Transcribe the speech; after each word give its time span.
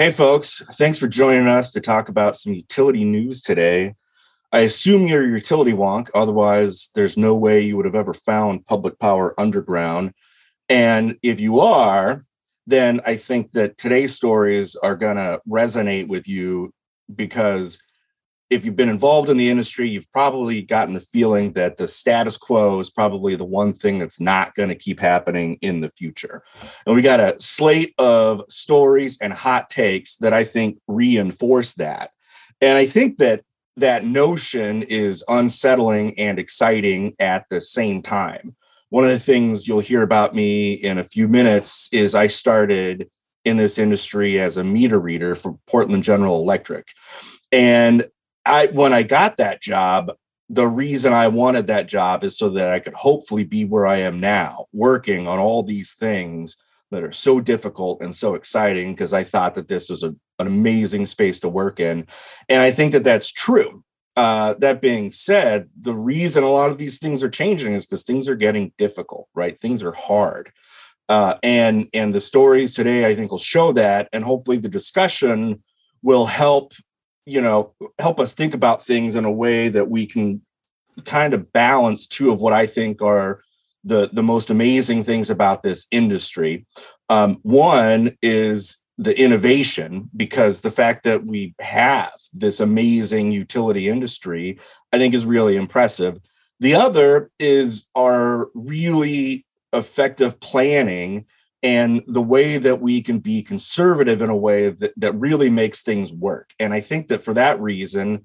Hey, 0.00 0.12
folks, 0.12 0.62
thanks 0.78 0.96
for 0.96 1.08
joining 1.08 1.46
us 1.46 1.70
to 1.72 1.78
talk 1.78 2.08
about 2.08 2.34
some 2.34 2.54
utility 2.54 3.04
news 3.04 3.42
today. 3.42 3.96
I 4.50 4.60
assume 4.60 5.06
you're 5.06 5.26
a 5.26 5.28
utility 5.28 5.74
wonk, 5.74 6.08
otherwise, 6.14 6.88
there's 6.94 7.18
no 7.18 7.34
way 7.34 7.60
you 7.60 7.76
would 7.76 7.84
have 7.84 7.94
ever 7.94 8.14
found 8.14 8.64
Public 8.64 8.98
Power 8.98 9.38
Underground. 9.38 10.14
And 10.70 11.18
if 11.22 11.38
you 11.38 11.60
are, 11.60 12.24
then 12.66 13.02
I 13.04 13.16
think 13.16 13.52
that 13.52 13.76
today's 13.76 14.14
stories 14.14 14.74
are 14.74 14.96
going 14.96 15.16
to 15.16 15.42
resonate 15.46 16.08
with 16.08 16.26
you 16.26 16.72
because 17.14 17.78
if 18.50 18.64
you've 18.64 18.76
been 18.76 18.88
involved 18.88 19.30
in 19.30 19.36
the 19.36 19.48
industry, 19.48 19.88
you've 19.88 20.10
probably 20.12 20.60
gotten 20.60 20.94
the 20.94 21.00
feeling 21.00 21.52
that 21.52 21.76
the 21.76 21.86
status 21.86 22.36
quo 22.36 22.80
is 22.80 22.90
probably 22.90 23.36
the 23.36 23.44
one 23.44 23.72
thing 23.72 23.98
that's 23.98 24.20
not 24.20 24.54
going 24.56 24.68
to 24.68 24.74
keep 24.74 24.98
happening 24.98 25.56
in 25.62 25.80
the 25.80 25.88
future. 25.88 26.42
And 26.84 26.96
we 26.96 27.00
got 27.00 27.20
a 27.20 27.38
slate 27.38 27.94
of 27.96 28.42
stories 28.48 29.18
and 29.18 29.32
hot 29.32 29.70
takes 29.70 30.16
that 30.16 30.32
I 30.32 30.42
think 30.42 30.78
reinforce 30.88 31.74
that. 31.74 32.10
And 32.60 32.76
I 32.76 32.86
think 32.86 33.18
that 33.18 33.44
that 33.76 34.04
notion 34.04 34.82
is 34.82 35.24
unsettling 35.28 36.18
and 36.18 36.38
exciting 36.38 37.14
at 37.20 37.46
the 37.50 37.60
same 37.60 38.02
time. 38.02 38.56
One 38.88 39.04
of 39.04 39.10
the 39.10 39.20
things 39.20 39.68
you'll 39.68 39.78
hear 39.78 40.02
about 40.02 40.34
me 40.34 40.72
in 40.72 40.98
a 40.98 41.04
few 41.04 41.28
minutes 41.28 41.88
is 41.92 42.16
I 42.16 42.26
started 42.26 43.08
in 43.44 43.56
this 43.56 43.78
industry 43.78 44.40
as 44.40 44.56
a 44.56 44.64
meter 44.64 44.98
reader 44.98 45.36
for 45.36 45.56
Portland 45.68 46.02
General 46.02 46.40
Electric. 46.40 46.88
And 47.52 48.06
I 48.44 48.66
when 48.66 48.92
I 48.92 49.02
got 49.02 49.36
that 49.36 49.60
job, 49.60 50.12
the 50.48 50.66
reason 50.66 51.12
I 51.12 51.28
wanted 51.28 51.68
that 51.68 51.86
job 51.86 52.24
is 52.24 52.36
so 52.36 52.48
that 52.50 52.70
I 52.70 52.80
could 52.80 52.94
hopefully 52.94 53.44
be 53.44 53.64
where 53.64 53.86
I 53.86 53.98
am 53.98 54.18
now, 54.20 54.66
working 54.72 55.28
on 55.28 55.38
all 55.38 55.62
these 55.62 55.94
things 55.94 56.56
that 56.90 57.04
are 57.04 57.12
so 57.12 57.40
difficult 57.40 58.00
and 58.00 58.14
so 58.14 58.34
exciting 58.34 58.92
because 58.92 59.12
I 59.12 59.22
thought 59.22 59.54
that 59.54 59.68
this 59.68 59.88
was 59.88 60.02
a, 60.02 60.08
an 60.40 60.46
amazing 60.46 61.06
space 61.06 61.38
to 61.40 61.48
work 61.48 61.78
in. 61.78 62.06
And 62.48 62.60
I 62.60 62.72
think 62.72 62.92
that 62.92 63.04
that's 63.04 63.30
true. 63.30 63.84
Uh, 64.16 64.54
that 64.54 64.80
being 64.80 65.12
said, 65.12 65.68
the 65.80 65.94
reason 65.94 66.42
a 66.42 66.50
lot 66.50 66.70
of 66.70 66.78
these 66.78 66.98
things 66.98 67.22
are 67.22 67.30
changing 67.30 67.72
is 67.72 67.86
because 67.86 68.02
things 68.02 68.28
are 68.28 68.34
getting 68.34 68.72
difficult, 68.76 69.28
right? 69.34 69.58
Things 69.60 69.84
are 69.84 69.92
hard. 69.92 70.50
Uh, 71.08 71.36
and 71.42 71.88
and 71.94 72.14
the 72.14 72.20
stories 72.20 72.74
today, 72.74 73.06
I 73.06 73.14
think, 73.14 73.30
will 73.30 73.38
show 73.38 73.72
that, 73.72 74.08
and 74.12 74.22
hopefully, 74.22 74.58
the 74.58 74.68
discussion 74.68 75.60
will 76.02 76.26
help 76.26 76.72
you 77.30 77.40
know 77.40 77.74
help 77.98 78.18
us 78.18 78.34
think 78.34 78.54
about 78.54 78.84
things 78.84 79.14
in 79.14 79.24
a 79.24 79.30
way 79.30 79.68
that 79.68 79.88
we 79.88 80.06
can 80.06 80.42
kind 81.04 81.32
of 81.32 81.52
balance 81.52 82.06
two 82.06 82.30
of 82.32 82.40
what 82.40 82.52
I 82.52 82.66
think 82.66 83.00
are 83.00 83.40
the 83.84 84.10
the 84.12 84.22
most 84.22 84.50
amazing 84.50 85.04
things 85.04 85.30
about 85.30 85.62
this 85.62 85.86
industry. 85.90 86.66
Um, 87.08 87.38
one 87.42 88.16
is 88.20 88.84
the 88.98 89.18
innovation 89.18 90.10
because 90.14 90.60
the 90.60 90.70
fact 90.70 91.04
that 91.04 91.24
we 91.24 91.54
have 91.60 92.12
this 92.32 92.60
amazing 92.60 93.32
utility 93.32 93.88
industry, 93.88 94.58
I 94.92 94.98
think, 94.98 95.14
is 95.14 95.24
really 95.24 95.56
impressive. 95.56 96.20
The 96.58 96.74
other 96.74 97.30
is 97.38 97.88
our 97.94 98.48
really 98.54 99.46
effective 99.72 100.38
planning 100.40 101.26
and 101.62 102.02
the 102.06 102.22
way 102.22 102.58
that 102.58 102.80
we 102.80 103.02
can 103.02 103.18
be 103.18 103.42
conservative 103.42 104.22
in 104.22 104.30
a 104.30 104.36
way 104.36 104.70
that, 104.70 104.92
that 104.96 105.14
really 105.14 105.50
makes 105.50 105.82
things 105.82 106.12
work. 106.12 106.52
And 106.58 106.72
I 106.72 106.80
think 106.80 107.08
that 107.08 107.22
for 107.22 107.34
that 107.34 107.60
reason, 107.60 108.24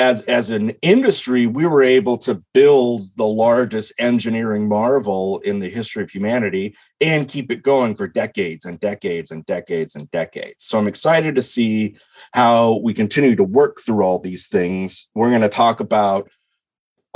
as, 0.00 0.20
as 0.22 0.50
an 0.50 0.70
industry, 0.80 1.46
we 1.46 1.66
were 1.66 1.82
able 1.82 2.18
to 2.18 2.42
build 2.54 3.02
the 3.16 3.26
largest 3.26 3.92
engineering 3.98 4.68
marvel 4.68 5.38
in 5.40 5.58
the 5.58 5.68
history 5.68 6.04
of 6.04 6.10
humanity 6.10 6.76
and 7.00 7.28
keep 7.28 7.50
it 7.50 7.62
going 7.62 7.96
for 7.96 8.06
decades 8.06 8.64
and 8.64 8.78
decades 8.78 9.32
and 9.32 9.44
decades 9.46 9.96
and 9.96 10.08
decades. 10.12 10.64
So 10.64 10.78
I'm 10.78 10.86
excited 10.86 11.34
to 11.34 11.42
see 11.42 11.96
how 12.32 12.80
we 12.84 12.94
continue 12.94 13.34
to 13.34 13.44
work 13.44 13.80
through 13.80 14.04
all 14.04 14.20
these 14.20 14.46
things. 14.46 15.08
We're 15.14 15.30
going 15.30 15.42
to 15.42 15.48
talk 15.48 15.80
about 15.80 16.30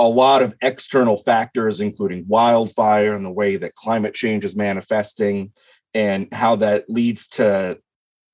a 0.03 0.07
lot 0.07 0.41
of 0.41 0.55
external 0.61 1.15
factors, 1.15 1.79
including 1.79 2.25
wildfire 2.27 3.15
and 3.15 3.25
the 3.25 3.31
way 3.31 3.55
that 3.55 3.75
climate 3.75 4.13
change 4.13 4.43
is 4.43 4.55
manifesting, 4.55 5.51
and 5.93 6.27
how 6.33 6.57
that 6.57 6.89
leads 6.89 7.27
to 7.27 7.79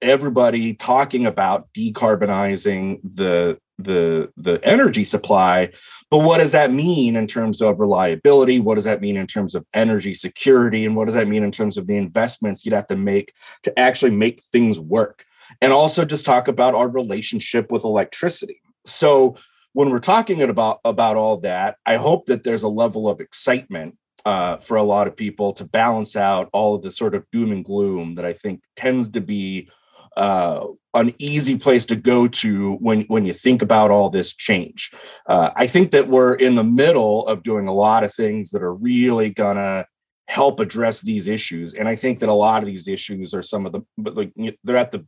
everybody 0.02 0.74
talking 0.74 1.28
about 1.28 1.72
decarbonizing 1.74 3.00
the 3.04 3.60
the 3.78 4.32
the 4.36 4.60
energy 4.64 5.04
supply. 5.04 5.70
But 6.10 6.20
what 6.20 6.40
does 6.40 6.54
that 6.54 6.72
mean 6.72 7.16
in 7.16 7.28
terms 7.28 7.62
of 7.62 7.80
reliability? 7.80 8.60
What 8.60 8.76
does 8.76 8.84
that 8.86 9.00
mean 9.00 9.16
in 9.16 9.28
terms 9.28 9.54
of 9.54 9.64
energy 9.76 10.16
security? 10.16 10.86
And 10.86 10.96
what 10.96 11.06
does 11.06 11.14
that 11.14 11.28
mean 11.28 11.44
in 11.44 11.52
terms 11.52 11.78
of 11.78 11.86
the 11.86 11.98
investments 11.98 12.66
you'd 12.66 12.74
have 12.74 12.88
to 12.88 12.96
make 12.96 13.32
to 13.62 13.80
actually 13.80 14.12
make 14.12 14.42
things 14.42 14.80
work? 14.80 15.24
And 15.62 15.72
also 15.72 16.04
just 16.04 16.26
talk 16.26 16.48
about 16.48 16.74
our 16.74 16.90
relationship 16.90 17.72
with 17.72 17.84
electricity. 17.84 18.60
So 18.88 19.38
when 19.80 19.92
we're 19.92 20.00
talking 20.00 20.42
about 20.42 20.82
about 20.84 21.16
all 21.16 21.38
that, 21.38 21.78
I 21.86 21.96
hope 21.96 22.26
that 22.26 22.44
there's 22.44 22.64
a 22.64 22.68
level 22.68 23.08
of 23.08 23.22
excitement 23.22 23.96
uh, 24.26 24.58
for 24.58 24.76
a 24.76 24.84
lot 24.84 25.08
of 25.08 25.16
people 25.16 25.54
to 25.54 25.64
balance 25.64 26.18
out 26.18 26.50
all 26.52 26.76
of 26.76 26.82
the 26.82 26.92
sort 26.92 27.16
of 27.16 27.26
doom 27.32 27.54
and 27.54 27.64
gloom 27.64 28.16
that 28.16 28.26
I 28.26 28.34
think 28.34 28.62
tends 28.76 29.08
to 29.12 29.22
be 29.22 29.70
uh, 30.18 30.68
an 30.94 31.14
easy 31.18 31.58
place 31.58 31.86
to 31.86 31.96
go 31.96 32.28
to 32.28 32.74
when 32.82 33.04
when 33.04 33.24
you 33.24 33.32
think 33.32 33.62
about 33.62 33.90
all 33.90 34.10
this 34.10 34.36
change. 34.36 34.92
Uh, 35.30 35.52
I 35.56 35.66
think 35.66 35.92
that 35.92 36.10
we're 36.10 36.34
in 36.34 36.56
the 36.56 36.64
middle 36.66 37.26
of 37.26 37.44
doing 37.44 37.70
a 37.70 37.74
lot 37.74 38.04
of 38.04 38.14
things 38.14 38.52
that 38.52 38.62
are 38.62 38.76
really 38.76 39.30
gonna 39.30 39.86
help 40.28 40.60
address 40.60 41.00
these 41.00 41.26
issues, 41.26 41.74
and 41.74 41.88
I 41.88 41.96
think 41.96 42.20
that 42.20 42.28
a 42.28 42.34
lot 42.34 42.64
of 42.64 42.68
these 42.68 42.90
issues 42.90 43.34
are 43.34 43.42
some 43.42 43.66
of 43.66 43.72
the 43.72 43.84
but 43.98 44.16
like 44.16 44.34
they're 44.66 44.76
at 44.76 44.92
the 44.92 45.08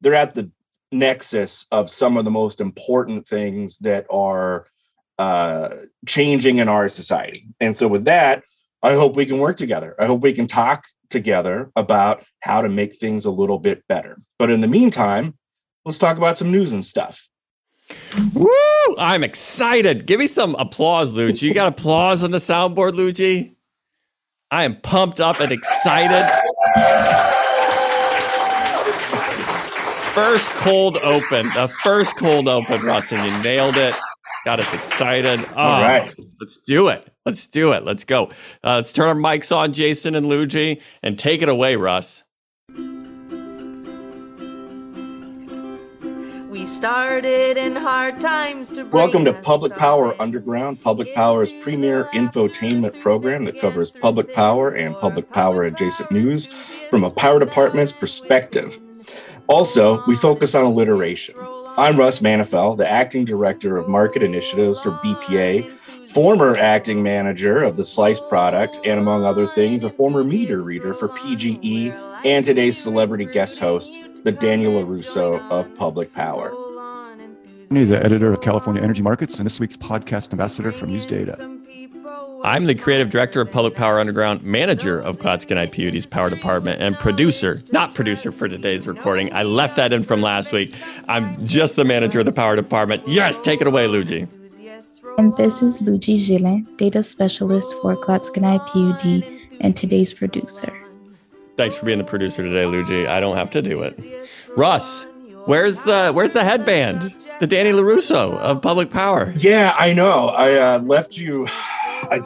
they're 0.00 0.14
at 0.14 0.32
the 0.32 0.50
nexus 0.92 1.66
of 1.70 1.90
some 1.90 2.16
of 2.16 2.24
the 2.24 2.30
most 2.30 2.60
important 2.60 3.26
things 3.26 3.78
that 3.78 4.06
are 4.10 4.66
uh, 5.18 5.70
changing 6.06 6.58
in 6.58 6.68
our 6.68 6.88
society. 6.88 7.46
And 7.60 7.76
so, 7.76 7.88
with 7.88 8.04
that, 8.04 8.42
I 8.82 8.94
hope 8.94 9.16
we 9.16 9.26
can 9.26 9.38
work 9.38 9.56
together. 9.56 9.94
I 9.98 10.06
hope 10.06 10.20
we 10.20 10.32
can 10.32 10.46
talk 10.46 10.86
together 11.08 11.70
about 11.76 12.24
how 12.40 12.62
to 12.62 12.68
make 12.68 12.96
things 12.96 13.24
a 13.24 13.30
little 13.30 13.58
bit 13.58 13.86
better. 13.88 14.18
But 14.38 14.50
in 14.50 14.60
the 14.60 14.68
meantime, 14.68 15.34
let's 15.84 15.98
talk 15.98 16.18
about 16.18 16.38
some 16.38 16.50
news 16.50 16.72
and 16.72 16.84
stuff. 16.84 17.28
Woo! 18.34 18.48
I'm 18.98 19.24
excited. 19.24 20.06
Give 20.06 20.18
me 20.18 20.26
some 20.26 20.54
applause, 20.56 21.12
Luigi. 21.12 21.46
You 21.46 21.54
got 21.54 21.68
applause 21.68 22.24
on 22.24 22.30
the 22.30 22.38
soundboard, 22.38 22.94
Luigi? 22.94 23.56
I 24.50 24.64
am 24.64 24.80
pumped 24.80 25.20
up 25.20 25.40
and 25.40 25.50
excited 25.50 26.24
first 30.16 30.50
cold 30.52 30.96
open, 31.02 31.46
the 31.48 31.70
first 31.82 32.16
cold 32.16 32.48
open, 32.48 32.80
Russ, 32.80 33.12
and 33.12 33.22
you 33.22 33.42
nailed 33.42 33.76
it. 33.76 33.94
Got 34.46 34.60
us 34.60 34.72
excited. 34.72 35.40
Oh, 35.40 35.54
All 35.54 35.82
right. 35.82 36.10
Let's 36.40 36.56
do 36.56 36.88
it. 36.88 37.06
Let's 37.26 37.46
do 37.48 37.72
it. 37.72 37.84
Let's 37.84 38.04
go. 38.04 38.30
Uh, 38.64 38.76
let's 38.76 38.94
turn 38.94 39.08
our 39.08 39.14
mics 39.14 39.54
on, 39.54 39.74
Jason 39.74 40.14
and 40.14 40.24
Luigi, 40.26 40.80
and 41.02 41.18
take 41.18 41.42
it 41.42 41.50
away, 41.50 41.76
Russ. 41.76 42.24
We 46.48 46.66
started 46.66 47.58
in 47.58 47.76
hard 47.76 48.18
times 48.18 48.70
to 48.70 48.84
Welcome 48.84 49.26
to 49.26 49.34
Public 49.34 49.76
Power 49.76 50.18
Underground, 50.18 50.80
Public 50.80 51.14
Power's 51.14 51.52
premier 51.60 52.04
infotainment 52.14 52.98
program 53.02 53.44
that 53.44 53.60
covers 53.60 53.90
public 53.90 54.32
power 54.34 54.70
and 54.70 54.96
public 54.96 55.30
power 55.30 55.64
adjacent 55.64 56.10
news 56.10 56.46
from 56.88 57.04
a 57.04 57.10
power 57.10 57.38
department's 57.38 57.92
perspective. 57.92 58.80
Also, 59.48 60.02
we 60.06 60.16
focus 60.16 60.54
on 60.54 60.64
alliteration. 60.64 61.34
I'm 61.76 61.96
Russ 61.96 62.20
Mantifel, 62.20 62.76
the 62.76 62.88
acting 62.88 63.24
director 63.24 63.76
of 63.76 63.88
market 63.88 64.22
initiatives 64.22 64.82
for 64.82 64.92
BPA, 64.92 65.70
former 66.08 66.56
acting 66.56 67.02
manager 67.02 67.62
of 67.62 67.76
the 67.76 67.84
Slice 67.84 68.18
product, 68.18 68.78
and 68.84 68.98
among 68.98 69.24
other 69.24 69.46
things, 69.46 69.84
a 69.84 69.90
former 69.90 70.24
meter 70.24 70.62
reader 70.62 70.94
for 70.94 71.08
PGE, 71.08 71.92
and 72.24 72.44
today's 72.44 72.76
celebrity 72.76 73.26
guest 73.26 73.58
host, 73.58 73.96
the 74.24 74.32
Daniel 74.32 74.72
LaRusso 74.72 75.48
of 75.50 75.72
Public 75.76 76.12
Power. 76.12 76.52
I'm 77.70 77.88
the 77.88 78.04
editor 78.04 78.32
of 78.32 78.40
California 78.40 78.82
Energy 78.82 79.02
Markets 79.02 79.38
and 79.38 79.46
this 79.46 79.60
week's 79.60 79.76
podcast 79.76 80.32
ambassador 80.32 80.72
for 80.72 80.86
News 80.86 81.06
Data. 81.06 81.36
I'm 82.42 82.66
the 82.66 82.74
creative 82.74 83.10
director 83.10 83.40
of 83.40 83.50
Public 83.50 83.74
Power 83.74 83.98
Underground, 83.98 84.42
manager 84.42 85.00
of 85.00 85.18
Clatskanie 85.18 85.68
IPUD's 85.68 86.06
power 86.06 86.30
department, 86.30 86.80
and 86.82 86.96
producer, 86.98 87.62
not 87.72 87.94
producer 87.94 88.30
for 88.30 88.48
today's 88.48 88.86
recording. 88.86 89.32
I 89.32 89.42
left 89.42 89.76
that 89.76 89.92
in 89.92 90.02
from 90.02 90.20
last 90.20 90.52
week. 90.52 90.74
I'm 91.08 91.44
just 91.46 91.76
the 91.76 91.84
manager 91.84 92.20
of 92.20 92.26
the 92.26 92.32
power 92.32 92.54
department. 92.54 93.06
Yes, 93.06 93.38
take 93.38 93.60
it 93.60 93.66
away, 93.66 93.86
Luigi. 93.86 94.26
And 95.18 95.36
this 95.36 95.62
is 95.62 95.80
Luigi 95.80 96.18
Gillin, 96.18 96.66
data 96.76 97.02
specialist 97.02 97.74
for 97.80 97.96
Clatskanie 97.96 98.60
IPUD 98.60 99.58
and 99.60 99.74
today's 99.74 100.12
producer. 100.12 100.72
Thanks 101.56 101.76
for 101.76 101.86
being 101.86 101.98
the 101.98 102.04
producer 102.04 102.42
today, 102.42 102.66
Luigi. 102.66 103.06
I 103.06 103.18
don't 103.18 103.36
have 103.36 103.50
to 103.52 103.62
do 103.62 103.82
it. 103.82 103.98
Russ, 104.56 105.06
where's 105.46 105.82
the 105.84 106.12
where's 106.12 106.32
the 106.32 106.44
headband? 106.44 107.14
The 107.40 107.46
Danny 107.46 107.70
LaRusso 107.70 108.34
of 108.38 108.62
Public 108.62 108.90
Power. 108.90 109.32
Yeah, 109.36 109.74
I 109.78 109.92
know. 109.92 110.28
I 110.28 110.54
uh, 110.54 110.78
left 110.80 111.16
you 111.16 111.48
I, 112.02 112.20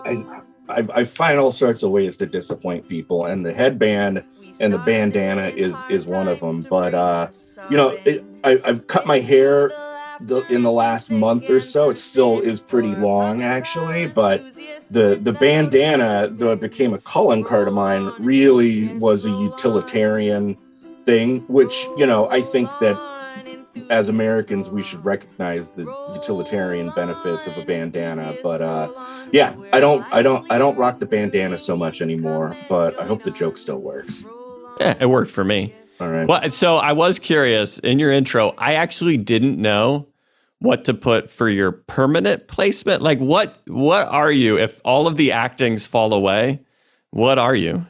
I, 0.68 0.86
I 0.94 1.04
find 1.04 1.38
all 1.38 1.52
sorts 1.52 1.82
of 1.82 1.90
ways 1.90 2.16
to 2.18 2.26
disappoint 2.26 2.88
people, 2.88 3.26
and 3.26 3.44
the 3.44 3.52
headband 3.52 4.24
and 4.60 4.72
the 4.72 4.78
bandana 4.78 5.48
is 5.48 5.76
is 5.88 6.06
one 6.06 6.28
of 6.28 6.40
them. 6.40 6.62
But 6.62 6.94
uh, 6.94 7.30
you 7.70 7.76
know, 7.76 7.98
it, 8.04 8.24
I, 8.44 8.60
I've 8.64 8.86
cut 8.86 9.06
my 9.06 9.18
hair 9.18 9.68
the, 10.20 10.44
in 10.48 10.62
the 10.62 10.72
last 10.72 11.10
month 11.10 11.48
or 11.48 11.60
so. 11.60 11.90
It 11.90 11.98
still 11.98 12.40
is 12.40 12.60
pretty 12.60 12.94
long, 12.94 13.42
actually, 13.42 14.06
but 14.06 14.44
the 14.90 15.18
the 15.20 15.32
bandana, 15.32 16.28
though 16.30 16.52
it 16.52 16.60
became 16.60 16.92
a 16.94 16.98
calling 16.98 17.44
card 17.44 17.68
of 17.68 17.74
mine, 17.74 18.12
really 18.18 18.88
was 18.98 19.24
a 19.24 19.30
utilitarian 19.30 20.56
thing. 21.04 21.40
Which 21.48 21.86
you 21.96 22.06
know, 22.06 22.28
I 22.30 22.40
think 22.42 22.70
that 22.80 22.96
as 23.88 24.08
Americans, 24.08 24.68
we 24.68 24.82
should 24.82 25.04
recognize 25.04 25.70
the 25.70 25.84
utilitarian 26.14 26.90
benefits 26.90 27.46
of 27.46 27.56
a 27.56 27.64
bandana. 27.64 28.36
But 28.42 28.62
uh, 28.62 28.92
yeah, 29.32 29.54
I 29.72 29.80
don't, 29.80 30.04
I 30.12 30.22
don't, 30.22 30.50
I 30.50 30.58
don't 30.58 30.76
rock 30.76 30.98
the 30.98 31.06
bandana 31.06 31.58
so 31.58 31.76
much 31.76 32.00
anymore. 32.00 32.56
But 32.68 32.98
I 33.00 33.04
hope 33.06 33.22
the 33.22 33.30
joke 33.30 33.58
still 33.58 33.78
works. 33.78 34.24
Yeah, 34.80 34.96
it 35.00 35.06
worked 35.06 35.30
for 35.30 35.44
me. 35.44 35.74
All 36.00 36.10
right. 36.10 36.26
Well, 36.26 36.50
so 36.50 36.76
I 36.76 36.92
was 36.92 37.18
curious 37.18 37.78
in 37.78 37.98
your 37.98 38.10
intro. 38.10 38.54
I 38.56 38.74
actually 38.74 39.18
didn't 39.18 39.58
know 39.58 40.08
what 40.60 40.84
to 40.86 40.94
put 40.94 41.30
for 41.30 41.48
your 41.48 41.72
permanent 41.72 42.48
placement. 42.48 43.02
Like, 43.02 43.18
what 43.18 43.60
what 43.66 44.08
are 44.08 44.32
you 44.32 44.58
if 44.58 44.80
all 44.84 45.06
of 45.06 45.16
the 45.16 45.32
actings 45.32 45.86
fall 45.86 46.14
away? 46.14 46.60
What 47.10 47.38
are 47.38 47.54
you? 47.54 47.86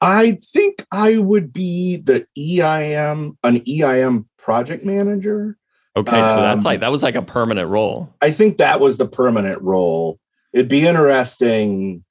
I 0.00 0.32
think 0.32 0.84
I 0.92 1.18
would 1.18 1.52
be 1.52 1.96
the 1.96 2.26
EIM, 2.36 3.36
an 3.42 3.62
EIM 3.68 4.26
project 4.44 4.84
manager. 4.84 5.56
Okay, 5.96 6.10
so 6.10 6.36
that's 6.42 6.64
Um, 6.66 6.70
like 6.70 6.80
that 6.80 6.92
was 6.92 7.02
like 7.02 7.14
a 7.14 7.22
permanent 7.22 7.68
role. 7.70 8.12
I 8.20 8.30
think 8.30 8.58
that 8.58 8.78
was 8.78 8.98
the 8.98 9.06
permanent 9.08 9.62
role. 9.62 10.18
It'd 10.52 10.68
be 10.68 10.86
interesting 10.86 12.04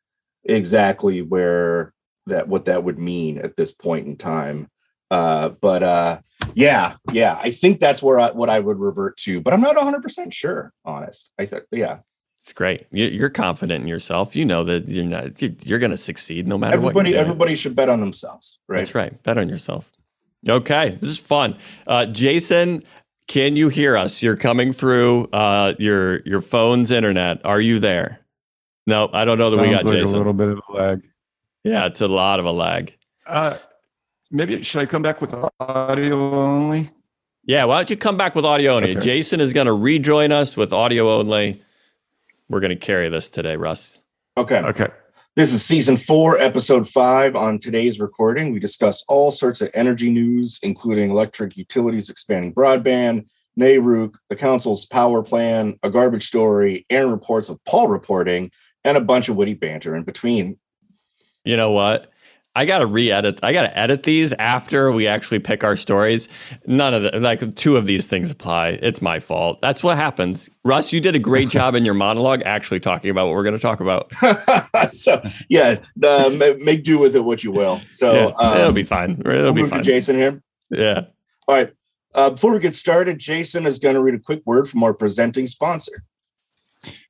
exactly 0.43 1.21
where 1.21 1.93
that 2.25 2.47
what 2.47 2.65
that 2.65 2.83
would 2.83 2.97
mean 2.97 3.37
at 3.37 3.55
this 3.55 3.71
point 3.71 4.07
in 4.07 4.17
time. 4.17 4.67
Uh, 5.11 5.49
but 5.49 5.83
uh, 5.83 6.19
yeah, 6.55 6.95
yeah, 7.11 7.37
I 7.39 7.51
think 7.51 7.79
that's 7.79 8.01
where 8.01 8.19
I, 8.19 8.31
what 8.31 8.49
I 8.49 8.59
would 8.59 8.79
revert 8.79 9.15
to, 9.17 9.39
but 9.39 9.53
I'm 9.53 9.61
not 9.61 9.75
100 9.75 10.01
percent 10.01 10.33
sure. 10.33 10.73
Honest, 10.85 11.29
I 11.37 11.45
think 11.45 11.63
yeah. 11.71 11.99
It's 12.41 12.51
great. 12.51 12.87
You- 12.91 13.05
You're 13.07 13.29
confident 13.29 13.83
in 13.83 13.87
yourself. 13.87 14.35
You 14.35 14.43
know 14.43 14.63
that 14.65 14.89
you're 14.89 15.05
not. 15.05 15.41
you're- 15.41 15.55
You're 15.63 15.79
going 15.79 15.91
to 15.91 15.97
succeed 15.97 16.45
no 16.47 16.57
matter 16.57 16.77
what. 16.81 16.89
Everybody, 16.89 17.15
everybody 17.15 17.55
should 17.55 17.73
bet 17.75 17.87
on 17.89 18.01
themselves, 18.01 18.59
right? 18.67 18.79
That's 18.79 18.95
right. 18.95 19.21
Bet 19.23 19.37
on 19.37 19.47
yourself. 19.47 19.92
Okay, 20.47 20.97
this 20.99 21.09
is 21.09 21.19
fun. 21.19 21.57
Uh, 21.87 22.05
Jason, 22.07 22.83
can 23.27 23.55
you 23.55 23.69
hear 23.69 23.95
us? 23.95 24.21
You're 24.21 24.35
coming 24.35 24.73
through 24.73 25.25
uh, 25.31 25.73
your 25.79 26.21
your 26.21 26.41
phone's 26.41 26.91
internet. 26.91 27.45
Are 27.45 27.61
you 27.61 27.79
there? 27.79 28.19
No, 28.85 29.09
I 29.13 29.23
don't 29.25 29.37
know 29.37 29.49
that 29.49 29.61
we 29.61 29.69
got 29.69 29.85
like 29.85 29.93
Jason. 29.93 30.15
a 30.15 30.17
little 30.17 30.33
bit 30.33 30.49
of 30.49 30.59
a 30.69 30.73
lag. 30.73 31.01
yeah, 31.63 31.85
it's 31.85 32.01
a 32.01 32.07
lot 32.07 32.39
of 32.39 32.45
a 32.45 32.51
lag. 32.51 32.93
Uh, 33.25 33.55
maybe 34.29 34.61
should 34.61 34.81
I 34.81 34.85
come 34.85 35.01
back 35.01 35.21
with 35.21 35.33
audio 35.61 36.33
only? 36.33 36.89
Yeah, 37.45 37.63
why 37.65 37.77
don't 37.77 37.89
you 37.89 37.97
come 37.97 38.17
back 38.17 38.35
with 38.35 38.45
audio 38.45 38.75
only? 38.75 38.91
Okay. 38.91 38.99
Jason 38.99 39.39
is 39.39 39.53
going 39.53 39.67
to 39.67 39.73
rejoin 39.73 40.31
us 40.31 40.57
with 40.57 40.73
audio 40.73 41.17
only. 41.17 41.61
We're 42.49 42.59
going 42.59 42.69
to 42.69 42.75
carry 42.75 43.09
this 43.09 43.29
today, 43.29 43.55
Russ. 43.55 44.01
Okay. 44.37 44.59
Okay. 44.59 44.87
This 45.35 45.51
is 45.51 45.65
season 45.65 45.97
four, 45.97 46.37
episode 46.37 46.87
five. 46.87 47.35
On 47.35 47.57
today's 47.57 47.99
recording, 47.99 48.53
we 48.53 48.59
discuss 48.59 49.03
all 49.07 49.31
sorts 49.31 49.61
of 49.61 49.71
energy 49.73 50.11
news, 50.11 50.59
including 50.61 51.09
electric 51.09 51.57
utilities 51.57 52.07
expanding 52.07 52.53
broadband, 52.53 53.25
NARUC, 53.59 54.13
the 54.29 54.35
council's 54.35 54.85
power 54.85 55.23
plan, 55.23 55.79
a 55.81 55.89
garbage 55.89 56.27
story, 56.27 56.85
and 56.87 57.09
reports 57.09 57.49
of 57.49 57.57
Paul 57.65 57.87
reporting, 57.87 58.51
and 58.83 58.95
a 58.95 59.01
bunch 59.01 59.27
of 59.27 59.35
witty 59.35 59.55
banter 59.55 59.95
in 59.95 60.03
between. 60.03 60.57
You 61.43 61.57
know 61.57 61.71
what? 61.71 62.12
I 62.55 62.65
gotta 62.65 62.85
re-edit. 62.85 63.39
I 63.41 63.51
gotta 63.51 63.75
edit 63.77 64.03
these 64.03 64.31
after 64.33 64.91
we 64.91 65.07
actually 65.07 65.39
pick 65.39 65.63
our 65.63 65.75
stories. 65.75 66.29
None 66.67 66.93
of 66.93 67.01
the 67.03 67.19
like 67.19 67.55
two 67.55 67.77
of 67.77 67.87
these 67.87 68.05
things 68.05 68.29
apply. 68.29 68.79
It's 68.81 69.01
my 69.01 69.19
fault. 69.19 69.59
That's 69.61 69.81
what 69.81 69.97
happens. 69.97 70.49
Russ, 70.63 70.93
you 70.93 71.01
did 71.01 71.15
a 71.15 71.19
great 71.19 71.49
job 71.57 71.73
in 71.73 71.83
your 71.83 71.95
monologue 71.95 72.43
actually 72.45 72.79
talking 72.79 73.09
about 73.09 73.25
what 73.25 73.33
we're 73.33 73.43
gonna 73.43 73.57
talk 73.57 73.79
about. 73.79 74.11
so, 74.89 75.23
yeah, 75.49 75.79
uh, 76.03 76.29
make 76.61 76.83
do 76.83 76.99
with 76.99 77.15
it 77.15 77.21
what 77.21 77.43
you 77.43 77.51
will. 77.51 77.81
So, 77.89 78.13
yeah, 78.13 78.25
um, 78.37 78.57
it'll 78.57 78.71
be 78.71 78.83
fine. 78.83 79.21
It'll 79.21 79.31
we'll 79.31 79.53
be 79.53 79.61
move 79.61 79.71
to 79.71 79.77
fine. 79.77 79.83
Jason 79.83 80.15
here. 80.15 80.41
Yeah. 80.69 81.05
All 81.47 81.55
right. 81.55 81.73
Uh, 82.15 82.29
before 82.29 82.53
we 82.53 82.59
get 82.59 82.75
started, 82.75 83.17
Jason 83.17 83.65
is 83.65 83.79
going 83.79 83.95
to 83.95 84.01
read 84.01 84.13
a 84.13 84.19
quick 84.19 84.43
word 84.45 84.69
from 84.69 84.83
our 84.83 84.93
presenting 84.93 85.47
sponsor. 85.47 86.03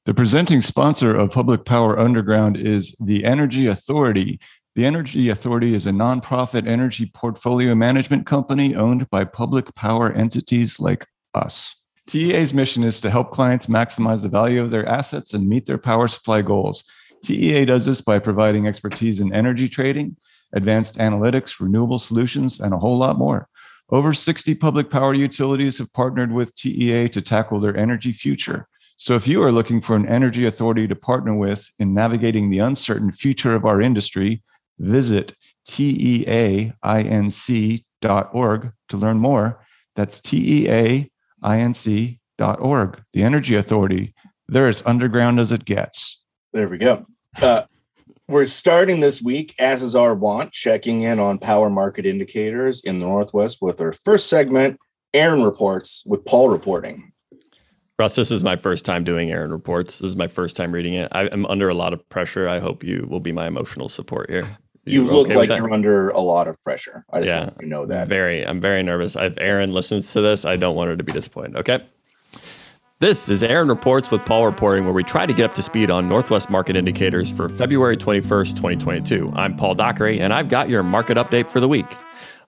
The 0.06 0.14
presenting 0.14 0.62
sponsor 0.62 1.16
of 1.16 1.32
Public 1.32 1.66
Power 1.66 2.00
Underground 2.00 2.58
is 2.58 2.96
the 3.00 3.26
Energy 3.26 3.68
Authority. 3.68 4.40
The 4.76 4.88
Energy 4.88 5.30
Authority 5.30 5.76
is 5.76 5.86
a 5.86 5.92
nonprofit 5.92 6.68
energy 6.68 7.06
portfolio 7.06 7.76
management 7.76 8.26
company 8.26 8.74
owned 8.74 9.08
by 9.12 9.24
public 9.24 9.72
power 9.76 10.12
entities 10.12 10.80
like 10.80 11.06
us. 11.36 11.76
TEA's 12.08 12.56
mission 12.56 12.84
is 12.84 13.00
to 13.02 13.12
help 13.12 13.30
clients 13.30 13.68
maximize 13.68 14.24
the 14.24 14.30
value 14.30 14.60
of 14.64 14.72
their 14.72 14.88
assets 14.88 15.32
and 15.32 15.48
meet 15.48 15.68
their 15.68 15.78
power 15.78 16.08
supply 16.08 16.42
goals. 16.42 16.84
TEA 17.24 17.66
does 17.66 17.86
this 17.86 18.02
by 18.02 18.18
providing 18.18 18.66
expertise 18.66 19.20
in 19.20 19.32
energy 19.32 19.70
trading, 19.70 20.18
advanced 20.54 20.98
analytics, 20.98 21.60
renewable 21.60 22.00
solutions, 22.00 22.60
and 22.60 22.74
a 22.74 22.80
whole 22.80 22.98
lot 22.98 23.20
more. 23.20 23.48
Over 23.92 24.12
60 24.12 24.56
public 24.56 24.90
power 24.90 25.14
utilities 25.14 25.78
have 25.78 25.94
partnered 25.94 26.32
with 26.32 26.56
TEA 26.56 27.10
to 27.10 27.22
tackle 27.22 27.60
their 27.60 27.78
energy 27.78 28.12
future. 28.12 28.68
So 28.96 29.14
if 29.14 29.28
you 29.28 29.44
are 29.44 29.52
looking 29.52 29.82
for 29.82 29.96
an 29.96 30.08
energy 30.08 30.48
authority 30.48 30.88
to 30.88 30.96
partner 30.96 31.36
with 31.36 31.70
in 31.78 31.94
navigating 31.94 32.50
the 32.50 32.60
uncertain 32.60 33.12
future 33.12 33.54
of 33.54 33.66
our 33.66 33.80
industry, 33.80 34.42
visit 34.80 35.36
teainc.org 35.68 36.72
to 38.90 38.98
learn 38.98 39.18
more. 39.18 39.66
That's 39.96 40.20
teainc.org. 40.22 41.10
The 43.14 43.24
Energy 43.24 43.56
Authority. 43.56 44.14
They're 44.48 44.68
as 44.68 44.86
underground 44.86 45.40
as 45.40 45.52
it 45.52 45.66
gets. 45.66 46.22
There 46.52 46.68
we 46.68 46.78
go. 46.78 47.06
Uh, 47.42 47.64
we're 48.28 48.46
starting 48.46 49.00
this 49.00 49.22
week, 49.22 49.54
as 49.60 49.84
is 49.84 49.96
our 49.96 50.16
want, 50.16 50.52
checking 50.52 51.02
in 51.02 51.20
on 51.20 51.40
power 51.40 51.70
market 51.70 52.06
indicators 52.06 52.82
in 52.82 53.00
the 53.00 53.06
Northwest 53.06 53.58
with 53.62 53.82
our 53.82 53.92
first 53.92 54.30
segment, 54.30 54.80
Aaron 55.14 55.44
Reports, 55.44 56.04
with 56.06 56.24
Paul 56.26 56.50
reporting. 56.50 57.12
Russ, 58.00 58.16
this 58.16 58.32
is 58.32 58.44
my 58.44 58.56
first 58.56 58.86
time 58.86 59.04
doing 59.04 59.32
Aaron 59.32 59.52
reports. 59.52 60.00
This 60.00 60.10
is 60.10 60.16
my 60.16 60.28
first 60.28 60.56
time 60.58 60.72
reading 60.72 60.96
it. 60.96 61.10
I 61.12 61.26
am 61.28 61.46
under 61.46 61.70
a 61.70 61.74
lot 61.74 61.94
of 61.94 62.08
pressure. 62.10 62.50
I 62.50 62.60
hope 62.60 62.84
you 62.84 63.06
will 63.10 63.20
be 63.20 63.32
my 63.32 63.46
emotional 63.46 63.88
support 63.88 64.30
here. 64.30 64.48
You, 64.86 65.06
okay 65.06 65.14
look 65.16 65.28
with 65.30 65.38
like 65.38 65.50
you're 65.50 65.72
under 65.72 66.10
a 66.10 66.20
lot 66.20 66.48
of 66.48 66.62
pressure. 66.64 67.06
I 67.12 67.20
just 67.20 67.30
Yeah. 67.32 67.40
want 67.46 67.54
you 67.58 67.62
to 67.64 67.68
know 67.70 67.86
that. 67.86 68.08
Very, 68.08 68.46
I'm 68.46 68.60
very 68.60 68.84
nervous. 68.84 69.16
If 69.16 69.36
Aaron 69.40 69.72
listens 69.72 70.12
to 70.14 70.22
this, 70.22 70.44
I 70.46 70.58
don't 70.58 70.76
want 70.76 70.90
her 70.90 70.98
to 70.98 71.04
be 71.04 71.12
disappointed. 71.14 71.56
Okay. 71.58 71.80
This 73.00 73.28
is 73.28 73.44
Aaron 73.44 73.68
Reports 73.68 74.12
with 74.12 74.24
Paul 74.26 74.46
Reporting, 74.46 74.86
where 74.86 74.94
we 74.94 75.04
try 75.04 75.26
to 75.26 75.34
get 75.34 75.44
up 75.46 75.54
to 75.56 75.62
speed 75.62 75.90
on 75.90 76.08
Northwest 76.08 76.50
market 76.50 76.78
indicators 76.78 77.30
for 77.30 77.50
February 77.50 77.98
21st, 77.98 78.56
2022. 78.56 79.32
I'm 79.36 79.58
Paul 79.58 79.76
Dockery, 79.76 80.20
and 80.22 80.32
I've 80.34 80.48
got 80.48 80.70
your 80.70 80.84
market 80.84 81.18
update 81.18 81.50
for 81.50 81.60
the 81.60 81.68
week. 81.68 81.86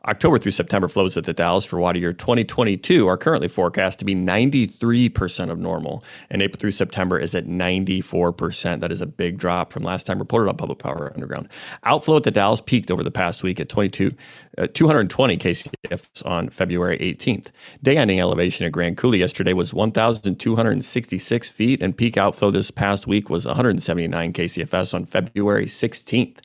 October 0.07 0.37
through 0.37 0.51
September 0.51 0.87
flows 0.87 1.17
at 1.17 1.23
the 1.23 1.33
Dalles 1.33 1.65
for 1.65 1.79
water 1.79 1.97
year 1.97 2.13
2022 2.13 3.07
are 3.07 3.17
currently 3.17 3.47
forecast 3.47 3.99
to 3.99 4.05
be 4.05 4.13
93% 4.13 5.49
of 5.49 5.57
normal, 5.57 6.03
and 6.29 6.41
April 6.41 6.59
through 6.59 6.71
September 6.71 7.17
is 7.17 7.33
at 7.33 7.45
94%. 7.47 8.79
That 8.81 8.91
is 8.91 9.01
a 9.01 9.05
big 9.05 9.37
drop 9.37 9.73
from 9.73 9.83
last 9.83 10.05
time 10.05 10.19
reported 10.19 10.49
on 10.49 10.57
Public 10.57 10.79
Power 10.79 11.11
Underground. 11.13 11.49
Outflow 11.83 12.17
at 12.17 12.23
the 12.23 12.31
Dalles 12.31 12.61
peaked 12.61 12.91
over 12.91 13.03
the 13.03 13.11
past 13.11 13.41
week 13.41 13.59
at 13.59 13.69
22, 13.69 14.11
uh, 14.57 14.67
220 14.73 15.37
KCF 15.37 16.25
on 16.25 16.49
February 16.49 16.97
18th. 16.99 17.47
Day 17.81 17.97
ending 17.97 18.19
elevation 18.19 18.65
at 18.65 18.71
Grand 18.71 18.97
Coulee 18.97 19.19
yesterday 19.19 19.53
was 19.53 19.73
1,266 19.73 21.49
feet, 21.49 21.81
and 21.81 21.97
peak 21.97 22.17
outflow 22.17 22.51
this 22.51 22.69
past 22.69 23.07
week 23.07 23.29
was 23.29 23.45
179 23.45 24.33
KCFS 24.33 24.93
on 24.93 25.05
February 25.05 25.65
16th. 25.65 26.44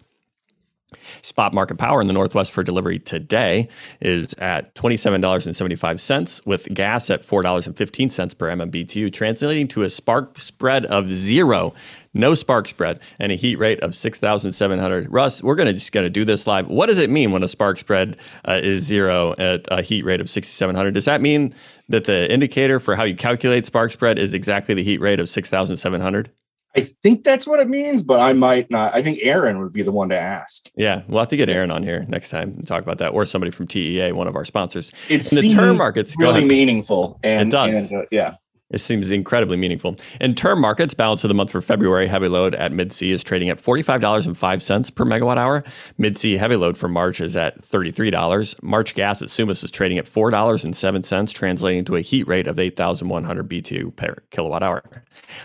Spot 1.23 1.53
market 1.53 1.79
power 1.79 2.01
in 2.01 2.07
the 2.07 2.13
Northwest 2.13 2.53
for 2.53 2.63
delivery 2.63 2.99
today 2.99 3.69
is 4.01 4.35
at 4.35 4.75
$27.75, 4.75 6.47
with 6.47 6.73
gas 6.75 7.11
at 7.11 7.23
$4.15 7.23 8.39
per 8.39 8.49
MMBTU, 8.49 9.13
translating 9.13 9.69
to 9.69 9.83
a 9.83 9.91
spark 9.91 10.39
spread 10.39 10.85
of 10.87 11.13
zero, 11.13 11.75
no 12.15 12.35
spark 12.35 12.69
spread, 12.69 13.01
and 13.19 13.33
a 13.33 13.37
heat 13.37 13.57
rate 13.57 13.81
of 13.81 13.95
6,700. 13.95 15.13
Russ, 15.13 15.43
we're 15.43 15.55
to 15.55 15.73
just 15.73 15.93
going 15.93 16.05
to 16.05 16.11
do 16.11 16.25
this 16.25 16.47
live. 16.47 16.69
What 16.69 16.87
does 16.87 16.99
it 16.99 17.11
mean 17.11 17.31
when 17.31 17.43
a 17.43 17.49
spark 17.49 17.79
spread 17.79 18.17
uh, 18.47 18.61
is 18.63 18.85
zero 18.85 19.35
at 19.39 19.67
a 19.71 19.83
heat 19.83 20.05
rate 20.05 20.21
of 20.21 20.29
6,700? 20.29 20.95
Does 20.95 21.05
that 21.05 21.21
mean 21.21 21.55
that 21.89 22.05
the 22.05 22.31
indicator 22.33 22.81
for 22.81 22.97
how 22.97 23.05
you 23.05 23.15
calculate 23.15 23.67
spark 23.67 23.93
spread 23.93 24.19
is 24.19 24.35
exactly 24.35 24.75
the 24.75 24.85
heat 24.85 25.01
rate 25.01 25.21
of 25.21 25.29
6,700? 25.29 26.31
I 26.77 26.83
think 26.83 27.25
that's 27.25 27.47
what 27.47 27.59
it 27.59 27.69
means, 27.69 28.03
but 28.03 28.21
I 28.21 28.33
might 28.33 28.71
not. 28.71 28.95
I 28.95 29.03
think 29.03 29.19
Aaron 29.23 29.59
would 29.61 29.73
be 29.73 29.83
the 29.83 29.91
one 29.91 30.09
to 30.11 30.19
ask. 30.19 30.71
Yeah, 30.77 31.03
we'll 31.09 31.19
have 31.19 31.29
to 31.29 31.37
get 31.37 31.49
Aaron 31.49 31.71
on 31.71 31.83
here 31.83 32.05
next 32.09 32.31
time 32.31 32.55
and 32.59 32.67
talk 32.67 32.83
about 32.83 32.99
that, 32.99 33.09
or 33.09 33.25
somebody 33.25 33.51
from 33.51 33.67
TEA, 33.67 34.13
one 34.13 34.29
of 34.29 34.37
our 34.37 34.45
sponsors. 34.45 34.93
It's 35.09 35.31
the 35.31 35.51
term 35.51 35.79
markets, 35.79 36.15
really 36.19 36.45
meaningful. 36.45 37.19
And 37.25 37.49
It 37.49 37.53
does. 37.53 37.91
and, 37.91 38.03
uh, 38.03 38.07
yeah. 38.13 38.35
It 38.71 38.79
seems 38.79 39.11
incredibly 39.11 39.57
meaningful. 39.57 39.97
In 40.21 40.35
term 40.35 40.61
markets, 40.61 40.93
balance 40.95 41.25
of 41.25 41.29
the 41.29 41.35
month 41.35 41.51
for 41.51 41.61
February 41.61 42.07
heavy 42.07 42.29
load 42.29 42.55
at 42.55 42.71
Mid 42.73 42.93
C 42.93 43.11
is 43.11 43.25
trading 43.25 43.51
at 43.51 43.59
$45.05 43.59 44.95
per 44.95 45.05
megawatt 45.05 45.39
hour. 45.39 45.65
Mid 45.99 46.17
C 46.17 46.37
heavy 46.37 46.55
load 46.57 46.79
for 46.79 46.87
March 46.89 47.21
is 47.21 47.37
at 47.37 47.61
$33. 47.63 48.63
March 48.63 48.95
gas 48.95 49.23
at 49.23 49.29
Sumas 49.29 49.65
is 49.65 49.73
trading 49.73 49.99
at 49.99 50.05
$4.07, 50.05 51.35
translating 51.35 51.85
to 51.85 51.97
a 51.97 52.01
heat 52.01 52.29
rate 52.29 52.47
of 52.47 52.61
8,100 52.61 53.49
BTU 53.49 53.97
per 53.97 54.17
kilowatt 54.31 54.63
hour. 54.63 54.85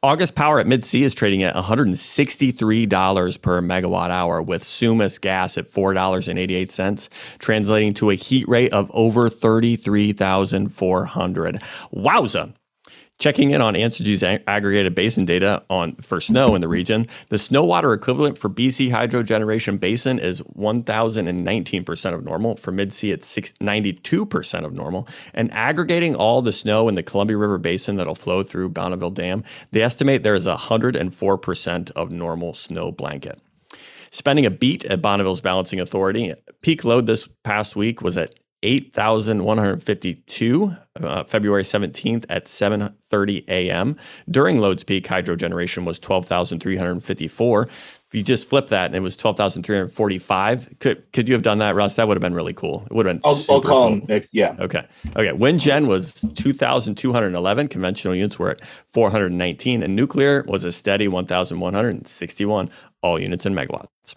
August 0.03 0.35
power 0.35 0.59
at 0.59 0.67
Mid 0.67 0.83
C 0.83 1.03
is 1.03 1.15
trading 1.15 1.41
at 1.41 1.55
$163 1.55 3.41
per 3.41 3.61
megawatt 3.61 4.09
hour, 4.09 4.41
with 4.41 4.63
Sumas 4.63 5.19
gas 5.19 5.57
at 5.57 5.65
$4.88, 5.65 7.09
translating 7.39 7.93
to 7.95 8.11
a 8.11 8.15
heat 8.15 8.47
rate 8.47 8.71
of 8.71 8.89
over 8.93 9.29
33,400. 9.29 11.61
Wowza! 11.93 12.53
Checking 13.17 13.51
in 13.51 13.61
on 13.61 13.75
Entergy's 13.75 14.23
aggregated 14.23 14.93
basin 14.93 15.23
data 15.23 15.63
on 15.69 15.95
for 15.95 16.19
snow 16.19 16.53
in 16.53 16.59
the 16.59 16.67
region, 16.67 17.05
the 17.29 17.37
snow 17.37 17.63
water 17.63 17.93
equivalent 17.93 18.37
for 18.37 18.49
BC 18.49 18.91
Hydro 18.91 19.23
Generation 19.23 19.77
Basin 19.77 20.19
is 20.19 20.41
1,019% 20.41 22.13
of 22.13 22.25
normal. 22.25 22.57
For 22.57 22.73
Mid 22.73 22.91
C, 22.91 23.11
it's 23.11 23.33
92% 23.33 24.65
of 24.65 24.73
normal. 24.73 25.07
And 25.33 25.49
aggregating 25.53 26.13
all 26.13 26.41
the 26.41 26.51
snow 26.51 26.89
in 26.89 26.95
the 26.95 27.03
Columbia 27.03 27.37
River 27.37 27.57
Basin 27.57 27.95
that'll 27.95 28.15
flow 28.15 28.43
through 28.43 28.69
Bonneville 28.69 29.11
Dam, 29.11 29.45
they 29.71 29.81
estimate 29.81 30.23
there 30.23 30.35
is 30.35 30.45
104% 30.45 31.91
of 31.91 32.11
normal 32.11 32.53
snow 32.53 32.91
blanket. 32.91 33.39
Spending 34.11 34.45
a 34.45 34.51
beat 34.51 34.83
at 34.85 35.01
Bonneville's 35.01 35.41
Balancing 35.41 35.79
Authority, 35.79 36.33
peak 36.61 36.83
load 36.83 37.05
this 37.05 37.27
past 37.43 37.75
week 37.75 38.01
was 38.01 38.17
at 38.17 38.33
8,152 38.65 40.75
uh, 40.99 41.23
February 41.23 41.61
17th 41.61 42.25
at 42.29 42.45
7:30 42.45 43.47
a.m. 43.47 43.95
During 44.29 44.59
loads 44.59 44.83
peak, 44.83 45.05
hydro 45.05 45.35
generation 45.35 45.85
was 45.85 45.99
12,354. 45.99 47.61
If 47.61 48.01
you 48.11 48.23
just 48.23 48.47
flip 48.47 48.67
that 48.67 48.87
and 48.87 48.95
it 48.95 49.01
was 49.01 49.15
12,345, 49.17 50.79
could 50.79 51.11
could 51.13 51.27
you 51.27 51.35
have 51.35 51.43
done 51.43 51.59
that, 51.59 51.75
Russ? 51.75 51.93
That 51.93 52.07
would 52.07 52.17
have 52.17 52.21
been 52.21 52.33
really 52.33 52.53
cool. 52.53 52.87
It 52.89 52.93
would 52.93 53.05
have 53.05 53.21
been. 53.21 53.23
I'll, 53.23 53.39
I'll 53.49 53.61
call 53.61 53.89
cool. 53.89 54.01
next. 54.07 54.31
Yeah. 54.33 54.55
Okay. 54.59 54.83
Okay. 55.15 55.31
Wind 55.31 55.59
gen 55.59 55.85
was 55.85 56.25
2,211. 56.33 57.67
Conventional 57.67 58.15
units 58.15 58.39
were 58.39 58.49
at 58.49 58.65
419, 58.89 59.83
and 59.83 59.95
nuclear 59.95 60.43
was 60.47 60.63
a 60.63 60.71
steady 60.71 61.07
1,161. 61.07 62.71
All 63.03 63.21
units 63.21 63.45
in 63.45 63.53
megawatts. 63.53 64.15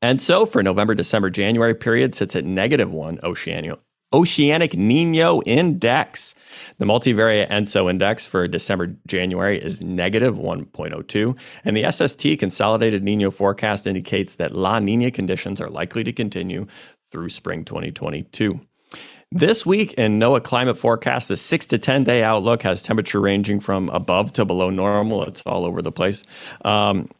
And 0.00 0.22
so 0.22 0.46
for 0.46 0.62
November, 0.62 0.94
December, 0.94 1.30
January 1.30 1.74
period 1.74 2.14
sits 2.14 2.36
at 2.36 2.44
negative 2.44 2.92
one 2.92 3.18
Oceanic, 3.22 3.78
Oceanic 4.12 4.74
Nino 4.76 5.42
Index. 5.42 6.34
The 6.78 6.86
multivariate 6.86 7.50
ENSO 7.50 7.90
index 7.90 8.26
for 8.26 8.48
December, 8.48 8.96
January 9.06 9.58
is 9.58 9.82
negative 9.82 10.36
1.02. 10.36 11.38
And 11.64 11.76
the 11.76 11.90
SST 11.90 12.38
consolidated 12.38 13.02
Nino 13.02 13.30
forecast 13.30 13.86
indicates 13.86 14.36
that 14.36 14.54
La 14.54 14.78
Nina 14.78 15.10
conditions 15.10 15.60
are 15.60 15.68
likely 15.68 16.04
to 16.04 16.12
continue 16.12 16.66
through 17.10 17.28
spring 17.28 17.64
2022. 17.64 18.60
This 19.30 19.66
week 19.66 19.92
in 19.94 20.18
NOAA 20.18 20.42
climate 20.42 20.78
forecast, 20.78 21.28
the 21.28 21.36
six 21.36 21.66
to 21.66 21.78
10 21.78 22.04
day 22.04 22.22
outlook 22.22 22.62
has 22.62 22.82
temperature 22.82 23.20
ranging 23.20 23.60
from 23.60 23.90
above 23.90 24.32
to 24.34 24.46
below 24.46 24.70
normal. 24.70 25.24
It's 25.24 25.42
all 25.42 25.66
over 25.66 25.82
the 25.82 25.92
place. 25.92 26.24
Um, 26.64 27.10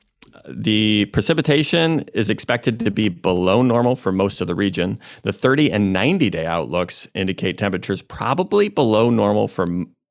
the 0.51 1.07
precipitation 1.07 2.01
is 2.15 2.31
expected 2.31 2.81
to 2.81 2.91
be 2.91 3.09
below 3.09 3.63
normal 3.63 3.97
for 3.97 4.13
most 4.13 4.41
of 4.41 4.47
the 4.47 4.55
region. 4.55 4.99
The 5.23 5.33
30 5.33 5.73
and 5.73 5.93
90 5.93 6.31
day 6.31 6.47
outlooks 6.47 7.09
indicate 7.15 7.59
temperatures 7.59 8.03
probably 8.03 8.69
below 8.69 9.11
normal 9.11 9.49
for 9.49 9.67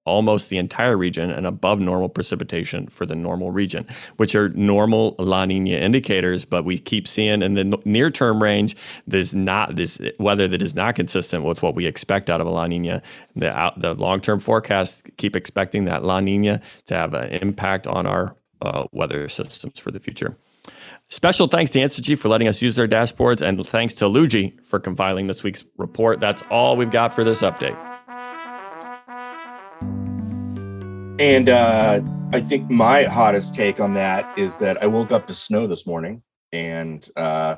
almost 0.06 0.50
the 0.50 0.58
entire 0.58 0.96
region 0.98 1.30
and 1.30 1.46
above 1.46 1.80
normal 1.80 2.08
precipitation 2.08 2.88
for 2.88 3.06
the 3.06 3.16
normal 3.16 3.52
region, 3.52 3.86
which 4.16 4.34
are 4.36 4.50
normal 4.50 5.16
La 5.20 5.46
Nina 5.46 5.72
indicators. 5.78 6.46
But 6.46 6.64
we 6.64 6.80
keep 6.80 7.08
seeing 7.08 7.42
in 7.42 7.56
the 7.56 7.80
near 7.84 8.10
term 8.10 8.42
range, 8.42 8.76
there's 9.06 9.36
not 9.36 9.76
this 9.76 10.00
weather 10.18 10.48
that 10.48 10.62
is 10.62 10.76
not 10.76 10.96
consistent 10.96 11.44
with 11.44 11.62
what 11.62 11.76
we 11.76 11.86
expect 11.86 12.30
out 12.30 12.42
of 12.42 12.48
a 12.48 12.50
La 12.50 12.66
Nina. 12.68 13.02
The, 13.36 13.74
the 13.78 13.94
long 13.94 14.22
term 14.22 14.40
forecasts 14.40 15.04
keep 15.18 15.36
expecting 15.36 15.86
that 15.86 16.04
La 16.04 16.22
Nina 16.22 16.62
to 16.86 16.94
have 16.96 17.14
an 17.14 17.30
impact 17.30 17.86
on 17.86 18.08
our 18.08 18.36
uh, 18.62 18.86
weather 18.92 19.30
systems 19.30 19.80
for 19.80 19.92
the 19.92 20.00
future. 20.00 20.38
Special 21.10 21.48
thanks 21.48 21.72
to 21.72 21.80
Entergy 21.80 22.18
for 22.18 22.28
letting 22.28 22.48
us 22.48 22.62
use 22.62 22.76
their 22.76 22.88
dashboards, 22.88 23.42
and 23.42 23.66
thanks 23.66 23.94
to 23.96 24.08
Luigi 24.08 24.58
for 24.66 24.80
compiling 24.80 25.28
this 25.28 25.44
week's 25.44 25.64
report. 25.78 26.20
That's 26.20 26.42
all 26.52 26.76
we've 26.76 26.92
got 26.92 27.14
for 27.14 27.24
this 27.24 27.42
update. 27.42 27.78
And 31.20 31.50
uh, 31.50 32.02
I 32.34 32.42
think 32.42 32.70
my 32.70 33.04
hottest 33.04 33.56
take 33.56 33.80
on 33.80 33.94
that 33.94 34.38
is 34.38 34.58
that 34.58 34.84
I 34.84 34.88
woke 34.88 35.12
up 35.12 35.28
to 35.28 35.34
snow 35.34 35.66
this 35.66 35.88
morning, 35.88 36.22
and 36.52 37.08
uh, 37.16 37.56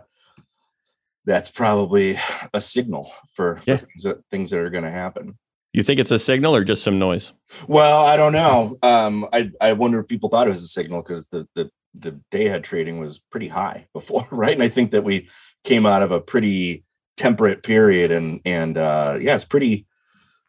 that's 1.25 1.49
probably 1.49 2.17
a 2.53 2.61
signal 2.61 3.11
for, 3.33 3.61
yeah. 3.65 3.77
things, 3.77 4.03
that, 4.03 4.25
things 4.29 4.51
that 4.51 4.59
are 4.59 4.69
going 4.69 4.83
to 4.83 4.91
happen. 4.91 5.39
You 5.73 5.83
think 5.83 5.99
it's 5.99 6.11
a 6.11 6.19
signal 6.19 6.55
or 6.55 6.63
just 6.63 6.83
some 6.83 6.97
noise? 6.97 7.31
Well, 7.67 8.05
I 8.05 8.17
don't 8.17 8.33
know. 8.33 8.77
Um, 8.81 9.27
I 9.31 9.51
I 9.61 9.73
wonder 9.73 9.99
if 9.99 10.07
people 10.07 10.29
thought 10.29 10.47
it 10.47 10.51
was 10.51 10.63
a 10.63 10.67
signal 10.67 11.01
because 11.01 11.27
the 11.27 11.47
the 11.55 11.69
the 11.93 12.19
day 12.31 12.47
ahead 12.47 12.63
trading 12.63 12.99
was 12.99 13.19
pretty 13.19 13.47
high 13.47 13.87
before, 13.93 14.27
right? 14.31 14.53
And 14.53 14.63
I 14.63 14.67
think 14.67 14.91
that 14.91 15.03
we 15.03 15.29
came 15.63 15.85
out 15.85 16.01
of 16.01 16.11
a 16.11 16.21
pretty 16.21 16.85
temperate 17.17 17.63
period, 17.63 18.11
and 18.11 18.41
and 18.45 18.77
uh, 18.77 19.17
yeah, 19.21 19.35
it's 19.35 19.45
pretty 19.45 19.85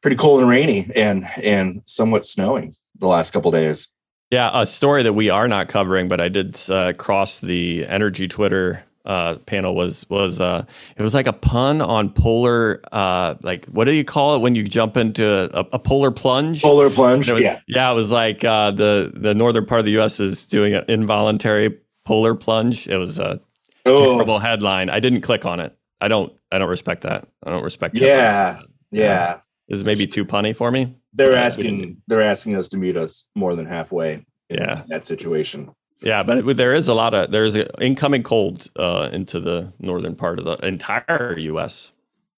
pretty 0.00 0.16
cold 0.16 0.40
and 0.40 0.48
rainy, 0.48 0.90
and 0.94 1.26
and 1.42 1.82
somewhat 1.84 2.24
snowing 2.24 2.74
the 2.98 3.08
last 3.08 3.32
couple 3.32 3.50
days. 3.50 3.88
Yeah, 4.30 4.50
a 4.54 4.64
story 4.64 5.02
that 5.02 5.14
we 5.14 5.28
are 5.28 5.48
not 5.48 5.68
covering, 5.68 6.06
but 6.06 6.20
I 6.20 6.28
did 6.28 6.58
uh, 6.70 6.92
cross 6.92 7.40
the 7.40 7.84
energy 7.88 8.28
Twitter 8.28 8.84
uh, 9.04 9.36
panel 9.46 9.74
was 9.74 10.04
was 10.10 10.40
uh, 10.40 10.64
it 10.96 11.02
was 11.02 11.14
like 11.14 11.26
a 11.26 11.32
pun 11.32 11.80
on 11.80 12.10
polar 12.10 12.80
uh, 12.92 13.34
like 13.42 13.64
what 13.66 13.86
do 13.86 13.92
you 13.92 14.04
call 14.04 14.36
it 14.36 14.40
when 14.40 14.54
you 14.54 14.62
jump 14.64 14.96
into 14.96 15.24
a, 15.56 15.66
a 15.72 15.78
polar 15.78 16.10
plunge? 16.10 16.62
Polar 16.62 16.90
plunge. 16.90 17.30
Was, 17.30 17.40
yeah, 17.40 17.60
yeah. 17.66 17.90
It 17.90 17.94
was 17.94 18.12
like 18.12 18.44
uh, 18.44 18.70
the 18.70 19.10
the 19.14 19.34
northern 19.34 19.64
part 19.64 19.80
of 19.80 19.84
the 19.86 19.92
U.S. 19.92 20.20
is 20.20 20.46
doing 20.46 20.74
an 20.74 20.84
involuntary 20.88 21.78
polar 22.04 22.34
plunge. 22.34 22.86
It 22.88 22.98
was 22.98 23.18
a 23.18 23.40
oh. 23.86 24.12
terrible 24.12 24.38
headline. 24.38 24.90
I 24.90 25.00
didn't 25.00 25.22
click 25.22 25.46
on 25.46 25.60
it. 25.60 25.76
I 26.00 26.08
don't. 26.08 26.32
I 26.52 26.58
don't 26.58 26.68
respect 26.68 27.02
that. 27.02 27.26
I 27.44 27.50
don't 27.50 27.62
respect. 27.62 27.96
Yeah, 27.96 28.60
yeah. 28.90 29.40
This 29.68 29.78
is 29.78 29.84
maybe 29.84 30.06
too 30.06 30.24
punny 30.24 30.54
for 30.54 30.70
me. 30.70 30.94
They're 31.12 31.34
asking. 31.34 32.02
They're 32.06 32.22
asking 32.22 32.56
us 32.56 32.68
to 32.68 32.76
meet 32.76 32.96
us 32.96 33.26
more 33.34 33.54
than 33.56 33.66
halfway. 33.66 34.26
yeah, 34.48 34.82
that 34.88 35.04
situation. 35.04 35.74
Yeah, 36.02 36.22
but 36.22 36.56
there 36.56 36.72
is 36.72 36.88
a 36.88 36.94
lot 36.94 37.12
of 37.12 37.30
there's 37.30 37.54
an 37.54 37.68
incoming 37.80 38.22
cold 38.22 38.68
uh, 38.76 39.10
into 39.12 39.38
the 39.38 39.72
northern 39.78 40.14
part 40.14 40.38
of 40.38 40.46
the 40.46 40.54
entire 40.66 41.38
U.S. 41.38 41.92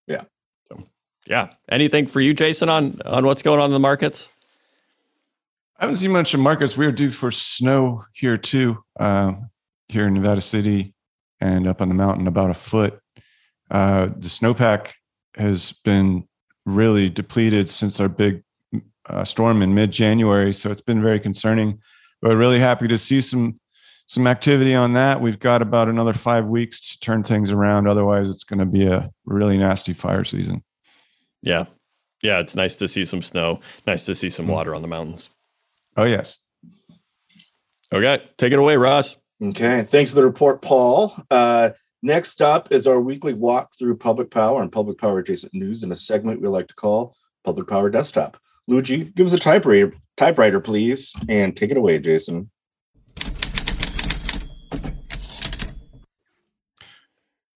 Yeah. 0.09 0.23
So, 0.69 0.83
yeah. 1.27 1.53
Anything 1.69 2.07
for 2.07 2.21
you, 2.21 2.35
Jason, 2.35 2.69
on 2.69 3.01
on 3.07 3.25
what's 3.25 3.43
going 3.43 3.61
on 3.61 3.67
in 3.67 3.73
the 3.73 3.79
markets? 3.79 4.31
I 5.79 5.85
haven't 5.85 5.97
seen 5.97 6.13
much 6.13 6.35
in 6.35 6.41
markets. 6.41 6.77
We're 6.77 6.93
due 6.93 7.11
for 7.11 7.31
snow 7.31 8.05
here 8.13 8.37
too, 8.37 8.83
um, 8.99 9.51
here 9.89 10.07
in 10.07 10.15
Nevada 10.15 10.41
City 10.41 10.95
and 11.41 11.67
up 11.67 11.81
on 11.81 11.89
the 11.89 11.95
mountain, 11.95 12.29
about 12.29 12.51
a 12.51 12.55
foot. 12.55 13.01
Uh, 13.71 14.07
the 14.07 14.29
snowpack 14.29 14.93
has 15.35 15.73
been 15.85 16.29
really 16.67 17.11
depleted 17.11 17.69
since 17.69 17.99
our 17.99 18.09
big 18.09 18.45
uh, 19.07 19.25
storm 19.25 19.61
in 19.61 19.75
mid-January, 19.75 20.53
so 20.53 20.71
it's 20.71 20.81
been 20.81 21.03
very 21.03 21.19
concerning 21.19 21.81
but 22.23 22.37
really 22.37 22.61
happy 22.61 22.89
to 22.89 22.97
see 22.97 23.21
some 23.21 23.59
some 24.07 24.27
activity 24.27 24.75
on 24.75 24.93
that. 24.95 25.21
We've 25.21 25.39
got 25.39 25.63
about 25.63 25.89
another 25.89 26.13
five 26.13 26.47
weeks 26.47 26.81
to 26.81 27.01
turn 27.01 27.23
things 27.23 27.51
around. 27.51 27.87
Otherwise, 27.87 28.29
it's 28.29 28.45
going 28.45 28.59
to 28.59 28.67
be 28.67 28.87
a 28.87 29.11
really 29.25 29.59
nasty 29.59 29.93
fire 29.93 30.25
season. 30.25 30.63
Yeah, 31.43 31.65
yeah, 32.23 32.39
it's 32.39 32.55
nice 32.55 32.77
to 32.77 32.89
see 32.89 33.05
some 33.05 33.23
snow. 33.23 33.61
Nice 33.87 34.05
to 34.07 34.15
see 34.15 34.31
some 34.31 34.45
mm-hmm. 34.47 34.55
water 34.55 34.75
on 34.75 34.83
the 34.83 34.89
mountains. 34.89 35.29
Oh 35.97 36.05
yes. 36.05 36.39
Okay, 37.93 38.25
take 38.39 38.53
it 38.53 38.59
away, 38.59 38.77
Ross. 38.77 39.17
Okay, 39.43 39.83
thanks 39.83 40.13
for 40.13 40.17
the 40.17 40.25
report, 40.25 40.63
Paul. 40.63 41.15
Uh, 41.31 41.71
next 42.03 42.41
up 42.41 42.73
is 42.73 42.87
our 42.87 43.01
weekly 43.01 43.35
walk 43.35 43.73
through 43.77 43.97
public 43.97 44.31
power 44.31 44.63
and 44.63 44.73
public 44.73 44.99
power 44.99 45.19
adjacent 45.19 45.53
news 45.53 45.83
in 45.83 45.93
a 45.93 45.97
segment 45.97 46.41
we 46.41 46.49
like 46.49 46.69
to 46.69 46.75
call 46.75 47.15
Public 47.45 47.67
Power 47.67 47.91
Desktop. 47.91 48.39
Luigi, 48.69 49.05
give 49.05 49.27
us 49.27 49.33
a 49.33 49.39
typewriter, 49.39 49.93
typewriter, 50.23 50.61
please, 50.61 51.13
and 51.29 51.57
take 51.57 51.73
it 51.73 51.77
away, 51.77 51.99
Jason. 51.99 52.49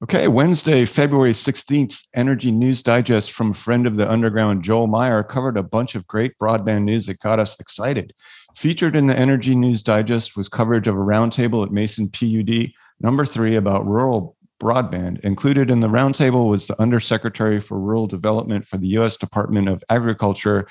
Okay, 0.02 0.26
Wednesday, 0.26 0.84
February 0.84 1.32
16th, 1.32 2.02
Energy 2.14 2.50
News 2.50 2.82
Digest 2.82 3.30
from 3.32 3.52
friend 3.52 3.86
of 3.86 3.96
the 3.96 4.10
underground, 4.10 4.64
Joel 4.64 4.88
Meyer, 4.88 5.22
covered 5.22 5.56
a 5.56 5.62
bunch 5.62 5.94
of 5.94 6.06
great 6.08 6.32
broadband 6.40 6.82
news 6.82 7.06
that 7.06 7.20
got 7.20 7.38
us 7.38 7.58
excited. 7.60 8.12
Featured 8.56 8.96
in 8.96 9.06
the 9.06 9.16
Energy 9.16 9.54
News 9.54 9.82
Digest 9.82 10.36
was 10.36 10.48
coverage 10.48 10.88
of 10.88 10.96
a 10.96 10.98
roundtable 10.98 11.64
at 11.64 11.72
Mason 11.72 12.08
PUD, 12.08 12.72
number 13.00 13.24
three, 13.24 13.54
about 13.54 13.86
rural 13.86 14.36
broadband. 14.60 15.20
Included 15.20 15.70
in 15.70 15.80
the 15.80 15.88
roundtable 15.88 16.48
was 16.48 16.66
the 16.66 16.80
Undersecretary 16.80 17.60
for 17.60 17.78
Rural 17.78 18.06
Development 18.06 18.66
for 18.66 18.76
the 18.76 18.88
U.S. 18.88 19.16
Department 19.16 19.68
of 19.68 19.84
Agriculture, 19.88 20.66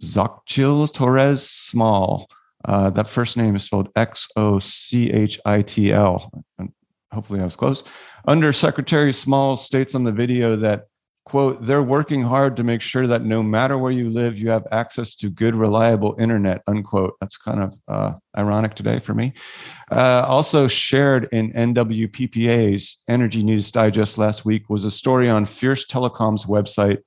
Xochitl 0.00 0.92
Torres 0.92 1.48
Small. 1.48 2.28
Uh, 2.64 2.90
that 2.90 3.06
first 3.06 3.36
name 3.36 3.54
is 3.54 3.64
spelled 3.64 3.90
X 3.96 4.28
O 4.36 4.58
C 4.58 5.10
H 5.10 5.38
I 5.44 5.62
T 5.62 5.92
L. 5.92 6.32
Hopefully, 7.12 7.40
I 7.40 7.44
was 7.44 7.56
close. 7.56 7.84
Under 8.26 8.52
Secretary 8.52 9.12
Small 9.12 9.56
states 9.56 9.94
on 9.94 10.04
the 10.04 10.12
video 10.12 10.56
that 10.56 10.86
quote, 11.26 11.60
they're 11.66 11.82
working 11.82 12.22
hard 12.22 12.56
to 12.56 12.62
make 12.62 12.80
sure 12.80 13.06
that 13.08 13.24
no 13.24 13.42
matter 13.42 13.76
where 13.76 13.90
you 13.90 14.08
live, 14.08 14.38
you 14.38 14.48
have 14.48 14.64
access 14.70 15.12
to 15.16 15.28
good, 15.28 15.56
reliable 15.56 16.14
internet, 16.20 16.62
unquote. 16.68 17.14
That's 17.20 17.36
kind 17.36 17.60
of 17.60 17.76
uh, 17.88 18.12
ironic 18.38 18.76
today 18.76 19.00
for 19.00 19.12
me. 19.12 19.32
Uh, 19.90 20.24
also 20.26 20.68
shared 20.68 21.28
in 21.32 21.52
NWPPA's 21.52 22.98
Energy 23.08 23.42
News 23.42 23.72
Digest 23.72 24.18
last 24.18 24.44
week 24.44 24.70
was 24.70 24.84
a 24.84 24.90
story 24.90 25.28
on 25.28 25.44
Fierce 25.44 25.84
Telecom's 25.84 26.46
website 26.46 26.98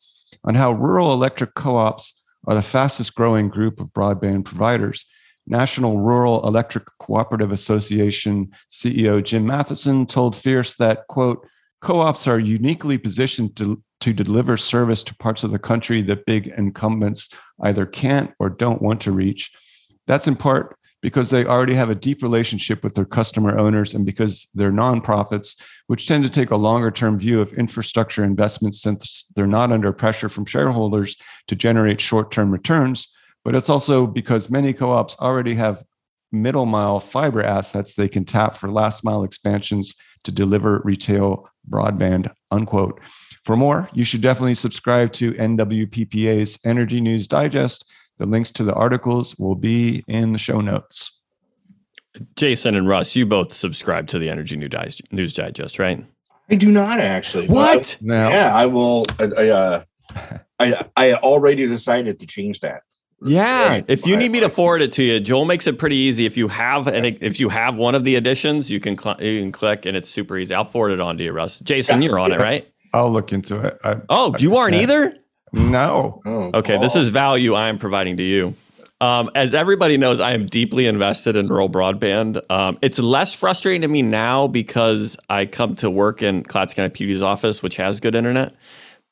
on 0.44 0.54
how 0.54 0.74
rural 0.74 1.14
electric 1.14 1.56
co 1.56 1.78
ops 1.78 2.22
are 2.48 2.56
the 2.56 2.62
fastest 2.62 3.16
growing 3.16 3.50
group 3.50 3.80
of 3.80 3.88
broadband 3.88 4.46
providers. 4.46 5.06
National 5.48 6.00
Rural 6.00 6.46
Electric 6.48 6.86
Cooperative 7.00 7.52
Association 7.52 8.52
CEO 8.70 9.24
Jim 9.24 9.46
Matheson 9.46 10.06
told 10.06 10.36
Fierce 10.36 10.76
that, 10.76 11.08
quote, 11.08 11.46
co 11.82 12.00
ops 12.00 12.28
are 12.28 12.40
uniquely 12.40 12.98
positioned 12.98 13.56
to 13.58 13.82
to 14.02 14.14
deliver 14.14 14.56
service 14.56 15.04
to 15.04 15.16
parts 15.16 15.44
of 15.44 15.52
the 15.52 15.60
country 15.60 16.02
that 16.02 16.26
big 16.26 16.48
incumbents 16.58 17.30
either 17.64 17.86
can't 17.86 18.32
or 18.40 18.50
don't 18.50 18.82
want 18.82 19.02
to 19.02 19.12
reach. 19.12 19.52
That's 20.08 20.28
in 20.28 20.36
part 20.36 20.79
because 21.02 21.30
they 21.30 21.46
already 21.46 21.74
have 21.74 21.90
a 21.90 21.96
deep 21.96 22.22
relationship 22.22 22.84
with 22.84 22.96
their 22.96 23.06
customer 23.06 23.58
owners 23.58 23.94
and 23.94 24.06
because 24.06 24.48
they're 24.54 24.72
nonprofits, 24.72 25.62
which 25.88 26.08
tend 26.08 26.24
to 26.24 26.30
take 26.30 26.52
a 26.52 26.58
longer 26.58 26.92
term 26.92 27.18
view 27.18 27.40
of 27.42 27.54
infrastructure 27.54 28.24
investments 28.24 28.82
since 28.82 29.26
they're 29.36 29.48
not 29.48 29.72
under 29.72 29.94
pressure 29.94 30.30
from 30.30 30.46
shareholders 30.46 31.16
to 31.48 31.56
generate 31.56 32.02
short 32.02 32.32
term 32.32 32.52
returns. 32.52 33.08
But 33.46 33.56
it's 33.56 33.70
also 33.70 34.06
because 34.06 34.50
many 34.50 34.74
co 34.74 34.92
ops 34.92 35.16
already 35.20 35.56
have 35.56 35.84
middle 36.32 36.66
mile 36.66 37.00
fiber 37.00 37.42
assets 37.42 37.96
they 37.96 38.08
can 38.08 38.26
tap 38.26 38.56
for 38.56 38.70
last 38.70 39.04
mile 39.04 39.24
expansions 39.24 39.96
to 40.24 40.32
deliver 40.32 40.82
retail 40.84 41.50
broadband, 41.70 42.32
unquote. 42.52 43.00
For 43.46 43.56
more, 43.56 43.90
you 43.94 44.04
should 44.04 44.22
definitely 44.22 44.56
subscribe 44.56 45.12
to 45.14 45.34
NWPPA's 45.34 46.60
Energy 46.66 47.02
News 47.02 47.28
Digest. 47.28 47.92
The 48.20 48.26
links 48.26 48.52
to 48.52 48.64
the 48.64 48.74
articles 48.74 49.38
will 49.38 49.56
be 49.56 50.04
in 50.08 50.34
the 50.34 50.38
show 50.38 50.62
notes. 50.62 51.20
Jason 52.36 52.76
and 52.76 52.88
Russ, 52.88 53.16
you 53.16 53.26
both 53.26 53.54
subscribe 53.54 54.08
to 54.10 54.20
the 54.20 54.30
Energy 54.30 54.58
News 54.58 55.34
Digest, 55.34 55.80
right? 55.80 56.06
I 56.50 56.56
do 56.56 56.72
not 56.72 57.00
actually. 57.00 57.48
What? 57.48 57.98
I, 58.02 58.06
no. 58.06 58.30
Yeah, 58.30 58.54
I 58.54 58.66
will. 58.66 59.06
I, 59.20 59.24
I, 59.24 59.50
uh, 59.50 59.84
I, 60.60 60.86
I 60.98 61.14
already 61.14 61.66
decided 61.68 62.20
to 62.20 62.28
change 62.28 62.60
that. 62.60 62.84
Yeah, 63.22 63.82
if 63.88 64.08
you 64.08 64.16
need 64.16 64.32
me 64.32 64.40
to 64.40 64.50
forward 64.50 64.82
it 64.82 64.94
to 64.94 65.04
you, 65.04 65.20
Joel 65.20 65.44
makes 65.44 65.68
it 65.68 65.78
pretty 65.78 65.98
easy. 65.98 66.26
If 66.26 66.38
you 66.38 66.48
have 66.48 66.88
an, 66.88 67.04
if 67.06 67.38
you 67.40 67.50
have 67.50 67.76
one 67.76 67.94
of 67.94 68.06
the 68.06 68.16
editions, 68.16 68.72
you 68.72 68.80
can 68.80 68.98
cl- 68.98 69.22
you 69.22 69.42
can 69.42 69.52
click 69.52 69.86
and 69.86 69.98
it's 69.98 70.10
super 70.10 70.38
easy. 70.38 70.56
I'll 70.56 70.64
forward 70.64 70.92
it 70.92 71.02
on 71.02 71.18
to 71.18 71.24
you, 71.24 71.34
Russ. 71.34 71.60
Jason, 71.60 72.02
you're 72.02 72.18
on 72.18 72.32
it, 72.32 72.40
right? 72.40 72.66
I'll 72.94 73.12
look 73.12 73.34
into 73.34 73.60
it. 73.60 73.78
I, 73.84 73.98
oh, 74.08 74.36
you 74.40 74.56
aren't 74.56 74.76
either? 74.76 75.14
No. 75.54 76.22
Oh, 76.26 76.52
okay, 76.56 76.78
this 76.78 76.96
is 76.96 77.10
value 77.10 77.54
I 77.54 77.70
am 77.70 77.78
providing 77.78 78.18
to 78.18 78.24
you. 78.24 78.56
Um, 79.02 79.32
as 79.34 79.54
everybody 79.54 79.98
knows, 79.98 80.20
I 80.20 80.34
am 80.34 80.46
deeply 80.46 80.86
invested 80.86 81.38
in 81.38 81.48
rural 81.48 81.70
broadband. 81.70 82.42
Um, 82.52 82.78
it's 82.82 83.00
less 83.00 83.34
frustrating 83.34 83.82
to 83.82 83.88
me 83.88 84.02
now 84.02 84.48
because 84.48 85.16
I 85.30 85.46
come 85.46 85.76
to 85.78 85.90
work 85.90 86.22
in 86.22 86.44
Clatskanie 86.44 86.76
County 86.94 87.14
PUD's 87.14 87.22
office, 87.22 87.64
which 87.64 87.78
has 87.78 88.02
good 88.02 88.16
internet. 88.16 88.56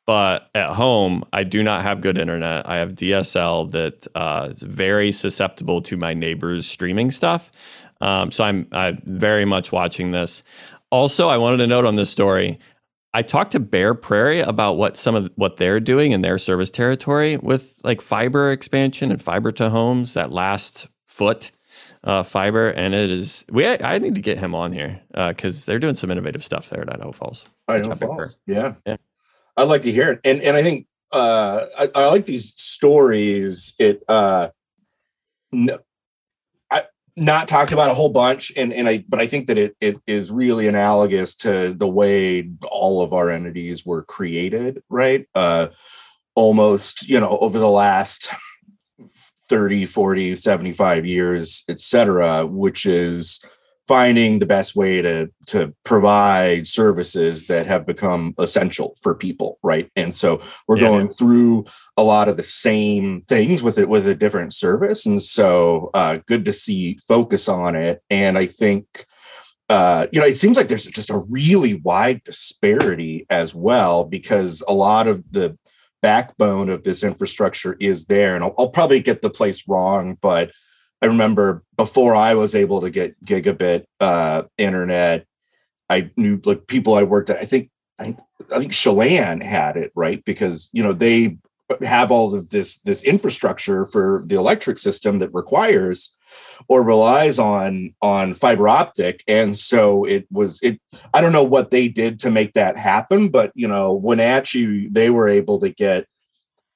But 0.06 0.50
at 0.56 0.74
home, 0.74 1.24
I 1.32 1.44
do 1.44 1.64
not 1.64 1.84
have 1.84 2.02
good 2.02 2.18
internet. 2.18 2.68
I 2.68 2.78
have 2.78 2.94
DSL 2.94 3.72
that 3.72 4.08
uh, 4.16 4.50
is 4.52 4.62
very 4.62 5.12
susceptible 5.12 5.82
to 5.84 5.98
my 5.98 6.14
neighbors' 6.14 6.66
streaming 6.66 7.12
stuff. 7.12 7.52
Um, 8.00 8.32
so 8.32 8.44
I'm, 8.44 8.68
I'm 8.72 9.02
very 9.06 9.46
much 9.46 9.72
watching 9.72 10.12
this. 10.12 10.44
Also, 10.92 11.28
I 11.28 11.38
wanted 11.38 11.58
to 11.58 11.68
note 11.68 11.86
on 11.86 11.96
this 11.98 12.10
story 12.10 12.60
I 13.18 13.24
talked 13.24 13.54
to 13.54 13.60
Bear 13.60 13.96
Prairie 13.96 14.42
about 14.42 14.74
what 14.74 14.96
some 14.96 15.16
of 15.16 15.32
what 15.34 15.58
they're 15.58 15.80
doing 15.80 16.12
in 16.12 16.22
their 16.22 16.38
service 16.38 16.70
territory 16.70 17.38
with 17.38 17.74
like 17.84 18.00
fiber 18.00 18.52
expansion 18.52 19.10
and 19.10 19.20
fiber 19.20 19.52
to 19.54 19.72
homes, 19.72 20.14
that 20.14 20.32
last 20.32 20.88
foot 21.08 21.50
uh, 22.04 22.22
fiber, 22.22 22.68
and 22.68 22.94
it 22.94 23.10
is 23.10 23.44
we. 23.50 23.68
I 23.68 23.98
need 23.98 24.14
to 24.14 24.22
get 24.22 24.38
him 24.38 24.54
on 24.54 24.72
here 24.72 25.02
because 25.16 25.64
uh, 25.64 25.66
they're 25.66 25.80
doing 25.80 25.96
some 25.96 26.12
innovative 26.12 26.44
stuff 26.44 26.70
there 26.70 26.82
at 26.82 26.94
Idaho 26.94 27.12
Falls. 27.12 27.44
Idaho 27.68 27.96
Falls, 27.96 28.38
yeah, 28.46 28.76
yeah. 28.86 28.98
I'd 29.58 29.64
like 29.64 29.82
to 29.82 29.92
hear 29.92 30.12
it, 30.12 30.20
and 30.24 30.40
and 30.44 30.56
I 30.56 30.62
think 30.62 30.86
uh, 31.12 31.66
I, 31.76 31.90
I 31.96 32.06
like 32.10 32.26
these 32.26 32.54
stories. 32.56 33.74
It 33.80 34.04
uh, 34.08 34.50
not 37.18 37.48
talked 37.48 37.72
about 37.72 37.90
a 37.90 37.96
whole 37.96 38.10
bunch 38.10 38.52
and 38.56 38.72
and 38.72 38.88
I 38.88 39.04
but 39.10 39.20
I 39.20 39.26
think 39.26 39.48
that 39.48 39.58
it 39.58 39.76
it 39.82 39.98
is 40.06 40.32
really 40.32 40.68
analogous 40.68 41.36
to 41.38 41.74
the 41.74 41.88
way 41.88 42.50
all 42.70 43.02
of 43.02 43.12
our 43.12 43.32
entities 43.32 43.86
were 43.86 44.04
created, 44.04 44.84
right? 44.90 45.28
Uh 45.36 45.68
almost, 46.36 47.10
you 47.10 47.20
know, 47.20 47.40
over 47.42 47.58
the 47.58 47.68
last 47.68 48.30
30, 49.50 49.88
40, 49.88 50.36
75 50.36 51.06
years, 51.08 51.64
et 51.68 51.80
cetera, 51.80 52.46
which 52.46 52.86
is 52.86 53.44
finding 53.88 54.38
the 54.38 54.46
best 54.46 54.76
way 54.76 55.02
to 55.02 55.30
to 55.48 55.74
provide 55.84 56.68
services 56.68 57.48
that 57.48 57.66
have 57.66 57.86
become 57.86 58.36
essential 58.38 58.96
for 59.02 59.16
people 59.16 59.58
right 59.64 59.90
and 59.96 60.14
so 60.14 60.42
we're 60.68 60.78
yeah, 60.78 60.88
going 60.88 61.08
through 61.08 61.64
a 61.98 62.04
lot 62.04 62.30
of 62.30 62.38
the 62.38 62.44
same 62.44 63.22
things 63.24 63.64
with 63.64 63.78
it 63.80 63.90
with 63.90 64.08
a 64.08 64.16
different 64.16 64.54
service 64.54 65.06
and 65.06 65.22
so 65.22 65.90
uh, 65.94 66.18
good 66.28 66.46
to 66.46 66.54
see 66.54 66.98
focus 67.08 67.50
on 67.50 67.76
it 67.76 68.02
and 68.10 68.38
i 68.38 68.46
think 68.46 69.06
uh, 69.70 70.08
you 70.12 70.20
know, 70.20 70.26
it 70.26 70.38
seems 70.38 70.56
like 70.56 70.70
there's 70.70 70.86
just 70.86 71.10
a 71.10 71.18
really 71.18 71.76
wide 71.84 72.24
disparity 72.24 73.26
as 73.30 73.54
well 73.54 74.06
because 74.06 74.64
a 74.68 74.74
lot 74.74 75.08
of 75.08 75.30
the 75.34 75.58
backbone 76.02 76.70
of 76.70 76.84
this 76.84 77.04
infrastructure 77.04 77.76
is 77.80 78.06
there. 78.06 78.36
And 78.36 78.44
I'll, 78.44 78.56
I'll 78.58 78.70
probably 78.70 79.02
get 79.02 79.22
the 79.22 79.30
place 79.30 79.68
wrong, 79.68 80.18
but 80.22 80.52
I 81.02 81.08
remember 81.08 81.64
before 81.76 82.16
I 82.16 82.34
was 82.34 82.56
able 82.56 82.82
to 82.82 82.90
get 82.90 83.24
gigabit 83.26 83.86
uh, 84.00 84.44
internet, 84.58 85.26
I 85.90 86.12
knew 86.16 86.40
like 86.46 86.68
people 86.68 86.96
I 86.96 87.04
worked 87.04 87.30
at. 87.30 87.38
I 87.38 87.46
think 87.46 87.70
I, 88.00 88.04
think 88.04 88.20
I 88.54 88.60
think 88.60 88.72
Chelan 88.72 89.42
had 89.42 89.78
it 89.78 89.92
right 89.96 90.24
because 90.26 90.70
you 90.72 90.84
know 90.84 90.94
they 90.94 91.38
have 91.84 92.12
all 92.12 92.34
of 92.34 92.50
this 92.50 92.80
this 92.80 93.04
infrastructure 93.04 93.86
for 93.86 94.24
the 94.26 94.36
electric 94.36 94.78
system 94.78 95.20
that 95.20 95.34
requires 95.34 96.16
or 96.68 96.84
relies 96.84 97.40
on 97.40 97.94
on 98.02 98.34
fiber 98.34 98.68
optic. 98.68 99.24
And 99.28 99.58
so 99.58 100.06
it 100.06 100.28
was 100.32 100.62
it 100.62 100.80
i 101.14 101.22
don't 101.22 101.34
know 101.34 101.44
what 101.44 101.72
they 101.72 101.88
did 101.88 102.20
to 102.20 102.32
make 102.32 102.54
that 102.54 102.78
happen 102.78 103.30
but 103.30 103.52
you 103.56 103.68
know 103.68 103.94
wenatchee 103.94 104.88
they 104.90 105.10
were 105.10 105.28
able 105.28 105.60
to 105.60 105.70
get 105.70 106.06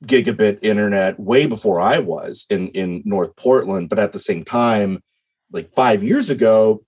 gigabit 0.05 0.59
internet 0.61 1.19
way 1.19 1.45
before 1.45 1.79
I 1.79 1.99
was 1.99 2.45
in 2.49 2.69
in 2.69 3.03
North 3.05 3.35
Portland, 3.35 3.89
but 3.89 3.99
at 3.99 4.11
the 4.11 4.19
same 4.19 4.43
time, 4.43 5.01
like 5.51 5.69
five 5.69 6.03
years 6.03 6.29
ago, 6.29 6.83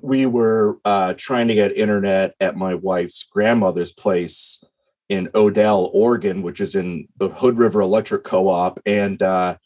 we 0.00 0.26
were 0.26 0.78
uh, 0.84 1.14
trying 1.16 1.48
to 1.48 1.54
get 1.54 1.76
internet 1.76 2.34
at 2.40 2.56
my 2.56 2.74
wife's 2.74 3.24
grandmother's 3.24 3.92
place 3.92 4.62
in 5.08 5.30
Odell, 5.34 5.90
Oregon, 5.92 6.42
which 6.42 6.60
is 6.60 6.74
in 6.74 7.08
the 7.16 7.28
Hood 7.28 7.56
River 7.56 7.80
Electric 7.80 8.24
Co-op, 8.24 8.80
and 8.84 9.22
uh, 9.22 9.56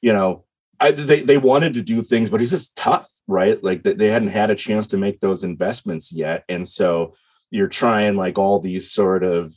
you 0.00 0.12
know, 0.12 0.44
I, 0.78 0.90
they 0.90 1.20
they 1.20 1.38
wanted 1.38 1.74
to 1.74 1.82
do 1.82 2.02
things, 2.02 2.30
but 2.30 2.40
it's 2.40 2.50
just 2.50 2.76
tough, 2.76 3.08
right? 3.26 3.62
Like 3.62 3.82
they 3.82 4.08
hadn't 4.08 4.28
had 4.28 4.50
a 4.50 4.54
chance 4.54 4.86
to 4.88 4.98
make 4.98 5.20
those 5.20 5.44
investments 5.44 6.12
yet, 6.12 6.44
and 6.48 6.66
so 6.66 7.14
you're 7.50 7.68
trying 7.68 8.16
like 8.16 8.38
all 8.38 8.60
these 8.60 8.90
sort 8.90 9.24
of 9.24 9.54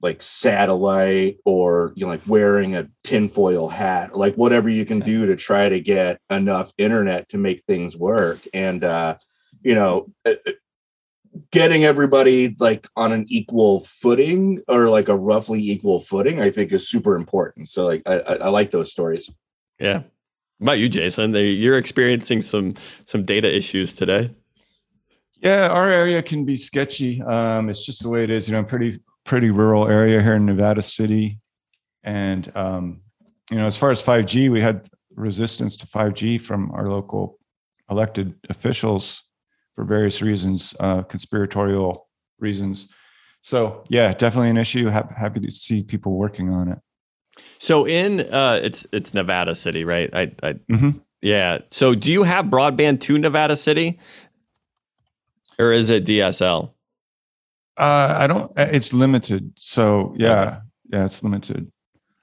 like 0.00 0.20
satellite 0.20 1.38
or 1.44 1.92
you 1.96 2.04
know 2.04 2.12
like 2.12 2.26
wearing 2.26 2.76
a 2.76 2.88
tinfoil 3.04 3.68
hat 3.68 4.14
like 4.14 4.34
whatever 4.34 4.68
you 4.68 4.84
can 4.84 5.00
do 5.00 5.24
to 5.24 5.34
try 5.34 5.66
to 5.68 5.80
get 5.80 6.20
enough 6.28 6.72
internet 6.76 7.28
to 7.30 7.38
make 7.38 7.62
things 7.62 7.96
work. 7.96 8.40
And 8.52 8.84
uh 8.84 9.16
you 9.62 9.74
know 9.74 10.12
uh, 10.26 10.34
uh, 10.46 10.52
getting 11.50 11.84
everybody 11.84 12.54
like 12.60 12.86
on 12.96 13.12
an 13.12 13.26
equal 13.28 13.80
footing 13.80 14.62
or 14.68 14.88
like 14.88 15.08
a 15.08 15.16
roughly 15.16 15.60
equal 15.60 16.00
footing 16.00 16.40
i 16.40 16.50
think 16.50 16.72
is 16.72 16.88
super 16.88 17.16
important. 17.16 17.68
So 17.68 17.84
like 17.84 18.02
i, 18.06 18.18
I 18.18 18.48
like 18.48 18.70
those 18.70 18.90
stories. 18.90 19.30
Yeah. 19.78 19.98
How 19.98 20.04
about 20.60 20.78
you 20.78 20.88
jason? 20.88 21.34
You're 21.34 21.78
experiencing 21.78 22.42
some 22.42 22.74
some 23.06 23.22
data 23.22 23.54
issues 23.54 23.94
today. 23.94 24.34
Yeah 25.40 25.68
our 25.68 25.88
area 25.88 26.22
can 26.22 26.44
be 26.44 26.56
sketchy. 26.56 27.22
Um 27.22 27.68
it's 27.68 27.84
just 27.84 28.02
the 28.02 28.08
way 28.08 28.24
it 28.24 28.30
is 28.30 28.48
you 28.48 28.54
know 28.54 28.64
pretty 28.64 29.00
pretty 29.24 29.50
rural 29.50 29.88
area 29.88 30.22
here 30.22 30.34
in 30.34 30.46
Nevada 30.46 30.82
City. 30.82 31.38
And, 32.02 32.50
um, 32.54 33.00
you 33.50 33.56
know, 33.56 33.66
as 33.66 33.76
far 33.76 33.90
as 33.90 34.02
5G, 34.02 34.50
we 34.50 34.60
had 34.60 34.88
resistance 35.14 35.76
to 35.76 35.86
5G 35.86 36.40
from 36.40 36.70
our 36.72 36.88
local 36.88 37.38
elected 37.90 38.34
officials 38.48 39.22
for 39.74 39.84
various 39.84 40.22
reasons, 40.22 40.74
uh, 40.80 41.02
conspiratorial 41.02 42.08
reasons. 42.38 42.88
So, 43.42 43.84
yeah, 43.88 44.14
definitely 44.14 44.50
an 44.50 44.56
issue. 44.56 44.88
Ha- 44.88 45.08
happy 45.16 45.40
to 45.40 45.50
see 45.50 45.82
people 45.82 46.12
working 46.16 46.50
on 46.50 46.68
it. 46.68 46.78
So 47.58 47.84
in 47.86 48.20
uh, 48.20 48.60
it's 48.62 48.86
it's 48.92 49.12
Nevada 49.12 49.54
City, 49.56 49.84
right? 49.84 50.08
I, 50.14 50.32
I 50.42 50.52
Mhm. 50.70 51.00
yeah. 51.20 51.58
So 51.72 51.94
do 51.96 52.12
you 52.12 52.22
have 52.22 52.44
broadband 52.46 53.00
to 53.02 53.18
Nevada 53.18 53.56
City, 53.56 53.98
or 55.58 55.72
is 55.72 55.90
it 55.90 56.04
DSL? 56.04 56.70
Uh, 57.76 58.16
I 58.20 58.26
don't. 58.28 58.52
It's 58.56 58.94
limited. 58.94 59.52
So 59.56 60.14
yeah, 60.16 60.60
yeah, 60.92 61.04
it's 61.06 61.24
limited. 61.24 61.72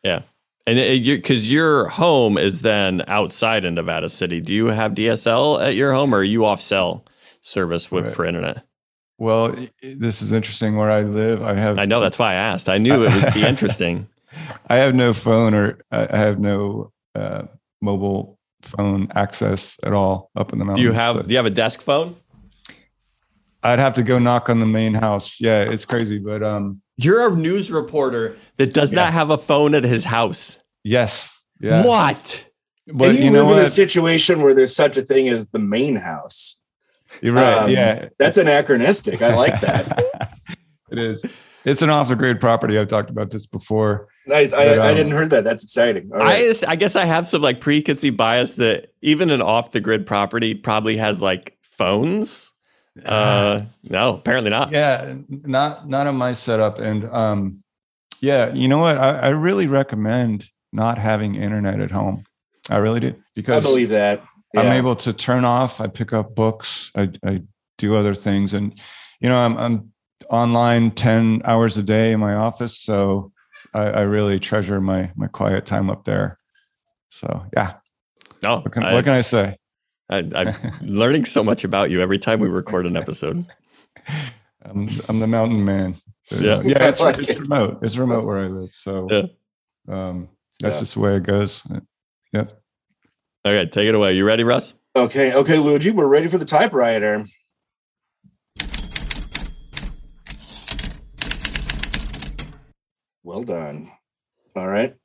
Yeah, 0.02 0.22
and 0.66 0.78
because 1.04 1.52
your 1.52 1.90
home 1.90 2.38
is 2.38 2.62
then 2.62 3.04
outside 3.08 3.66
in 3.66 3.76
Nevada 3.76 4.08
City, 4.10 4.40
do 4.40 4.54
you 4.54 4.68
have 4.68 4.94
DSL 4.94 5.62
at 5.62 5.76
your 5.76 5.92
home, 5.94 6.16
or 6.16 6.20
are 6.20 6.24
you 6.24 6.46
off 6.46 6.62
cell 6.62 7.04
service 7.42 7.92
with 7.92 8.06
Right. 8.06 8.14
for 8.14 8.26
internet? 8.26 8.64
Well, 9.18 9.52
i- 9.58 9.70
i- 9.84 9.96
this 9.98 10.22
is 10.22 10.32
interesting. 10.32 10.76
Where 10.78 10.90
I 10.92 11.02
live, 11.02 11.44
I 11.44 11.56
have. 11.56 11.78
I 11.80 11.86
know 11.86 12.00
that's 12.00 12.18
why 12.18 12.32
I 12.32 12.36
asked. 12.36 12.70
I 12.70 12.78
knew 12.78 13.04
it 13.06 13.14
would 13.24 13.34
be 13.34 13.46
interesting. 13.48 14.08
I 14.68 14.78
have 14.78 14.96
no 14.96 15.14
phone 15.14 15.54
or 15.54 15.80
I 15.92 16.08
I 16.12 16.18
have 16.18 16.40
no 16.40 16.92
uh, 17.16 17.44
mobile 17.82 18.40
phone 18.64 19.08
access 19.16 19.78
at 19.84 19.92
all 19.94 20.30
up 20.36 20.54
in 20.54 20.60
the 20.60 20.66
mountains. 20.66 20.80
Do 20.80 20.84
you 20.84 20.94
have 20.94 21.16
so 21.18 21.22
do 21.24 21.30
you 21.32 21.38
have 21.38 21.46
a 21.46 21.50
desk 21.52 21.82
phone? 21.82 22.16
I'd 23.64 23.80
have 23.80 23.94
to 23.96 24.04
go 24.04 24.18
knock 24.18 24.50
on 24.50 24.60
the 24.60 24.66
main 24.66 24.94
house. 24.96 25.40
Yeah, 25.40 25.62
it's 25.64 25.86
crazy, 25.86 26.18
but 26.18 26.42
um, 26.42 26.82
You're 26.98 27.28
a 27.28 27.36
news 27.36 27.72
reporter 27.72 28.36
that 28.58 28.74
does 28.74 28.92
Yeah. 28.92 29.02
not 29.02 29.14
have 29.14 29.30
a 29.30 29.38
phone 29.38 29.76
at 29.76 29.84
his 29.84 30.04
house. 30.06 30.60
yes, 30.84 31.46
yeah. 31.60 31.86
What? 31.86 32.44
But 32.92 33.10
and 33.10 33.20
you, 33.20 33.26
you 33.26 33.30
know 33.30 33.46
live 33.46 33.60
in 33.60 33.66
a 33.66 33.70
situation 33.70 34.42
where 34.42 34.56
there's 34.56 34.76
such 34.76 34.98
a 34.98 35.04
thing 35.04 35.30
as 35.30 35.46
the 35.48 35.60
main 35.60 35.98
house. 35.98 36.58
You're 37.22 37.34
right. 37.34 37.54
Um, 37.58 37.70
yeah, 37.70 38.10
That's 38.18 38.38
anachronistic. 38.38 39.22
I 39.22 39.36
like 39.36 39.60
that. 39.62 40.04
it 40.92 40.98
is. 40.98 41.24
It's 41.64 41.82
an 41.82 41.90
off 41.90 42.10
the 42.10 42.16
grid 42.16 42.40
property. 42.40 42.80
I've 42.80 42.88
talked 42.88 43.10
about 43.10 43.30
this 43.30 43.46
before. 43.46 44.08
nice. 44.26 44.52
I, 44.54 44.66
But, 44.66 44.80
I 44.80 44.90
um, 44.92 44.98
didn't 44.98 45.12
heard 45.12 45.30
that. 45.30 45.44
That's 45.44 45.64
exciting. 45.64 46.10
All 46.14 46.22
I, 46.22 46.40
just- 46.40 46.68
I 46.68 46.76
guess 46.76 46.96
I 46.96 47.06
have 47.06 47.28
some 47.28 47.42
like 47.42 47.60
preconceived 47.60 48.18
bias 48.18 48.56
that 48.56 48.88
even 49.02 49.30
an 49.30 49.42
off 49.42 49.72
the 49.72 49.82
grid 49.82 50.08
property 50.08 50.56
probably 50.56 50.98
has 50.98 51.22
like 51.22 51.58
phones. 51.62 52.54
Uh, 53.06 53.64
no, 53.84 54.16
apparently 54.16 54.50
not. 54.50 54.72
yeah 54.72 55.16
not 55.30 55.88
not 55.88 56.08
on 56.08 56.16
my 56.18 56.34
setup 56.34 56.78
and 56.78 57.06
um 57.06 57.64
yeah 58.20 58.52
you 58.54 58.68
know 58.68 58.80
what 58.80 58.98
I, 58.98 59.18
I 59.18 59.28
really 59.30 59.66
recommend 59.66 60.50
not 60.74 60.98
having 60.98 61.36
internet 61.36 61.80
at 61.80 61.90
home 61.90 62.26
i 62.70 62.76
really 62.76 63.00
do 63.00 63.16
because 63.34 63.64
I 63.64 63.66
believe 63.66 63.90
that. 63.90 64.22
I'm 64.58 64.72
able 64.72 64.96
to 64.96 65.14
turn 65.14 65.46
off 65.46 65.80
i 65.82 65.88
pick 65.88 66.14
up 66.14 66.36
books 66.36 66.92
i, 66.96 67.10
I 67.26 67.42
do 67.78 67.96
other 67.96 68.14
things 68.14 68.54
and 68.54 68.78
you 69.20 69.30
know 69.30 69.38
i'm, 69.38 69.58
I'm 69.58 69.92
online 70.30 70.92
10 70.92 71.42
hours 71.46 71.78
a 71.78 71.84
day 71.84 72.12
in 72.12 72.20
my 72.20 72.36
office 72.36 72.78
so 72.78 73.32
I, 73.74 73.84
I 73.90 74.02
really 74.02 74.40
treasure 74.40 74.80
my 74.82 75.12
my 75.16 75.28
quiet 75.28 75.66
time 75.66 75.90
up 75.90 76.04
there 76.06 76.38
so 77.10 77.46
yeah 77.56 77.74
No, 78.44 78.60
what 78.60 78.72
can, 78.72 78.84
I, 78.84 78.94
what 78.94 79.04
can 79.04 79.14
i 79.14 79.22
say 79.22 79.58
I, 80.10 80.18
I'm 80.36 80.54
learning 80.82 81.26
so 81.26 81.44
much 81.44 81.64
about 81.64 81.90
you 81.90 82.02
every 82.02 82.20
time 82.20 82.40
we 82.42 82.50
record 82.50 82.86
an 82.86 82.98
episode. 82.98 83.46
i'm, 84.66 84.90
I'm 85.10 85.20
the 85.20 85.28
mountain 85.28 85.64
man 85.66 85.96
Yeah. 86.30 86.62
yeah 86.64 86.88
it's, 86.90 87.00
it's 87.02 87.40
remote 87.40 87.80
it's 87.82 87.98
remote 87.98 88.26
where 88.26 88.40
i 88.40 88.48
live 88.48 88.72
so 88.72 89.08
Yeah. 89.10 89.26
um 89.88 90.30
that's 90.60 90.76
Yeah. 90.76 90.80
just 90.82 90.94
the 90.96 91.00
way 91.00 91.16
it 91.16 91.24
goes 91.24 91.64
yep 91.72 91.84
Okay, 93.46 93.66
take 93.70 93.88
it 93.88 93.96
away. 93.96 94.14
You 94.14 94.26
ready, 94.26 94.44
Russ? 94.44 94.76
Okay. 94.96 95.34
Okay, 95.34 95.58
Luigi, 95.58 95.92
we're 95.92 96.08
ready 96.08 96.28
for 96.28 96.38
the 96.38 96.46
typewriter. 96.46 97.26
Well 103.24 103.44
done. 103.44 103.92
All 104.56 104.68
right. 104.68 104.96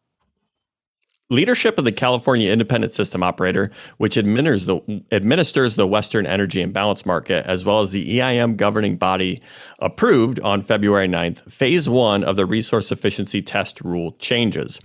Leadership 1.29 1.77
of 1.77 1.85
the 1.85 1.92
California 1.92 2.53
Independent 2.53 2.92
System 2.92 3.22
Operator, 3.22 3.70
which 3.96 4.16
administers 4.16 4.66
the, 4.66 5.05
administers 5.11 5.75
the 5.75 5.87
Western 5.87 6.25
Energy 6.25 6.62
Imbalance 6.62 7.05
Market, 7.05 7.44
as 7.46 7.64
well 7.64 7.81
as 7.81 7.90
the 7.90 8.20
EIM 8.20 8.57
governing 8.57 8.96
body, 8.96 9.42
approved 9.81 10.38
on 10.40 10.62
February 10.62 11.09
9th 11.09 11.51
phase 11.51 11.88
one 11.88 12.22
of 12.22 12.37
the 12.37 12.46
resource 12.46 12.87
sufficiency 12.87 13.42
test 13.42 13.81
rule 13.81 14.12
changes. 14.18 14.79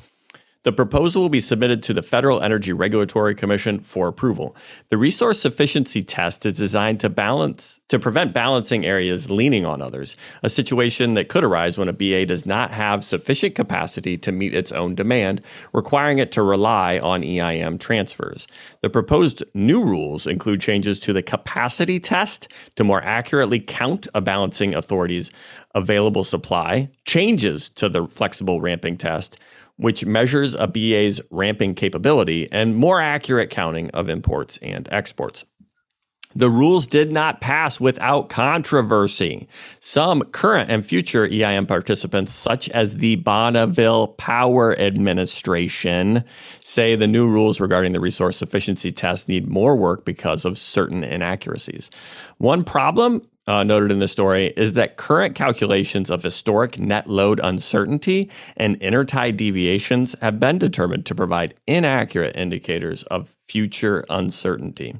The 0.63 0.71
proposal 0.71 1.24
will 1.24 1.30
be 1.30 1.41
submitted 1.41 1.82
to 1.84 1.93
the 1.93 2.04
Federal 2.04 2.43
Energy 2.43 2.71
Regulatory 2.71 3.34
Commission 3.34 3.80
for 3.80 4.08
approval. 4.08 4.56
The 4.89 4.97
resource 4.97 5.41
sufficiency 5.41 6.04
test 6.04 6.45
is 6.45 6.60
designed 6.60 7.00
to 7.00 7.10
balance 7.10 7.80
to 7.88 7.97
prevent 7.97 8.32
balancing 8.32 8.86
areas 8.86 9.32
leaning 9.32 9.65
on 9.65 9.82
others, 9.82 10.15
a 10.43 10.52
situation 10.52 11.15
that 11.15 11.30
could 11.30 11.43
arise 11.43 11.80
when 11.80 11.88
a 11.88 11.93
BA 11.93 12.28
does 12.28 12.45
not 12.45 12.69
have 12.69 13.04
sufficient 13.04 13.56
capacity 13.56 14.19
to 14.19 14.32
meet 14.32 14.54
its 14.54 14.71
own 14.71 14.93
demand, 14.93 15.41
requiring 15.74 16.19
it 16.19 16.32
to 16.34 16.43
rely 16.43 17.00
on 17.00 17.24
EIM 17.24 17.80
transfers. 17.80 18.47
The 18.82 18.89
proposed 18.91 19.43
new 19.56 19.84
rules 19.84 20.28
include 20.28 20.62
changes 20.62 21.00
to 21.00 21.12
the 21.12 21.24
capacity 21.24 22.00
test 22.00 22.47
to 22.76 22.84
more 22.84 23.04
accurately 23.04 23.60
count 23.60 24.08
a 24.13 24.21
balancing 24.21 24.76
authority's 24.76 25.32
available 25.74 26.24
supply, 26.24 26.89
changes 27.06 27.69
to 27.71 27.89
the 27.89 28.08
flexible 28.08 28.62
ramping 28.62 28.97
test, 28.97 29.39
which 29.82 30.06
measures 30.06 30.54
a 30.54 30.67
BA's 30.67 31.20
ramping 31.32 31.74
capability 31.74 32.48
and 32.52 32.76
more 32.76 33.02
accurate 33.02 33.50
counting 33.50 33.89
of 33.89 34.10
imports 34.10 34.60
and 34.62 34.88
exports. 34.91 35.44
The 36.36 36.52
rules 36.52 36.86
did 36.86 37.12
not 37.12 37.41
pass 37.41 37.80
without 37.80 38.30
controversy. 38.30 39.48
Some 39.80 40.22
current 40.22 40.70
and 40.70 40.86
future 40.86 41.28
EIM 41.28 41.65
participants, 41.65 42.32
such 42.32 42.70
as 42.70 42.98
the 42.98 43.15
Bonneville 43.17 44.10
Power 44.10 44.80
Administration, 44.80 46.24
say 46.63 46.96
the 46.96 47.08
new 47.08 47.28
rules 47.28 47.60
regarding 47.60 47.91
the 47.91 48.00
resource 48.00 48.38
sufficiency 48.38 48.91
test 48.91 49.28
need 49.28 49.48
more 49.48 49.76
work 49.76 50.06
because 50.06 50.46
of 50.46 50.60
certain 50.60 51.04
inaccuracies. 51.04 51.89
One 52.38 52.63
problem 52.63 53.24
uh, 53.48 53.64
noted 53.64 53.92
in 53.92 54.00
the 54.00 54.08
story 54.08 54.54
is 54.56 54.74
that 54.74 54.98
current 54.98 55.36
calculations 55.36 56.10
of 56.10 56.24
historic 56.24 56.80
net 56.80 57.08
load 57.08 57.40
uncertainty 57.44 58.30
and 58.58 58.80
intertie 58.80 59.36
deviations 59.36 60.16
have 60.22 60.40
been 60.40 60.58
determined 60.58 61.06
to 61.06 61.16
provide 61.16 61.56
inaccurate 61.68 62.36
indicators 62.36 63.04
of 63.04 63.34
future 63.48 64.06
uncertainty. 64.10 64.96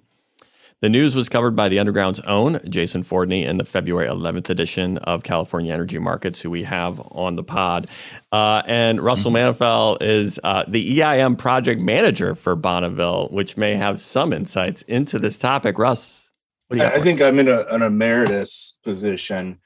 The 0.82 0.90
news 0.90 1.16
was 1.16 1.30
covered 1.30 1.56
by 1.56 1.70
the 1.70 1.78
Underground's 1.78 2.22
own 2.22 2.60
Jason 2.68 3.04
Fordney 3.04 3.46
in 3.46 3.58
the 3.58 3.64
February 3.64 4.10
11th 4.10 4.50
edition 4.50 4.98
of 4.98 5.22
California 5.22 5.72
Energy 5.72 6.00
Markets, 6.00 6.42
who 6.42 6.50
we 6.50 6.64
have 6.64 7.00
on 7.12 7.36
the 7.36 7.44
pod. 7.44 7.88
Uh, 8.32 8.64
and 8.66 9.00
Russell 9.00 9.32
Mantifel 9.32 10.02
is 10.02 10.40
uh, 10.44 10.64
the 10.68 11.00
EIM 11.00 11.36
project 11.36 11.82
manager 11.82 12.34
for 12.34 12.56
Bonneville, 12.56 13.28
which 13.30 13.58
may 13.58 13.76
have 13.76 14.02
some 14.02 14.34
insights 14.34 14.82
into 14.84 15.20
this 15.20 15.38
topic. 15.38 15.78
Russ, 15.78 16.31
what 16.31 16.31
do 16.31 16.31
you 16.31 16.31
I 16.74 16.78
got 16.78 16.94
I 16.94 16.98
for 16.98 17.04
think 17.04 17.22
I'm 17.22 17.40
in 17.40 17.48
a, 17.48 17.62
an 17.72 17.82
emeritus 17.82 18.78
position 18.84 19.60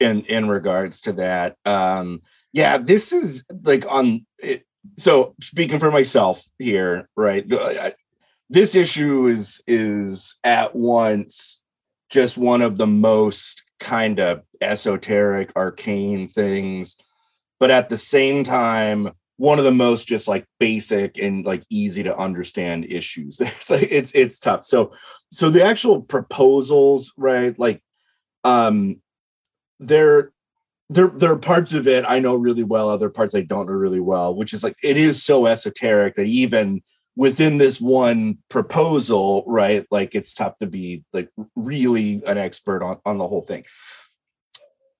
in 0.00 0.22
in 0.22 0.48
regards 0.48 1.00
to 1.02 1.12
that. 1.14 1.56
Um, 1.64 2.22
yeah, 2.52 2.78
this 2.78 3.12
is 3.12 3.44
like 3.62 3.84
on. 3.90 4.26
It, 4.38 4.64
so 4.98 5.34
speaking 5.40 5.78
for 5.78 5.90
myself 5.92 6.44
here, 6.58 7.08
right? 7.16 7.48
the- 7.48 7.60
I- 7.60 7.94
this 8.50 8.74
issue 8.74 9.28
is 9.28 9.62
is 9.66 10.36
at 10.44 10.76
once 10.76 11.60
just 12.10 12.36
one 12.36 12.60
of 12.60 12.76
the 12.76 12.86
most 12.86 13.62
kind 13.80 14.20
of 14.20 14.42
esoteric, 14.60 15.50
arcane 15.56 16.28
things, 16.28 16.96
but 17.58 17.70
at 17.70 17.88
the 17.88 17.96
same 17.96 18.44
time, 18.44 19.10
one 19.42 19.58
of 19.58 19.64
the 19.64 19.72
most 19.72 20.06
just 20.06 20.28
like 20.28 20.46
basic 20.60 21.18
and 21.18 21.44
like 21.44 21.64
easy 21.68 22.04
to 22.04 22.16
understand 22.16 22.84
issues. 22.84 23.40
It's 23.40 23.70
like 23.70 23.88
it's 23.90 24.12
it's 24.14 24.38
tough. 24.38 24.64
So 24.64 24.92
so 25.32 25.50
the 25.50 25.64
actual 25.64 26.00
proposals, 26.00 27.12
right? 27.16 27.58
Like 27.58 27.82
um 28.44 29.02
there 29.80 30.30
there 30.90 31.08
there 31.08 31.32
are 31.32 31.38
parts 31.38 31.72
of 31.72 31.88
it 31.88 32.04
I 32.06 32.20
know 32.20 32.36
really 32.36 32.62
well, 32.62 32.88
other 32.88 33.10
parts 33.10 33.34
I 33.34 33.40
don't 33.40 33.66
know 33.66 33.72
really 33.72 33.98
well, 33.98 34.32
which 34.32 34.52
is 34.52 34.62
like 34.62 34.76
it 34.80 34.96
is 34.96 35.24
so 35.24 35.46
esoteric 35.46 36.14
that 36.14 36.26
even 36.28 36.80
within 37.16 37.58
this 37.58 37.80
one 37.80 38.38
proposal, 38.48 39.42
right? 39.48 39.84
Like 39.90 40.14
it's 40.14 40.34
tough 40.34 40.56
to 40.58 40.68
be 40.68 41.02
like 41.12 41.30
really 41.56 42.22
an 42.28 42.38
expert 42.38 42.84
on 42.84 42.98
on 43.04 43.18
the 43.18 43.26
whole 43.26 43.42
thing. 43.42 43.64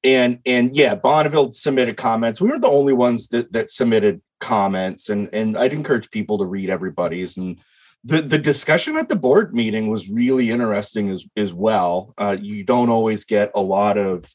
And 0.04 0.40
and 0.44 0.74
yeah, 0.74 0.94
Bonneville 0.94 1.52
submitted 1.52 1.96
comments. 1.96 2.40
We 2.40 2.48
were 2.48 2.58
the 2.58 2.68
only 2.68 2.92
ones 2.92 3.28
that 3.28 3.52
that 3.52 3.70
submitted 3.70 4.20
comments, 4.40 5.08
and 5.08 5.28
and 5.32 5.56
I'd 5.56 5.72
encourage 5.72 6.10
people 6.10 6.38
to 6.38 6.44
read 6.44 6.70
everybody's. 6.70 7.36
And 7.36 7.60
the 8.04 8.20
the 8.20 8.38
discussion 8.38 8.96
at 8.96 9.08
the 9.08 9.16
board 9.16 9.54
meeting 9.54 9.88
was 9.88 10.10
really 10.10 10.50
interesting 10.50 11.08
as 11.08 11.24
as 11.36 11.52
well. 11.52 12.14
Uh, 12.18 12.36
you 12.40 12.64
don't 12.64 12.90
always 12.90 13.24
get 13.24 13.52
a 13.54 13.60
lot 13.60 13.96
of 13.96 14.34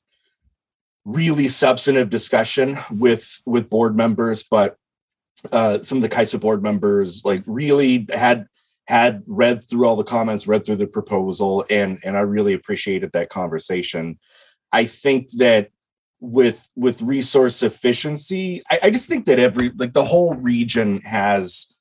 really 1.03 1.47
substantive 1.47 2.10
discussion 2.10 2.80
with 2.91 3.41
with 3.45 3.69
board 3.69 3.95
members, 3.95 4.43
but 4.43 4.77
uh, 5.51 5.82
some 5.82 5.97
of 5.97 6.01
the 6.01 6.10
CAISO 6.10 6.39
board 6.39 6.63
members 6.63 7.23
like 7.25 7.43
really 7.45 8.08
had 8.13 8.47
had 8.88 9.23
read 9.27 9.62
through 9.62 9.86
all 9.86 9.97
the 9.97 10.03
comments, 10.03 10.47
read 10.47 10.65
through 10.65 10.75
the 10.75 10.88
proposal, 10.88 11.65
and 11.69 11.99
and 12.03 12.15
I 12.15 12.21
really 12.21 12.53
appreciated 12.53 13.12
that 13.13 13.30
conversation. 13.30 14.19
I 14.71 14.86
think 14.86 15.32
that 15.38 15.69
with 16.19 16.67
with 16.75 17.01
resource 17.01 17.56
sufficiency, 17.56 18.62
I, 18.69 18.80
I 18.84 18.89
just 18.89 19.10
think 19.10 19.25
that 19.25 19.39
every 19.39 19.71
like 19.75 19.93
the 19.93 20.03
whole 20.03 20.36
region 20.36 21.01
has 21.01 21.73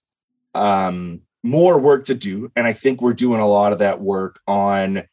um 0.54 1.22
more 1.42 1.78
work 1.78 2.06
to 2.06 2.14
do, 2.14 2.50
and 2.56 2.66
I 2.66 2.72
think 2.72 3.00
we're 3.00 3.14
doing 3.14 3.40
a 3.40 3.48
lot 3.48 3.72
of 3.72 3.78
that 3.78 4.00
work 4.00 4.40
on 4.46 5.04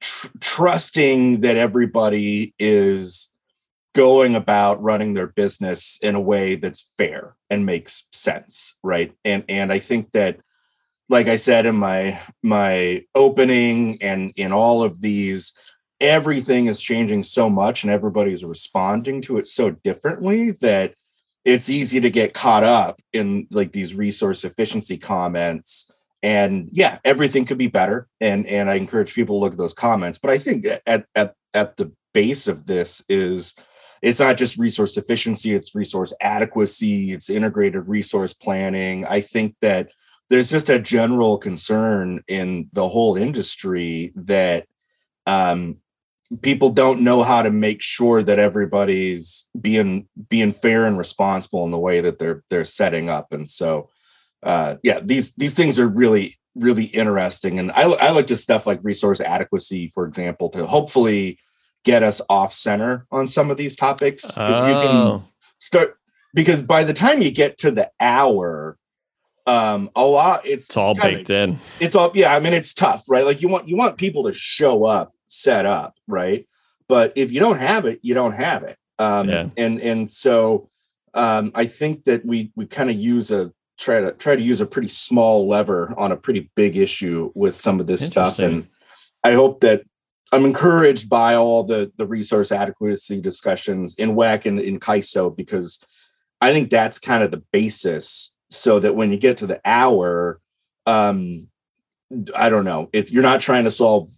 tr- 0.00 0.28
trusting 0.40 1.40
that 1.40 1.56
everybody 1.56 2.54
is 2.58 3.30
going 3.94 4.34
about 4.34 4.82
running 4.82 5.14
their 5.14 5.28
business 5.28 5.98
in 6.02 6.14
a 6.14 6.20
way 6.20 6.56
that's 6.56 6.90
fair 6.98 7.36
and 7.48 7.64
makes 7.64 8.08
sense 8.12 8.76
right? 8.82 9.14
And 9.24 9.44
and 9.48 9.72
i 9.72 9.78
think 9.78 10.10
that 10.12 10.40
like 11.08 11.28
i 11.28 11.36
said 11.36 11.66
in 11.66 11.76
my 11.76 12.20
my 12.42 13.04
opening 13.14 13.98
and 14.02 14.32
in 14.36 14.52
all 14.52 14.82
of 14.82 15.00
these 15.00 15.52
everything 16.00 16.66
is 16.66 16.80
changing 16.80 17.22
so 17.22 17.48
much 17.48 17.84
and 17.84 17.92
everybody's 17.92 18.44
responding 18.44 19.20
to 19.22 19.38
it 19.38 19.46
so 19.46 19.70
differently 19.70 20.50
that 20.52 20.94
it's 21.44 21.68
easy 21.68 22.00
to 22.00 22.10
get 22.10 22.34
caught 22.34 22.64
up 22.64 23.00
in 23.12 23.46
like 23.50 23.72
these 23.72 23.94
resource 23.94 24.40
sufficiency 24.40 24.96
comments. 24.96 25.90
And 26.22 26.68
yeah 26.72 26.98
everything 27.04 27.44
could 27.44 27.58
be 27.58 27.68
better. 27.68 28.08
And 28.20 28.46
and 28.46 28.70
i 28.70 28.74
encourage 28.74 29.14
people 29.14 29.36
to 29.36 29.40
look 29.40 29.52
at 29.52 29.58
those 29.58 29.74
comments. 29.74 30.18
But 30.18 30.30
i 30.30 30.38
think 30.38 30.66
at 30.86 31.06
at 31.14 31.34
at 31.52 31.76
the 31.76 31.92
base 32.12 32.48
of 32.48 32.66
this 32.66 33.02
is 33.08 33.54
it's 34.00 34.20
not 34.20 34.36
just 34.36 34.58
resource 34.58 34.94
sufficiency 34.94 35.54
it's 35.54 35.74
resource 35.74 36.12
adequacy 36.20 37.12
it's 37.12 37.30
integrated 37.30 37.88
resource 37.88 38.32
planning. 38.32 39.04
I 39.04 39.20
think 39.20 39.56
that 39.60 39.90
there's 40.30 40.50
just 40.50 40.70
a 40.70 40.78
general 40.78 41.36
concern 41.36 42.22
in 42.26 42.70
the 42.72 42.88
whole 42.88 43.16
industry 43.16 44.12
that 44.16 44.66
um, 45.26 45.78
people 46.42 46.70
don't 46.70 47.00
know 47.02 47.22
how 47.22 47.42
to 47.42 47.50
make 47.50 47.80
sure 47.82 48.22
that 48.22 48.38
everybody's 48.38 49.48
being 49.60 50.08
being 50.28 50.52
fair 50.52 50.86
and 50.86 50.98
responsible 50.98 51.64
in 51.64 51.70
the 51.70 51.78
way 51.78 52.00
that 52.00 52.18
they're 52.18 52.42
they're 52.50 52.64
setting 52.64 53.08
up. 53.08 53.32
And 53.32 53.48
so 53.48 53.90
uh, 54.42 54.76
yeah 54.82 55.00
these 55.02 55.32
these 55.34 55.54
things 55.54 55.78
are 55.78 55.88
really 55.88 56.36
really 56.56 56.84
interesting. 56.84 57.58
And 57.58 57.72
I, 57.72 57.82
I 57.82 58.10
look 58.12 58.26
to 58.28 58.36
stuff 58.36 58.66
like 58.66 58.80
resource 58.82 59.20
adequacy 59.20 59.90
for 59.94 60.06
example 60.06 60.48
to 60.50 60.66
hopefully 60.66 61.38
get 61.84 62.02
us 62.02 62.20
off 62.30 62.52
center 62.52 63.06
on 63.10 63.26
some 63.26 63.50
of 63.50 63.56
these 63.56 63.76
topics. 63.76 64.24
If 64.24 64.36
you 64.36 64.42
can 64.42 64.96
Oh, 64.96 65.24
start 65.58 65.96
because 66.34 66.62
by 66.62 66.84
the 66.84 66.92
time 66.92 67.22
you 67.22 67.30
get 67.30 67.58
to 67.58 67.70
the 67.70 67.90
hour 68.00 68.76
um 69.46 69.90
a 69.94 70.04
lot 70.04 70.40
it's 70.46 70.68
it's 70.68 70.76
all 70.76 70.94
kinda- 70.94 71.18
baked 71.18 71.28
in. 71.30 71.58
it's 71.78 71.94
all 71.94 72.10
yeah 72.14 72.34
i 72.34 72.40
mean 72.40 72.54
it's 72.54 72.72
tough 72.72 73.04
right? 73.08 73.26
Like 73.26 73.42
you 73.42 73.48
want 73.48 73.68
you 73.68 73.76
want 73.76 73.98
people 73.98 74.24
to 74.24 74.32
show 74.32 74.84
up 74.84 75.12
set 75.34 75.66
up 75.66 75.96
right 76.06 76.46
but 76.88 77.12
if 77.16 77.32
you 77.32 77.40
don't 77.40 77.58
have 77.58 77.84
it 77.86 77.98
you 78.02 78.14
don't 78.14 78.32
have 78.34 78.62
it 78.62 78.76
um 78.98 79.28
Yeah. 79.28 79.48
and 79.56 79.80
and 79.80 80.10
so 80.10 80.70
um 81.14 81.50
i 81.54 81.66
think 81.66 82.04
that 82.04 82.24
we 82.24 82.52
we 82.54 82.66
kind 82.66 82.90
of 82.90 82.96
use 82.96 83.30
a 83.30 83.52
try 83.78 84.00
to 84.00 84.12
try 84.12 84.36
to 84.36 84.42
use 84.42 84.60
a 84.60 84.66
pretty 84.66 84.88
small 84.88 85.48
lever 85.48 85.92
on 85.96 86.12
a 86.12 86.16
pretty 86.16 86.50
big 86.54 86.76
issue 86.76 87.32
with 87.34 87.56
some 87.56 87.80
of 87.80 87.86
this 87.86 88.06
stuff 88.06 88.38
and 88.38 88.68
i 89.24 89.32
hope 89.32 89.60
that 89.60 89.82
i'm 90.32 90.44
encouraged 90.44 91.08
by 91.08 91.34
all 91.34 91.64
the 91.64 91.90
the 91.96 92.06
resource 92.06 92.52
adequacy 92.52 93.20
discussions 93.20 93.94
in 93.96 94.14
WECC 94.14 94.46
and 94.46 94.60
in 94.60 94.78
CAISO 94.78 95.36
because 95.36 95.80
i 96.40 96.52
think 96.52 96.70
that's 96.70 96.98
kind 97.00 97.22
of 97.24 97.30
the 97.32 97.42
basis 97.52 98.32
so 98.50 98.78
that 98.78 98.94
when 98.94 99.10
you 99.10 99.16
get 99.16 99.38
to 99.38 99.46
the 99.46 99.60
hour 99.64 100.40
um 100.86 101.48
I 102.36 102.48
don't 102.48 102.64
know. 102.64 102.90
If 102.92 103.10
you're 103.10 103.22
not 103.24 103.40
trying 103.40 103.64
to 103.64 103.70
solve 103.72 104.08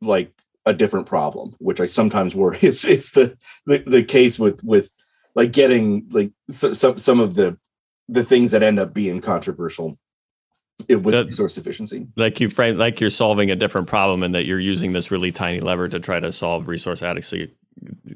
like 0.00 0.32
a 0.66 0.72
different 0.72 1.06
problem, 1.06 1.54
which 1.58 1.80
I 1.80 1.86
sometimes 1.86 2.34
worry 2.34 2.58
it's 2.62 2.84
it's 2.84 3.10
the 3.12 3.36
the, 3.66 3.78
the 3.86 4.02
case 4.02 4.38
with 4.38 4.62
with 4.64 4.90
like 5.34 5.52
getting 5.52 6.06
like 6.10 6.32
so, 6.50 6.72
some 6.72 6.98
some 6.98 7.20
of 7.20 7.34
the 7.34 7.58
the 8.08 8.24
things 8.24 8.50
that 8.52 8.62
end 8.62 8.78
up 8.78 8.92
being 8.94 9.20
controversial 9.20 9.98
with 10.88 11.04
That- 11.04 11.26
resource 11.26 11.54
sufficiency. 11.54 12.06
Like 12.16 12.40
you 12.40 12.48
frame, 12.48 12.76
like 12.78 13.00
you're 13.00 13.10
solving 13.10 13.50
a 13.50 13.56
different 13.56 13.86
problem, 13.86 14.22
and 14.22 14.34
that 14.34 14.44
you're 14.46 14.60
using 14.60 14.92
this 14.92 15.10
really 15.10 15.32
tiny 15.32 15.60
lever 15.60 15.88
to 15.88 16.00
try 16.00 16.20
to 16.20 16.32
solve 16.32 16.66
resource 16.68 17.02
adequacy. 17.02 17.54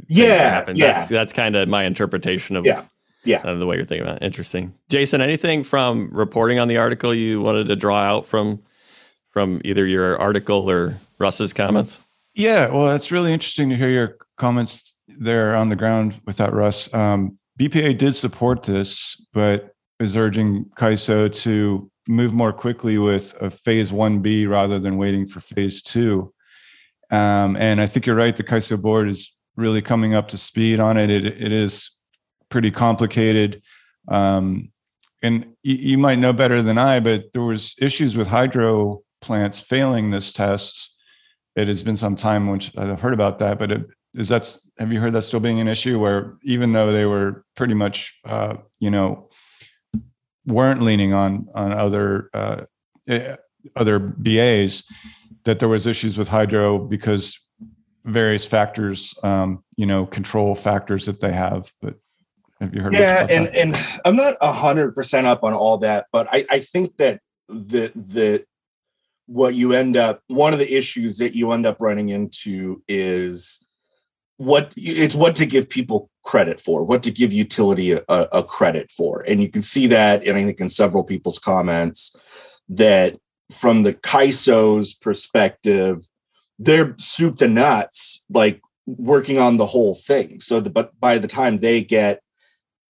Yeah, 0.09 0.51
happen. 0.51 0.77
yeah. 0.77 0.93
That's 0.95 1.09
that's 1.09 1.33
kind 1.33 1.57
of 1.57 1.69
my 1.69 1.85
interpretation 1.85 2.57
of 2.57 2.65
Yeah, 2.67 2.85
yeah. 3.25 3.43
of 3.43 3.59
the 3.59 3.67
way 3.67 3.77
you're 3.77 3.85
thinking 3.85 4.07
about. 4.07 4.23
it. 4.23 4.25
Interesting, 4.27 4.75
Jason. 4.89 5.21
Anything 5.21 5.65
from 5.65 6.09
reporting 6.13 6.59
on 6.59 6.69
the 6.69 6.77
article 6.79 7.13
you 7.15 7.41
wanted 7.41 7.67
to 7.69 7.77
draw 7.77 8.01
out 8.03 8.27
from 8.27 8.63
from 9.29 9.61
either 9.65 9.87
your 9.87 10.19
article 10.19 10.69
or 10.71 10.99
Russ's 11.19 11.53
comments? 11.53 11.99
Yeah, 12.39 12.71
well, 12.71 12.95
it's 12.95 13.11
really 13.11 13.33
interesting 13.33 13.69
to 13.71 13.77
hear 13.77 13.91
your 13.91 14.17
comments 14.37 14.95
there 15.09 15.57
on 15.57 15.71
the 15.71 15.75
ground 15.75 16.21
with 16.25 16.37
that, 16.37 16.53
Russ. 16.53 16.93
Um, 16.95 17.37
BPA 17.59 17.99
did 17.99 18.15
support 18.15 18.63
this, 18.63 19.21
but 19.33 19.75
is 19.99 20.17
urging 20.17 20.67
CAISO 20.79 21.33
to 21.43 21.91
move 22.07 22.33
more 22.33 22.53
quickly 22.53 22.97
with 22.97 23.35
a 23.41 23.51
phase 23.51 23.91
1B 23.91 24.49
rather 24.49 24.79
than 24.79 24.99
waiting 24.99 25.27
for 25.27 25.41
phase 25.41 25.83
two. 25.83 26.33
Um, 27.11 27.57
and 27.57 27.81
I 27.81 27.87
think 27.87 28.07
you're 28.07 28.15
right. 28.15 28.37
The 28.37 28.45
CAISO 28.45 28.81
board 28.81 29.09
is 29.09 29.35
really 29.57 29.83
coming 29.83 30.15
up 30.15 30.29
to 30.29 30.39
speed 30.39 30.79
on 30.79 30.97
it. 30.97 31.11
It, 31.11 31.27
it 31.27 31.51
is 31.51 31.91
pretty 32.51 32.71
complicated. 32.71 33.61
Um, 34.07 34.71
and 35.25 35.57
you, 35.65 35.75
you 35.75 35.99
might 35.99 36.21
know 36.21 36.33
better 36.33 36.63
than 36.63 36.79
I, 36.79 37.01
but 37.01 37.33
there 37.33 37.43
was 37.43 37.75
issues 37.81 38.17
with 38.17 38.29
hydro 38.29 39.01
plants 39.21 39.59
failing 39.59 40.13
this 40.13 40.31
test 40.31 40.95
it 41.59 41.69
has 41.69 41.83
been 41.83 41.97
some 41.97 42.15
time 42.15 42.47
which 42.47 42.77
I've 42.79 43.01
heard 43.01 43.15
about 43.15 43.41
that, 43.41 43.59
but 43.59 43.73
it, 43.73 43.87
is 44.15 44.29
that's 44.29 44.61
have 44.79 44.93
you 44.93 45.01
heard 45.01 45.13
that 45.13 45.23
still 45.23 45.41
being 45.41 45.61
an 45.61 45.69
issue 45.69 45.99
where 45.99 46.37
even 46.43 46.73
though 46.73 46.93
they 46.93 47.05
were 47.05 47.45
pretty 47.57 47.75
much 47.75 48.19
uh, 48.25 48.57
you 48.79 48.91
know 48.91 49.29
weren't 50.47 50.83
leaning 50.83 51.13
on 51.13 51.47
on 51.55 51.73
other 51.73 52.31
uh, 52.33 52.63
eh, 53.09 53.37
other 53.77 53.99
BAs 53.99 54.85
that 55.45 55.59
there 55.59 55.69
was 55.69 55.87
issues 55.87 56.17
with 56.17 56.29
hydro 56.29 56.79
because 56.79 57.39
various 58.05 58.45
factors 58.45 59.15
um, 59.23 59.63
you 59.77 59.87
know 59.87 60.07
control 60.07 60.55
factors 60.55 61.07
that 61.07 61.21
they 61.21 61.33
have. 61.33 61.73
But 61.83 61.97
have 62.61 62.75
you 62.75 62.83
heard? 62.83 62.95
yeah 62.95 63.27
and 63.31 63.47
that? 63.47 63.57
and 63.57 64.01
i'm 64.05 64.17
not 64.17 64.35
a 64.41 64.53
hundred 64.53 64.93
percent 64.93 65.29
up 65.29 65.45
on 65.45 65.55
all 65.55 65.79
that 65.79 66.07
but 66.11 66.27
i 66.33 66.45
i 66.51 66.59
think 66.59 66.97
that 66.97 67.21
the 67.49 67.93
the 67.95 68.45
what 69.29 69.55
you 69.55 69.75
end 69.75 69.95
up 69.95 70.23
one 70.29 70.55
of 70.55 70.59
the 70.59 70.75
issues 70.75 71.19
that 71.19 71.35
you 71.35 71.53
end 71.53 71.67
up 71.67 71.77
running 71.81 72.09
into 72.09 72.83
is 72.89 73.63
what 74.39 74.73
it's 74.75 75.15
what 75.15 75.37
to 75.37 75.45
give 75.45 75.69
people 75.69 76.11
credit 76.25 76.59
for 76.59 76.83
what 76.83 77.03
to 77.03 77.11
give 77.11 77.31
utility 77.33 77.93
a, 77.93 78.03
a 78.09 78.43
credit 78.43 78.91
for. 78.91 79.23
And 79.29 79.43
you 79.43 79.51
can 79.51 79.61
see 79.61 79.87
that 79.89 80.27
and 80.27 80.37
i 80.37 80.45
think 80.45 80.61
in 80.61 80.71
several 80.71 81.05
people's 81.05 81.39
comments 81.39 82.17
that 82.71 83.19
from 83.53 83.83
the 83.83 83.93
CAISO's 83.93 84.95
perspective 84.95 86.09
they're 86.59 86.95
soup 86.99 87.37
to 87.39 87.49
nuts 87.49 88.25
like 88.31 88.63
working 88.87 89.39
on 89.39 89.59
the 89.59 89.67
whole 89.67 89.95
thing. 89.95 90.41
So 90.41 90.59
the, 90.59 90.71
but 90.71 90.99
by 90.99 91.19
the 91.19 91.29
time 91.29 91.59
they 91.59 91.83
get 91.83 92.23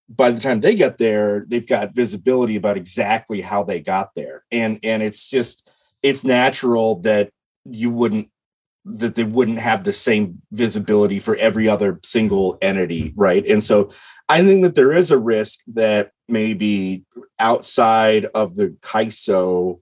by 0.08 0.30
the 0.30 0.40
time 0.40 0.60
they 0.60 0.76
get 0.76 0.98
there 0.98 1.44
they've 1.48 1.66
got 1.66 1.96
visibility 1.96 2.54
about 2.54 2.76
exactly 2.76 3.40
how 3.40 3.64
they 3.64 3.80
got 3.80 4.14
there. 4.14 4.44
And 4.52 4.78
and 4.84 5.02
it's 5.02 5.28
just 5.28 5.68
it's 6.02 6.24
natural 6.24 7.00
that 7.00 7.30
you 7.64 7.90
wouldn't 7.90 8.28
that 8.84 9.14
they 9.16 9.24
wouldn't 9.24 9.58
have 9.58 9.84
the 9.84 9.92
same 9.92 10.40
visibility 10.50 11.18
for 11.18 11.36
every 11.36 11.68
other 11.68 12.00
single 12.02 12.56
entity 12.62 13.12
right? 13.16 13.46
And 13.46 13.62
so 13.62 13.90
i 14.28 14.44
think 14.44 14.62
that 14.62 14.74
there 14.74 14.92
is 14.92 15.10
a 15.10 15.18
risk 15.18 15.60
that 15.68 16.12
maybe 16.28 17.04
outside 17.38 18.26
of 18.34 18.56
the 18.56 18.70
CAISO 18.82 19.80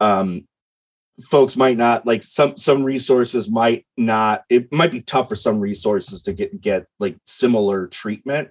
um 0.00 0.46
folks 1.22 1.56
might 1.56 1.76
not 1.76 2.06
like 2.06 2.22
some 2.22 2.56
some 2.56 2.82
resources 2.82 3.50
might 3.50 3.86
not 3.96 4.44
it 4.48 4.72
might 4.72 4.90
be 4.90 5.00
tough 5.00 5.28
for 5.28 5.36
some 5.36 5.60
resources 5.60 6.22
to 6.22 6.32
get 6.32 6.60
get 6.60 6.86
like 6.98 7.16
similar 7.24 7.86
treatment. 7.86 8.50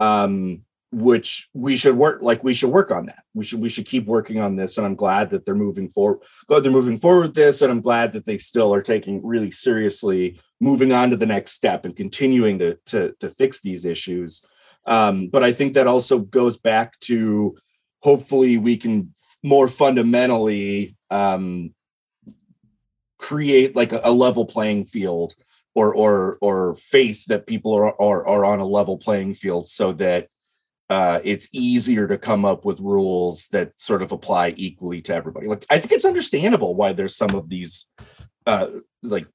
Um 0.00 0.62
which 0.94 1.48
we 1.52 1.76
should 1.76 1.96
work 1.96 2.22
like 2.22 2.44
we 2.44 2.54
should 2.54 2.70
work 2.70 2.90
on 2.90 3.06
that. 3.06 3.24
We 3.34 3.44
should 3.44 3.60
we 3.60 3.68
should 3.68 3.86
keep 3.86 4.06
working 4.06 4.40
on 4.40 4.56
this 4.56 4.78
and 4.78 4.86
i'm 4.86 4.94
glad 4.94 5.30
that 5.30 5.44
they're 5.44 5.54
moving 5.54 5.88
forward 5.88 6.20
glad 6.46 6.62
they're 6.62 6.72
moving 6.72 6.98
forward 6.98 7.22
with 7.22 7.34
this 7.34 7.62
and 7.62 7.70
i'm 7.70 7.80
glad 7.80 8.12
that 8.12 8.24
they 8.24 8.38
still 8.38 8.72
are 8.74 8.82
taking 8.82 9.24
really 9.24 9.50
seriously 9.50 10.40
moving 10.60 10.92
on 10.92 11.10
to 11.10 11.16
the 11.16 11.26
next 11.26 11.52
step 11.52 11.84
and 11.84 11.96
continuing 11.96 12.58
to 12.58 12.78
to, 12.86 13.14
to 13.20 13.28
fix 13.28 13.60
these 13.60 13.84
issues. 13.84 14.44
Um, 14.86 15.28
but 15.28 15.42
i 15.42 15.52
think 15.52 15.74
that 15.74 15.86
also 15.86 16.18
goes 16.18 16.56
back 16.56 16.98
to 17.00 17.56
hopefully 18.00 18.58
we 18.58 18.76
can 18.76 19.14
more 19.42 19.68
fundamentally 19.68 20.96
um, 21.10 21.74
create 23.18 23.74
like 23.74 23.92
a, 23.92 24.00
a 24.04 24.12
level 24.12 24.44
playing 24.44 24.84
field 24.84 25.34
or 25.74 25.94
or 25.94 26.38
or 26.40 26.74
faith 26.74 27.24
that 27.26 27.46
people 27.46 27.72
are, 27.72 28.00
are 28.00 28.26
are 28.26 28.44
on 28.44 28.60
a 28.60 28.66
level 28.66 28.96
playing 28.98 29.34
field 29.34 29.66
so 29.66 29.92
that 29.92 30.28
uh, 30.90 31.20
it's 31.24 31.48
easier 31.52 32.06
to 32.06 32.18
come 32.18 32.44
up 32.44 32.64
with 32.64 32.80
rules 32.80 33.48
that 33.48 33.78
sort 33.80 34.02
of 34.02 34.12
apply 34.12 34.54
equally 34.56 35.00
to 35.02 35.14
everybody. 35.14 35.46
Like 35.46 35.64
I 35.70 35.78
think 35.78 35.92
it's 35.92 36.04
understandable 36.04 36.74
why 36.74 36.92
there's 36.92 37.16
some 37.16 37.34
of 37.34 37.48
these 37.48 37.86
uh, 38.46 38.66
like 39.02 39.26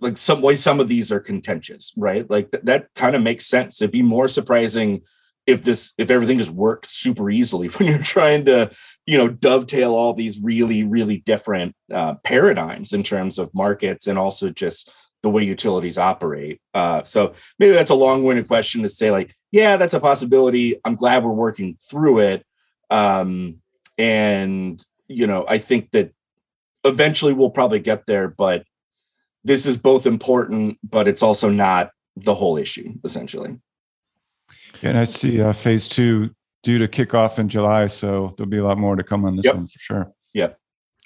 like 0.00 0.16
some 0.16 0.42
way 0.42 0.56
some 0.56 0.80
of 0.80 0.88
these 0.88 1.10
are 1.12 1.20
contentious, 1.20 1.92
right? 1.96 2.28
Like 2.28 2.50
th- 2.50 2.64
that 2.64 2.88
kind 2.94 3.14
of 3.14 3.22
makes 3.22 3.46
sense. 3.46 3.80
It'd 3.80 3.92
be 3.92 4.02
more 4.02 4.28
surprising 4.28 5.02
if 5.46 5.64
this 5.64 5.94
if 5.98 6.10
everything 6.10 6.38
just 6.38 6.50
worked 6.50 6.90
super 6.90 7.30
easily 7.30 7.68
when 7.76 7.88
you're 7.88 7.98
trying 7.98 8.44
to 8.44 8.70
you 9.06 9.16
know 9.16 9.28
dovetail 9.28 9.94
all 9.94 10.12
these 10.12 10.40
really 10.40 10.84
really 10.84 11.18
different 11.18 11.74
uh, 11.92 12.14
paradigms 12.24 12.92
in 12.92 13.02
terms 13.02 13.38
of 13.38 13.54
markets 13.54 14.06
and 14.06 14.18
also 14.18 14.50
just 14.50 14.92
the 15.22 15.30
way 15.30 15.42
utilities 15.42 15.98
operate. 15.98 16.60
Uh, 16.74 17.02
so 17.02 17.34
maybe 17.58 17.74
that's 17.74 17.90
a 17.90 17.94
long-winded 17.94 18.46
question 18.46 18.82
to 18.82 18.88
say 18.88 19.10
like, 19.10 19.34
yeah, 19.50 19.76
that's 19.76 19.94
a 19.94 20.00
possibility. 20.00 20.76
I'm 20.84 20.94
glad 20.94 21.24
we're 21.24 21.32
working 21.32 21.76
through 21.90 22.20
it. 22.20 22.46
Um, 22.90 23.60
and 23.96 24.84
you 25.08 25.26
know, 25.26 25.44
I 25.48 25.58
think 25.58 25.90
that 25.92 26.12
eventually 26.84 27.32
we'll 27.32 27.50
probably 27.50 27.80
get 27.80 28.06
there, 28.06 28.28
but 28.28 28.64
this 29.44 29.66
is 29.66 29.76
both 29.76 30.06
important, 30.06 30.78
but 30.82 31.08
it's 31.08 31.22
also 31.22 31.48
not 31.48 31.90
the 32.16 32.34
whole 32.34 32.56
issue, 32.56 32.92
essentially. 33.04 33.58
And 34.82 34.98
I 34.98 35.04
see 35.04 35.40
uh, 35.40 35.52
phase 35.52 35.88
two 35.88 36.30
due 36.62 36.78
to 36.78 36.88
kick 36.88 37.14
off 37.14 37.38
in 37.38 37.48
July, 37.48 37.86
so 37.86 38.34
there'll 38.36 38.50
be 38.50 38.58
a 38.58 38.64
lot 38.64 38.78
more 38.78 38.96
to 38.96 39.02
come 39.02 39.24
on 39.24 39.36
this 39.36 39.46
Yep. 39.46 39.54
one 39.54 39.66
for 39.66 39.78
sure. 39.78 40.12
Yeah. 40.34 40.50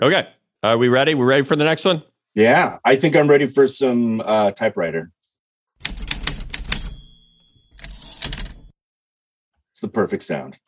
Okay. 0.01 0.29
Are 0.63 0.79
we 0.79 0.89
ready? 0.89 1.15
We're 1.15 1.27
ready 1.27 1.45
for 1.45 1.57
the 1.57 1.65
next 1.65 1.85
one? 1.85 2.03
Yeah, 2.35 2.79
I 2.85 2.97
think 2.97 3.15
I'm 3.15 3.29
ready 3.29 3.47
for 3.47 3.67
some 3.67 4.23
uh, 4.25 4.53
typewriter. 4.53 5.11
It's 9.71 9.81
the 9.81 9.89
perfect 9.89 10.23
sound. 10.23 10.59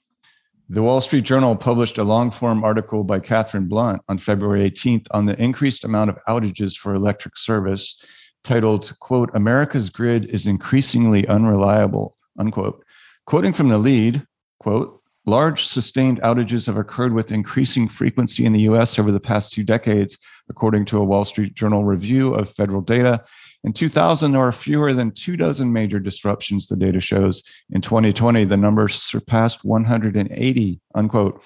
The 0.69 0.83
Wall 0.83 1.01
Street 1.01 1.25
Journal 1.25 1.57
published 1.57 1.97
a 1.97 2.05
long 2.05 2.31
form 2.31 2.65
article 2.65 3.03
by 3.05 3.21
Katherine 3.21 3.67
Blunt 3.67 4.03
on 4.09 4.19
February 4.19 4.71
18th 4.71 5.07
on 5.13 5.25
the 5.27 5.41
increased 5.43 5.85
amount 5.85 6.11
of 6.11 6.19
outages 6.29 6.77
for 6.77 6.95
electric 6.95 7.37
service, 7.37 7.97
titled, 8.43 8.95
quote, 9.01 9.31
America's 9.35 9.89
grid 9.89 10.27
is 10.27 10.47
increasingly 10.47 11.27
unreliable, 11.29 12.17
unquote. 12.39 12.85
Quoting 13.27 13.55
from 13.55 13.69
the 13.69 13.79
lead, 13.79 14.27
quote, 14.59 15.01
large 15.27 15.67
sustained 15.67 16.21
outages 16.21 16.67
have 16.67 16.77
occurred 16.77 17.15
with 17.15 17.33
increasing 17.33 17.89
frequency 17.89 18.45
in 18.45 18.53
the 18.53 18.61
US 18.61 18.99
over 18.99 19.11
the 19.11 19.21
past 19.21 19.53
two 19.53 19.65
decades, 19.65 20.19
according 20.49 20.85
to 20.87 20.99
a 20.99 21.05
Wall 21.05 21.25
Street 21.25 21.55
Journal 21.55 21.85
review 21.85 22.35
of 22.35 22.51
federal 22.51 22.83
data. 22.83 23.25
In 23.65 23.73
2000, 23.73 24.33
there 24.33 24.43
were 24.43 24.53
fewer 24.53 24.93
than 24.93 25.11
two 25.11 25.37
dozen 25.37 25.73
major 25.73 25.99
disruptions, 25.99 26.67
the 26.67 26.77
data 26.77 27.01
shows. 27.01 27.43
In 27.71 27.81
2020, 27.81 28.45
the 28.45 28.57
number 28.57 28.89
surpassed 28.89 29.65
180, 29.65 30.81
unquote. 30.95 31.43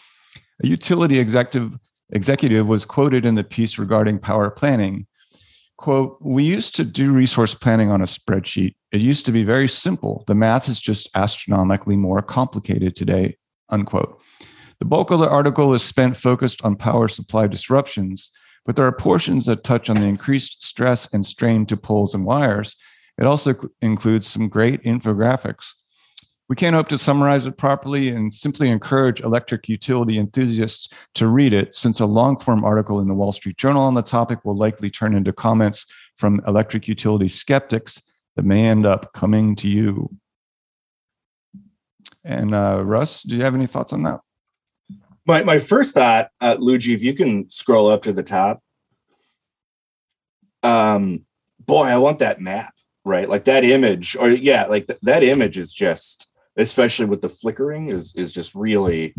A 0.64 0.66
utility 0.66 1.20
executive, 1.20 1.78
executive 2.10 2.66
was 2.66 2.84
quoted 2.84 3.24
in 3.24 3.36
the 3.36 3.44
piece 3.44 3.78
regarding 3.78 4.18
power 4.18 4.50
planning. 4.50 5.06
Quote, 5.76 6.18
we 6.20 6.42
used 6.42 6.74
to 6.74 6.84
do 6.84 7.12
resource 7.12 7.54
planning 7.54 7.92
on 7.92 8.00
a 8.00 8.06
spreadsheet. 8.06 8.74
It 8.90 9.00
used 9.00 9.24
to 9.26 9.32
be 9.32 9.44
very 9.44 9.68
simple. 9.68 10.24
The 10.26 10.34
math 10.34 10.68
is 10.68 10.80
just 10.80 11.08
astronomically 11.14 11.96
more 11.96 12.20
complicated 12.20 12.96
today, 12.96 13.36
unquote. 13.70 14.20
The 14.78 14.84
bulk 14.86 15.10
of 15.10 15.18
the 15.18 15.28
article 15.28 15.74
is 15.74 15.82
spent 15.82 16.16
focused 16.16 16.64
on 16.64 16.76
power 16.76 17.08
supply 17.08 17.46
disruptions, 17.46 18.30
but 18.64 18.76
there 18.76 18.86
are 18.86 18.92
portions 18.92 19.46
that 19.46 19.64
touch 19.64 19.90
on 19.90 19.96
the 19.96 20.06
increased 20.06 20.62
stress 20.62 21.12
and 21.12 21.24
strain 21.24 21.66
to 21.66 21.76
poles 21.76 22.14
and 22.14 22.24
wires. 22.24 22.76
It 23.18 23.26
also 23.26 23.54
cl- 23.54 23.70
includes 23.80 24.26
some 24.26 24.48
great 24.48 24.82
infographics. 24.82 25.72
We 26.48 26.56
can't 26.56 26.76
hope 26.76 26.88
to 26.88 26.98
summarize 26.98 27.44
it 27.44 27.58
properly 27.58 28.08
and 28.08 28.32
simply 28.32 28.70
encourage 28.70 29.20
electric 29.20 29.68
utility 29.68 30.18
enthusiasts 30.18 30.88
to 31.14 31.26
read 31.26 31.52
it, 31.52 31.74
since 31.74 32.00
a 32.00 32.06
long 32.06 32.38
form 32.38 32.64
article 32.64 33.00
in 33.00 33.08
the 33.08 33.14
Wall 33.14 33.32
Street 33.32 33.58
Journal 33.58 33.82
on 33.82 33.94
the 33.94 34.02
topic 34.02 34.44
will 34.44 34.56
likely 34.56 34.88
turn 34.88 35.14
into 35.14 35.32
comments 35.32 35.84
from 36.16 36.40
electric 36.46 36.88
utility 36.88 37.28
skeptics 37.28 38.00
that 38.36 38.44
may 38.44 38.66
end 38.66 38.86
up 38.86 39.12
coming 39.12 39.56
to 39.56 39.68
you. 39.68 40.08
And 42.24 42.54
uh, 42.54 42.82
Russ, 42.84 43.22
do 43.22 43.36
you 43.36 43.42
have 43.42 43.54
any 43.54 43.66
thoughts 43.66 43.92
on 43.92 44.02
that? 44.02 44.20
My 45.26 45.42
my 45.42 45.58
first 45.58 45.94
thought, 45.94 46.30
uh, 46.40 46.56
Luigi, 46.58 46.94
if 46.94 47.02
you 47.02 47.14
can 47.14 47.50
scroll 47.50 47.88
up 47.88 48.02
to 48.02 48.12
the 48.12 48.22
top. 48.22 48.62
Um, 50.62 51.26
boy, 51.60 51.84
I 51.84 51.98
want 51.98 52.18
that 52.18 52.40
map, 52.40 52.74
right? 53.04 53.28
Like 53.28 53.44
that 53.44 53.64
image, 53.64 54.16
or 54.16 54.30
yeah, 54.30 54.66
like 54.66 54.86
th- 54.86 54.98
that 55.02 55.22
image 55.22 55.56
is 55.56 55.72
just, 55.72 56.28
especially 56.56 57.06
with 57.06 57.20
the 57.20 57.28
flickering, 57.28 57.88
is 57.88 58.14
is 58.14 58.32
just 58.32 58.54
really. 58.54 59.14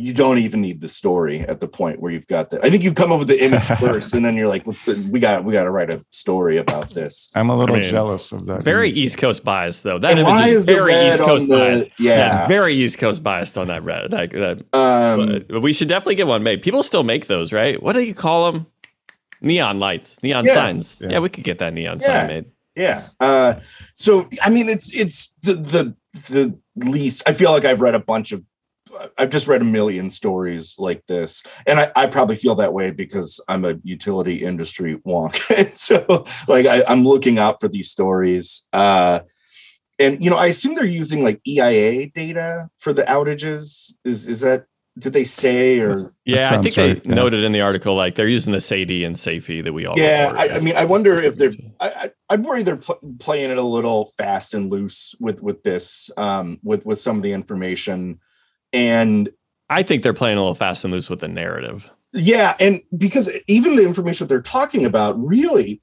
You 0.00 0.12
don't 0.12 0.38
even 0.38 0.60
need 0.60 0.80
the 0.80 0.88
story 0.88 1.40
at 1.40 1.60
the 1.60 1.66
point 1.66 2.00
where 2.00 2.12
you've 2.12 2.28
got 2.28 2.50
the. 2.50 2.64
I 2.64 2.70
think 2.70 2.84
you 2.84 2.92
come 2.94 3.10
up 3.10 3.18
with 3.18 3.26
the 3.26 3.44
image 3.44 3.64
first, 3.80 4.14
and 4.14 4.24
then 4.24 4.36
you're 4.36 4.46
like, 4.46 4.64
"Let's 4.64 4.86
we 4.86 5.18
got 5.18 5.42
we 5.42 5.52
got 5.52 5.64
to 5.64 5.72
write 5.72 5.90
a 5.90 6.04
story 6.12 6.56
about 6.56 6.90
this." 6.90 7.30
I'm 7.34 7.50
a 7.50 7.56
little 7.56 7.74
I 7.74 7.80
mean, 7.80 7.90
jealous 7.90 8.30
of 8.30 8.46
that. 8.46 8.62
Very 8.62 8.90
East 8.90 9.18
Coast 9.18 9.42
bias, 9.42 9.80
though. 9.82 9.98
That 9.98 10.12
And 10.16 10.20
image 10.20 10.46
is 10.46 10.54
is 10.54 10.64
very 10.66 10.94
East 10.94 11.18
Coast 11.18 11.42
on 11.42 11.48
the- 11.48 11.56
biased. 11.56 11.90
yeah. 11.98 12.46
very 12.46 12.74
East 12.74 12.98
Coast 12.98 13.24
biased 13.24 13.58
on 13.58 13.66
that 13.66 13.82
red. 13.82 14.12
Like 14.12 14.30
that. 14.30 14.58
Um, 14.72 15.44
But 15.48 15.62
we 15.62 15.72
should 15.72 15.88
definitely 15.88 16.14
get 16.14 16.28
one 16.28 16.44
made. 16.44 16.62
People 16.62 16.84
still 16.84 17.02
make 17.02 17.26
those, 17.26 17.52
right? 17.52 17.82
What 17.82 17.94
do 17.94 18.00
you 18.02 18.14
call 18.14 18.52
them? 18.52 18.66
Neon 19.40 19.80
lights, 19.80 20.18
neon 20.22 20.46
Yeah. 20.46 20.54
signs. 20.54 20.98
Yeah. 21.00 21.08
Yeah. 21.10 21.18
we 21.18 21.28
could 21.28 21.42
get 21.44 21.58
that 21.58 21.74
neon 21.74 21.98
Yeah. 22.00 22.06
sign 22.20 22.26
made. 22.28 22.44
Yeah. 22.76 23.02
Uh, 23.18 23.54
so 23.94 24.28
I 24.44 24.50
mean, 24.50 24.68
it's 24.68 24.92
it's 24.94 25.34
the 25.42 25.54
the 25.54 25.94
the 26.30 26.58
least. 26.88 27.22
I 27.28 27.32
feel 27.32 27.50
like 27.50 27.64
I've 27.64 27.80
read 27.80 27.96
a 27.96 28.00
bunch 28.00 28.30
of. 28.30 28.44
I've 29.16 29.30
just 29.30 29.46
read 29.46 29.62
a 29.62 29.64
million 29.64 30.10
stories 30.10 30.76
like 30.78 31.06
this, 31.06 31.42
and 31.66 31.80
I, 31.80 31.92
I 31.96 32.06
probably 32.06 32.36
feel 32.36 32.54
that 32.56 32.72
way 32.72 32.90
because 32.90 33.40
I'm 33.48 33.64
a 33.64 33.76
utility 33.82 34.44
industry 34.44 34.96
wonk. 35.06 35.36
so, 35.76 36.24
like, 36.46 36.66
I, 36.66 36.84
I'm 36.88 37.04
looking 37.04 37.38
out 37.38 37.60
for 37.60 37.68
these 37.68 37.90
stories. 37.90 38.66
Uh, 38.72 39.20
and 39.98 40.22
you 40.22 40.30
know, 40.30 40.36
I 40.36 40.46
assume 40.46 40.74
they're 40.74 40.84
using 40.84 41.22
like 41.22 41.40
EIA 41.46 42.08
data 42.08 42.70
for 42.78 42.92
the 42.92 43.02
outages. 43.02 43.92
Is 44.04 44.26
is 44.26 44.40
that? 44.40 44.66
Did 44.98 45.12
they 45.12 45.24
say 45.24 45.78
or? 45.78 46.12
Yeah, 46.24 46.46
I 46.46 46.50
sounds 46.50 46.74
think 46.74 46.74
they 46.74 47.08
yeah. 47.08 47.14
noted 47.14 47.44
in 47.44 47.52
the 47.52 47.60
article 47.60 47.94
like 47.94 48.16
they're 48.16 48.26
using 48.26 48.52
the 48.52 48.58
SAIDI 48.58 49.06
and 49.06 49.14
SAIFI 49.14 49.62
that 49.64 49.72
we 49.72 49.86
all. 49.86 49.96
Yeah, 49.96 50.32
I, 50.34 50.56
I 50.56 50.58
mean, 50.58 50.76
I 50.76 50.84
wonder 50.84 51.20
if 51.20 51.36
they're. 51.36 51.52
I, 51.78 51.88
I, 51.88 52.10
I'd 52.30 52.44
worry 52.44 52.62
they're 52.64 52.76
pl- 52.76 52.98
playing 53.20 53.50
it 53.50 53.58
a 53.58 53.62
little 53.62 54.06
fast 54.18 54.54
and 54.54 54.70
loose 54.70 55.14
with 55.20 55.40
with 55.40 55.62
this, 55.62 56.10
um, 56.16 56.58
with 56.62 56.84
with 56.84 56.98
some 56.98 57.16
of 57.16 57.22
the 57.22 57.32
information, 57.32 58.20
and 58.72 59.28
I 59.70 59.82
think 59.82 60.02
they're 60.02 60.14
playing 60.14 60.38
a 60.38 60.40
little 60.40 60.54
fast 60.54 60.84
and 60.84 60.92
loose 60.92 61.10
with 61.10 61.20
the 61.20 61.28
narrative. 61.28 61.90
yeah, 62.12 62.56
and 62.58 62.80
because 62.96 63.30
even 63.46 63.76
the 63.76 63.84
information 63.84 64.26
that 64.26 64.28
they're 64.28 64.42
talking 64.42 64.84
about 64.84 65.22
really 65.22 65.82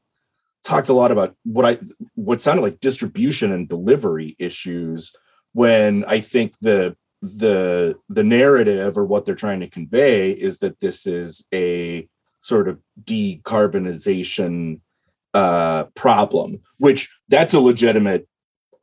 talked 0.63 0.89
a 0.89 0.93
lot 0.93 1.12
about 1.12 1.36
what 1.43 1.65
I 1.65 1.78
what 2.15 2.41
sounded 2.41 2.63
like 2.63 2.80
distribution 2.80 3.52
and 3.52 3.69
delivery 3.69 4.36
issues. 4.39 5.13
When 5.54 6.04
I 6.06 6.19
think 6.19 6.54
the 6.60 6.98
the 7.21 7.95
the 8.10 8.24
narrative 8.24 8.98
or 8.98 9.06
what 9.06 9.26
they're 9.26 9.36
trying 9.36 9.60
to 9.62 9.69
convey 9.69 10.32
is 10.32 10.60
that 10.60 10.80
this 10.80 11.08
is 11.08 11.45
a 11.54 12.08
sort 12.41 12.67
of 12.67 12.82
decarbonization 13.04 14.80
uh 15.34 15.86
problem 15.95 16.62
which 16.78 17.10
that's 17.28 17.54
a 17.54 17.60
legitimate 17.60 18.28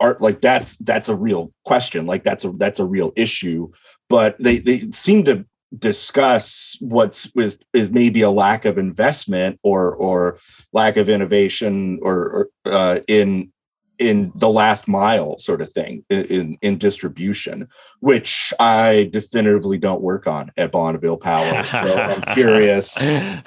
art 0.01 0.21
like 0.21 0.41
that's 0.41 0.77
that's 0.79 1.09
a 1.09 1.15
real 1.15 1.53
question 1.65 2.05
like 2.05 2.25
that's 2.25 2.45
a 2.45 2.51
that's 2.53 2.81
a 2.81 2.85
real 2.85 3.13
issue 3.17 3.71
but 4.13 4.37
they 4.39 4.59
they 4.59 4.79
seem 4.91 5.25
to 5.25 5.45
discuss 5.79 6.77
what's 6.81 7.33
is 7.35 7.59
is 7.73 7.89
maybe 7.89 8.21
a 8.21 8.31
lack 8.31 8.67
of 8.67 8.77
investment 8.77 9.59
or 9.63 9.95
or 9.95 10.39
lack 10.75 10.99
of 10.99 11.09
innovation 11.09 11.99
or, 12.03 12.17
or 12.17 12.49
uh, 12.67 12.99
in 13.09 13.51
in 13.99 14.31
the 14.35 14.51
last 14.51 14.87
mile 14.87 15.39
sort 15.39 15.63
of 15.63 15.73
thing 15.73 16.05
in, 16.11 16.25
in 16.27 16.59
in 16.61 16.79
distribution 16.79 17.67
which 18.01 18.53
i 18.61 19.09
definitively 19.13 19.79
don't 19.79 20.03
work 20.03 20.27
on 20.27 20.53
at 20.59 20.71
bonneville 20.73 21.17
power 21.17 21.63
so 21.65 21.95
i'm 21.95 22.21
curious 22.35 23.01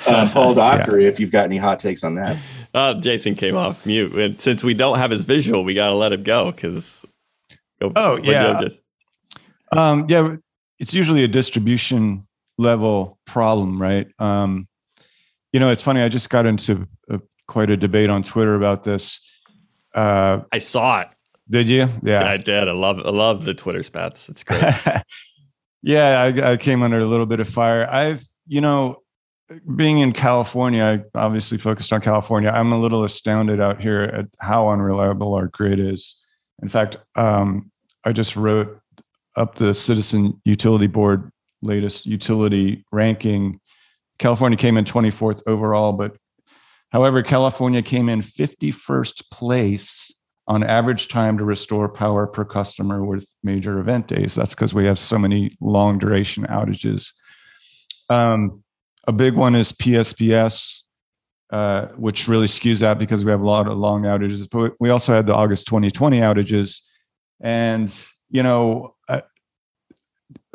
um, 0.07 0.29
paul 0.31 0.53
dockery 0.65 1.05
if 1.05 1.19
you've 1.19 1.31
got 1.31 1.45
any 1.45 1.57
hot 1.57 1.77
takes 1.77 2.03
on 2.03 2.15
that 2.15 2.37
Uh, 2.75 2.93
Jason 2.93 3.35
came 3.35 3.55
off 3.55 3.85
mute, 3.85 4.11
and 4.15 4.41
since 4.41 4.61
we 4.61 4.73
don't 4.73 4.97
have 4.97 5.09
his 5.09 5.23
visual, 5.23 5.63
we 5.63 5.73
got 5.73 5.91
to 5.91 5.95
let 5.95 6.11
him 6.11 6.23
go 6.23 6.51
because. 6.51 7.05
Oh, 7.95 8.17
yeah. 8.17 8.67
Um, 9.71 10.05
yeah, 10.09 10.35
it's 10.79 10.93
usually 10.93 11.23
a 11.23 11.27
distribution 11.27 12.21
level 12.57 13.19
problem, 13.25 13.81
right? 13.81 14.07
Um, 14.19 14.67
you 15.51 15.59
know, 15.59 15.69
it's 15.69 15.81
funny. 15.81 16.01
I 16.01 16.09
just 16.09 16.29
got 16.29 16.45
into 16.45 16.87
a, 17.09 17.21
quite 17.47 17.69
a 17.69 17.77
debate 17.77 18.09
on 18.09 18.23
Twitter 18.23 18.55
about 18.55 18.83
this. 18.83 19.21
Uh, 19.93 20.41
I 20.51 20.57
saw 20.57 21.01
it. 21.01 21.07
did 21.49 21.69
you? 21.69 21.87
Yeah. 22.03 22.27
I 22.27 22.37
did. 22.37 22.67
I 22.67 22.73
love. 22.73 22.99
I 22.99 23.11
love 23.11 23.45
the 23.45 23.53
Twitter 23.53 23.83
spats. 23.83 24.27
It's 24.27 24.43
great. 24.43 24.61
yeah, 25.81 26.21
I, 26.21 26.51
I 26.51 26.57
came 26.57 26.83
under 26.83 26.99
a 26.99 27.05
little 27.05 27.25
bit 27.25 27.39
of 27.39 27.47
fire. 27.47 27.87
I've, 27.89 28.25
you 28.47 28.59
know, 28.59 29.01
being 29.75 29.99
in 29.99 30.11
California, 30.11 30.83
I 30.83 31.17
obviously 31.17 31.57
focused 31.57 31.93
on 31.93 32.01
California. 32.01 32.49
I'm 32.49 32.71
a 32.71 32.79
little 32.79 33.03
astounded 33.03 33.61
out 33.61 33.81
here 33.81 34.01
at 34.01 34.25
how 34.39 34.69
unreliable 34.69 35.35
our 35.35 35.47
grid 35.47 35.79
is. 35.79 36.17
In 36.61 36.69
fact, 36.69 36.97
um, 37.15 37.71
I 38.03 38.11
just 38.11 38.35
wrote 38.35 38.79
up 39.37 39.55
the 39.55 39.73
Citizen 39.73 40.41
Utility 40.45 40.87
Board 40.87 41.31
latest 41.61 42.05
utility 42.05 42.85
ranking. 42.91 43.59
California 44.19 44.57
came 44.57 44.77
in 44.77 44.85
24th 44.85 45.41
overall, 45.47 45.93
but 45.93 46.15
However, 46.95 47.23
California 47.23 47.81
came 47.81 48.07
in 48.07 48.21
51st 48.21 49.29
place 49.29 50.15
on 50.47 50.63
average 50.63 51.09
time 51.09 51.37
to 51.37 51.43
restore 51.43 51.89
power 51.89 52.25
per 52.25 52.45
customer 52.45 53.03
with 53.03 53.25
major 53.43 53.79
event 53.79 54.07
days. 54.07 54.33
That's 54.33 54.55
because 54.55 54.73
we 54.73 54.85
have 54.85 54.97
so 54.97 55.19
many 55.19 55.51
long 55.59 55.97
duration 55.97 56.45
outages. 56.45 57.11
Um, 58.09 58.63
a 59.09 59.11
big 59.11 59.33
one 59.33 59.55
is 59.55 59.73
PSPS, 59.73 60.83
uh, 61.49 61.87
which 61.97 62.29
really 62.29 62.47
skews 62.47 62.81
out 62.81 62.97
because 62.97 63.25
we 63.25 63.31
have 63.31 63.41
a 63.41 63.45
lot 63.45 63.67
of 63.67 63.77
long 63.77 64.03
outages. 64.03 64.47
But 64.49 64.75
we 64.79 64.89
also 64.89 65.13
had 65.13 65.27
the 65.27 65.35
August 65.35 65.67
2020 65.67 66.19
outages. 66.19 66.81
And, 67.41 67.93
you 68.29 68.43
know, 68.43 68.95
I, 69.09 69.23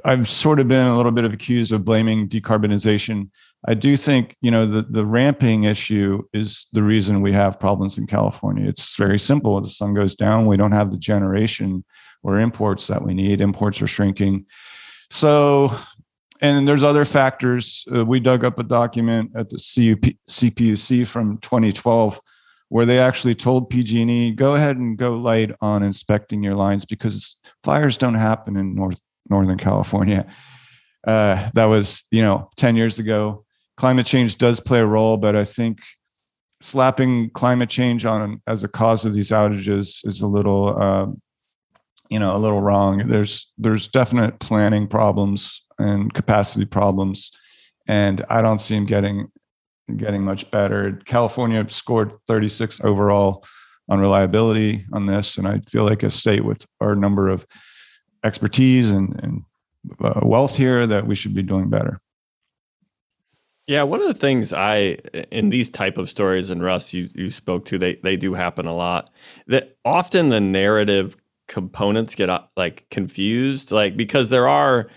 I've 0.04 0.28
sort 0.28 0.60
of 0.60 0.68
been 0.68 0.86
a 0.86 0.96
little 0.96 1.12
bit 1.12 1.24
of 1.24 1.32
accused 1.32 1.72
of 1.72 1.84
blaming 1.84 2.28
decarbonization 2.28 3.28
I 3.66 3.74
do 3.74 3.96
think 3.96 4.36
you 4.40 4.50
know 4.50 4.66
the 4.66 4.82
the 4.82 5.04
ramping 5.04 5.64
issue 5.64 6.22
is 6.32 6.66
the 6.72 6.82
reason 6.82 7.20
we 7.20 7.32
have 7.32 7.60
problems 7.60 7.98
in 7.98 8.06
California. 8.06 8.66
It's 8.66 8.96
very 8.96 9.18
simple. 9.18 9.60
The 9.60 9.68
sun 9.68 9.94
goes 9.94 10.14
down, 10.14 10.46
we 10.46 10.56
don't 10.56 10.72
have 10.72 10.90
the 10.90 10.98
generation 10.98 11.84
or 12.22 12.38
imports 12.38 12.86
that 12.86 13.04
we 13.04 13.12
need. 13.14 13.40
Imports 13.40 13.82
are 13.82 13.86
shrinking. 13.86 14.46
So, 15.10 15.74
and 16.40 16.66
there's 16.66 16.84
other 16.84 17.04
factors. 17.04 17.84
Uh, 17.94 18.04
we 18.04 18.20
dug 18.20 18.44
up 18.44 18.58
a 18.58 18.62
document 18.62 19.32
at 19.34 19.48
the 19.50 19.56
CUP, 19.56 20.14
CPUC 20.28 21.06
from 21.06 21.38
2012 21.38 22.20
where 22.70 22.86
they 22.86 22.98
actually 22.98 23.34
told 23.34 23.68
PG&E 23.68 24.32
go 24.32 24.54
ahead 24.54 24.78
and 24.78 24.96
go 24.96 25.14
light 25.14 25.52
on 25.60 25.82
inspecting 25.82 26.42
your 26.42 26.54
lines 26.54 26.84
because 26.84 27.36
fires 27.62 27.96
don't 27.96 28.14
happen 28.14 28.56
in 28.56 28.74
North 28.74 28.98
Northern 29.28 29.58
California. 29.58 30.26
Uh, 31.06 31.48
that 31.54 31.66
was 31.66 32.04
you 32.10 32.22
know 32.22 32.50
10 32.56 32.74
years 32.74 32.98
ago 32.98 33.44
climate 33.80 34.04
change 34.04 34.36
does 34.36 34.60
play 34.60 34.78
a 34.78 34.86
role, 34.86 35.16
but 35.16 35.34
I 35.34 35.46
think 35.46 35.78
slapping 36.60 37.30
climate 37.30 37.70
change 37.70 38.04
on 38.04 38.42
as 38.46 38.62
a 38.62 38.68
cause 38.68 39.06
of 39.06 39.14
these 39.14 39.30
outages 39.30 40.06
is 40.06 40.20
a 40.20 40.26
little, 40.26 40.76
uh, 40.78 41.06
you 42.10 42.18
know, 42.18 42.36
a 42.36 42.42
little 42.44 42.60
wrong. 42.60 42.98
There's 43.08 43.50
there's 43.56 43.88
definite 43.88 44.38
planning 44.38 44.86
problems 44.86 45.62
and 45.78 46.12
capacity 46.12 46.66
problems, 46.66 47.32
and 47.88 48.22
I 48.28 48.42
don't 48.42 48.60
see 48.60 48.74
them 48.74 48.84
getting 48.84 49.28
getting 49.96 50.22
much 50.22 50.50
better. 50.50 51.00
California 51.06 51.66
scored 51.68 52.12
36 52.26 52.80
overall 52.84 53.44
on 53.88 54.00
reliability 54.00 54.84
on 54.92 55.06
this, 55.06 55.36
and 55.36 55.46
I 55.46 55.58
feel 55.60 55.84
like 55.84 56.02
a 56.02 56.10
state 56.10 56.44
with 56.44 56.66
our 56.80 56.94
number 56.94 57.28
of 57.28 57.46
expertise 58.24 58.90
and, 58.90 59.18
and 59.22 59.42
uh, 60.00 60.20
wealth 60.22 60.56
here 60.56 60.86
that 60.86 61.06
we 61.06 61.14
should 61.14 61.34
be 61.34 61.42
doing 61.42 61.68
better. 61.68 62.00
Yeah, 63.66 63.84
one 63.84 64.00
of 64.00 64.08
the 64.08 64.14
things 64.14 64.52
I 64.52 64.98
in 65.30 65.50
these 65.50 65.70
type 65.70 65.96
of 65.96 66.10
stories, 66.10 66.50
and 66.50 66.62
Russ, 66.62 66.92
you 66.92 67.08
you 67.14 67.30
spoke 67.30 67.66
to, 67.66 67.78
they 67.78 67.96
they 68.02 68.16
do 68.16 68.34
happen 68.34 68.66
a 68.66 68.74
lot. 68.74 69.10
That 69.46 69.76
often 69.84 70.30
the 70.30 70.40
narrative 70.40 71.16
components 71.46 72.14
get 72.14 72.28
uh, 72.28 72.42
like 72.56 72.86
confused, 72.90 73.70
like 73.70 73.96
because 73.96 74.28
there 74.28 74.48
are, 74.48 74.88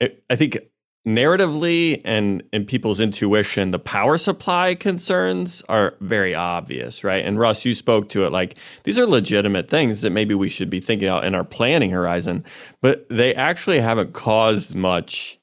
I 0.00 0.36
think 0.36 0.58
narratively 1.06 2.00
and 2.04 2.42
in 2.52 2.64
people's 2.64 3.00
intuition, 3.00 3.70
the 3.70 3.78
power 3.78 4.16
supply 4.16 4.74
concerns 4.74 5.62
are 5.68 5.96
very 6.00 6.34
obvious, 6.34 7.04
right? 7.04 7.24
And 7.24 7.38
Russ, 7.38 7.64
you 7.64 7.74
spoke 7.74 8.08
to 8.10 8.24
it 8.24 8.32
like 8.32 8.56
these 8.84 8.98
are 8.98 9.06
legitimate 9.06 9.68
things 9.68 10.00
that 10.00 10.10
maybe 10.10 10.34
we 10.34 10.48
should 10.48 10.70
be 10.70 10.80
thinking 10.80 11.08
about 11.08 11.24
in 11.24 11.34
our 11.34 11.44
planning 11.44 11.90
horizon, 11.90 12.44
but 12.80 13.06
they 13.10 13.34
actually 13.34 13.80
haven't 13.80 14.14
caused 14.14 14.74
much 14.74 15.38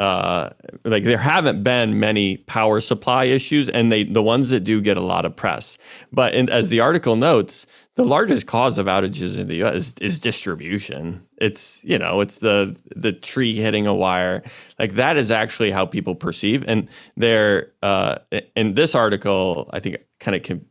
uh, 0.00 0.50
like 0.84 1.04
there 1.04 1.18
haven't 1.18 1.62
been 1.62 2.00
many 2.00 2.38
power 2.38 2.80
supply 2.80 3.24
issues, 3.24 3.68
and 3.68 3.92
they 3.92 4.02
the 4.02 4.22
ones 4.22 4.50
that 4.50 4.60
do 4.60 4.80
get 4.80 4.96
a 4.96 5.00
lot 5.00 5.24
of 5.24 5.36
press. 5.36 5.78
But 6.12 6.34
in, 6.34 6.50
as 6.50 6.70
the 6.70 6.80
article 6.80 7.14
notes, 7.14 7.64
the 7.94 8.04
largest 8.04 8.46
cause 8.46 8.76
of 8.78 8.86
outages 8.86 9.38
in 9.38 9.46
the 9.46 9.56
U.S. 9.56 9.74
is, 9.74 9.94
is, 10.00 10.20
distribution. 10.20 11.24
It's 11.38 11.80
you 11.84 11.96
know 11.96 12.20
it's 12.20 12.38
the 12.38 12.76
the 12.96 13.12
tree 13.12 13.54
hitting 13.54 13.86
a 13.86 13.94
wire. 13.94 14.42
Like 14.80 14.94
that 14.94 15.16
is 15.16 15.30
actually 15.30 15.70
how 15.70 15.86
people 15.86 16.16
perceive. 16.16 16.64
And 16.66 16.88
there 17.16 17.72
uh, 17.82 18.16
in 18.56 18.74
this 18.74 18.96
article, 18.96 19.70
I 19.72 19.78
think 19.78 19.98
kind 20.18 20.34
of 20.34 20.68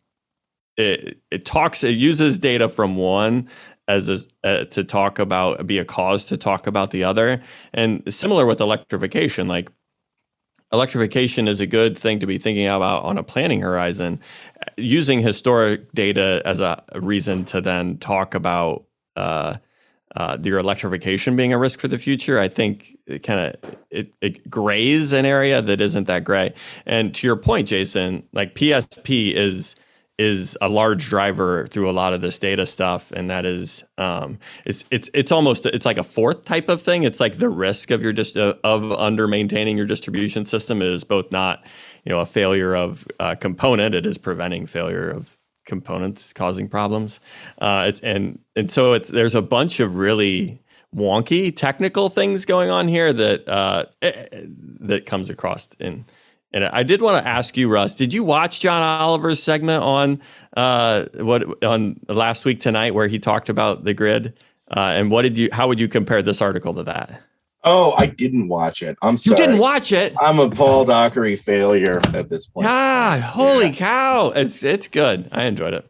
it, 0.76 1.20
it 1.30 1.46
talks 1.46 1.84
it 1.84 1.92
uses 1.92 2.40
data 2.40 2.68
from 2.68 2.96
one 2.96 3.48
as 3.88 4.10
a, 4.10 4.20
uh, 4.44 4.66
to 4.66 4.84
talk 4.84 5.20
about 5.20 5.66
be 5.68 5.78
a 5.78 5.86
cause 5.86 6.26
to 6.26 6.38
talk 6.38 6.68
about 6.68 6.92
the 6.92 7.04
other 7.04 7.42
and 7.74 8.02
similar 8.14 8.46
with 8.46 8.62
electrification 8.62 9.48
like 9.48 9.70
electrification 10.72 11.48
is 11.48 11.60
a 11.60 11.68
good 11.68 11.98
thing 11.98 12.20
to 12.20 12.26
be 12.26 12.38
thinking 12.38 12.68
about 12.68 13.04
on 13.04 13.18
a 13.18 13.24
planning 13.24 13.62
horizon 13.62 14.20
using 14.78 15.20
historic 15.20 15.92
data 15.94 16.42
as 16.46 16.60
a 16.60 16.82
reason 16.96 17.46
to 17.46 17.62
then 17.62 17.98
talk 17.98 18.34
about 18.34 18.86
uh, 19.16 19.56
uh, 20.16 20.38
your 20.44 20.60
electrification 20.60 21.36
being 21.36 21.54
a 21.54 21.58
risk 21.58 21.80
for 21.80 21.88
the 21.88 21.98
future, 21.98 22.40
I 22.40 22.48
think 22.48 22.98
it 23.08 23.24
kind 23.24 23.40
of 23.40 23.76
it, 23.90 24.14
it 24.22 24.50
grays 24.50 25.12
an 25.12 25.26
area 25.26 25.62
that 25.62 25.82
isn't 25.82 26.06
that 26.06 26.24
gray. 26.24 26.54
And 26.86 27.14
to 27.16 27.28
your 27.28 27.36
point, 27.36 27.68
Jason, 27.68 28.24
like 28.32 28.54
PSP 28.56 29.34
is 29.34 29.76
is 30.24 30.58
a 30.62 30.70
large 30.70 31.10
driver 31.10 31.68
through 31.68 31.90
a 31.90 31.92
lot 31.92 32.14
of 32.14 32.22
this 32.22 32.40
data 32.40 32.66
stuff 32.66 33.12
and 33.12 33.30
that 33.30 33.46
is 33.46 33.84
um, 33.98 34.40
it's 34.66 34.86
it's 34.90 35.10
it's 35.14 35.32
almost 35.32 35.66
it's 35.66 35.86
like 35.86 35.98
a 35.98 36.04
fourth 36.04 36.46
type 36.46 36.70
of 36.70 36.82
thing. 36.82 37.04
It's 37.04 37.20
like 37.20 37.38
the 37.38 37.50
risk 37.50 37.92
of 37.92 38.02
your 38.02 38.14
just 38.14 38.38
uh, 38.38 38.56
of 38.64 38.92
under 38.94 39.28
maintaining 39.28 39.78
your 39.78 39.86
distribution 39.86 40.46
system 40.46 40.82
is 40.82 41.04
both 41.04 41.32
not 41.32 41.66
you 42.06 42.12
know 42.12 42.20
a 42.20 42.26
failure 42.26 42.76
of 42.76 43.08
uh, 43.20 43.36
component 43.36 43.96
it 43.96 44.06
is 44.06 44.18
preventing 44.18 44.66
failure 44.66 45.10
of 45.10 45.38
components 45.66 46.34
causing 46.34 46.68
problems. 46.68 47.20
Uh, 47.60 47.86
it's 47.88 48.00
and 48.02 48.40
and 48.56 48.72
so 48.72 48.94
it's 48.94 49.10
there's 49.10 49.36
a 49.36 49.42
bunch 49.42 49.80
of 49.80 49.96
really 49.96 50.62
wonky 50.96 51.56
technical 51.56 52.10
things 52.10 52.46
going 52.46 52.70
on 52.70 52.88
here 52.88 53.12
that 53.12 53.48
uh, 53.48 53.86
eh, 54.02 54.28
that 54.80 55.06
comes 55.06 55.30
across 55.30 55.74
in 55.80 56.06
and 56.54 56.66
I 56.66 56.84
did 56.84 57.02
want 57.02 57.24
to 57.24 57.28
ask 57.28 57.58
you, 57.58 57.68
Russ, 57.70 57.96
did 57.96 58.14
you 58.14 58.24
watch 58.24 58.60
John 58.60 58.82
Oliver's 58.82 59.42
segment 59.42 59.84
on 59.84 60.22
uh, 60.56 61.06
what 61.16 61.64
on 61.64 62.00
last 62.08 62.46
week 62.46 62.60
tonight 62.60 62.94
where 62.94 63.08
he 63.08 63.18
talked 63.20 63.50
about 63.50 63.84
the 63.84 63.94
grid? 63.94 64.34
Uh, 64.70 64.80
and 64.80 65.10
what 65.10 65.24
did 65.24 65.38
you? 65.38 65.50
How 65.52 65.68
would 65.68 65.80
you 65.80 65.88
compare 65.88 66.22
this 66.22 66.42
article 66.42 66.74
to 66.76 66.84
that? 66.84 67.22
Oh, 67.64 67.94
I 67.98 68.08
didn't 68.08 68.50
watch 68.50 68.84
it. 68.84 68.98
I'm 69.02 69.18
sorry. 69.18 69.40
You 69.40 69.46
didn't 69.46 69.60
watch 69.60 69.92
it. 69.92 70.14
I'm 70.20 70.38
a 70.38 70.50
Paul 70.50 70.86
Dockery 70.86 71.36
failure 71.36 72.02
at 72.14 72.30
this 72.30 72.46
point. 72.46 72.68
Ah, 72.68 73.32
holy 73.34 73.68
yeah. 73.68 73.74
cow! 73.74 74.30
It's 74.36 74.64
it's 74.64 74.88
good. 74.88 75.28
I 75.32 75.46
enjoyed 75.46 75.74
it. 75.74 75.90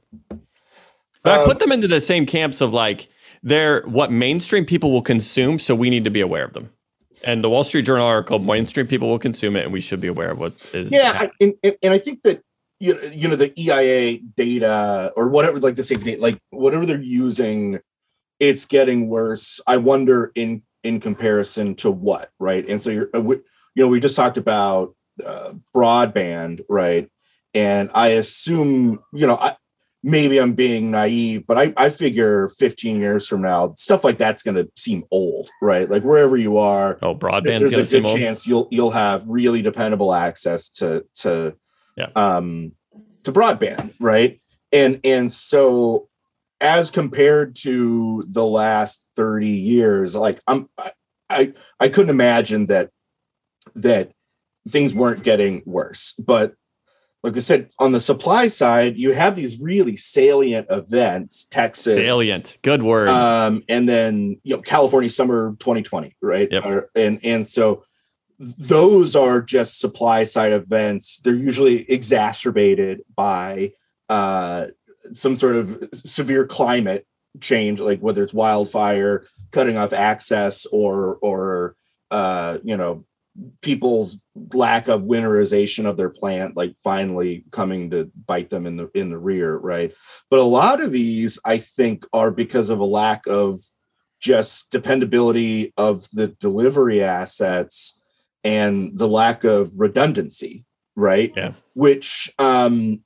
But 1.23 1.39
um, 1.39 1.41
I 1.41 1.45
put 1.45 1.59
them 1.59 1.71
into 1.71 1.87
the 1.87 1.99
same 1.99 2.25
camps 2.25 2.61
of 2.61 2.73
like 2.73 3.09
they're 3.41 3.81
what 3.83 4.11
mainstream 4.11 4.65
people 4.65 4.91
will 4.91 5.01
consume, 5.01 5.59
so 5.59 5.75
we 5.75 5.89
need 5.89 6.05
to 6.05 6.11
be 6.11 6.21
aware 6.21 6.45
of 6.45 6.53
them 6.53 6.69
and 7.23 7.43
the 7.43 7.49
Wall 7.49 7.63
Street 7.63 7.83
Journal 7.83 8.05
article, 8.05 8.39
mainstream 8.39 8.87
people 8.87 9.09
will 9.09 9.19
consume 9.19 9.55
it, 9.55 9.63
and 9.63 9.73
we 9.73 9.81
should 9.81 10.01
be 10.01 10.07
aware 10.07 10.31
of 10.31 10.39
what 10.39 10.53
is. 10.73 10.91
Yeah, 10.91 11.13
I, 11.15 11.29
and, 11.39 11.55
and 11.81 11.93
I 11.93 11.97
think 11.97 12.23
that 12.23 12.41
you 12.79 12.93
know, 12.93 13.01
you 13.09 13.27
know 13.27 13.35
the 13.35 13.57
EIA 13.59 14.19
data 14.35 15.13
or 15.15 15.29
whatever, 15.29 15.59
like 15.59 15.75
the 15.75 15.83
same 15.83 16.01
data, 16.01 16.21
like 16.21 16.37
whatever 16.49 16.85
they're 16.85 17.01
using, 17.01 17.79
it's 18.39 18.65
getting 18.65 19.07
worse. 19.07 19.61
I 19.67 19.77
wonder 19.77 20.31
in 20.35 20.63
in 20.83 20.99
comparison 20.99 21.75
to 21.75 21.89
what, 21.89 22.31
right? 22.39 22.67
And 22.67 22.81
so 22.81 22.89
you're, 22.89 23.09
uh, 23.13 23.21
you 23.21 23.41
know, 23.77 23.87
we 23.87 23.99
just 23.99 24.15
talked 24.15 24.37
about 24.37 24.95
uh, 25.25 25.53
broadband, 25.73 26.61
right? 26.67 27.09
And 27.53 27.89
I 27.93 28.09
assume, 28.09 28.99
you 29.13 29.27
know, 29.27 29.35
I, 29.35 29.55
maybe 30.03 30.37
I'm 30.37 30.53
being 30.53 30.91
naive, 30.91 31.47
but 31.47 31.57
I, 31.57 31.73
I 31.77 31.89
figure 31.89 32.49
15 32.49 32.99
years 32.99 33.25
from 33.27 33.41
now, 33.41 33.73
stuff 33.77 34.03
like 34.03 34.17
that's 34.17 34.43
going 34.43 34.55
to 34.55 34.69
seem 34.75 35.05
old, 35.09 35.49
right? 35.61 35.89
Like 35.89 36.03
wherever 36.03 36.35
you 36.35 36.57
are, 36.57 36.99
oh, 37.01 37.15
broadband's 37.15 37.69
going 37.69 37.71
there's 37.71 37.93
a 37.93 38.01
good 38.01 38.13
chance 38.13 38.45
you'll 38.45 38.67
you'll 38.69 38.91
have 38.91 39.23
really 39.27 39.61
dependable 39.61 40.13
access 40.13 40.69
to 40.69 41.05
to 41.15 41.55
yeah. 41.95 42.09
um 42.15 42.73
to 43.23 43.31
broadband, 43.31 43.93
right? 43.99 44.41
And 44.73 44.99
and 45.05 45.31
so 45.31 46.09
as 46.59 46.91
compared 46.91 47.55
to 47.57 48.25
the 48.27 48.45
last 48.45 49.07
30 49.15 49.47
years, 49.47 50.15
like 50.15 50.41
I'm 50.47 50.69
I 50.77 50.91
I, 51.29 51.53
I 51.79 51.87
couldn't 51.87 52.09
imagine 52.11 52.65
that 52.67 52.89
that 53.75 54.11
things 54.67 54.93
weren't 54.93 55.23
getting 55.23 55.63
worse, 55.65 56.13
but 56.13 56.55
like 57.23 57.37
I 57.37 57.39
said, 57.39 57.71
on 57.79 57.93
the 57.93 58.01
supply 58.01 58.49
side, 58.49 58.97
you 58.97 59.13
have 59.13 59.37
these 59.37 59.59
really 59.59 59.95
salient 59.95 60.67
events, 60.69 61.45
Texas. 61.45 61.93
Salient, 61.93 62.57
good 62.61 62.83
word. 62.83 63.07
Um, 63.07 63.63
and 63.69 63.87
then 63.87 64.41
you 64.43 64.57
know, 64.57 64.61
California 64.61 65.09
summer 65.09 65.55
2020, 65.59 66.17
right? 66.21 66.49
Yep. 66.51 66.89
and 66.95 67.19
and 67.23 67.47
so 67.47 67.85
those 68.39 69.15
are 69.15 69.41
just 69.41 69.79
supply 69.79 70.25
side 70.25 70.51
events. 70.51 71.19
They're 71.19 71.33
usually 71.33 71.89
exacerbated 71.89 73.01
by 73.15 73.71
uh, 74.09 74.67
some 75.13 75.37
sort 75.37 75.55
of 75.55 75.89
severe 75.93 76.45
climate 76.45 77.07
change, 77.39 77.79
like 77.79 78.01
whether 78.01 78.21
it's 78.21 78.33
wildfire, 78.33 79.25
cutting 79.51 79.77
off 79.77 79.93
access, 79.93 80.65
or 80.65 81.19
or 81.21 81.77
uh, 82.11 82.57
you 82.63 82.75
know 82.75 83.05
people's 83.61 84.21
lack 84.53 84.87
of 84.87 85.01
winterization 85.01 85.85
of 85.85 85.97
their 85.97 86.09
plant 86.09 86.55
like 86.55 86.75
finally 86.83 87.45
coming 87.51 87.89
to 87.89 88.11
bite 88.27 88.49
them 88.49 88.65
in 88.67 88.77
the 88.77 88.89
in 88.93 89.09
the 89.09 89.17
rear 89.17 89.55
right? 89.57 89.93
But 90.29 90.39
a 90.39 90.43
lot 90.43 90.81
of 90.81 90.91
these 90.91 91.39
i 91.45 91.57
think 91.57 92.05
are 92.13 92.31
because 92.31 92.69
of 92.69 92.79
a 92.79 92.85
lack 92.85 93.25
of 93.27 93.61
just 94.19 94.69
dependability 94.69 95.73
of 95.77 96.07
the 96.13 96.27
delivery 96.27 97.03
assets 97.03 97.99
and 98.43 98.97
the 98.97 99.07
lack 99.07 99.43
of 99.43 99.73
redundancy 99.75 100.65
right? 100.95 101.33
Yeah. 101.35 101.53
which 101.73 102.31
um 102.37 103.01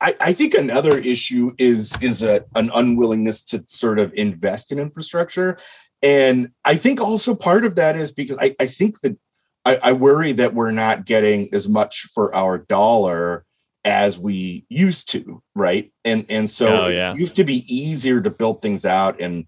I, 0.00 0.14
I 0.20 0.32
think 0.34 0.54
another 0.54 0.98
issue 0.98 1.54
is 1.58 1.96
is 2.00 2.22
a, 2.22 2.44
an 2.54 2.70
unwillingness 2.74 3.42
to 3.44 3.64
sort 3.66 3.98
of 3.98 4.12
invest 4.14 4.70
in 4.72 4.78
infrastructure. 4.78 5.58
And 6.02 6.50
i 6.64 6.76
think 6.76 7.00
also 7.00 7.34
part 7.34 7.64
of 7.64 7.74
that 7.76 7.96
is 7.96 8.10
because 8.12 8.36
i, 8.38 8.54
I 8.60 8.66
think 8.66 9.00
that 9.00 9.18
I, 9.66 9.78
I 9.82 9.92
worry 9.92 10.32
that 10.32 10.54
we're 10.54 10.70
not 10.70 11.04
getting 11.04 11.52
as 11.52 11.68
much 11.68 12.06
for 12.14 12.34
our 12.34 12.56
dollar 12.58 13.44
as 13.84 14.18
we 14.18 14.64
used 14.68 15.10
to 15.10 15.42
right 15.54 15.92
and 16.04 16.24
and 16.28 16.48
so 16.50 16.84
Oh, 16.84 16.86
yeah. 16.88 17.12
it 17.12 17.18
used 17.18 17.36
to 17.36 17.44
be 17.44 17.64
easier 17.72 18.20
to 18.20 18.30
build 18.30 18.60
things 18.62 18.84
out 18.84 19.20
and 19.20 19.46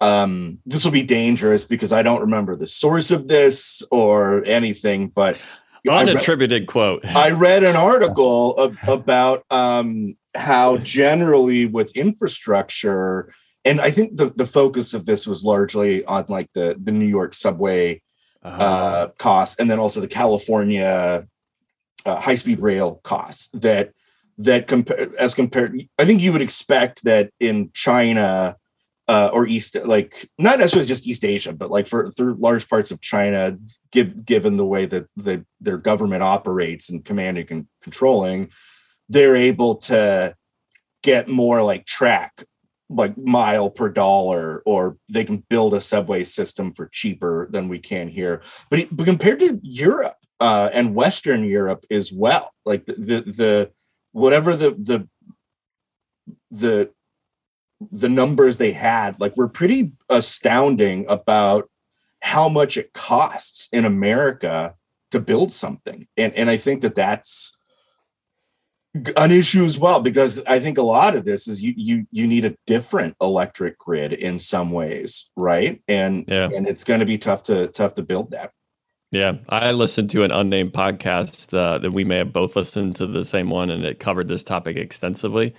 um 0.00 0.58
this 0.64 0.84
will 0.84 0.92
be 0.92 1.02
dangerous 1.02 1.64
because 1.64 1.92
i 1.92 2.00
don't 2.02 2.20
remember 2.20 2.54
the 2.56 2.66
source 2.68 3.10
of 3.10 3.26
this 3.28 3.82
or 3.90 4.42
anything 4.46 5.08
but 5.08 5.40
I 5.88 6.04
read- 6.04 6.16
Unattributed 6.16 6.66
quote. 6.66 7.06
I 7.06 7.30
read 7.30 7.64
an 7.64 7.74
article 7.90 8.54
of, 8.58 8.76
about 8.86 9.44
um, 9.50 10.14
how 10.36 10.76
generally 10.76 11.64
with 11.64 11.96
infrastructure, 11.96 13.32
and 13.64 13.80
I 13.80 13.90
think 13.90 14.16
the, 14.18 14.26
the 14.36 14.46
focus 14.46 14.92
of 14.92 15.06
this 15.06 15.26
was 15.26 15.42
largely 15.42 16.04
on 16.04 16.26
like 16.28 16.48
the, 16.54 16.76
the 16.78 16.92
New 16.92 17.06
York 17.06 17.32
subway 17.32 18.02
uh, 18.42 19.08
costs, 19.18 19.56
and 19.58 19.70
then 19.70 19.78
also 19.78 20.00
the 20.00 20.08
California 20.08 21.26
uh, 22.06 22.16
high 22.20 22.34
speed 22.34 22.60
rail 22.60 23.00
costs. 23.02 23.48
That 23.52 23.92
that 24.38 24.68
compare 24.68 25.10
as 25.18 25.34
compared, 25.34 25.80
I 25.98 26.04
think 26.04 26.22
you 26.22 26.32
would 26.32 26.42
expect 26.42 27.04
that 27.04 27.30
in 27.38 27.70
China 27.74 28.56
uh, 29.10 29.28
or 29.32 29.44
East, 29.44 29.76
like 29.84 30.30
not 30.38 30.58
necessarily 30.60 30.86
just 30.86 31.06
East 31.06 31.24
Asia, 31.24 31.52
but 31.52 31.68
like 31.68 31.88
for 31.88 32.10
through 32.12 32.36
large 32.38 32.68
parts 32.68 32.92
of 32.92 33.00
China, 33.00 33.58
give, 33.90 34.24
given 34.24 34.56
the 34.56 34.64
way 34.64 34.86
that 34.86 35.08
the, 35.16 35.44
their 35.60 35.78
government 35.78 36.22
operates 36.22 36.88
and 36.88 37.04
commanding 37.04 37.46
and 37.50 37.66
controlling, 37.82 38.50
they're 39.08 39.34
able 39.34 39.74
to 39.74 40.34
get 41.02 41.28
more 41.28 41.60
like 41.60 41.86
track, 41.86 42.44
like 42.90 43.16
mile 43.16 43.70
per 43.70 43.88
dollar, 43.88 44.62
or 44.66 44.98
they 45.08 45.24
can 45.24 45.44
build 45.48 45.72
a 45.72 45.80
subway 45.80 46.24
system 46.24 46.74
for 46.74 46.88
cheaper 46.88 47.48
than 47.50 47.68
we 47.68 47.78
can 47.78 48.08
here. 48.08 48.42
But, 48.68 48.88
but 48.90 49.04
compared 49.04 49.38
to 49.40 49.60
Europe 49.62 50.16
uh, 50.40 50.70
and 50.72 50.94
Western 50.94 51.44
Europe 51.44 51.86
as 51.90 52.12
well, 52.12 52.52
like 52.64 52.86
the 52.86 52.94
the, 52.94 53.20
the 53.20 53.70
whatever 54.12 54.56
the 54.56 54.70
the 54.72 55.08
the 56.50 56.90
the 57.92 58.08
numbers 58.08 58.58
they 58.58 58.72
had 58.72 59.18
like 59.20 59.36
were 59.36 59.48
pretty 59.48 59.92
astounding 60.08 61.06
about 61.08 61.70
how 62.22 62.48
much 62.48 62.76
it 62.76 62.92
costs 62.92 63.68
in 63.72 63.84
America 63.84 64.74
to 65.10 65.20
build 65.20 65.52
something. 65.52 66.06
And 66.16 66.34
and 66.34 66.50
I 66.50 66.56
think 66.56 66.82
that 66.82 66.94
that's 66.94 67.56
an 69.16 69.30
issue 69.30 69.64
as 69.64 69.78
well 69.78 70.00
because 70.00 70.42
I 70.44 70.58
think 70.58 70.76
a 70.76 70.82
lot 70.82 71.14
of 71.14 71.24
this 71.24 71.46
is 71.46 71.62
you 71.62 71.74
you 71.76 72.06
you 72.10 72.26
need 72.26 72.44
a 72.44 72.54
different 72.66 73.14
electric 73.20 73.78
grid 73.78 74.12
in 74.12 74.38
some 74.38 74.70
ways, 74.72 75.30
right? 75.36 75.80
And 75.86 76.24
Yeah. 76.26 76.48
and 76.54 76.66
it's 76.66 76.84
going 76.84 77.00
to 77.00 77.06
be 77.06 77.18
tough 77.18 77.44
to 77.44 77.68
tough 77.68 77.94
to 77.94 78.02
build 78.02 78.32
that. 78.32 78.50
Yeah, 79.12 79.38
I 79.48 79.72
listened 79.72 80.10
to 80.10 80.22
an 80.22 80.30
unnamed 80.30 80.72
podcast 80.72 81.52
uh, 81.56 81.78
that 81.78 81.90
we 81.90 82.04
may 82.04 82.18
have 82.18 82.32
both 82.32 82.54
listened 82.54 82.94
to 82.96 83.06
the 83.08 83.24
same 83.24 83.50
one, 83.50 83.68
and 83.70 83.84
it 83.84 83.98
covered 83.98 84.28
this 84.28 84.44
topic 84.44 84.76
extensively, 84.76 85.52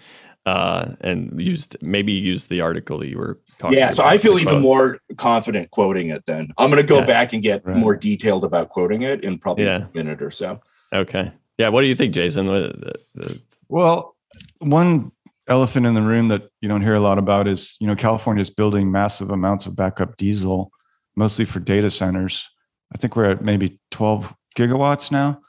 uh, 0.45 0.93
and 1.01 1.37
used 1.41 1.75
maybe 1.81 2.13
used 2.13 2.47
the 2.49 2.61
article 2.61 2.97
that 2.99 3.09
you 3.09 3.17
were 3.17 3.41
talking. 3.59 3.77
Yeah, 3.77 3.89
so 3.89 4.03
I 4.05 4.17
feel 4.17 4.39
even 4.39 4.53
well. 4.55 4.61
more 4.61 4.99
confident 5.17 5.69
quoting 5.71 6.11
it 6.11 6.25
then. 6.25 6.47
I'm 6.57 6.69
going 6.69 6.81
to 6.81 6.87
go 6.87 6.99
Yeah. 6.99 7.05
back 7.05 7.33
and 7.33 7.43
get 7.43 7.65
Right. 7.65 7.75
more 7.75 7.93
detailed 7.95 8.45
about 8.45 8.69
quoting 8.69 9.01
it 9.01 9.21
in 9.21 9.37
probably 9.37 9.65
Yeah. 9.65 9.87
a 9.87 9.89
minute 9.93 10.21
or 10.21 10.31
so. 10.31 10.61
Okay. 10.93 11.31
Yeah. 11.57 11.69
What 11.69 11.81
do 11.81 11.87
you 11.87 11.95
think, 11.95 12.13
Jason? 12.13 12.45
The- 12.47 12.95
the- 13.15 13.41
Well, 13.69 14.15
one 14.59 15.11
elephant 15.47 15.85
in 15.85 15.93
the 15.93 16.01
room 16.01 16.27
that 16.29 16.49
you 16.61 16.69
don't 16.69 16.81
hear 16.81 16.95
a 16.95 16.99
lot 16.99 17.17
about 17.17 17.47
is, 17.47 17.77
you 17.79 17.87
know, 17.87 17.95
California 17.95 18.41
is 18.41 18.49
building 18.49 18.91
massive 18.91 19.31
amounts 19.31 19.65
of 19.65 19.75
backup 19.75 20.17
diesel, 20.17 20.71
mostly 21.15 21.45
for 21.45 21.59
data 21.59 21.89
centers. 21.91 22.49
I 22.93 22.97
think 22.97 23.15
we're 23.15 23.31
at 23.31 23.43
maybe 23.43 23.79
12 23.91 24.33
gigawatts 24.57 25.11
now. 25.11 25.41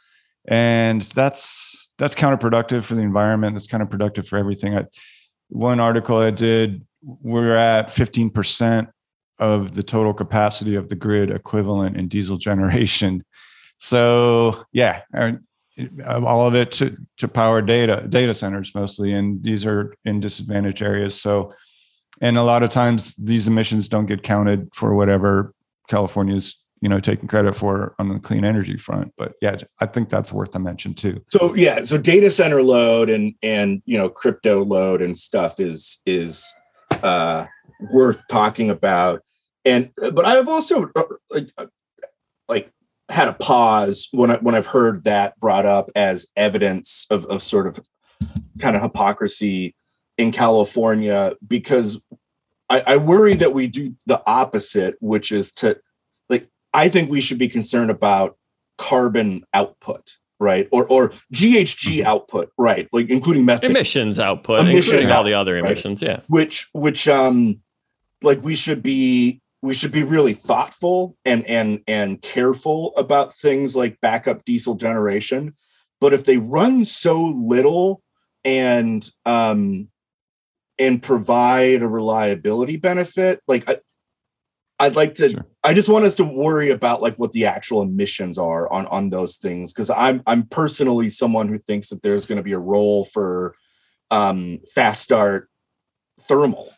And 0.48 1.02
that's 1.02 1.90
that's 1.98 2.14
counterproductive 2.14 2.84
for 2.84 2.94
the 2.94 3.00
environment. 3.02 3.54
It's 3.56 3.66
counterproductive 3.68 4.26
for 4.26 4.38
everything. 4.38 4.76
I, 4.76 4.84
one 5.48 5.78
article 5.78 6.16
I 6.18 6.30
did, 6.30 6.84
we're 7.02 7.54
at 7.56 7.88
15% 7.88 8.88
of 9.38 9.74
the 9.74 9.82
total 9.82 10.14
capacity 10.14 10.74
of 10.74 10.88
the 10.88 10.96
grid 10.96 11.30
equivalent 11.30 11.96
in 11.96 12.08
diesel 12.08 12.38
generation. 12.38 13.24
So 13.78 14.64
yeah, 14.72 15.02
uh, 15.16 15.32
all 16.06 16.46
of 16.46 16.54
it 16.54 16.72
to 16.72 16.96
to 17.18 17.28
power 17.28 17.62
data 17.62 18.06
data 18.08 18.34
centers 18.34 18.74
mostly, 18.74 19.12
and 19.12 19.42
these 19.42 19.64
are 19.64 19.94
in 20.04 20.20
disadvantaged 20.20 20.82
areas. 20.82 21.20
So, 21.20 21.54
and 22.20 22.36
a 22.36 22.42
lot 22.42 22.62
of 22.62 22.70
times 22.70 23.14
these 23.16 23.48
emissions 23.48 23.88
don't 23.88 24.06
get 24.06 24.22
counted 24.22 24.68
for 24.74 24.94
whatever 24.94 25.54
California's 25.88 26.62
you 26.82 26.88
know 26.88 27.00
taking 27.00 27.28
credit 27.28 27.54
for 27.54 27.94
on 27.98 28.08
the 28.08 28.18
clean 28.18 28.44
energy 28.44 28.76
front. 28.76 29.14
But 29.16 29.34
yeah, 29.40 29.56
I 29.80 29.86
think 29.86 30.10
that's 30.10 30.32
worth 30.32 30.54
a 30.54 30.58
mention 30.58 30.94
too. 30.94 31.22
So 31.28 31.54
yeah, 31.54 31.84
so 31.84 31.96
data 31.96 32.30
center 32.30 32.62
load 32.62 33.08
and 33.08 33.34
and 33.42 33.82
you 33.86 33.96
know 33.96 34.10
crypto 34.10 34.64
load 34.64 35.00
and 35.00 35.16
stuff 35.16 35.58
is 35.60 35.98
is 36.04 36.52
uh 37.02 37.46
worth 37.92 38.22
talking 38.28 38.68
about. 38.68 39.22
And 39.64 39.90
but 39.96 40.24
I've 40.26 40.48
also 40.48 40.90
uh, 40.96 41.02
like 41.30 41.50
uh, 41.56 41.66
like 42.48 42.70
had 43.12 43.28
a 43.28 43.34
pause 43.34 44.08
when 44.12 44.30
I 44.30 44.36
when 44.38 44.54
I've 44.54 44.66
heard 44.66 45.04
that 45.04 45.38
brought 45.38 45.66
up 45.66 45.90
as 45.94 46.26
evidence 46.34 47.06
of 47.10 47.26
of 47.26 47.42
sort 47.42 47.66
of 47.66 47.78
kind 48.58 48.74
of 48.74 48.80
hypocrisy 48.80 49.74
in 50.16 50.32
California 50.32 51.34
because 51.46 52.00
I, 52.70 52.82
I 52.86 52.96
worry 52.96 53.34
that 53.34 53.52
we 53.52 53.66
do 53.66 53.94
the 54.06 54.22
opposite, 54.26 54.96
which 55.00 55.30
is 55.30 55.52
to 55.52 55.78
like 56.30 56.48
I 56.72 56.88
think 56.88 57.10
we 57.10 57.20
should 57.20 57.38
be 57.38 57.48
concerned 57.48 57.90
about 57.90 58.38
carbon 58.78 59.44
output, 59.52 60.16
right? 60.40 60.66
Or 60.72 60.86
or 60.86 61.10
GHG 61.34 62.02
output, 62.02 62.50
right? 62.56 62.88
Like 62.92 63.10
including 63.10 63.44
methane, 63.44 63.72
emissions 63.72 64.18
output, 64.18 64.60
Emissions 64.60 64.86
including 64.86 65.10
all 65.10 65.24
the 65.24 65.34
other 65.34 65.52
right. 65.52 65.64
emissions. 65.64 66.00
Yeah. 66.00 66.20
which 66.28 66.70
which 66.72 67.08
um 67.08 67.60
like 68.22 68.42
we 68.42 68.54
should 68.54 68.82
be 68.82 69.41
we 69.62 69.74
should 69.74 69.92
be 69.92 70.02
really 70.02 70.34
thoughtful 70.34 71.16
and 71.24 71.46
and 71.46 71.80
and 71.86 72.20
careful 72.20 72.92
about 72.96 73.32
things 73.32 73.76
like 73.76 74.00
backup 74.00 74.44
diesel 74.44 74.74
generation. 74.74 75.54
But 76.00 76.12
if 76.12 76.24
they 76.24 76.36
run 76.36 76.84
so 76.84 77.22
little 77.22 78.02
and 78.44 79.08
um 79.24 79.88
and 80.78 81.00
provide 81.02 81.82
a 81.82 81.86
reliability 81.86 82.76
benefit 82.76 83.40
like 83.46 83.68
I, 83.68 83.76
i'd 84.80 84.96
like 84.96 85.14
to 85.16 85.30
Sure. 85.30 85.46
i 85.62 85.74
just 85.74 85.88
want 85.88 86.04
us 86.04 86.16
to 86.16 86.24
worry 86.24 86.70
about 86.70 87.02
like 87.02 87.16
what 87.16 87.30
the 87.30 87.46
actual 87.46 87.82
emissions 87.82 88.38
are 88.38 88.72
on 88.72 88.86
on 88.86 89.10
those 89.10 89.36
things. 89.36 89.72
Because 89.72 89.90
i'm 89.90 90.22
i'm 90.26 90.44
personally 90.46 91.08
someone 91.08 91.46
who 91.46 91.58
thinks 91.58 91.90
that 91.90 92.02
there's 92.02 92.26
going 92.26 92.36
to 92.36 92.42
be 92.42 92.52
a 92.52 92.58
role 92.58 93.04
for 93.04 93.54
um 94.10 94.58
fast 94.74 95.02
start 95.02 95.48
thermal 96.22 96.72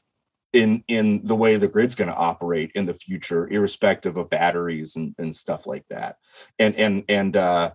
in 0.55 0.84
in 0.88 1.20
the 1.24 1.36
way 1.36 1.57
the 1.57 1.68
grid's 1.68 1.94
going 1.94 2.09
to 2.09 2.16
operate 2.16 2.70
in 2.74 2.86
the 2.86 2.94
future 2.94 3.48
irrespective 3.48 4.16
of 4.16 4.30
batteries 4.30 4.96
and, 4.96 5.14
and 5.18 5.34
stuff 5.34 5.66
like 5.66 5.84
that 5.88 6.16
and 6.59 6.74
and 6.76 7.05
and 7.09 7.36
uh 7.36 7.72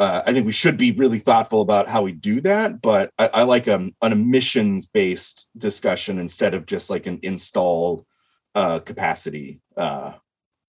uh, 0.00 0.22
I 0.24 0.32
think 0.32 0.46
we 0.46 0.52
should 0.52 0.76
be 0.76 0.92
really 0.92 1.18
thoughtful 1.18 1.60
about 1.60 1.88
how 1.88 2.02
we 2.02 2.12
do 2.12 2.40
that, 2.42 2.80
but 2.80 3.10
I, 3.18 3.30
I 3.34 3.42
like 3.42 3.66
um, 3.66 3.96
an 4.00 4.12
emissions 4.12 4.86
based 4.86 5.48
discussion 5.58 6.20
instead 6.20 6.54
of 6.54 6.66
just 6.66 6.88
like 6.88 7.08
an 7.08 7.18
installed 7.22 8.06
uh, 8.54 8.78
capacity 8.78 9.60
uh, 9.76 10.12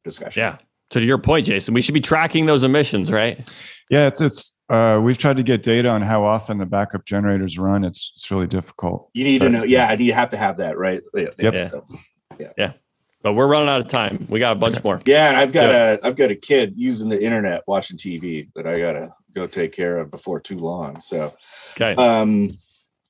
discussion. 0.04 0.42
Yeah. 0.42 0.58
So 0.92 1.00
to 1.00 1.06
your 1.06 1.18
point, 1.20 1.46
Jason, 1.46 1.74
we 1.74 1.82
should 1.82 1.94
be 1.94 2.02
tracking 2.02 2.46
those 2.48 2.64
emissions, 2.64 3.12
right? 3.12 3.40
Yeah, 3.90 4.08
it's 4.08 4.22
it's 4.22 4.56
uh, 4.70 5.00
we've 5.04 5.18
tried 5.18 5.38
to 5.38 5.44
get 5.44 5.64
data 5.64 5.90
on 5.90 6.02
how 6.02 6.24
often 6.24 6.58
the 6.58 6.66
backup 6.66 7.06
generators 7.06 7.58
run. 7.60 7.84
It's 7.84 8.12
it's 8.16 8.30
really 8.32 8.48
difficult. 8.48 9.10
You 9.14 9.24
need 9.24 9.42
to 9.42 9.50
know. 9.50 9.64
Yeah, 9.64 9.92
and 9.92 10.00
you 10.00 10.14
have 10.14 10.30
to 10.32 10.38
have 10.38 10.58
that, 10.58 10.78
right? 10.78 11.02
Yeah. 11.14 11.28
Yep. 11.38 11.54
Yeah. 11.56 11.70
So- 11.70 12.74
But 13.22 13.34
we're 13.34 13.48
running 13.48 13.68
out 13.70 13.82
of 13.82 13.88
time. 13.90 14.26
We 14.30 14.40
got 14.40 14.56
a 14.56 14.60
bunch 14.60 14.82
more. 14.84 15.00
Yeah, 15.06 15.28
and 15.30 15.38
I've 15.38 15.52
got 15.52 15.72
a 15.72 16.00
I've 16.04 16.16
got 16.16 16.32
a 16.32 16.36
kid 16.36 16.74
using 16.78 17.10
the 17.10 17.22
internet 17.24 17.64
watching 17.68 17.98
TV 17.98 18.48
that 18.56 18.66
I 18.66 18.80
gotta 18.80 19.14
go 19.36 19.46
take 19.46 19.74
care 19.74 19.98
of 20.00 20.10
before 20.10 20.40
too 20.40 20.58
long. 20.58 21.00
So 21.02 21.34
Okay. 21.80 21.96
um 22.02 22.50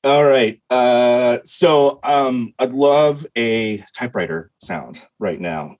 all 0.04 0.26
right. 0.26 0.60
Uh 0.70 1.38
so 1.44 2.00
um 2.04 2.54
I'd 2.58 2.72
love 2.74 3.26
a 3.38 3.84
typewriter 3.96 4.50
sound 4.60 5.02
right 5.20 5.40
now 5.40 5.76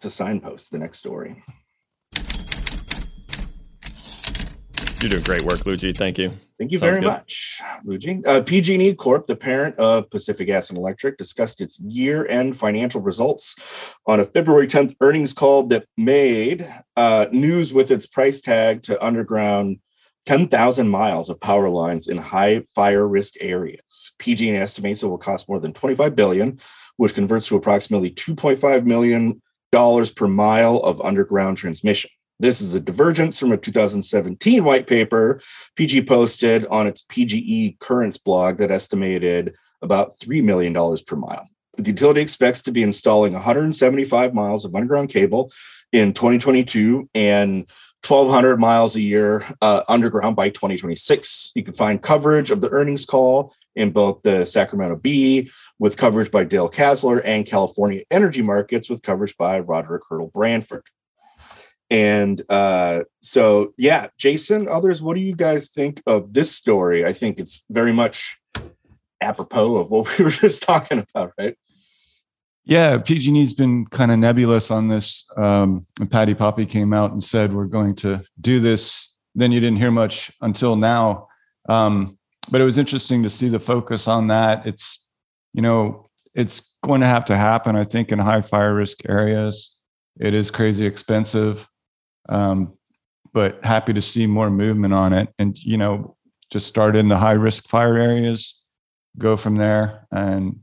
to 0.00 0.10
signpost 0.10 0.70
the 0.70 0.78
next 0.78 0.98
story. 0.98 1.42
You're 5.00 5.10
doing 5.10 5.22
great 5.22 5.44
work, 5.44 5.64
Luigi. 5.64 5.92
Thank 5.92 6.18
you. 6.18 6.32
Thank 6.58 6.72
you 6.72 6.78
Sounds 6.78 6.98
very 6.98 7.00
good. 7.02 7.06
much, 7.06 7.60
Luigi. 7.84 8.20
Uh, 8.26 8.42
PG&E 8.42 8.94
Corp, 8.94 9.28
the 9.28 9.36
parent 9.36 9.76
of 9.76 10.10
Pacific 10.10 10.48
Gas 10.48 10.70
and 10.70 10.76
Electric, 10.76 11.16
discussed 11.16 11.60
its 11.60 11.78
year-end 11.78 12.56
financial 12.56 13.00
results 13.00 13.54
on 14.08 14.18
a 14.18 14.24
February 14.24 14.66
10th 14.66 14.96
earnings 15.00 15.32
call 15.32 15.62
that 15.68 15.86
made 15.96 16.68
uh, 16.96 17.26
news 17.30 17.72
with 17.72 17.92
its 17.92 18.08
price 18.08 18.40
tag 18.40 18.82
to 18.82 19.04
underground 19.04 19.78
10,000 20.26 20.88
miles 20.88 21.30
of 21.30 21.38
power 21.38 21.70
lines 21.70 22.08
in 22.08 22.16
high 22.18 22.62
fire 22.74 23.06
risk 23.06 23.34
areas. 23.40 24.10
PG&E 24.18 24.56
estimates 24.56 25.04
it 25.04 25.06
will 25.06 25.16
cost 25.16 25.48
more 25.48 25.60
than 25.60 25.72
25 25.72 26.16
billion, 26.16 26.58
which 26.96 27.14
converts 27.14 27.46
to 27.46 27.56
approximately 27.56 28.10
2.5 28.10 28.84
million 28.84 29.40
dollars 29.72 30.10
per 30.10 30.28
mile 30.28 30.78
of 30.78 31.00
underground 31.00 31.56
transmission. 31.56 32.10
This 32.40 32.60
is 32.60 32.74
a 32.74 32.80
divergence 32.80 33.38
from 33.38 33.52
a 33.52 33.56
2017 33.56 34.62
white 34.62 34.86
paper 34.86 35.40
PG 35.74 36.02
posted 36.02 36.66
on 36.66 36.86
its 36.86 37.02
PG&E 37.02 37.76
Currents 37.80 38.18
blog 38.18 38.58
that 38.58 38.70
estimated 38.70 39.56
about 39.82 40.12
$3 40.22 40.42
million 40.44 40.72
per 41.06 41.16
mile. 41.16 41.48
The 41.76 41.90
utility 41.90 42.20
expects 42.20 42.62
to 42.62 42.72
be 42.72 42.82
installing 42.82 43.32
175 43.32 44.34
miles 44.34 44.64
of 44.64 44.74
underground 44.74 45.10
cable 45.10 45.52
in 45.92 46.12
2022 46.12 47.08
and 47.14 47.68
1,200 48.06 48.58
miles 48.58 48.94
a 48.94 49.00
year 49.00 49.44
uh, 49.60 49.82
underground 49.88 50.36
by 50.36 50.48
2026. 50.48 51.52
You 51.54 51.64
can 51.64 51.74
find 51.74 52.00
coverage 52.00 52.50
of 52.50 52.60
the 52.60 52.70
earnings 52.70 53.04
call 53.04 53.52
in 53.74 53.90
both 53.90 54.22
the 54.22 54.44
Sacramento 54.44 54.96
Bee, 54.96 55.50
with 55.78 55.96
coverage 55.96 56.30
by 56.30 56.44
Dale 56.44 56.68
Kasler, 56.68 57.20
and 57.24 57.46
California 57.46 58.02
Energy 58.10 58.42
Markets, 58.42 58.88
with 58.88 59.02
coverage 59.02 59.36
by 59.36 59.60
Roderick 59.60 60.02
Hurdle 60.08 60.30
Branford. 60.34 60.84
And 61.90 62.42
uh, 62.50 63.04
so, 63.22 63.72
yeah, 63.78 64.08
Jason, 64.18 64.68
others, 64.68 65.00
what 65.00 65.14
do 65.14 65.20
you 65.20 65.34
guys 65.34 65.68
think 65.68 66.02
of 66.06 66.34
this 66.34 66.54
story? 66.54 67.06
I 67.06 67.12
think 67.12 67.38
it's 67.38 67.62
very 67.70 67.92
much 67.92 68.38
apropos 69.20 69.76
of 69.76 69.90
what 69.90 70.18
we 70.18 70.24
were 70.24 70.30
just 70.46 70.62
talking 70.62 70.98
about, 70.98 71.32
right? 71.38 71.56
Yeah, 72.64 72.98
PG&E's 72.98 73.54
been 73.54 73.86
kind 73.86 74.10
of 74.10 74.18
nebulous 74.18 74.70
on 74.70 74.88
this. 74.88 75.24
Um, 75.38 75.86
Patti 76.10 76.34
Poppe 76.34 76.66
came 76.66 76.92
out 76.92 77.12
and 77.12 77.24
said 77.24 77.54
we're 77.54 77.64
going 77.64 77.94
to 77.96 78.22
do 78.42 78.60
this, 78.60 79.14
then 79.34 79.52
you 79.52 79.60
didn't 79.60 79.78
hear 79.78 79.90
much 79.90 80.30
until 80.42 80.76
now. 80.76 81.28
Um, 81.70 82.18
but 82.50 82.60
it 82.60 82.64
was 82.64 82.76
interesting 82.76 83.22
to 83.22 83.30
see 83.30 83.48
the 83.48 83.60
focus 83.60 84.06
on 84.06 84.26
that. 84.28 84.66
It's, 84.66 85.07
you 85.52 85.62
know, 85.62 86.08
it's 86.34 86.72
going 86.84 87.00
to 87.00 87.06
have 87.06 87.24
to 87.26 87.36
happen. 87.36 87.76
I 87.76 87.84
think 87.84 88.12
in 88.12 88.18
high 88.18 88.40
fire 88.40 88.74
risk 88.74 88.98
areas, 89.08 89.76
it 90.20 90.34
is 90.34 90.50
crazy 90.50 90.86
expensive. 90.86 91.68
Um, 92.28 92.76
but 93.32 93.64
happy 93.64 93.92
to 93.92 94.02
see 94.02 94.26
more 94.26 94.50
movement 94.50 94.94
on 94.94 95.12
it, 95.12 95.28
and 95.38 95.56
you 95.58 95.76
know, 95.76 96.16
just 96.50 96.66
start 96.66 96.96
in 96.96 97.08
the 97.08 97.16
high 97.16 97.32
risk 97.32 97.68
fire 97.68 97.96
areas, 97.96 98.60
go 99.18 99.36
from 99.36 99.56
there, 99.56 100.06
and 100.10 100.60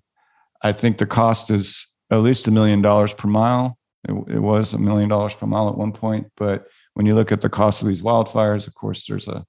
I 0.62 0.72
think 0.72 0.98
the 0.98 1.06
cost 1.06 1.52
is 1.52 1.88
at 2.12 2.18
least 2.18 2.48
a 2.48 2.52
million 2.52 2.82
dollars 2.82 3.14
per 3.14 3.28
mile. 3.28 3.78
It, 4.08 4.36
it 4.36 4.40
was 4.40 4.74
a 4.74 4.80
million 4.80 5.10
dollars 5.10 5.34
per 5.36 5.46
mile 5.46 5.70
at 5.70 5.78
one 5.78 5.92
point, 5.92 6.28
but 6.38 6.68
when 6.94 7.06
you 7.06 7.16
look 7.16 7.32
at 7.32 7.42
the 7.42 7.50
cost 7.50 7.82
of 7.82 7.88
these 7.88 8.02
wildfires, 8.02 8.68
of 8.68 8.74
course, 8.74 9.06
there's 9.06 9.28
a 9.28 9.46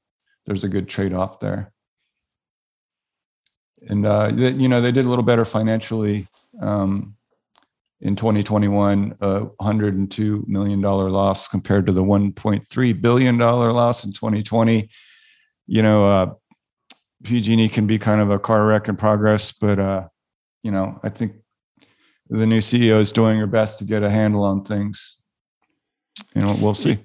there's 0.46 0.64
a 0.64 0.68
good 0.68 0.88
trade 0.88 1.12
off 1.12 1.40
there. 1.40 1.72
And 3.88 4.04
uh, 4.06 4.30
they- 4.30 4.52
you 4.52 4.68
know, 4.68 4.80
they 4.80 4.92
did 4.92 5.04
a 5.04 5.08
little 5.08 5.24
better 5.24 5.44
financially 5.44 6.26
um, 6.60 7.14
in 8.00 8.16
2021, 8.16 9.16
a 9.20 9.40
102 9.40 10.44
million 10.46 10.80
dollar 10.80 11.10
loss 11.10 11.48
compared 11.48 11.86
to 11.86 11.92
the 11.92 12.02
1.3 12.02 13.00
billion 13.00 13.38
dollar 13.38 13.72
loss 13.72 14.04
in 14.04 14.12
2020. 14.12 14.88
You 15.66 15.82
know, 15.82 16.06
uh, 16.06 16.34
PG&E 17.24 17.68
can 17.70 17.86
be 17.86 17.98
kind 17.98 18.20
of 18.20 18.30
a 18.30 18.38
car 18.38 18.66
wreck 18.66 18.88
in 18.88 18.96
progress, 18.96 19.50
but 19.52 19.78
uh, 19.78 20.08
you 20.62 20.70
know, 20.70 21.00
I 21.02 21.08
think 21.08 21.32
the 22.28 22.46
new 22.46 22.58
CEO 22.60 23.00
is 23.00 23.12
doing 23.12 23.38
her 23.38 23.46
best 23.46 23.78
to 23.78 23.84
get 23.84 24.02
a 24.02 24.10
handle 24.10 24.44
on 24.44 24.64
things. 24.64 25.16
You 26.34 26.42
know, 26.42 26.56
we'll 26.60 26.74
see. 26.74 26.98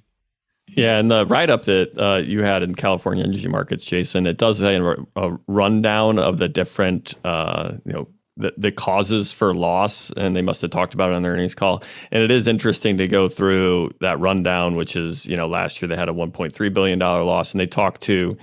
Yeah, 0.73 0.97
and 0.99 1.11
the 1.11 1.25
write 1.25 1.49
up 1.49 1.63
that 1.63 1.97
uh, 1.97 2.17
you 2.17 2.43
had 2.43 2.63
in 2.63 2.75
California 2.75 3.23
energy 3.23 3.49
markets, 3.49 3.83
Jason, 3.83 4.25
it 4.25 4.37
does 4.37 4.59
say 4.59 4.77
a, 5.15 5.37
rundown 5.47 6.17
of 6.17 6.37
the 6.37 6.47
different, 6.47 7.13
uh, 7.25 7.73
you 7.85 7.91
know, 7.91 8.07
the, 8.37 8.53
the 8.57 8.71
causes 8.71 9.33
for 9.33 9.53
loss, 9.53 10.11
and 10.11 10.33
they 10.33 10.41
must 10.41 10.61
have 10.61 10.71
talked 10.71 10.93
about 10.93 11.11
it 11.11 11.15
on 11.15 11.23
their 11.23 11.33
earnings 11.33 11.55
call. 11.55 11.83
And 12.09 12.23
it 12.23 12.31
is 12.31 12.47
interesting 12.47 12.97
to 12.97 13.07
go 13.07 13.27
through 13.27 13.91
that 13.99 14.19
rundown, 14.19 14.75
which 14.75 14.95
is, 14.95 15.25
you 15.25 15.35
know, 15.35 15.47
last 15.47 15.81
year 15.81 15.89
they 15.89 15.97
had 15.97 16.07
a 16.07 16.13
1.3 16.13 16.73
billion 16.73 16.97
dollar 16.97 17.23
loss, 17.23 17.51
and 17.51 17.59
they 17.59 17.67
talked 17.67 18.01
to 18.03 18.37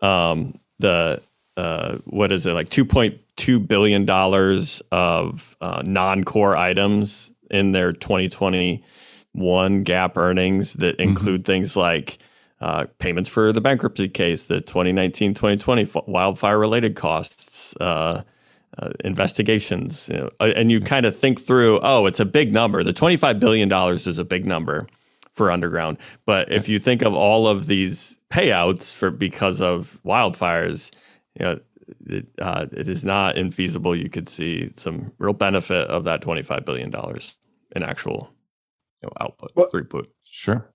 um, 0.00 0.58
the 0.80 1.22
uh, 1.56 1.98
what 2.04 2.32
is 2.32 2.46
it 2.46 2.52
like 2.52 2.68
2.2 2.70 3.68
billion 3.68 4.04
dollars 4.04 4.82
of 4.90 5.56
uh, 5.60 5.82
non-core 5.84 6.56
items 6.56 7.32
in 7.50 7.72
their 7.72 7.92
2021 9.38 9.84
GAAP 9.84 10.16
earnings 10.16 10.74
that 10.74 10.96
include 10.96 11.44
things 11.44 11.76
like 11.76 12.18
uh, 12.60 12.86
payments 12.98 13.30
for 13.30 13.52
the 13.52 13.60
bankruptcy 13.60 14.08
case, 14.08 14.46
the 14.46 14.60
2019 14.60 15.34
2020 15.34 15.90
wildfire 16.06 16.58
related 16.58 16.96
costs, 16.96 17.76
uh, 17.80 18.22
uh, 18.78 18.90
investigations. 19.04 20.08
You 20.08 20.18
know, 20.18 20.30
uh, 20.40 20.52
and 20.56 20.70
you 20.70 20.80
kind 20.80 21.06
of 21.06 21.16
think 21.16 21.40
through, 21.40 21.80
oh, 21.82 22.06
it's 22.06 22.20
a 22.20 22.24
big 22.24 22.52
number. 22.52 22.82
The 22.82 22.92
$25 22.92 23.38
billion 23.38 23.72
is 23.72 24.18
a 24.18 24.24
big 24.24 24.44
number 24.46 24.88
for 25.32 25.50
underground. 25.50 25.98
But 26.26 26.50
if 26.52 26.68
you 26.68 26.80
think 26.80 27.02
of 27.02 27.14
all 27.14 27.46
of 27.46 27.66
these 27.66 28.18
payouts 28.30 28.92
for 28.92 29.10
because 29.10 29.60
of 29.60 30.00
wildfires, 30.04 30.90
you 31.38 31.44
know, 31.44 31.60
it, 32.06 32.26
uh, 32.40 32.66
it 32.72 32.88
is 32.88 33.04
not 33.04 33.36
infeasible. 33.36 33.96
You 33.96 34.10
could 34.10 34.28
see 34.28 34.70
some 34.74 35.12
real 35.18 35.32
benefit 35.32 35.88
of 35.88 36.04
that 36.04 36.22
$25 36.22 36.64
billion 36.64 36.92
in 37.76 37.82
actual 37.82 38.30
you 39.02 39.08
know, 39.08 39.12
output, 39.20 39.52
Well- 39.54 39.70
throughput. 39.72 40.06
Sure. 40.24 40.68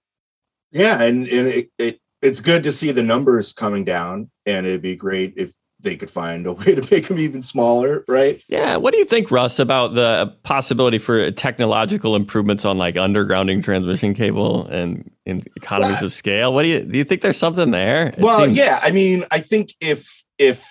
Yeah, 0.71 1.03
and, 1.03 1.27
and 1.27 1.47
it, 1.47 1.69
it 1.77 1.99
it's 2.23 2.39
good 2.39 2.63
to 2.63 2.71
see 2.71 2.91
the 2.91 3.03
numbers 3.03 3.53
coming 3.53 3.85
down, 3.85 4.31
and 4.45 4.65
it'd 4.65 4.81
be 4.81 4.95
great 4.95 5.33
if 5.37 5.53
they 5.79 5.95
could 5.97 6.09
find 6.09 6.47
a 6.47 6.53
way 6.53 6.73
to 6.73 6.81
make 6.89 7.07
them 7.07 7.19
even 7.19 7.41
smaller, 7.43 8.03
right? 8.07 8.41
Yeah. 8.47 8.77
What 8.77 8.93
do 8.93 8.97
you 8.97 9.05
think, 9.05 9.29
Russ, 9.29 9.59
about 9.59 9.93
the 9.93 10.33
possibility 10.43 10.97
for 10.97 11.29
technological 11.31 12.15
improvements 12.15 12.65
on 12.65 12.77
like 12.77 12.95
undergrounding 12.95 13.63
transmission 13.63 14.13
cable 14.15 14.65
and 14.67 15.11
in 15.25 15.41
economies 15.55 15.97
Well, 15.97 16.05
of 16.05 16.13
scale? 16.13 16.53
What 16.53 16.63
do 16.63 16.69
you 16.69 16.79
do? 16.79 16.97
You 16.97 17.03
think 17.03 17.21
there's 17.21 17.37
something 17.37 17.69
there? 17.71 18.07
It 18.07 18.19
well, 18.19 18.39
seems- 18.45 18.57
yeah, 18.57 18.79
I 18.81 18.91
mean, 18.91 19.25
I 19.29 19.39
think 19.41 19.75
if 19.79 20.25
if 20.39 20.65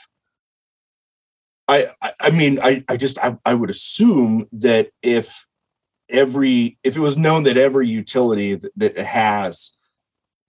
I 1.68 1.86
I, 2.02 2.12
I 2.20 2.30
mean, 2.30 2.58
I 2.60 2.82
I 2.88 2.96
just 2.96 3.18
I, 3.18 3.36
I 3.44 3.54
would 3.54 3.70
assume 3.70 4.48
that 4.52 4.90
if 5.02 5.46
every 6.12 6.78
if 6.84 6.96
it 6.96 7.00
was 7.00 7.16
known 7.16 7.44
that 7.44 7.56
every 7.56 7.88
utility 7.88 8.54
that, 8.54 8.72
that 8.76 8.98
has 8.98 9.72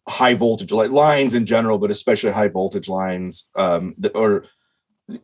high 0.08 0.34
voltage 0.34 0.72
like 0.72 0.92
lines 0.92 1.34
in 1.34 1.46
general, 1.46 1.78
but 1.78 1.92
especially 1.92 2.32
high 2.32 2.50
voltage 2.50 2.90
lines, 2.90 3.50
um, 3.56 3.96
that, 3.98 4.16
or 4.16 4.46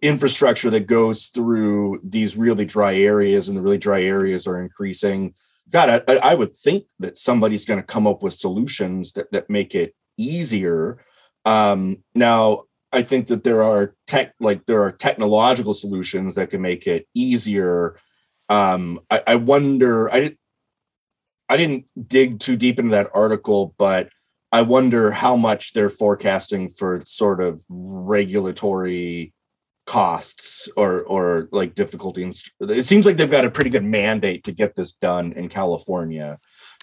infrastructure 0.02 0.70
that 0.70 0.88
goes 0.88 1.28
through 1.28 2.00
these 2.04 2.38
really 2.38 2.66
dry 2.66 2.96
areas, 2.96 3.48
and 3.48 3.58
the 3.58 3.62
really 3.62 3.78
dry 3.78 4.02
areas 4.02 4.48
are 4.48 4.62
increasing. 4.62 5.34
God, 5.70 6.04
I, 6.08 6.16
I 6.16 6.36
would 6.36 6.52
think 6.52 6.86
that 7.00 7.18
somebody's 7.18 7.66
going 7.66 7.80
to 7.80 7.86
come 7.86 8.08
up 8.08 8.24
with 8.24 8.34
solutions 8.34 9.14
that 9.14 9.32
that 9.32 9.50
make 9.50 9.76
it 9.76 9.96
easier. 10.18 11.04
Um, 11.46 12.04
now, 12.16 12.64
I 12.92 13.02
think 13.02 13.28
that 13.28 13.44
there 13.44 13.64
are 13.64 13.96
tech 14.08 14.34
like 14.40 14.66
there 14.66 14.82
are 14.82 14.92
technological 14.92 15.74
solutions 15.74 16.36
that 16.36 16.50
can 16.50 16.62
make 16.62 16.88
it 16.88 17.08
easier. 17.14 18.00
Um, 18.50 19.00
I, 19.10 19.24
I 19.28 19.36
wonder. 19.36 20.12
I 20.12 20.36
I 21.52 21.58
didn't 21.58 21.86
dig 22.08 22.40
too 22.40 22.56
deep 22.56 22.78
into 22.78 22.92
that 22.92 23.10
article, 23.14 23.74
but 23.78 24.10
I 24.52 24.62
wonder 24.62 25.12
how 25.12 25.36
much 25.36 25.74
they're 25.74 25.90
forecasting 25.90 26.70
for 26.70 27.02
sort 27.06 27.42
of 27.42 27.64
regulatory 27.70 29.34
costs 29.86 30.70
or 30.78 31.02
or 31.02 31.50
like 31.52 31.74
difficulties. 31.74 32.50
It 32.60 32.84
seems 32.84 33.06
like 33.06 33.18
they've 33.18 33.30
got 33.30 33.46
a 33.46 33.52
pretty 33.52 33.72
good 33.72 33.84
mandate 33.84 34.44
to 34.44 34.54
get 34.54 34.76
this 34.76 34.92
done 34.92 35.34
in 35.34 35.50
California. 35.50 36.40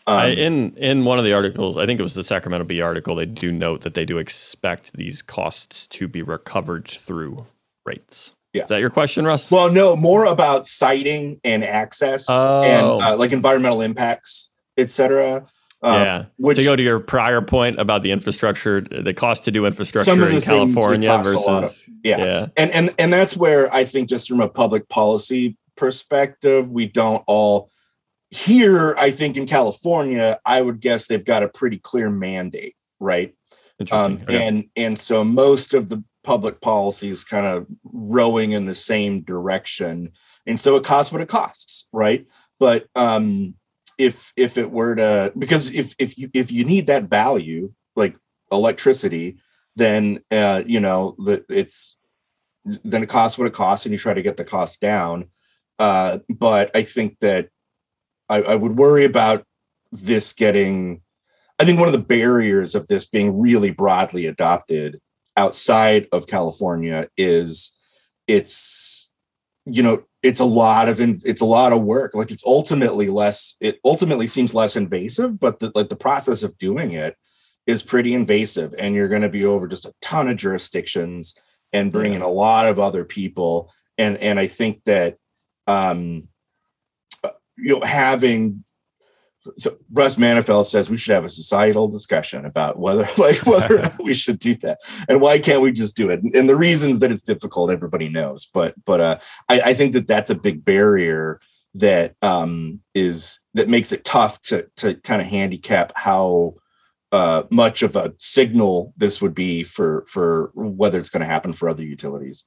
Um, 0.08 0.18
I, 0.18 0.26
in 0.28 0.76
in 0.76 1.04
one 1.04 1.18
of 1.18 1.24
the 1.24 1.32
articles, 1.32 1.76
I 1.76 1.86
think 1.86 1.98
it 1.98 2.04
was 2.04 2.14
the 2.14 2.24
Sacramento 2.24 2.64
Bee 2.64 2.80
article, 2.80 3.16
they 3.16 3.26
do 3.26 3.50
note 3.50 3.82
that 3.82 3.94
they 3.94 4.04
do 4.04 4.18
expect 4.18 4.92
these 4.92 5.22
costs 5.22 5.86
to 5.88 6.06
be 6.08 6.22
recovered 6.22 6.88
through 6.88 7.46
rates. 7.84 8.32
Yeah. 8.56 8.62
Is 8.62 8.68
that 8.70 8.80
your 8.80 8.90
question, 8.90 9.24
Russ? 9.24 9.50
well, 9.50 9.70
no, 9.70 9.94
more 9.96 10.24
about 10.24 10.66
siting 10.66 11.40
and 11.44 11.62
access 11.62 12.26
Oh. 12.28 12.62
and 12.62 12.86
uh, 13.02 13.16
like 13.16 13.32
environmental 13.32 13.82
impacts, 13.82 14.50
etc. 14.78 15.46
Uh, 15.82 16.02
yeah. 16.04 16.24
which 16.38 16.56
to 16.56 16.64
go 16.64 16.74
to 16.74 16.82
your 16.82 16.98
prior 16.98 17.42
point 17.42 17.78
about 17.78 18.02
the 18.02 18.10
infrastructure, 18.10 18.80
the 18.80 19.12
cost 19.12 19.44
to 19.44 19.50
do 19.50 19.66
infrastructure 19.66 20.10
in 20.10 20.18
the 20.18 20.26
things 20.26 20.34
would 20.36 20.44
California 20.44 21.18
versus 21.18 21.88
yeah. 22.02 22.16
yeah. 22.18 22.46
and 22.56 22.70
and 22.70 22.94
and 22.98 23.12
that's 23.12 23.36
where 23.36 23.72
I 23.72 23.84
think 23.84 24.08
just 24.08 24.26
from 24.28 24.40
a 24.40 24.48
public 24.48 24.88
policy 24.88 25.58
perspective, 25.76 26.70
we 26.70 26.86
don't 26.86 27.22
all 27.26 27.70
here. 28.30 28.96
I 28.98 29.10
think 29.10 29.36
in 29.36 29.46
California, 29.46 30.40
I 30.46 30.62
would 30.62 30.80
guess 30.80 31.08
they've 31.08 31.24
got 31.24 31.42
a 31.42 31.48
pretty 31.48 31.78
clear 31.78 32.10
mandate, 32.10 32.74
right? 32.98 33.34
Interesting. 33.78 34.16
Um, 34.16 34.22
Okay. 34.22 34.46
And 34.46 34.64
and 34.76 34.98
so 34.98 35.22
most 35.24 35.74
of 35.74 35.90
the 35.90 36.02
public 36.26 36.60
policy 36.60 37.08
is 37.08 37.24
kind 37.24 37.46
of 37.46 37.66
rowing 37.84 38.50
in 38.50 38.66
the 38.66 38.74
same 38.74 39.22
direction, 39.22 40.10
and 40.46 40.58
so 40.60 40.76
it 40.76 40.84
costs 40.84 41.12
what 41.12 41.22
it 41.22 41.28
costs, 41.28 41.86
right? 41.92 42.26
But 42.58 42.88
um, 42.94 43.54
if 43.96 44.32
if 44.36 44.58
it 44.58 44.70
were 44.70 44.96
to 44.96 45.32
because 45.38 45.72
if 45.72 45.94
if 45.98 46.18
you 46.18 46.28
if 46.34 46.50
you 46.50 46.64
need 46.64 46.88
that 46.88 47.04
value 47.04 47.72
like 47.94 48.16
electricity, 48.50 49.38
then 49.76 50.20
uh, 50.30 50.62
you 50.66 50.80
know 50.80 51.14
that 51.24 51.44
it's 51.48 51.96
then 52.64 53.04
it 53.04 53.08
costs 53.08 53.38
what 53.38 53.46
it 53.46 53.54
costs, 53.54 53.86
and 53.86 53.92
you 53.92 53.98
try 53.98 54.12
to 54.12 54.22
get 54.22 54.36
the 54.36 54.44
cost 54.44 54.80
down. 54.80 55.30
Uh, 55.78 56.18
but 56.28 56.74
I 56.74 56.82
think 56.82 57.20
that 57.20 57.50
I, 58.28 58.42
I 58.42 58.54
would 58.56 58.76
worry 58.76 59.04
about 59.04 59.44
this 59.92 60.32
getting 60.32 61.02
I 61.58 61.64
think 61.64 61.78
one 61.78 61.88
of 61.88 61.92
the 61.92 61.98
barriers 61.98 62.74
of 62.74 62.88
this 62.88 63.06
being 63.06 63.40
really 63.40 63.70
broadly 63.70 64.26
adopted 64.26 65.00
outside 65.36 66.08
of 66.12 66.26
California 66.26 67.08
is 67.16 67.72
it's 68.26 69.10
you 69.64 69.82
know 69.82 70.04
it's 70.22 70.40
a 70.40 70.44
lot 70.44 70.88
of 70.88 71.00
in, 71.00 71.20
it's 71.24 71.42
a 71.42 71.46
lot 71.46 71.72
of 71.72 71.82
work. 71.82 72.14
Like 72.14 72.30
it's 72.30 72.44
ultimately 72.46 73.08
less 73.08 73.56
it 73.60 73.78
ultimately 73.84 74.26
seems 74.26 74.54
less 74.54 74.76
invasive 74.76 75.38
but 75.38 75.58
the, 75.58 75.72
like 75.74 75.88
the 75.88 75.96
process 75.96 76.42
of 76.42 76.58
doing 76.58 76.92
it 76.92 77.16
is 77.66 77.82
pretty 77.82 78.14
invasive 78.14 78.74
and 78.78 78.94
you're 78.94 79.08
going 79.08 79.22
to 79.22 79.28
be 79.28 79.44
over 79.44 79.66
just 79.66 79.86
a 79.86 79.94
ton 80.00 80.28
of 80.28 80.36
jurisdictions 80.36 81.34
and 81.72 81.92
bring 81.92 82.14
in 82.14 82.22
a 82.22 82.28
lot 82.28 82.66
of 82.66 82.78
other 82.78 83.04
people. 83.04 83.72
And 83.98 84.16
and 84.18 84.38
I 84.38 84.46
think 84.46 84.84
that 84.84 85.16
um 85.66 86.28
uh, 87.24 87.30
you 87.56 87.74
know 87.74 87.86
having 87.86 88.64
so 89.56 89.76
Russ 89.92 90.16
Mantifel 90.16 90.64
says 90.64 90.90
we 90.90 90.96
should 90.96 91.14
have 91.14 91.24
a 91.24 91.28
societal 91.28 91.88
discussion 91.88 92.44
about 92.44 92.78
whether 92.78 93.08
like 93.18 93.44
whether 93.46 93.90
we 94.02 94.14
should 94.14 94.38
do 94.38 94.54
that. 94.56 94.80
And 95.08 95.20
why 95.20 95.38
can't 95.38 95.62
we 95.62 95.72
just 95.72 95.96
do 95.96 96.10
it? 96.10 96.20
And 96.34 96.48
the 96.48 96.56
reasons 96.56 96.98
that 97.00 97.10
it's 97.10 97.22
difficult 97.22 97.70
everybody 97.70 98.08
knows. 98.08 98.46
But 98.52 98.74
but 98.84 99.00
uh 99.00 99.18
I, 99.48 99.60
I 99.60 99.74
think 99.74 99.92
that 99.92 100.06
that's 100.06 100.30
a 100.30 100.34
big 100.34 100.64
barrier 100.64 101.40
that 101.74 102.14
um 102.22 102.80
is 102.94 103.40
that 103.54 103.68
makes 103.68 103.92
it 103.92 104.04
tough 104.04 104.40
to 104.42 104.68
to 104.76 104.94
kind 104.94 105.20
of 105.20 105.28
handicap 105.28 105.92
how 105.96 106.54
uh 107.12 107.44
much 107.50 107.82
of 107.82 107.96
a 107.96 108.14
signal 108.18 108.92
this 108.96 109.20
would 109.20 109.34
be 109.34 109.62
for 109.62 110.04
for 110.08 110.50
whether 110.54 110.98
it's 110.98 111.10
going 111.10 111.20
to 111.20 111.26
happen 111.26 111.52
for 111.52 111.68
other 111.68 111.84
utilities. 111.84 112.44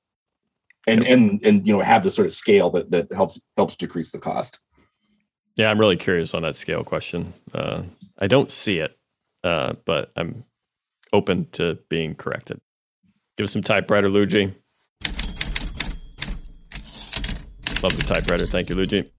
And 0.88 1.06
and 1.06 1.45
and 1.45 1.68
you 1.68 1.74
know 1.74 1.82
have 1.82 2.04
the 2.04 2.12
sort 2.12 2.26
of 2.26 2.34
scale 2.34 2.70
that 2.72 2.89
that 2.91 3.12
helps 3.14 3.39
helps 3.58 3.76
decrease 3.76 4.12
the 4.12 4.18
cost 4.18 4.60
Yeah, 5.60 5.70
I'm 5.70 5.78
really 5.78 5.97
curious 5.97 6.34
on 6.34 6.43
that 6.43 6.55
scale 6.55 6.86
question. 6.86 7.34
Uh, 7.53 7.84
I 8.18 8.28
don't 8.28 8.49
see 8.49 8.80
it, 8.80 8.97
uh, 9.43 9.74
but 9.84 10.10
I'm 10.16 10.45
open 11.12 11.47
to 11.51 11.78
being 11.89 12.16
corrected. 12.16 12.62
Give 13.38 13.43
us 13.43 13.51
some 13.51 13.62
typewriter, 13.62 14.07
Luigi. 14.07 14.55
Love 17.84 17.93
the 17.93 18.05
typewriter. 18.07 18.45
Thank 18.45 18.70
you, 18.70 18.76
Luigi. 18.76 19.12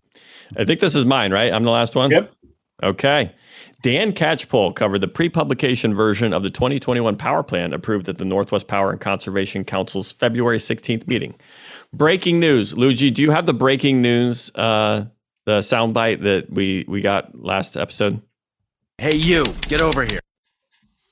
I 0.56 0.64
think 0.64 0.80
this 0.80 0.94
is 0.94 1.04
mine, 1.04 1.30
right? 1.30 1.52
I'm 1.52 1.64
the 1.64 1.70
last 1.70 1.94
one? 1.94 2.10
Yep. 2.10 2.32
Okay. 2.82 3.34
Dan 3.82 4.12
Catchpole 4.12 4.74
covered 4.74 5.02
the 5.02 5.08
pre-publication 5.08 5.92
version 5.92 6.32
of 6.32 6.42
the 6.42 6.48
2021 6.48 7.16
Power 7.16 7.42
Plan 7.42 7.74
approved 7.74 8.08
at 8.08 8.16
the 8.16 8.24
Northwest 8.24 8.66
Power 8.66 8.90
and 8.90 8.98
Conservation 8.98 9.62
Council's 9.62 10.10
February 10.10 10.56
16th 10.56 11.06
meeting. 11.06 11.34
Breaking 11.92 12.40
news, 12.40 12.74
Luigi. 12.78 13.10
Do 13.10 13.20
you 13.20 13.30
have 13.30 13.44
the 13.44 13.52
breaking 13.52 14.00
news, 14.00 14.50
uh, 14.54 15.04
the 15.50 15.60
soundbite 15.60 16.20
that 16.22 16.48
we 16.48 16.84
we 16.86 17.00
got 17.00 17.34
last 17.34 17.76
episode? 17.76 18.22
Hey, 18.98 19.16
you, 19.16 19.44
get 19.62 19.80
over 19.80 20.04
here. 20.04 20.20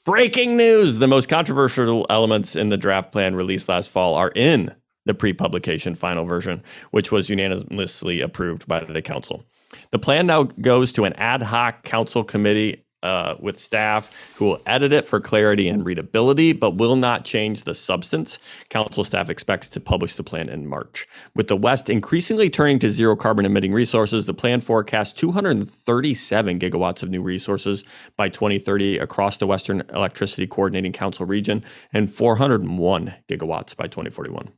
Breaking 0.05 0.57
news! 0.57 0.99
The 0.99 1.09
most 1.09 1.29
controversial 1.29 2.07
elements 2.09 2.55
in 2.55 2.69
the 2.69 2.77
draft 2.77 3.11
plan 3.11 3.35
released 3.35 3.69
last 3.69 3.91
fall 3.91 4.15
are 4.15 4.31
in 4.37 4.73
the 5.07 5.15
pre-publication 5.15 5.97
final 5.97 6.25
version, 6.25 6.63
which 6.93 7.11
was 7.11 7.29
unanimously 7.29 8.21
approved 8.21 8.69
by 8.69 8.85
the 8.85 9.03
council. 9.03 9.43
The 9.91 9.99
plan 9.99 10.27
now 10.27 10.45
goes 10.45 10.93
to 10.93 11.05
an 11.05 11.15
ad 11.15 11.43
hoc 11.43 11.83
council 11.83 12.23
committee 12.23 12.85
uh, 13.03 13.37
with 13.39 13.59
staff 13.59 14.13
who 14.37 14.47
will 14.47 14.63
edit 14.67 14.93
it 14.93 15.07
for 15.07 15.21
clarity 15.21 15.69
and 15.69 15.85
readability, 15.85 16.53
but 16.53 16.77
will 16.77 16.97
not 16.97 17.25
change 17.25 17.63
the 17.63 17.75
substance. 17.75 18.39
Council 18.69 19.05
staff 19.05 19.31
expects 19.31 19.69
to 19.69 19.81
publish 19.81 20.15
the 20.15 20.23
plan 20.23 20.49
in 20.49 20.67
March. 20.67 21.07
With 21.35 21.49
the 21.49 21.57
West 21.57 21.89
increasingly 21.89 22.51
turning 22.51 22.79
to 22.81 22.91
zero 22.91 23.15
carbon 23.17 23.45
emitting 23.45 23.73
resources, 23.73 24.27
the 24.27 24.35
plan 24.35 24.61
forecasts 24.61 25.13
237 25.13 26.59
gigawatts 26.59 27.03
of 27.03 27.11
new 27.11 27.23
resources 27.23 27.85
by 28.17 28.29
2030 28.29 28.99
across 28.99 29.37
the 29.37 29.47
Western 29.47 29.83
Electricity 29.95 30.47
Coordinating 30.47 30.93
Council 30.93 31.27
region 31.27 31.65
and 31.93 32.11
401 32.11 33.15
gigawatts 33.29 33.77
by 33.77 33.87
2041. 33.87 34.51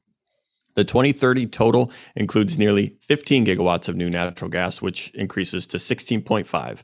The 0.74 0.84
2030 0.84 1.46
total 1.46 1.90
includes 2.14 2.56
nearly 2.56 2.96
15 3.00 3.44
gigawatts 3.44 3.88
of 3.88 3.96
new 3.96 4.08
natural 4.08 4.48
gas, 4.48 4.80
which 4.80 5.10
increases 5.10 5.66
to 5.66 5.78
16.5 5.78 6.80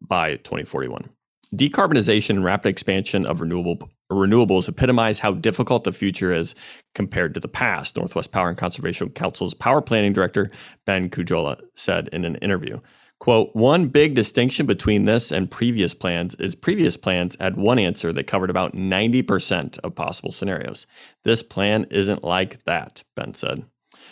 by 0.00 0.36
2041. 0.36 1.08
Decarbonization 1.54 2.30
and 2.30 2.44
rapid 2.44 2.68
expansion 2.68 3.24
of 3.24 3.40
renewable 3.40 3.88
renewables 4.10 4.68
epitomize 4.68 5.18
how 5.18 5.32
difficult 5.32 5.84
the 5.84 5.92
future 5.92 6.32
is 6.32 6.54
compared 6.94 7.34
to 7.34 7.40
the 7.40 7.48
past. 7.48 7.96
Northwest 7.96 8.32
Power 8.32 8.48
and 8.48 8.58
Conservation 8.58 9.10
Council's 9.10 9.54
power 9.54 9.80
planning 9.80 10.12
director 10.12 10.50
Ben 10.84 11.10
Kujala 11.10 11.60
said 11.74 12.08
in 12.12 12.24
an 12.24 12.36
interview. 12.36 12.80
Quote, 13.18 13.54
one 13.54 13.88
big 13.88 14.14
distinction 14.14 14.66
between 14.66 15.06
this 15.06 15.32
and 15.32 15.50
previous 15.50 15.94
plans 15.94 16.34
is 16.34 16.54
previous 16.54 16.96
plans 16.96 17.36
had 17.40 17.56
one 17.56 17.78
answer 17.78 18.12
that 18.12 18.26
covered 18.26 18.50
about 18.50 18.74
90% 18.74 19.78
of 19.78 19.94
possible 19.94 20.32
scenarios. 20.32 20.86
This 21.24 21.42
plan 21.42 21.86
isn't 21.90 22.22
like 22.22 22.62
that, 22.64 23.04
Ben 23.14 23.34
said. 23.34 23.64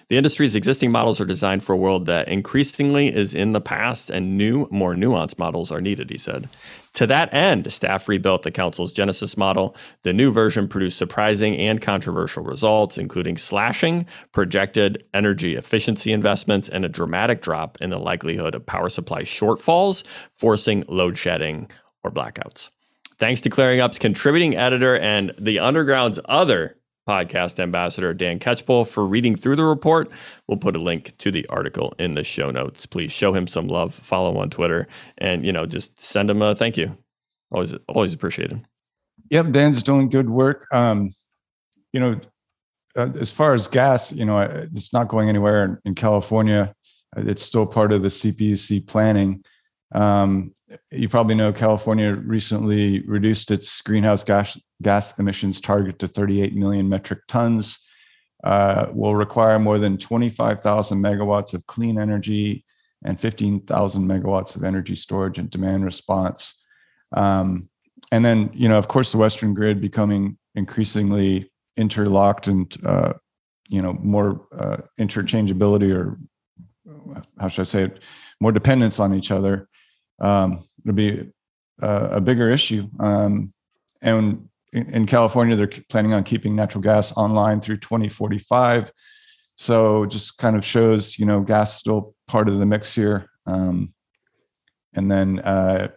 The 0.08 0.16
industry's 0.16 0.54
existing 0.54 0.92
models 0.92 1.20
are 1.20 1.24
designed 1.24 1.64
for 1.64 1.72
a 1.72 1.78
world 1.78 2.06
that 2.06 2.28
increasingly 2.28 3.14
is 3.14 3.34
in 3.34 3.52
the 3.52 3.60
past, 3.60 4.10
and 4.10 4.36
new, 4.36 4.68
more 4.70 4.94
nuanced 4.94 5.38
models 5.38 5.72
are 5.72 5.80
needed, 5.80 6.10
he 6.10 6.18
said. 6.18 6.48
To 6.94 7.06
that 7.06 7.32
end, 7.32 7.72
staff 7.72 8.08
rebuilt 8.08 8.42
the 8.42 8.50
council's 8.50 8.92
GENESYS 8.92 9.36
model. 9.36 9.74
The 10.02 10.12
new 10.12 10.30
version 10.30 10.68
produced 10.68 10.98
surprising 10.98 11.56
and 11.56 11.80
controversial 11.80 12.44
results, 12.44 12.98
including 12.98 13.38
slashing 13.38 14.06
projected 14.32 15.04
energy 15.14 15.56
efficiency 15.56 16.12
investments 16.12 16.68
and 16.68 16.84
a 16.84 16.88
dramatic 16.88 17.40
drop 17.40 17.78
in 17.80 17.90
the 17.90 17.98
likelihood 17.98 18.54
of 18.54 18.66
power 18.66 18.88
supply 18.88 19.22
shortfalls, 19.22 20.06
forcing 20.30 20.84
load 20.88 21.16
shedding 21.16 21.68
or 22.02 22.10
blackouts. 22.10 22.68
Thanks 23.18 23.40
to 23.42 23.50
Clearing 23.50 23.80
Up's 23.80 23.98
contributing 23.98 24.56
editor 24.56 24.98
and 24.98 25.32
the 25.38 25.60
Underground's 25.60 26.20
other 26.26 26.76
podcast 27.08 27.60
ambassador 27.60 28.14
Dan 28.14 28.38
Catchpole 28.38 28.86
for 28.86 29.06
reading 29.06 29.36
through 29.36 29.56
the 29.56 29.64
report. 29.64 30.10
We'll 30.48 30.58
put 30.58 30.76
a 30.76 30.80
link 30.80 31.16
to 31.18 31.30
the 31.30 31.46
article 31.48 31.94
in 31.98 32.14
the 32.14 32.24
show 32.24 32.50
notes. 32.50 32.86
Please 32.86 33.12
show 33.12 33.32
him 33.32 33.46
some 33.46 33.68
love, 33.68 33.94
follow 33.94 34.30
him 34.30 34.38
on 34.38 34.50
Twitter, 34.50 34.86
and 35.18 35.44
you 35.44 35.52
know, 35.52 35.66
just 35.66 36.00
send 36.00 36.30
him 36.30 36.42
a 36.42 36.54
thank 36.54 36.76
you. 36.76 36.96
Always 37.50 37.74
always 37.88 38.14
appreciated. 38.14 38.64
Yep, 39.30 39.52
Dan's 39.52 39.82
doing 39.82 40.08
good 40.08 40.30
work. 40.30 40.66
Um, 40.72 41.10
you 41.92 42.00
know, 42.00 42.20
uh, 42.96 43.10
as 43.18 43.30
far 43.30 43.54
as 43.54 43.66
gas, 43.66 44.12
you 44.12 44.24
know, 44.24 44.40
it's 44.40 44.92
not 44.92 45.08
going 45.08 45.28
anywhere 45.28 45.64
in, 45.64 45.78
in 45.84 45.94
California. 45.94 46.74
It's 47.16 47.42
still 47.42 47.66
part 47.66 47.92
of 47.92 48.02
the 48.02 48.08
CPUC 48.08 48.86
planning. 48.86 49.44
Um, 49.92 50.54
you 50.90 51.08
probably 51.08 51.34
know 51.34 51.52
California 51.52 52.14
recently 52.14 53.00
reduced 53.06 53.50
its 53.50 53.80
greenhouse 53.82 54.24
gas 54.24 54.58
gas 54.84 55.18
emissions 55.18 55.60
target 55.60 55.98
to 55.98 56.08
38 56.08 56.54
million 56.54 56.88
metric 56.88 57.20
tons. 57.26 57.80
Uh, 58.44 58.90
will 58.92 59.14
require 59.14 59.58
more 59.58 59.78
than 59.78 59.96
25,000 59.96 61.00
megawatts 61.00 61.54
of 61.54 61.66
clean 61.66 61.98
energy 61.98 62.62
and 63.02 63.18
15,000 63.18 64.06
megawatts 64.06 64.54
of 64.54 64.64
energy 64.64 64.94
storage 64.94 65.38
and 65.38 65.48
demand 65.50 65.82
response. 65.82 66.62
Um, 67.16 67.70
and 68.12 68.22
then, 68.22 68.50
you 68.52 68.68
know, 68.68 68.76
of 68.76 68.86
course, 68.86 69.12
the 69.12 69.18
Western 69.18 69.54
grid 69.54 69.80
becoming 69.80 70.36
increasingly 70.54 71.50
interlocked 71.78 72.46
and, 72.48 72.76
uh, 72.84 73.14
you 73.68 73.80
know, 73.80 73.94
more 73.94 74.46
uh, 74.56 74.76
interchangeability 75.00 75.94
or 75.94 76.18
how 77.38 77.48
should 77.48 77.62
I 77.62 77.64
say 77.64 77.84
it, 77.84 78.02
more 78.40 78.52
dependence 78.52 79.00
on 79.00 79.14
each 79.14 79.30
other. 79.30 79.68
Um, 80.20 80.62
it'll 80.84 80.94
be 80.94 81.30
a, 81.80 82.16
a 82.16 82.20
bigger 82.20 82.50
issue. 82.50 82.88
Um, 83.00 83.52
and 84.02 84.48
in, 84.74 84.92
in 84.92 85.06
California, 85.06 85.56
they're 85.56 85.70
planning 85.88 86.12
on 86.12 86.24
keeping 86.24 86.54
natural 86.54 86.82
gas 86.82 87.16
online 87.16 87.60
through 87.60 87.78
2045. 87.78 88.92
So 89.54 90.04
just 90.06 90.36
kind 90.36 90.56
of 90.56 90.64
shows, 90.64 91.18
you 91.18 91.24
know, 91.24 91.40
gas 91.40 91.74
still 91.74 92.14
part 92.26 92.48
of 92.48 92.58
the 92.58 92.66
mix 92.66 92.94
here. 92.94 93.30
Um, 93.46 93.94
and 94.94 95.10
then 95.10 95.38
uh, 95.38 95.88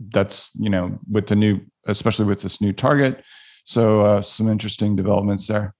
that's, 0.00 0.52
you 0.54 0.70
know, 0.70 0.98
with 1.10 1.26
the 1.26 1.36
new, 1.36 1.60
especially 1.86 2.26
with 2.26 2.40
this 2.40 2.60
new 2.60 2.72
target. 2.72 3.24
So 3.64 4.02
uh, 4.02 4.22
some 4.22 4.48
interesting 4.48 4.94
developments 4.94 5.48
there. 5.48 5.74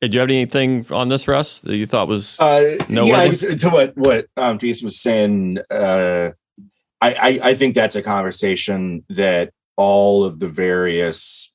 Did 0.00 0.14
you 0.14 0.20
have 0.20 0.30
anything 0.30 0.86
on 0.90 1.08
this, 1.08 1.28
Russ, 1.28 1.58
that 1.60 1.76
you 1.76 1.86
thought 1.86 2.08
was 2.08 2.38
Uh, 2.40 2.62
No 2.88 3.04
yeah, 3.04 3.30
to 3.30 3.68
what 3.68 3.94
what 3.96 4.26
um, 4.38 4.58
Jason 4.58 4.86
was 4.86 4.98
saying. 4.98 5.58
Uh, 5.70 6.30
I, 7.00 7.14
I 7.14 7.48
I 7.50 7.54
think 7.54 7.74
that's 7.74 7.96
a 7.96 8.02
conversation 8.02 9.04
that 9.08 9.52
all 9.76 10.24
of 10.24 10.38
the 10.38 10.48
various 10.48 11.52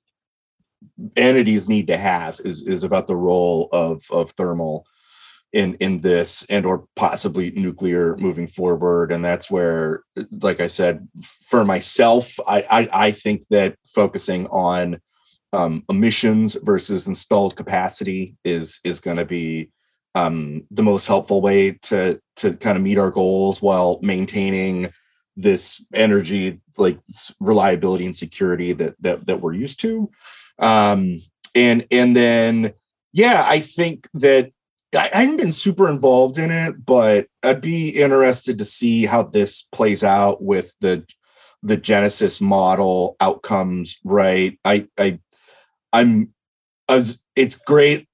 entities 1.16 1.70
need 1.70 1.88
to 1.88 1.98
have 1.98 2.40
is 2.44 2.62
is 2.68 2.84
about 2.84 3.08
the 3.08 3.16
role 3.16 3.70
of 3.72 4.04
of 4.12 4.32
thermal 4.32 4.86
in 5.54 5.76
in 5.76 6.00
this 6.00 6.46
and 6.50 6.66
or 6.66 6.86
possibly 6.96 7.52
nuclear 7.52 8.18
moving 8.18 8.48
forward. 8.48 9.12
And 9.12 9.24
that's 9.24 9.50
where 9.50 10.04
like 10.42 10.60
i 10.60 10.68
said 10.68 11.08
for 11.22 11.64
myself 11.64 12.38
i 12.48 12.66
i, 12.70 12.90
I 13.08 13.12
think 13.12 13.44
that 13.50 13.78
focusing 13.86 14.48
on 14.48 15.00
um, 15.54 15.84
emissions 15.90 16.58
versus 16.64 17.08
installed 17.08 17.56
capacity 17.56 18.36
is 18.44 18.82
is 18.84 19.00
going 19.00 19.18
to 19.18 19.26
be 19.26 19.70
um, 20.14 20.64
the 20.72 20.84
most 20.84 21.08
helpful 21.08 21.42
way 21.42 21.72
to 21.84 22.20
to 22.38 22.54
kind 22.56 22.78
of 22.78 22.84
meet 22.84 22.98
our 22.98 23.12
goals 23.12 23.62
while 23.62 24.00
maintaining 24.02 24.90
this 25.36 25.86
energy 25.94 26.62
like 26.78 27.00
reliability 27.40 28.06
and 28.06 28.18
security 28.18 28.74
that 28.74 28.96
that 29.02 29.28
that 29.28 29.42
we're 29.42 29.54
used 29.54 29.80
to. 29.82 30.10
Um 30.60 31.20
and 31.56 31.86
and 31.90 32.16
then 32.16 32.74
yeah 33.14 33.46
i 33.48 33.60
think 33.60 34.08
that 34.14 34.52
I, 34.94 35.10
I 35.14 35.22
haven't 35.22 35.38
been 35.38 35.52
super 35.52 35.90
involved 35.90 36.38
in 36.38 36.52
it 36.52 36.86
but 36.86 37.28
i'd 37.44 37.62
be 37.62 37.90
interested 37.90 38.58
to 38.58 38.66
see 38.66 39.06
how 39.06 39.24
this 39.24 39.64
plays 39.72 40.04
out 40.04 40.44
with 40.44 40.74
the 40.82 41.06
the 41.64 41.78
GENESYS 41.78 42.42
model 42.42 43.16
outcomes 43.20 43.98
right? 44.04 44.60
I 44.64 44.88
i 45.00 45.20
i'm 45.92 46.34
as 46.88 47.20
it's 47.36 47.56
great 47.56 48.08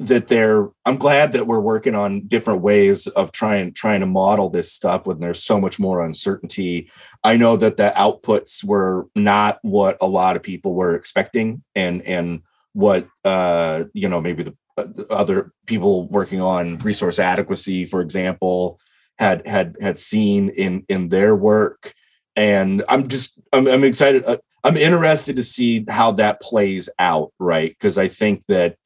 that 0.00 0.26
they're 0.26 0.68
i'm 0.86 0.96
glad 0.96 1.32
that 1.32 1.46
we're 1.46 1.60
working 1.60 1.94
on 1.94 2.26
different 2.26 2.62
ways 2.62 3.06
of 3.08 3.30
trying 3.30 3.72
trying 3.72 4.00
to 4.00 4.06
model 4.06 4.50
this 4.50 4.72
stuff 4.72 5.06
when 5.06 5.20
there's 5.20 5.42
so 5.42 5.60
much 5.60 5.78
more 5.78 6.04
uncertainty. 6.04 6.90
I 7.22 7.36
know 7.36 7.56
that 7.56 7.76
the 7.76 7.92
outputs 7.96 8.64
were 8.64 9.06
not 9.14 9.58
what 9.62 9.96
a 10.00 10.08
lot 10.08 10.36
of 10.36 10.42
people 10.42 10.74
were 10.74 10.96
expecting 10.96 11.62
and 11.76 12.02
and 12.02 12.42
what 12.72 13.06
uh 13.24 13.84
you 13.92 14.08
know 14.08 14.20
maybe 14.20 14.42
the 14.42 14.56
uh, 14.76 14.86
other 15.10 15.52
people 15.66 16.08
working 16.08 16.40
on 16.40 16.78
resource 16.78 17.20
adequacy 17.20 17.86
for 17.86 18.00
example 18.00 18.80
had 19.20 19.46
had 19.46 19.76
had 19.80 19.96
seen 19.96 20.48
in 20.48 20.84
in 20.88 21.08
their 21.08 21.36
work. 21.36 21.94
And 22.34 22.82
i'm 22.88 23.06
just 23.06 23.38
i'm, 23.52 23.68
I'm 23.68 23.84
excited 23.84 24.24
uh, 24.24 24.38
i'm 24.64 24.76
interested 24.76 25.36
to 25.36 25.44
see 25.44 25.84
how 25.88 26.10
that 26.12 26.40
plays 26.40 26.88
out 26.98 27.32
right? 27.38 27.70
Because 27.70 27.96
i 27.96 28.08
think 28.08 28.44
that 28.46 28.76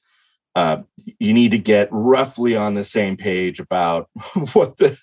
uh, 0.58 0.82
you 1.18 1.32
need 1.32 1.50
to 1.50 1.58
get 1.58 1.88
roughly 1.90 2.56
on 2.56 2.74
the 2.74 2.84
same 2.84 3.16
page 3.16 3.60
about 3.60 4.08
what 4.52 4.76
the 4.78 4.98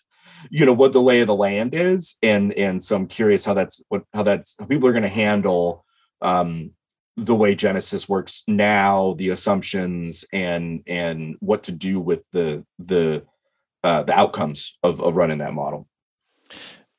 you 0.49 0.65
know 0.65 0.73
what 0.73 0.93
the 0.93 1.01
lay 1.01 1.21
of 1.21 1.27
the 1.27 1.35
land 1.35 1.73
is. 1.73 2.15
And 2.21 2.53
and 2.53 2.83
so 2.83 2.95
i'm 2.95 3.07
curious 3.07 3.45
how 3.45 3.53
that's 3.53 3.81
what 3.89 4.03
how 4.13 4.23
that's 4.23 4.55
how 4.59 4.65
people 4.65 4.87
are 4.87 4.93
going 4.93 5.03
to 5.03 5.09
handle 5.09 5.85
um 6.21 6.71
the 7.17 7.35
way 7.35 7.55
GENESYS 7.55 8.09
works 8.09 8.43
now 8.47 9.13
the 9.17 9.29
assumptions 9.29 10.25
and 10.33 10.83
and 10.85 11.37
what 11.39 11.63
to 11.63 11.71
do 11.71 11.99
with 11.99 12.29
the 12.31 12.65
the 12.77 13.25
uh 13.83 14.03
the 14.03 14.13
outcomes 14.13 14.77
of 14.83 15.01
of 15.01 15.15
running 15.15 15.39
that 15.39 15.53
model. 15.53 15.87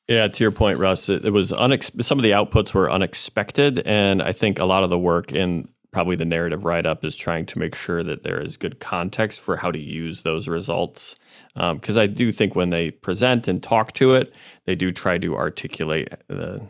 Yeah, 0.09 0.29
to 0.29 0.45
your 0.45 0.53
point, 0.53 0.79
Russ, 0.79 1.09
it, 1.09 1.25
it 1.25 1.31
was 1.31 1.51
unex- 1.51 2.05
some 2.05 2.17
of 2.17 2.23
the 2.23 2.31
outputs 2.31 2.73
were 2.73 2.89
unexpected, 2.89 3.83
and 3.85 4.23
I 4.23 4.31
think 4.31 4.61
a 4.61 4.65
lot 4.65 4.85
of 4.85 4.91
the 4.91 4.99
work 4.99 5.33
in 5.33 5.69
probably 5.97 6.15
the 6.15 6.27
narrative 6.27 6.67
write 6.67 6.85
up 6.85 7.07
is 7.07 7.17
trying 7.17 7.47
to 7.47 7.59
make 7.59 7.75
sure 7.75 8.03
that 8.03 8.23
there 8.23 8.39
is 8.39 8.59
good 8.59 8.79
context 8.81 9.41
for 9.41 9.57
how 9.57 9.71
to 9.71 9.79
use 9.79 10.21
those 10.21 10.47
results. 10.47 11.17
Because 11.55 11.97
um, 11.97 12.03
I 12.03 12.07
do 12.07 12.33
think 12.33 12.55
when 12.55 12.69
they 12.69 12.91
present 12.91 13.49
and 13.49 13.63
talk 13.63 13.95
to 13.95 14.15
it, 14.15 14.31
they 14.67 14.75
do 14.75 14.93
try 14.93 15.17
to 15.17 15.35
articulate 15.35 16.13
the 16.29 16.61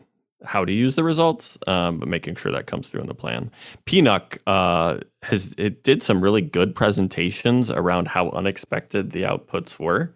how 0.44 0.64
to 0.64 0.72
use 0.72 0.94
the 0.94 1.02
results, 1.02 1.58
um, 1.66 1.98
but 1.98 2.06
making 2.06 2.36
sure 2.36 2.52
that 2.52 2.68
comes 2.68 2.86
through 2.86 3.00
in 3.00 3.08
the 3.08 3.14
plan. 3.14 3.50
PNUCC 3.84 4.38
uh, 4.46 4.98
has 5.24 5.56
it 5.58 5.82
did 5.82 6.04
some 6.04 6.20
really 6.20 6.42
good 6.42 6.76
presentations 6.76 7.68
around 7.68 8.06
how 8.06 8.30
unexpected 8.30 9.10
the 9.10 9.22
outputs 9.22 9.80
were. 9.80 10.14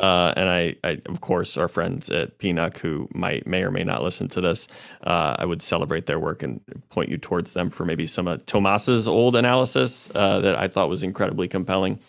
Uh, 0.00 0.32
and 0.34 0.48
I, 0.48 0.76
I, 0.82 1.00
of 1.06 1.20
course, 1.20 1.58
our 1.58 1.68
friends 1.68 2.08
at 2.08 2.38
PNUCC 2.38 2.78
who 2.78 3.08
might 3.14 3.46
may 3.46 3.62
or 3.62 3.70
may 3.70 3.84
not 3.84 4.02
listen 4.02 4.28
to 4.30 4.40
this, 4.40 4.66
uh, 5.04 5.36
I 5.38 5.44
would 5.44 5.60
celebrate 5.60 6.06
their 6.06 6.18
work 6.18 6.42
and 6.42 6.60
point 6.88 7.10
you 7.10 7.18
towards 7.18 7.52
them 7.52 7.68
for 7.68 7.84
maybe 7.84 8.06
some 8.06 8.26
of 8.26 8.46
Tomas's 8.46 9.06
old 9.06 9.36
analysis 9.36 10.10
uh, 10.14 10.40
that 10.40 10.58
I 10.58 10.68
thought 10.68 10.88
was 10.88 11.02
incredibly 11.02 11.48
compelling. 11.48 12.00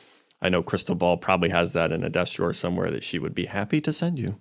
I 0.41 0.49
know 0.49 0.63
Crystal 0.63 0.95
Ball 0.95 1.17
probably 1.17 1.49
has 1.49 1.73
that 1.73 1.91
in 1.91 2.03
a 2.03 2.09
desk 2.09 2.35
drawer 2.35 2.53
somewhere 2.53 2.89
that 2.91 3.03
she 3.03 3.19
would 3.19 3.35
be 3.35 3.45
happy 3.45 3.81
to 3.81 3.93
send 3.93 4.17
you. 4.17 4.39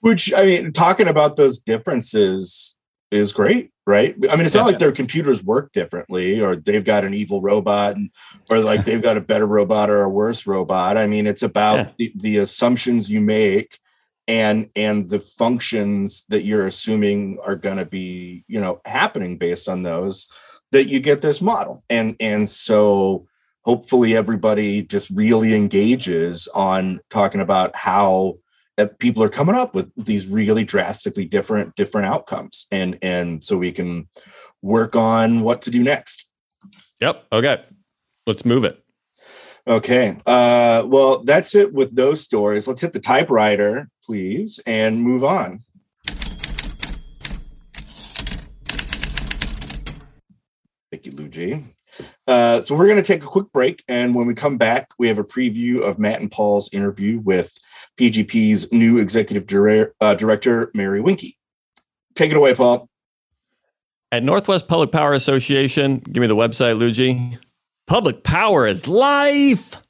Which 0.00 0.32
I 0.32 0.44
mean, 0.44 0.72
talking 0.72 1.08
about 1.08 1.34
those 1.34 1.58
differences 1.58 2.76
is 3.10 3.32
great, 3.32 3.70
right? 3.86 4.14
I 4.30 4.36
mean, 4.36 4.46
it's 4.46 4.54
not 4.54 4.66
like 4.66 4.78
their 4.78 4.92
computers 4.92 5.42
work 5.42 5.72
differently, 5.72 6.40
or 6.40 6.56
they've 6.56 6.84
got 6.84 7.04
an 7.04 7.14
evil 7.14 7.40
robot, 7.40 7.96
and, 7.96 8.10
or 8.50 8.60
like 8.60 8.84
they've 8.84 9.02
got 9.02 9.16
a 9.16 9.22
better 9.22 9.46
robot 9.46 9.90
or 9.90 10.02
a 10.02 10.08
worse 10.08 10.46
robot. 10.46 10.98
I 10.98 11.06
mean, 11.06 11.26
it's 11.26 11.42
about 11.42 11.76
yeah. 11.76 11.90
the, 11.98 12.12
the 12.16 12.36
assumptions 12.38 13.10
you 13.10 13.20
make 13.20 13.78
and 14.26 14.68
and 14.76 15.08
the 15.08 15.20
functions 15.20 16.26
that 16.28 16.44
you're 16.44 16.66
assuming 16.66 17.38
are 17.44 17.56
going 17.56 17.78
to 17.78 17.86
be, 17.86 18.44
you 18.46 18.60
know, 18.60 18.80
happening 18.84 19.38
based 19.38 19.68
on 19.68 19.82
those 19.82 20.28
that 20.70 20.86
you 20.86 21.00
get 21.00 21.22
this 21.22 21.40
model, 21.40 21.82
and 21.88 22.14
and 22.20 22.48
so 22.48 23.26
hopefully 23.62 24.16
everybody 24.16 24.82
just 24.82 25.10
really 25.10 25.54
engages 25.54 26.46
on 26.54 27.00
talking 27.10 27.40
about 27.40 27.74
how 27.74 28.38
that 28.78 29.00
people 29.00 29.24
are 29.24 29.28
coming 29.28 29.56
up 29.56 29.74
with 29.74 29.90
these 29.96 30.24
really 30.24 30.64
drastically 30.64 31.24
different 31.24 31.74
different 31.74 32.06
outcomes. 32.06 32.66
And 32.70 32.96
and 33.02 33.42
so 33.42 33.58
we 33.58 33.72
can 33.72 34.08
work 34.62 34.94
on 34.94 35.40
what 35.40 35.62
to 35.62 35.70
do 35.70 35.82
next. 35.82 36.26
Yep. 37.00 37.26
Okay. 37.32 37.64
Let's 38.24 38.44
move 38.44 38.62
it. 38.62 38.82
Okay. 39.66 40.16
Uh 40.24 40.84
well 40.86 41.24
that's 41.24 41.56
it 41.56 41.74
with 41.74 41.96
those 41.96 42.22
stories. 42.22 42.68
Let's 42.68 42.80
hit 42.80 42.92
the 42.92 43.00
typewriter 43.00 43.90
please 44.04 44.60
and 44.64 45.02
move 45.02 45.24
on. 45.24 45.58
Thank 50.90 51.04
you 51.04 51.12
luigi. 51.12 51.64
Uh, 52.28 52.60
so 52.60 52.76
we're 52.76 52.86
going 52.86 53.02
to 53.02 53.02
take 53.02 53.24
a 53.24 53.26
quick 53.26 53.50
break, 53.52 53.82
and 53.88 54.14
when 54.14 54.26
we 54.26 54.34
come 54.34 54.56
back, 54.56 54.90
we 54.98 55.08
have 55.08 55.18
a 55.18 55.24
preview 55.24 55.80
of 55.80 55.98
Matt 55.98 56.20
and 56.20 56.30
Paul's 56.30 56.68
interview 56.72 57.18
with 57.18 57.58
PGP's 57.98 58.70
new 58.72 58.98
executive 58.98 59.46
dire- 59.46 59.92
uh, 60.00 60.14
director, 60.14 60.70
Mary 60.74 61.00
Wiencke. 61.00 61.34
Take 62.14 62.30
it 62.30 62.36
away, 62.36 62.54
Paul. 62.54 62.88
At 64.10 64.22
Northwest 64.22 64.68
Public 64.68 64.90
Power 64.90 65.12
Association, 65.12 65.98
give 65.98 66.20
me 66.20 66.26
the 66.26 66.36
website, 66.36 66.78
Luigi. 66.78 67.38
Public 67.86 68.22
power 68.22 68.66
is 68.66 68.88
life. 68.88 69.82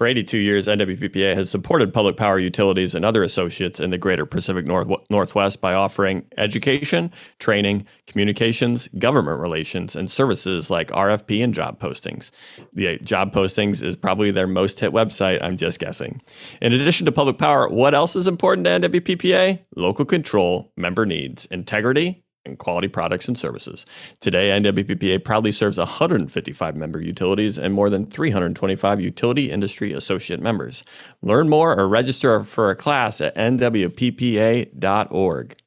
For 0.00 0.06
82 0.06 0.38
years, 0.38 0.66
NWPPA 0.66 1.34
has 1.34 1.50
supported 1.50 1.92
public 1.92 2.16
power 2.16 2.38
utilities 2.38 2.94
and 2.94 3.04
other 3.04 3.22
associates 3.22 3.78
in 3.78 3.90
the 3.90 3.98
greater 3.98 4.24
Pacific 4.24 4.64
North- 4.64 4.88
Northwest 5.10 5.60
by 5.60 5.74
offering 5.74 6.24
education, 6.38 7.12
training, 7.38 7.84
communications, 8.06 8.88
government 8.98 9.40
relations, 9.40 9.94
and 9.94 10.10
services 10.10 10.70
like 10.70 10.88
RFP 10.92 11.44
and 11.44 11.52
job 11.52 11.78
postings. 11.78 12.30
The 12.72 12.96
job 13.00 13.34
postings 13.34 13.82
is 13.82 13.94
probably 13.94 14.30
their 14.30 14.46
most 14.46 14.80
hit 14.80 14.90
website, 14.90 15.38
I'm 15.42 15.58
just 15.58 15.78
guessing. 15.78 16.22
In 16.62 16.72
addition 16.72 17.04
to 17.04 17.12
public 17.12 17.36
power, 17.36 17.68
what 17.68 17.94
else 17.94 18.16
is 18.16 18.26
important 18.26 18.64
to 18.64 18.88
NWPPA? 18.88 19.58
Local 19.76 20.06
control, 20.06 20.72
member 20.78 21.04
needs, 21.04 21.44
integrity, 21.50 22.24
and 22.44 22.58
quality 22.58 22.88
products 22.88 23.28
and 23.28 23.38
services. 23.38 23.86
Today, 24.20 24.50
NWPPA 24.50 25.24
proudly 25.24 25.52
serves 25.52 25.78
155 25.78 26.76
member 26.76 27.00
utilities 27.00 27.58
and 27.58 27.72
more 27.74 27.88
than 27.90 28.06
325 28.06 29.00
utility 29.00 29.50
industry 29.50 29.92
associate 29.92 30.40
members. 30.40 30.82
Learn 31.22 31.48
more 31.48 31.78
or 31.78 31.88
register 31.88 32.42
for 32.42 32.70
a 32.70 32.76
class 32.76 33.20
at 33.20 33.34
nwppa.org 33.36 34.76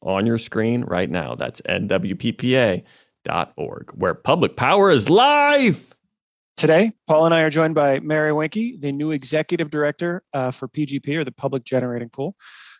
on 0.01 0.25
your 0.25 0.37
screen 0.37 0.83
right 0.83 1.09
now. 1.09 1.35
That's 1.35 1.61
nwppa.org, 1.61 2.83
where 3.95 4.13
public 4.13 4.55
power 4.55 4.89
is 4.89 5.09
life. 5.09 5.93
Today, 6.55 6.91
Paul 7.07 7.25
and 7.25 7.33
I 7.33 7.41
are 7.41 7.49
joined 7.49 7.73
by 7.73 7.99
Mary 7.99 8.31
Wiencke, 8.31 8.79
the 8.79 8.91
new 8.91 9.09
executive 9.09 9.71
director 9.71 10.21
uh, 10.33 10.51
for 10.51 10.67
PGP 10.67 11.17
or 11.17 11.23
the 11.23 11.31
Public 11.31 11.63
Generating 11.63 12.09
Pool 12.09 12.35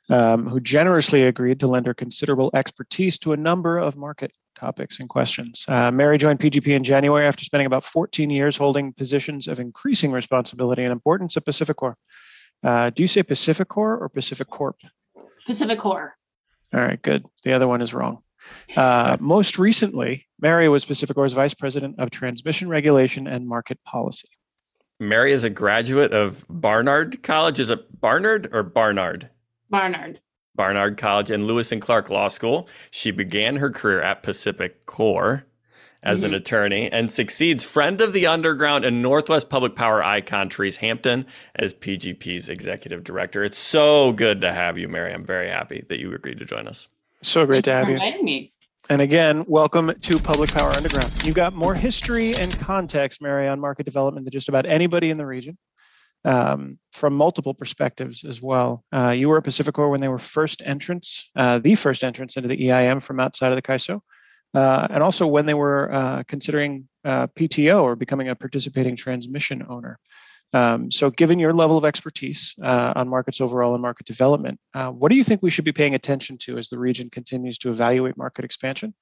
um, 0.10 0.48
who 0.48 0.60
generously 0.60 1.24
agreed 1.24 1.60
to 1.60 1.68
lend 1.68 1.86
her 1.88 1.94
considerable 1.94 2.52
expertise 2.54 3.18
to 3.20 3.34
a 3.34 3.38
number 3.38 3.78
of 3.78 3.96
market 3.96 4.32
topics 4.56 5.00
and 5.00 5.10
questions. 5.10 5.66
Uh, 5.68 5.92
Mary 5.92 6.18
joined 6.18 6.40
PGP 6.40 6.76
in 6.76 6.84
January 6.84 7.26
after 7.26 7.44
spending 7.44 7.66
about 7.66 7.84
14 7.84 8.30
years 8.30 8.58
holding 8.58 8.94
positions 8.94 9.48
of 9.48 9.60
increasing 9.60 10.12
responsibility 10.12 10.84
and 10.84 10.92
importance 10.92 11.36
at 11.38 11.46
PacifiCorp. 11.46 11.96
Uh, 12.64 12.90
do 12.92 13.04
you 13.04 13.08
say 13.08 13.24
PacifiCorp 13.24 14.02
or 14.02 14.10
Pacific 14.10 14.50
Corp? 14.50 14.78
Pacific 15.46 15.80
PacifiCorp. 15.80 16.12
All 16.74 16.82
right, 16.82 17.02
good. 17.02 17.24
The 17.44 17.54
other 17.54 17.68
one 17.68 17.82
is 17.82 17.94
wrong. 17.94 18.20
Uh, 18.76 19.18
most 19.20 19.58
recently, 19.58 20.28
Mary 20.40 20.68
was 20.68 20.86
PacifiCorp's 20.86 21.34
Vice 21.34 21.54
President 21.54 22.00
of 22.00 22.10
Transmission 22.10 22.68
Regulation 22.68 23.28
and 23.28 23.48
Market 23.48 23.80
Policy. 23.86 24.28
Mary 25.00 25.34
is 25.34 25.44
a 25.44 25.50
graduate 25.50 26.14
of 26.14 26.46
Barnard 26.50 27.24
College. 27.24 27.60
Is 27.60 27.70
it 27.70 28.00
Barnard 28.00 28.50
or 28.52 28.64
Barnard? 28.64 29.30
Barnard. 29.74 30.20
Barnard 30.54 31.00
College 31.00 31.32
and 31.32 31.46
Lewis 31.46 31.72
and 31.72 31.82
Clark 31.82 32.12
Law 32.12 32.28
School. 32.28 32.70
She 32.92 33.10
began 33.10 33.56
her 33.56 33.72
career 33.72 34.04
at 34.04 34.22
PacifiCorp 34.22 35.42
as 36.04 36.20
mm-hmm. 36.20 36.28
an 36.28 36.34
attorney 36.36 36.92
and 36.92 37.10
succeeds 37.10 37.64
friend 37.64 38.00
of 38.00 38.14
the 38.14 38.28
underground 38.28 38.86
and 38.86 39.02
Northwest 39.02 39.50
Public 39.50 39.76
Power 39.76 40.04
icon 40.04 40.52
Therese 40.52 40.78
Hampton 40.78 41.26
as 41.56 41.74
PGP's 41.74 42.50
executive 42.50 43.04
director. 43.04 43.44
It's 43.44 43.58
so 43.58 44.14
good 44.14 44.42
to 44.42 44.54
have 44.54 44.78
you, 44.78 44.88
Mary. 44.88 45.12
I'm 45.12 45.26
very 45.26 45.50
happy 45.50 45.84
that 45.90 46.00
you 46.00 46.14
agreed 46.14 46.38
to 46.38 46.46
join 46.46 46.68
us. 46.68 46.88
So 47.24 47.44
great 47.48 47.66
Thank 47.66 47.88
to 47.88 47.94
have 47.94 48.16
you. 48.16 48.24
Me. 48.24 48.52
And 48.92 49.02
again, 49.02 49.44
welcome 49.48 49.92
to 49.92 50.20
Public 50.20 50.52
Power 50.52 50.70
Underground. 50.70 51.12
You've 51.26 51.34
got 51.34 51.56
more 51.56 51.74
history 51.74 52.36
and 52.36 52.56
context, 52.60 53.24
Mary, 53.24 53.48
on 53.48 53.60
market 53.60 53.88
development 53.88 54.26
than 54.26 54.34
just 54.34 54.50
about 54.50 54.68
anybody 54.68 55.10
in 55.10 55.18
the 55.18 55.26
region. 55.26 55.58
Um, 56.26 56.80
from 56.94 57.16
multiple 57.16 57.54
perspectives 57.54 58.24
as 58.24 58.42
well. 58.42 58.86
Uh, 58.94 59.10
you 59.10 59.28
were 59.28 59.40
at 59.40 59.44
PacifiCorp 59.44 59.92
when 59.92 60.00
they 60.00 60.08
were 60.08 60.18
first 60.18 60.62
entrance, 60.64 61.30
uh, 61.36 61.60
the 61.60 61.76
first 61.76 62.02
entrance 62.02 62.38
into 62.38 62.48
the 62.48 62.70
EIM 62.70 63.02
from 63.02 63.20
outside 63.20 63.52
of 63.52 63.58
the 63.58 63.62
CAISO 63.62 64.00
uh, 64.54 64.88
and 64.90 65.02
also 65.02 65.28
when 65.28 65.46
they 65.46 65.54
were 65.54 65.92
uh, 65.92 66.24
considering 66.28 66.88
uh, 67.06 67.28
PTO 67.28 67.82
or 67.82 67.96
becoming 67.96 68.30
a 68.30 68.36
participating 68.36 68.96
transmission 68.96 69.66
owner. 69.68 70.00
Um, 70.54 70.92
so, 70.92 71.10
given 71.10 71.40
your 71.40 71.54
level 71.54 71.80
of 71.80 71.86
expertise 71.86 72.54
uh, 72.62 72.94
on 72.96 73.10
markets 73.10 73.42
overall 73.42 73.74
and 73.74 73.82
market 73.82 74.06
development, 74.06 74.60
what 74.74 75.10
do 75.10 75.16
you 75.16 75.24
think 75.24 75.42
we 75.42 75.50
should 75.50 75.66
be 75.66 75.72
paying 75.72 75.96
attention 75.96 76.38
to 76.42 76.60
as 76.60 76.70
the 76.70 76.78
region 76.78 77.10
continues 77.10 77.58
to 77.60 77.72
evaluate 77.72 78.18
market 78.18 78.46
expansion? 78.46 78.94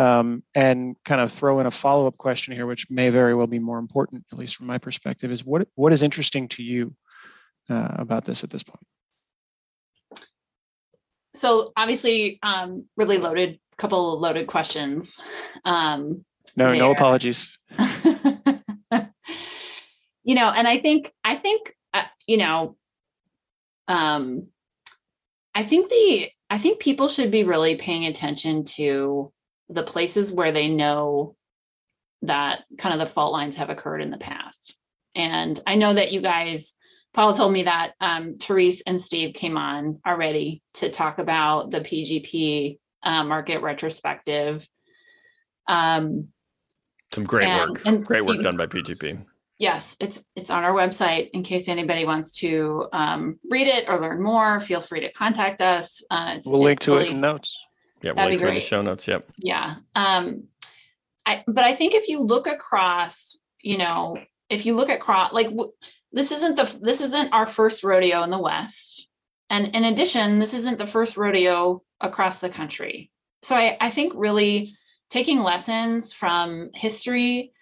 Um, 0.00 0.42
and 0.54 0.96
kind 1.04 1.20
of 1.20 1.30
throw 1.30 1.60
in 1.60 1.66
a 1.66 1.70
follow 1.70 2.06
up 2.06 2.16
question 2.16 2.54
here, 2.54 2.66
which 2.66 2.90
may 2.90 3.10
very 3.10 3.34
well 3.34 3.46
be 3.46 3.58
more 3.58 3.78
important, 3.78 4.24
at 4.32 4.38
least 4.38 4.56
from 4.56 4.66
my 4.66 4.78
perspective, 4.78 5.30
is 5.30 5.44
what, 5.44 5.68
what 5.74 5.92
is 5.92 6.02
interesting 6.02 6.48
to 6.48 6.62
you 6.62 6.94
uh, 7.68 7.96
about 7.96 8.24
this 8.24 8.42
at 8.42 8.48
this 8.48 8.62
point? 8.62 8.82
So, 11.34 11.72
obviously, 11.76 12.38
um, 12.42 12.86
really 12.96 13.18
loaded 13.18 13.60
couple 13.80 14.20
loaded 14.20 14.46
questions. 14.46 15.18
Um, 15.64 16.24
no, 16.56 16.70
there. 16.70 16.78
no 16.78 16.90
apologies. 16.92 17.56
you 20.22 20.34
know, 20.34 20.50
and 20.50 20.68
I 20.68 20.80
think 20.80 21.12
I 21.24 21.36
think 21.36 21.74
uh, 21.94 22.02
you 22.26 22.36
know, 22.36 22.76
um, 23.88 24.48
I 25.54 25.64
think 25.64 25.88
the 25.88 26.28
I 26.50 26.58
think 26.58 26.80
people 26.80 27.08
should 27.08 27.30
be 27.30 27.44
really 27.44 27.76
paying 27.76 28.04
attention 28.06 28.64
to 28.76 29.32
the 29.70 29.82
places 29.84 30.32
where 30.32 30.52
they 30.52 30.68
know 30.68 31.36
that 32.22 32.64
kind 32.78 33.00
of 33.00 33.06
the 33.06 33.12
fault 33.12 33.32
lines 33.32 33.56
have 33.56 33.70
occurred 33.70 34.02
in 34.02 34.10
the 34.10 34.18
past. 34.18 34.74
And 35.14 35.58
I 35.66 35.76
know 35.76 35.94
that 35.94 36.12
you 36.12 36.20
guys, 36.20 36.74
Paul 37.14 37.32
told 37.32 37.52
me 37.52 37.64
that 37.64 37.92
um, 38.00 38.36
Therese 38.38 38.82
and 38.86 39.00
Steve 39.00 39.34
came 39.34 39.56
on 39.56 40.00
already 40.06 40.62
to 40.74 40.90
talk 40.90 41.18
about 41.18 41.70
the 41.70 41.80
PGP 41.80 42.78
uh, 43.02 43.24
market 43.24 43.62
retrospective. 43.62 44.66
Um, 45.66 46.28
Some 47.12 47.24
great 47.24 47.48
and, 47.48 47.70
work. 47.70 47.82
And 47.86 48.04
great 48.04 48.26
work 48.26 48.42
done 48.42 48.56
by 48.56 48.66
PGP. 48.66 49.24
Yes, 49.58 49.94
it's 50.00 50.24
it's 50.36 50.48
on 50.48 50.64
our 50.64 50.72
website. 50.72 51.30
In 51.34 51.42
case 51.42 51.68
anybody 51.68 52.06
wants 52.06 52.36
to 52.36 52.86
um, 52.94 53.38
read 53.50 53.66
it 53.66 53.84
or 53.88 54.00
learn 54.00 54.22
more, 54.22 54.58
feel 54.62 54.80
free 54.80 55.00
to 55.00 55.12
contact 55.12 55.60
us. 55.60 56.02
Uh, 56.10 56.38
we'll 56.46 56.62
link 56.62 56.80
to 56.80 56.92
really, 56.92 57.08
it 57.08 57.10
in 57.10 57.20
notes. 57.20 57.58
Yeah, 58.02 58.12
we'll 58.16 58.26
link 58.26 58.40
to 58.40 58.48
in 58.48 58.54
the 58.54 58.60
show 58.60 58.82
notes. 58.82 59.06
Yep. 59.06 59.30
Yeah. 59.38 59.76
Um, 59.94 60.44
I, 61.26 61.44
but 61.46 61.64
I 61.64 61.74
think 61.74 61.94
if 61.94 62.08
you 62.08 62.20
look 62.20 62.46
across, 62.46 63.36
you 63.60 63.78
know, 63.78 64.18
if 64.48 64.66
you 64.66 64.74
look 64.74 64.88
at 64.88 65.00
cross, 65.00 65.32
like 65.32 65.48
w- 65.48 65.72
this 66.12 66.32
isn't 66.32 66.56
the 66.56 66.78
this 66.80 67.00
isn't 67.00 67.32
our 67.32 67.46
first 67.46 67.84
rodeo 67.84 68.22
in 68.22 68.30
the 68.30 68.40
West, 68.40 69.08
and 69.48 69.66
in 69.74 69.84
addition, 69.84 70.38
this 70.38 70.54
isn't 70.54 70.78
the 70.78 70.86
first 70.86 71.16
rodeo 71.16 71.82
across 72.00 72.40
the 72.40 72.48
country. 72.48 73.10
So 73.42 73.54
I, 73.54 73.76
I 73.80 73.90
think 73.90 74.12
really 74.16 74.74
taking 75.10 75.40
lessons 75.40 76.12
from 76.12 76.70
history 76.74 77.52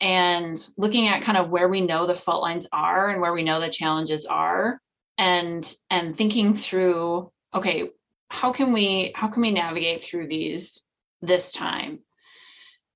and 0.00 0.66
looking 0.76 1.08
at 1.08 1.22
kind 1.22 1.38
of 1.38 1.50
where 1.50 1.68
we 1.68 1.80
know 1.80 2.06
the 2.06 2.14
fault 2.14 2.42
lines 2.42 2.66
are 2.72 3.10
and 3.10 3.20
where 3.20 3.32
we 3.32 3.42
know 3.42 3.60
the 3.60 3.70
challenges 3.70 4.26
are 4.26 4.80
and 5.18 5.74
and 5.90 6.16
thinking 6.16 6.54
through 6.54 7.30
okay 7.54 7.90
how 8.32 8.50
can 8.52 8.72
we 8.72 9.12
how 9.14 9.28
can 9.28 9.42
we 9.42 9.50
navigate 9.50 10.02
through 10.02 10.26
these 10.26 10.82
this 11.20 11.52
time? 11.52 12.00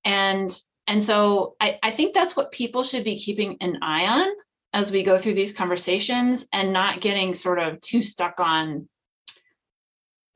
And 0.05 0.51
and 0.87 1.03
so 1.03 1.57
I, 1.61 1.79
I 1.83 1.91
think 1.91 2.15
that's 2.15 2.37
what 2.37 2.53
people 2.53 2.85
should 2.85 3.05
be 3.05 3.19
keeping 3.19 3.57
an 3.61 3.79
eye 3.83 4.07
on 4.07 4.29
as 4.73 4.91
we 4.91 5.03
go 5.03 5.19
through 5.19 5.35
these 5.35 5.53
conversations 5.53 6.47
and 6.53 6.73
not 6.73 7.01
getting 7.01 7.35
sort 7.35 7.59
of 7.59 7.81
too 7.81 8.03
stuck 8.03 8.41
on 8.41 8.89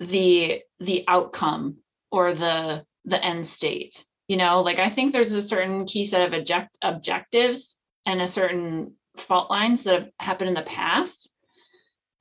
the 0.01 0.61
the 0.81 1.05
outcome 1.09 1.79
or 2.11 2.35
the 2.35 2.85
the 3.05 3.25
end 3.25 3.47
state 3.47 4.05
you 4.29 4.37
know? 4.37 4.61
Like 4.61 4.79
i 4.79 4.89
think 4.89 5.13
there's 5.13 5.35
a 5.35 5.43
certain 5.43 5.87
key 5.87 6.05
set 6.05 6.23
of 6.23 6.33
object, 6.33 6.79
objectives 6.83 7.81
and 8.07 8.23
a 8.23 8.29
certain 8.29 8.95
fault 9.17 9.51
lines 9.51 9.83
that 9.85 9.95
have 9.95 10.09
happened 10.21 10.49
in 10.49 10.55
the 10.55 10.63
past 10.63 11.29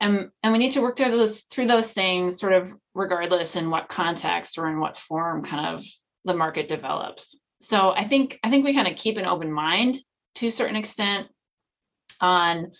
and 0.00 0.30
and 0.42 0.52
we 0.52 0.58
need 0.58 0.72
to 0.72 0.80
work 0.80 0.96
through 0.96 1.10
those 1.10 1.42
through 1.42 1.66
those 1.66 1.92
things 1.92 2.38
sort 2.38 2.52
of 2.52 2.74
regardless 2.94 3.56
in 3.56 3.70
what 3.70 3.88
context 3.88 4.58
or 4.58 4.68
in 4.68 4.80
what 4.80 4.98
form 4.98 5.44
kind 5.44 5.74
of 5.74 5.84
the 6.24 6.34
market 6.34 6.68
develops 6.68 7.38
so 7.60 7.90
i 7.90 8.06
think 8.06 8.38
i 8.42 8.50
think 8.50 8.64
we 8.64 8.74
kind 8.74 8.88
of 8.88 8.96
keep 8.96 9.16
an 9.16 9.26
open 9.26 9.50
mind 9.50 9.96
to 10.34 10.46
a 10.48 10.52
certain 10.52 10.76
extent 10.76 11.28
on 12.20 12.70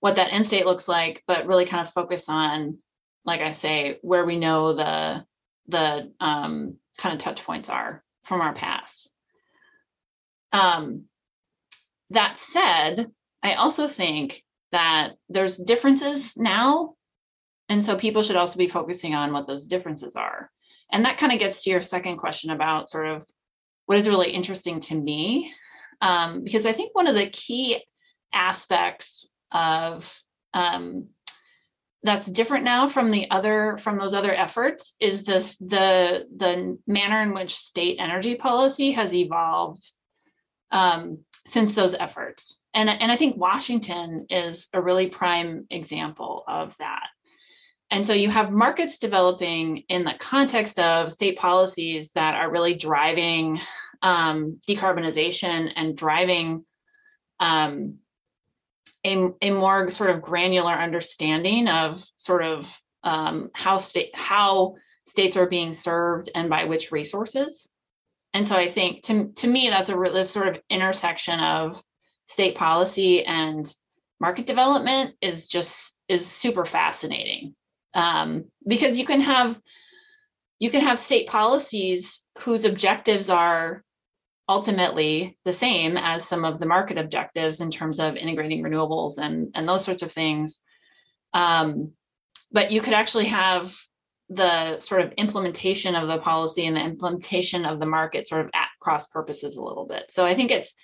what 0.00 0.16
that 0.16 0.32
end 0.32 0.44
state 0.44 0.66
looks 0.66 0.88
like 0.88 1.22
but 1.26 1.46
really 1.46 1.66
kind 1.66 1.86
of 1.86 1.92
focus 1.92 2.28
on 2.28 2.78
like 3.24 3.40
I 3.40 3.52
say, 3.52 3.98
where 4.02 4.24
we 4.24 4.36
know 4.36 4.74
the 4.74 5.24
the 5.68 6.12
um, 6.20 6.76
kind 6.98 7.14
of 7.14 7.20
touch 7.20 7.42
points 7.44 7.68
are 7.68 8.04
from 8.24 8.40
our 8.40 8.54
past. 8.54 9.08
Um, 10.52 11.04
that 12.10 12.38
said, 12.38 13.10
I 13.42 13.54
also 13.54 13.88
think 13.88 14.44
that 14.74 15.12
there's 15.28 15.56
differences 15.56 16.36
now, 16.36 16.94
and 17.68 17.84
so 17.84 17.96
people 17.96 18.24
should 18.24 18.36
also 18.36 18.58
be 18.58 18.68
focusing 18.68 19.14
on 19.14 19.32
what 19.32 19.46
those 19.46 19.66
differences 19.66 20.16
are. 20.16 20.50
And 20.90 21.04
that 21.04 21.16
kind 21.18 21.32
of 21.32 21.38
gets 21.38 21.62
to 21.62 21.70
your 21.70 21.80
second 21.80 22.16
question 22.16 22.50
about 22.50 22.90
sort 22.90 23.06
of 23.06 23.24
what 23.86 23.98
is 23.98 24.08
really 24.08 24.32
interesting 24.32 24.80
to 24.80 24.96
me, 24.96 25.52
um, 26.00 26.42
because 26.42 26.66
I 26.66 26.72
think 26.72 26.92
one 26.92 27.06
of 27.06 27.14
the 27.14 27.30
key 27.30 27.84
aspects 28.32 29.30
of 29.52 30.12
um, 30.54 31.06
that's 32.02 32.28
different 32.28 32.64
now 32.64 32.88
from 32.88 33.12
the 33.12 33.30
other 33.30 33.78
from 33.78 33.96
those 33.96 34.12
other 34.12 34.34
efforts 34.34 34.96
is 34.98 35.22
this 35.22 35.56
the 35.58 36.26
the 36.36 36.78
manner 36.88 37.22
in 37.22 37.32
which 37.32 37.54
state 37.54 37.98
energy 38.00 38.34
policy 38.34 38.90
has 38.92 39.14
evolved 39.14 39.84
um, 40.72 41.18
since 41.46 41.74
those 41.74 41.94
efforts 41.94 42.58
and 42.74 42.88
and 42.88 43.10
i 43.10 43.16
think 43.16 43.36
washington 43.36 44.26
is 44.30 44.68
a 44.74 44.80
really 44.80 45.08
prime 45.08 45.66
example 45.70 46.44
of 46.48 46.76
that 46.78 47.06
and 47.90 48.06
so 48.06 48.12
you 48.12 48.30
have 48.30 48.50
markets 48.50 48.98
developing 48.98 49.84
in 49.88 50.04
the 50.04 50.14
context 50.18 50.80
of 50.80 51.12
state 51.12 51.38
policies 51.38 52.10
that 52.12 52.34
are 52.34 52.50
really 52.50 52.74
driving 52.74 53.60
um, 54.02 54.60
decarbonization 54.68 55.70
and 55.76 55.96
driving 55.96 56.64
um, 57.40 57.98
a, 59.04 59.28
a 59.42 59.50
more 59.50 59.90
sort 59.90 60.10
of 60.10 60.22
granular 60.22 60.72
understanding 60.72 61.68
of 61.68 62.04
sort 62.16 62.42
of 62.42 62.66
um, 63.02 63.50
how 63.54 63.78
state 63.78 64.10
how 64.14 64.74
states 65.06 65.36
are 65.36 65.46
being 65.46 65.74
served 65.74 66.30
and 66.34 66.48
by 66.48 66.64
which 66.64 66.90
resources. 66.90 67.68
And 68.32 68.48
so 68.48 68.56
I 68.56 68.68
think 68.68 69.04
to, 69.04 69.32
to 69.36 69.46
me, 69.46 69.68
that's 69.68 69.90
a 69.90 69.96
this 70.12 70.30
sort 70.30 70.48
of 70.48 70.60
intersection 70.70 71.38
of 71.38 71.82
state 72.28 72.56
policy 72.56 73.24
and 73.24 73.74
market 74.20 74.46
development 74.46 75.14
is 75.20 75.46
just 75.46 75.96
is 76.08 76.26
super 76.26 76.64
fascinating 76.64 77.54
um, 77.94 78.44
because 78.66 78.98
you 78.98 79.06
can 79.06 79.20
have 79.20 79.58
you 80.58 80.70
can 80.70 80.80
have 80.80 80.98
state 80.98 81.28
policies 81.28 82.20
whose 82.38 82.64
objectives 82.64 83.28
are 83.28 83.82
ultimately 84.48 85.36
the 85.44 85.52
same 85.52 85.96
as 85.96 86.26
some 86.26 86.44
of 86.44 86.58
the 86.58 86.66
market 86.66 86.98
objectives 86.98 87.60
in 87.60 87.70
terms 87.70 87.98
of 87.98 88.16
integrating 88.16 88.62
renewables 88.62 89.18
and, 89.18 89.48
and 89.54 89.66
those 89.66 89.84
sorts 89.84 90.02
of 90.02 90.12
things. 90.12 90.60
Um, 91.32 91.92
but 92.52 92.70
you 92.70 92.82
could 92.82 92.92
actually 92.92 93.26
have 93.26 93.74
the 94.28 94.80
sort 94.80 95.00
of 95.00 95.12
implementation 95.12 95.94
of 95.94 96.08
the 96.08 96.18
policy 96.18 96.66
and 96.66 96.76
the 96.76 96.80
implementation 96.80 97.64
of 97.64 97.80
the 97.80 97.86
market 97.86 98.28
sort 98.28 98.42
of 98.42 98.50
at 98.54 98.68
cross 98.80 99.06
purposes 99.08 99.56
a 99.56 99.62
little 99.62 99.86
bit. 99.86 100.04
So 100.10 100.24
I 100.26 100.34
think 100.34 100.50
it's 100.50 100.74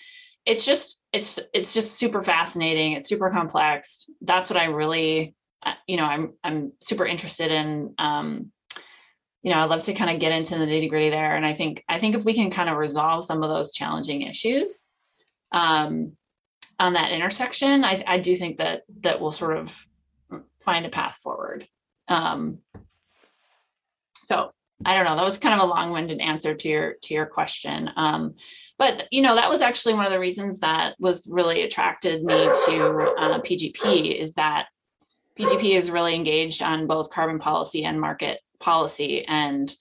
it's 0.47 0.65
just 0.65 1.01
it's 1.13 1.39
it's 1.53 1.75
just 1.75 1.95
super 1.95 2.23
fascinating. 2.23 2.93
It's 2.93 3.09
super 3.09 3.31
complex. 3.31 4.09
That's 4.21 4.51
what 4.51 4.59
I 4.59 4.67
really 4.67 5.35
uh, 5.65 5.75
you 5.87 5.97
know 5.97 6.05
I'm 6.05 6.35
I'm 6.43 6.73
super 6.81 7.07
interested 7.07 7.51
in 7.51 7.95
um, 7.99 8.53
you 9.43 9.53
know, 9.53 9.61
I'd 9.61 9.71
love 9.71 9.83
to 9.85 9.95
kind 9.95 10.11
of 10.11 10.21
get 10.21 10.33
into 10.33 10.59
the 10.59 10.67
nitty 10.67 10.91
gritty 10.91 11.11
there. 11.11 11.35
And 11.37 11.47
I 11.47 11.55
think 11.55 11.83
I 11.89 11.99
think 11.99 12.15
if 12.15 12.25
we 12.25 12.35
can 12.35 12.51
kind 12.51 12.69
of 12.69 12.77
resolve 12.77 13.25
some 13.25 13.43
of 13.43 13.49
those 13.49 13.73
challenging 13.73 14.23
issues 14.23 14.85
um, 15.53 16.13
on 16.79 16.93
that 16.95 17.13
intersection, 17.13 17.85
I, 17.85 18.05
I 18.07 18.19
do 18.19 18.37
think 18.37 18.59
that 18.59 18.83
that 19.01 19.21
we'll 19.21 19.33
sort 19.33 19.57
of 19.57 19.75
find 20.61 20.85
a 20.85 20.91
path 20.91 21.17
forward. 21.23 21.67
Um, 22.09 22.59
so 24.27 24.51
I 24.85 24.95
don't 24.95 25.05
know. 25.05 25.17
That 25.17 25.25
was 25.25 25.39
kind 25.39 25.55
of 25.55 25.67
a 25.67 25.71
long-winded 25.71 26.21
answer 26.21 26.55
to 26.55 26.69
your 26.69 26.95
to 27.03 27.15
your 27.15 27.27
question. 27.27 27.91
Um, 27.97 28.35
but 28.81 29.07
you 29.11 29.21
know 29.21 29.37
that 29.37 29.51
was 29.51 29.61
actually 29.61 29.93
one 29.93 30.07
of 30.07 30.11
the 30.11 30.19
reasons 30.19 30.59
that 30.61 30.95
was 30.99 31.29
really 31.31 31.63
attracted 31.63 32.25
me 32.25 32.35
to 32.35 33.15
uh, 33.19 33.39
PGP 33.43 34.19
is 34.19 34.33
that 34.35 34.69
PGP 35.39 35.77
is 35.77 35.91
really 35.91 36.15
engaged 36.15 36.63
on 36.63 36.87
both 36.87 37.11
carbon 37.11 37.39
policy 37.39 37.85
and 37.85 38.01
market 38.01 38.41
policy, 38.59 39.23
and 39.27 39.73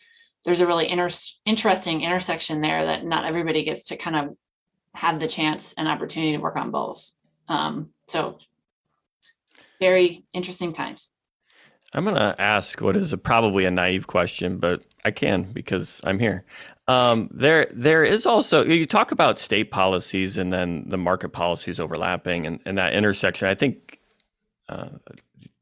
there's 0.43 0.59
a 0.59 0.67
really 0.67 0.89
inter- 0.89 1.07
interesting 1.45 2.01
intersection 2.01 2.59
there 2.59 2.87
that 2.87 3.05
not 3.05 3.23
everybody 3.23 3.63
gets 3.63 3.87
to 3.87 3.95
kind 3.95 4.17
of 4.17 4.35
have 4.93 5.21
the 5.21 5.27
chance 5.27 5.73
and 5.77 5.87
opportunity 5.87 6.33
to 6.33 6.43
work 6.43 6.57
on 6.57 6.69
both. 6.69 7.01
Um, 7.47 7.91
so 8.09 8.37
very 9.79 10.25
interesting 10.33 10.73
times. 10.73 11.07
I'm 11.93 12.03
going 12.03 12.15
to 12.15 12.39
ask 12.39 12.81
what 12.81 12.95
is 12.95 13.13
a, 13.13 13.17
probably 13.17 13.65
a 13.65 13.71
naive 13.71 14.07
question, 14.07 14.57
but 14.57 14.83
I 15.03 15.11
can 15.11 15.43
because 15.43 16.01
I'm 16.03 16.19
here. 16.19 16.45
Um, 16.87 17.29
there, 17.31 17.67
there 17.71 18.03
is 18.03 18.25
also 18.25 18.63
you 18.63 18.85
talk 18.85 19.11
about 19.11 19.39
state 19.39 19.71
policies 19.71 20.37
and 20.37 20.51
then 20.51 20.85
the 20.87 20.97
market 20.97 21.29
policies 21.29 21.79
overlapping 21.79 22.45
and, 22.45 22.59
and 22.65 22.77
that 22.77 22.93
intersection. 22.93 23.47
I 23.47 23.55
think 23.55 23.99
uh, 24.69 24.89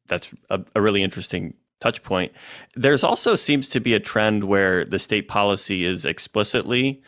that's 0.08 0.34
a, 0.50 0.62
a 0.76 0.82
really 0.82 1.04
interesting 1.04 1.54
touch 1.80 2.04
point. 2.04 2.32
There's 2.76 3.04
also 3.04 3.36
seems 3.36 3.70
to 3.70 3.80
be 3.80 3.94
a 3.94 4.00
trend 4.00 4.46
where 4.46 4.84
the 4.84 5.00
state 5.00 5.28
policy 5.28 5.86
is 5.86 6.06
explicitly 6.06 7.02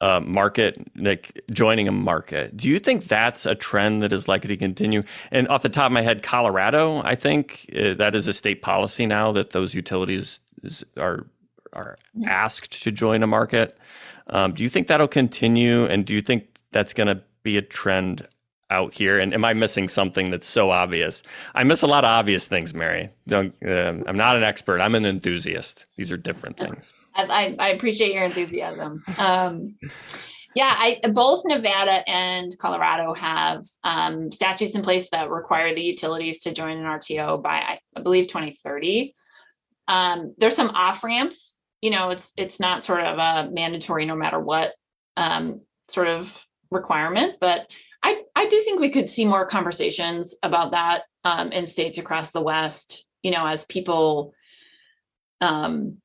uh, 0.00 0.20
market, 0.20 0.78
like 0.96 1.40
joining 1.50 1.88
a 1.88 1.92
market. 1.92 2.56
Do 2.56 2.68
you 2.68 2.78
think 2.78 3.04
that's 3.04 3.46
a 3.46 3.54
trend 3.54 4.02
that 4.02 4.12
is 4.12 4.28
likely 4.28 4.48
to 4.48 4.56
continue? 4.56 5.02
And 5.30 5.46
off 5.48 5.62
the 5.62 5.68
top 5.68 5.86
of 5.86 5.92
my 5.92 6.02
head, 6.02 6.22
Colorado, 6.22 7.02
I 7.04 7.14
think 7.14 7.70
uh, 7.78 7.94
that 7.94 8.14
is 8.14 8.28
a 8.28 8.32
state 8.32 8.62
policy 8.62 9.06
now 9.06 9.32
that 9.32 9.50
those 9.50 9.74
utilities 9.74 10.40
is, 10.62 10.84
are 10.96 11.26
are 11.72 11.96
asked 12.26 12.82
to 12.82 12.90
join 12.90 13.22
a 13.22 13.26
market. 13.26 13.78
Um, 14.26 14.54
do 14.54 14.62
you 14.62 14.68
think 14.68 14.88
that'll 14.88 15.06
continue? 15.06 15.84
And 15.84 16.04
do 16.04 16.14
you 16.14 16.20
think 16.20 16.58
that's 16.72 16.92
going 16.92 17.06
to 17.06 17.22
be 17.42 17.56
a 17.56 17.62
trend 17.62 18.26
out 18.70 18.94
here? 18.94 19.18
And 19.18 19.34
am 19.34 19.44
I 19.44 19.52
missing 19.52 19.88
something 19.88 20.30
that's 20.30 20.46
so 20.46 20.70
obvious? 20.70 21.22
I 21.54 21.64
miss 21.64 21.82
a 21.82 21.86
lot 21.86 22.04
of 22.04 22.08
obvious 22.08 22.46
things, 22.46 22.74
Mary. 22.74 23.10
Don't, 23.26 23.54
uh, 23.66 23.94
I'm 24.06 24.16
not 24.16 24.36
an 24.36 24.42
expert. 24.42 24.80
I'm 24.80 24.94
an 24.94 25.06
enthusiast. 25.06 25.86
These 25.96 26.12
are 26.12 26.16
different 26.16 26.56
things. 26.56 27.04
I, 27.14 27.56
I 27.58 27.68
appreciate 27.70 28.12
your 28.12 28.24
enthusiasm. 28.24 29.02
Um, 29.18 29.76
yeah, 30.54 30.74
I, 30.76 31.00
both 31.12 31.42
Nevada 31.44 32.08
and 32.08 32.56
Colorado 32.58 33.14
have 33.14 33.64
um, 33.84 34.32
statutes 34.32 34.74
in 34.74 34.82
place 34.82 35.08
that 35.10 35.30
require 35.30 35.74
the 35.74 35.82
utilities 35.82 36.40
to 36.42 36.52
join 36.52 36.76
an 36.76 36.84
RTO 36.84 37.42
by, 37.42 37.56
I, 37.56 37.78
I 37.96 38.00
believe, 38.02 38.28
2030. 38.28 39.14
Um, 39.86 40.34
there's 40.38 40.56
some 40.56 40.70
off 40.70 41.04
ramps. 41.04 41.58
You 41.80 41.90
know, 41.90 42.10
it's 42.10 42.32
it's 42.36 42.60
not 42.60 42.84
sort 42.84 43.00
of 43.00 43.18
a 43.18 43.50
mandatory 43.50 44.04
no 44.04 44.14
matter 44.14 44.38
what 44.38 44.72
um, 45.16 45.62
sort 45.88 46.08
of 46.08 46.36
requirement, 46.70 47.36
but 47.40 47.70
I, 48.02 48.22
I 48.34 48.48
do 48.48 48.62
think 48.62 48.80
we 48.80 48.90
could 48.90 49.08
see 49.08 49.24
more 49.24 49.46
conversations 49.46 50.34
about 50.42 50.72
that 50.72 51.02
um, 51.24 51.52
in 51.52 51.66
states 51.66 51.98
across 51.98 52.30
the 52.30 52.40
West, 52.40 53.06
you 53.22 53.30
know, 53.30 53.46
as 53.46 53.64
people 53.66 54.32
um, 55.40 55.98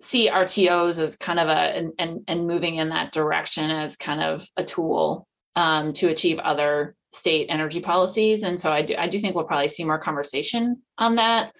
see 0.00 0.30
RTOs 0.30 0.98
as 0.98 1.16
kind 1.16 1.38
of 1.38 1.48
a, 1.48 1.52
and, 1.52 1.92
and, 1.98 2.20
and 2.28 2.46
moving 2.46 2.76
in 2.76 2.90
that 2.90 3.12
direction 3.12 3.70
as 3.70 3.96
kind 3.96 4.22
of 4.22 4.46
a 4.56 4.64
tool 4.64 5.26
um, 5.56 5.92
to 5.94 6.08
achieve 6.08 6.38
other 6.38 6.96
state 7.12 7.46
energy 7.50 7.80
policies. 7.80 8.42
And 8.42 8.60
so 8.60 8.72
I 8.72 8.82
do, 8.82 8.94
I 8.96 9.08
do 9.08 9.18
think 9.18 9.34
we'll 9.34 9.44
probably 9.44 9.68
see 9.68 9.84
more 9.84 9.98
conversation 9.98 10.82
on 10.98 11.16
that. 11.16 11.52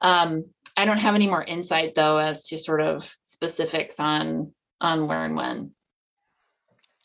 Um, 0.00 0.44
I 0.76 0.84
don't 0.84 0.98
have 0.98 1.14
any 1.14 1.26
more 1.26 1.42
insight 1.42 1.94
though 1.94 2.18
as 2.18 2.44
to 2.48 2.58
sort 2.58 2.80
of 2.80 3.10
specifics 3.22 4.00
on 4.00 4.52
on 4.80 5.06
where 5.06 5.24
and 5.24 5.36
when. 5.36 5.72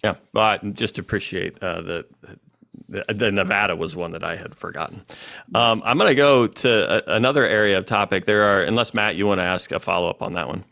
Yeah, 0.04 0.16
well, 0.34 0.46
I 0.46 0.58
just 0.58 1.00
appreciate 1.00 1.62
uh, 1.62 1.82
the, 1.82 2.06
the, 2.90 3.14
the 3.14 3.32
Nevada 3.32 3.76
was 3.76 3.96
one 3.96 4.12
that 4.12 4.24
I 4.24 4.36
had 4.36 4.56
forgotten. 4.56 5.04
Um, 5.56 5.82
I'm 5.84 5.98
going 5.98 6.10
to 6.10 6.16
go 6.16 6.48
to 6.48 7.12
a, 7.12 7.16
another 7.16 7.46
area 7.46 7.78
of 7.78 7.86
topic. 7.86 8.26
There 8.26 8.44
are, 8.44 8.62
unless 8.62 8.94
Matt, 8.94 9.16
you 9.16 9.26
want 9.26 9.40
to 9.40 9.46
ask 9.46 9.72
a 9.72 9.80
follow 9.80 10.10
up 10.10 10.22
on 10.22 10.34
that 10.34 10.48
one. 10.48 10.64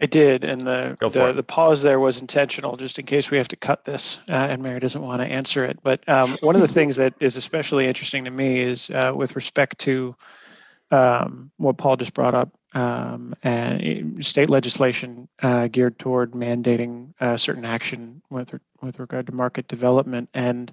I 0.00 0.06
did, 0.06 0.42
and 0.42 0.62
the 0.62 0.96
the, 1.00 1.32
the, 1.32 1.44
pause 1.44 1.82
there 1.82 2.00
was 2.00 2.20
intentional, 2.20 2.76
just 2.76 2.98
in 2.98 3.06
case 3.06 3.30
we 3.30 3.38
have 3.38 3.46
to 3.48 3.56
cut 3.56 3.84
this, 3.84 4.20
uh, 4.28 4.32
and 4.32 4.60
Mary 4.60 4.80
doesn't 4.80 5.00
want 5.00 5.22
to 5.22 5.28
answer 5.28 5.64
it. 5.64 5.78
But 5.80 6.06
um, 6.08 6.36
one 6.40 6.56
of 6.56 6.60
the 6.60 6.66
things 6.66 6.96
that 6.96 7.14
is 7.20 7.36
especially 7.36 7.86
interesting 7.86 8.24
to 8.24 8.32
me 8.32 8.58
is 8.58 8.90
uh, 8.90 9.12
with 9.14 9.36
respect 9.36 9.78
to 9.80 10.16
um, 10.90 11.52
what 11.56 11.78
Paul 11.78 11.96
just 11.96 12.14
brought 12.14 12.34
up 12.34 12.52
um, 12.74 13.34
and 13.42 14.24
state 14.24 14.50
legislation 14.50 15.28
uh, 15.42 15.68
geared 15.68 15.98
toward 15.98 16.32
mandating 16.32 17.12
uh, 17.20 17.36
certain 17.36 17.64
action 17.64 18.22
with 18.30 18.54
with 18.80 18.98
regard 18.98 19.26
to 19.26 19.32
market 19.32 19.68
development. 19.68 20.28
And 20.34 20.72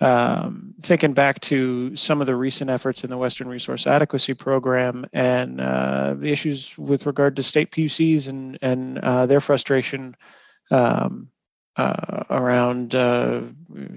um, 0.00 0.74
thinking 0.82 1.12
back 1.12 1.38
to 1.40 1.94
some 1.94 2.20
of 2.20 2.26
the 2.26 2.34
recent 2.34 2.70
efforts 2.70 3.04
in 3.04 3.10
the 3.10 3.16
Western 3.16 3.48
Resource 3.48 3.86
Adequacy 3.86 4.34
Program 4.34 5.06
and 5.12 5.60
uh, 5.60 6.14
the 6.14 6.32
issues 6.32 6.76
with 6.76 7.06
regard 7.06 7.36
to 7.36 7.42
state 7.42 7.70
PUCs 7.70 8.28
and 8.28 8.58
and 8.62 8.98
uh, 8.98 9.26
their 9.26 9.40
frustration 9.40 10.16
um, 10.72 11.28
uh, 11.76 12.24
around 12.30 12.94
uh, 12.94 13.42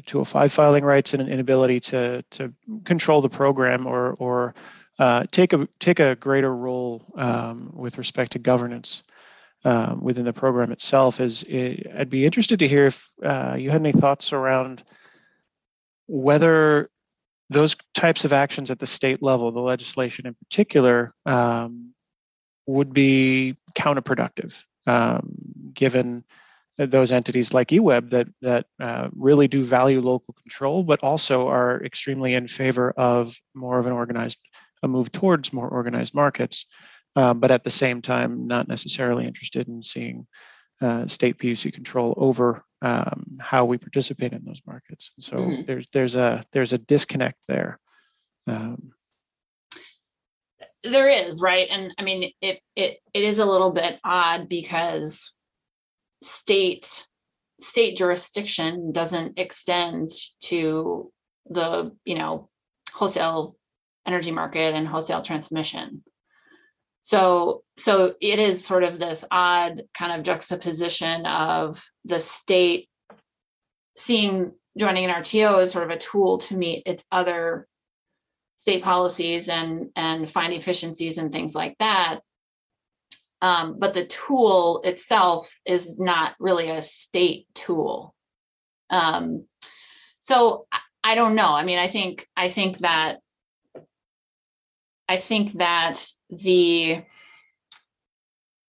205 0.05 0.53
filing 0.53 0.85
rights 0.85 1.13
and 1.13 1.23
an 1.23 1.29
inability 1.29 1.79
to 1.79 2.23
to 2.29 2.53
control 2.83 3.21
the 3.21 3.29
program 3.29 3.87
or 3.87 4.15
or 4.19 4.53
uh, 4.99 5.25
take 5.31 5.53
a 5.53 5.67
take 5.79 5.99
a 5.99 6.15
greater 6.15 6.55
role 6.55 7.03
um, 7.15 7.71
with 7.73 7.97
respect 7.97 8.31
to 8.33 8.39
governance 8.39 9.03
uh, 9.65 9.95
within 9.99 10.25
the 10.25 10.33
program 10.33 10.71
itself. 10.71 11.19
Is 11.19 11.43
it, 11.43 11.87
I'd 11.97 12.09
be 12.09 12.25
interested 12.25 12.59
to 12.59 12.67
hear 12.67 12.85
if 12.85 13.11
uh, 13.23 13.55
you 13.59 13.71
had 13.71 13.81
any 13.81 13.91
thoughts 13.91 14.31
around 14.31 14.83
whether 16.07 16.89
those 17.49 17.75
types 17.93 18.25
of 18.25 18.33
actions 18.33 18.71
at 18.71 18.79
the 18.79 18.85
state 18.85 19.21
level, 19.21 19.51
the 19.51 19.59
legislation 19.59 20.27
in 20.27 20.35
particular, 20.35 21.11
um, 21.25 21.93
would 22.67 22.93
be 22.93 23.55
counterproductive, 23.75 24.63
um, 24.87 25.35
given 25.73 26.23
those 26.77 27.11
entities 27.11 27.53
like 27.53 27.69
EWEB 27.69 28.09
that 28.09 28.27
that 28.41 28.65
uh, 28.79 29.09
really 29.15 29.47
do 29.47 29.63
value 29.63 30.01
local 30.01 30.33
control, 30.33 30.83
but 30.83 31.01
also 31.03 31.47
are 31.47 31.83
extremely 31.83 32.33
in 32.33 32.47
favor 32.47 32.93
of 32.97 33.39
more 33.53 33.79
of 33.79 33.85
an 33.85 33.93
organized 33.93 34.39
a 34.85 34.87
move 34.87 35.11
towards 35.11 35.51
more 35.51 35.67
organized 35.67 36.15
markets, 36.15 36.65
uh, 37.15 37.33
but 37.33 37.51
at 37.51 37.63
the 37.63 37.69
same 37.69 38.01
time, 38.01 38.47
not 38.47 38.67
necessarily 38.67 39.25
interested 39.25 39.67
in 39.67 39.81
seeing 39.81 40.25
uh, 40.81 41.07
state 41.07 41.37
PUC 41.37 41.73
control 41.73 42.13
over 42.17 42.63
um, 42.81 43.37
how 43.39 43.65
we 43.65 43.77
participate 43.77 44.33
in 44.33 44.43
those 44.45 44.61
markets. 44.65 45.11
And 45.15 45.23
so 45.23 45.37
mm-hmm. 45.37 45.61
there's 45.65 45.89
there's 45.89 46.15
a 46.15 46.43
there's 46.51 46.73
a 46.73 46.77
disconnect 46.77 47.39
there. 47.47 47.79
Um, 48.47 48.91
there 50.83 51.09
is 51.09 51.41
right, 51.41 51.67
and 51.69 51.93
I 51.97 52.03
mean 52.03 52.31
it 52.41 52.59
it 52.75 52.99
it 53.13 53.23
is 53.23 53.39
a 53.39 53.45
little 53.45 53.71
bit 53.71 53.99
odd 54.03 54.47
because 54.49 55.33
state 56.23 57.07
state 57.61 57.97
jurisdiction 57.97 58.91
doesn't 58.91 59.39
extend 59.39 60.11
to 60.43 61.11
the 61.49 61.95
you 62.03 62.15
know 62.15 62.49
wholesale 62.93 63.55
energy 64.05 64.31
market 64.31 64.73
and 64.73 64.87
wholesale 64.87 65.21
transmission. 65.21 66.03
So, 67.01 67.63
so 67.77 68.15
it 68.19 68.39
is 68.39 68.65
sort 68.65 68.83
of 68.83 68.97
this 68.97 69.23
odd 69.29 69.83
kind 69.97 70.11
of 70.11 70.23
juxtaposition 70.23 71.25
of 71.25 71.83
the 72.03 72.19
state 72.19 72.89
seeing 73.97 74.51
joining 74.77 75.05
an 75.05 75.11
RTO 75.11 75.61
as 75.61 75.71
sort 75.71 75.83
of 75.83 75.91
a 75.91 75.99
tool 75.99 76.39
to 76.39 76.57
meet 76.57 76.83
its 76.85 77.05
other 77.11 77.67
state 78.57 78.83
policies 78.83 79.49
and 79.49 79.89
and 79.95 80.29
find 80.29 80.53
efficiencies 80.53 81.17
and 81.17 81.31
things 81.31 81.53
like 81.53 81.75
that. 81.79 82.19
Um, 83.41 83.77
but 83.79 83.93
the 83.93 84.07
tool 84.07 84.81
itself 84.83 85.53
is 85.65 85.99
not 85.99 86.33
really 86.39 86.69
a 86.69 86.81
state 86.81 87.45
tool. 87.53 88.15
Um, 88.89 89.45
so 90.19 90.65
I, 90.71 90.79
I 91.11 91.15
don't 91.15 91.35
know. 91.35 91.49
I 91.49 91.63
mean, 91.63 91.77
I 91.77 91.89
think 91.89 92.27
I 92.35 92.49
think 92.49 92.79
that 92.79 93.19
I 95.07 95.17
think 95.17 95.57
that 95.57 96.05
the 96.29 97.03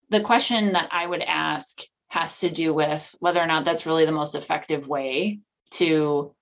the 0.09 0.21
question 0.21 0.73
that 0.73 0.89
I 0.91 1.05
would 1.05 1.21
ask 1.21 1.81
has 2.07 2.39
to 2.39 2.49
do 2.49 2.73
with 2.73 3.13
whether 3.19 3.41
or 3.41 3.47
not 3.47 3.65
that's 3.65 3.85
really 3.85 4.05
the 4.05 4.11
most 4.11 4.35
effective 4.35 4.87
way 4.87 5.39
to 5.71 6.33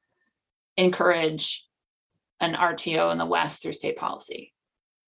encourage 0.77 1.65
an 2.39 2.53
RTO 2.53 3.11
in 3.11 3.17
the 3.17 3.25
West 3.25 3.61
through 3.61 3.73
state 3.73 3.97
policy. 3.97 4.53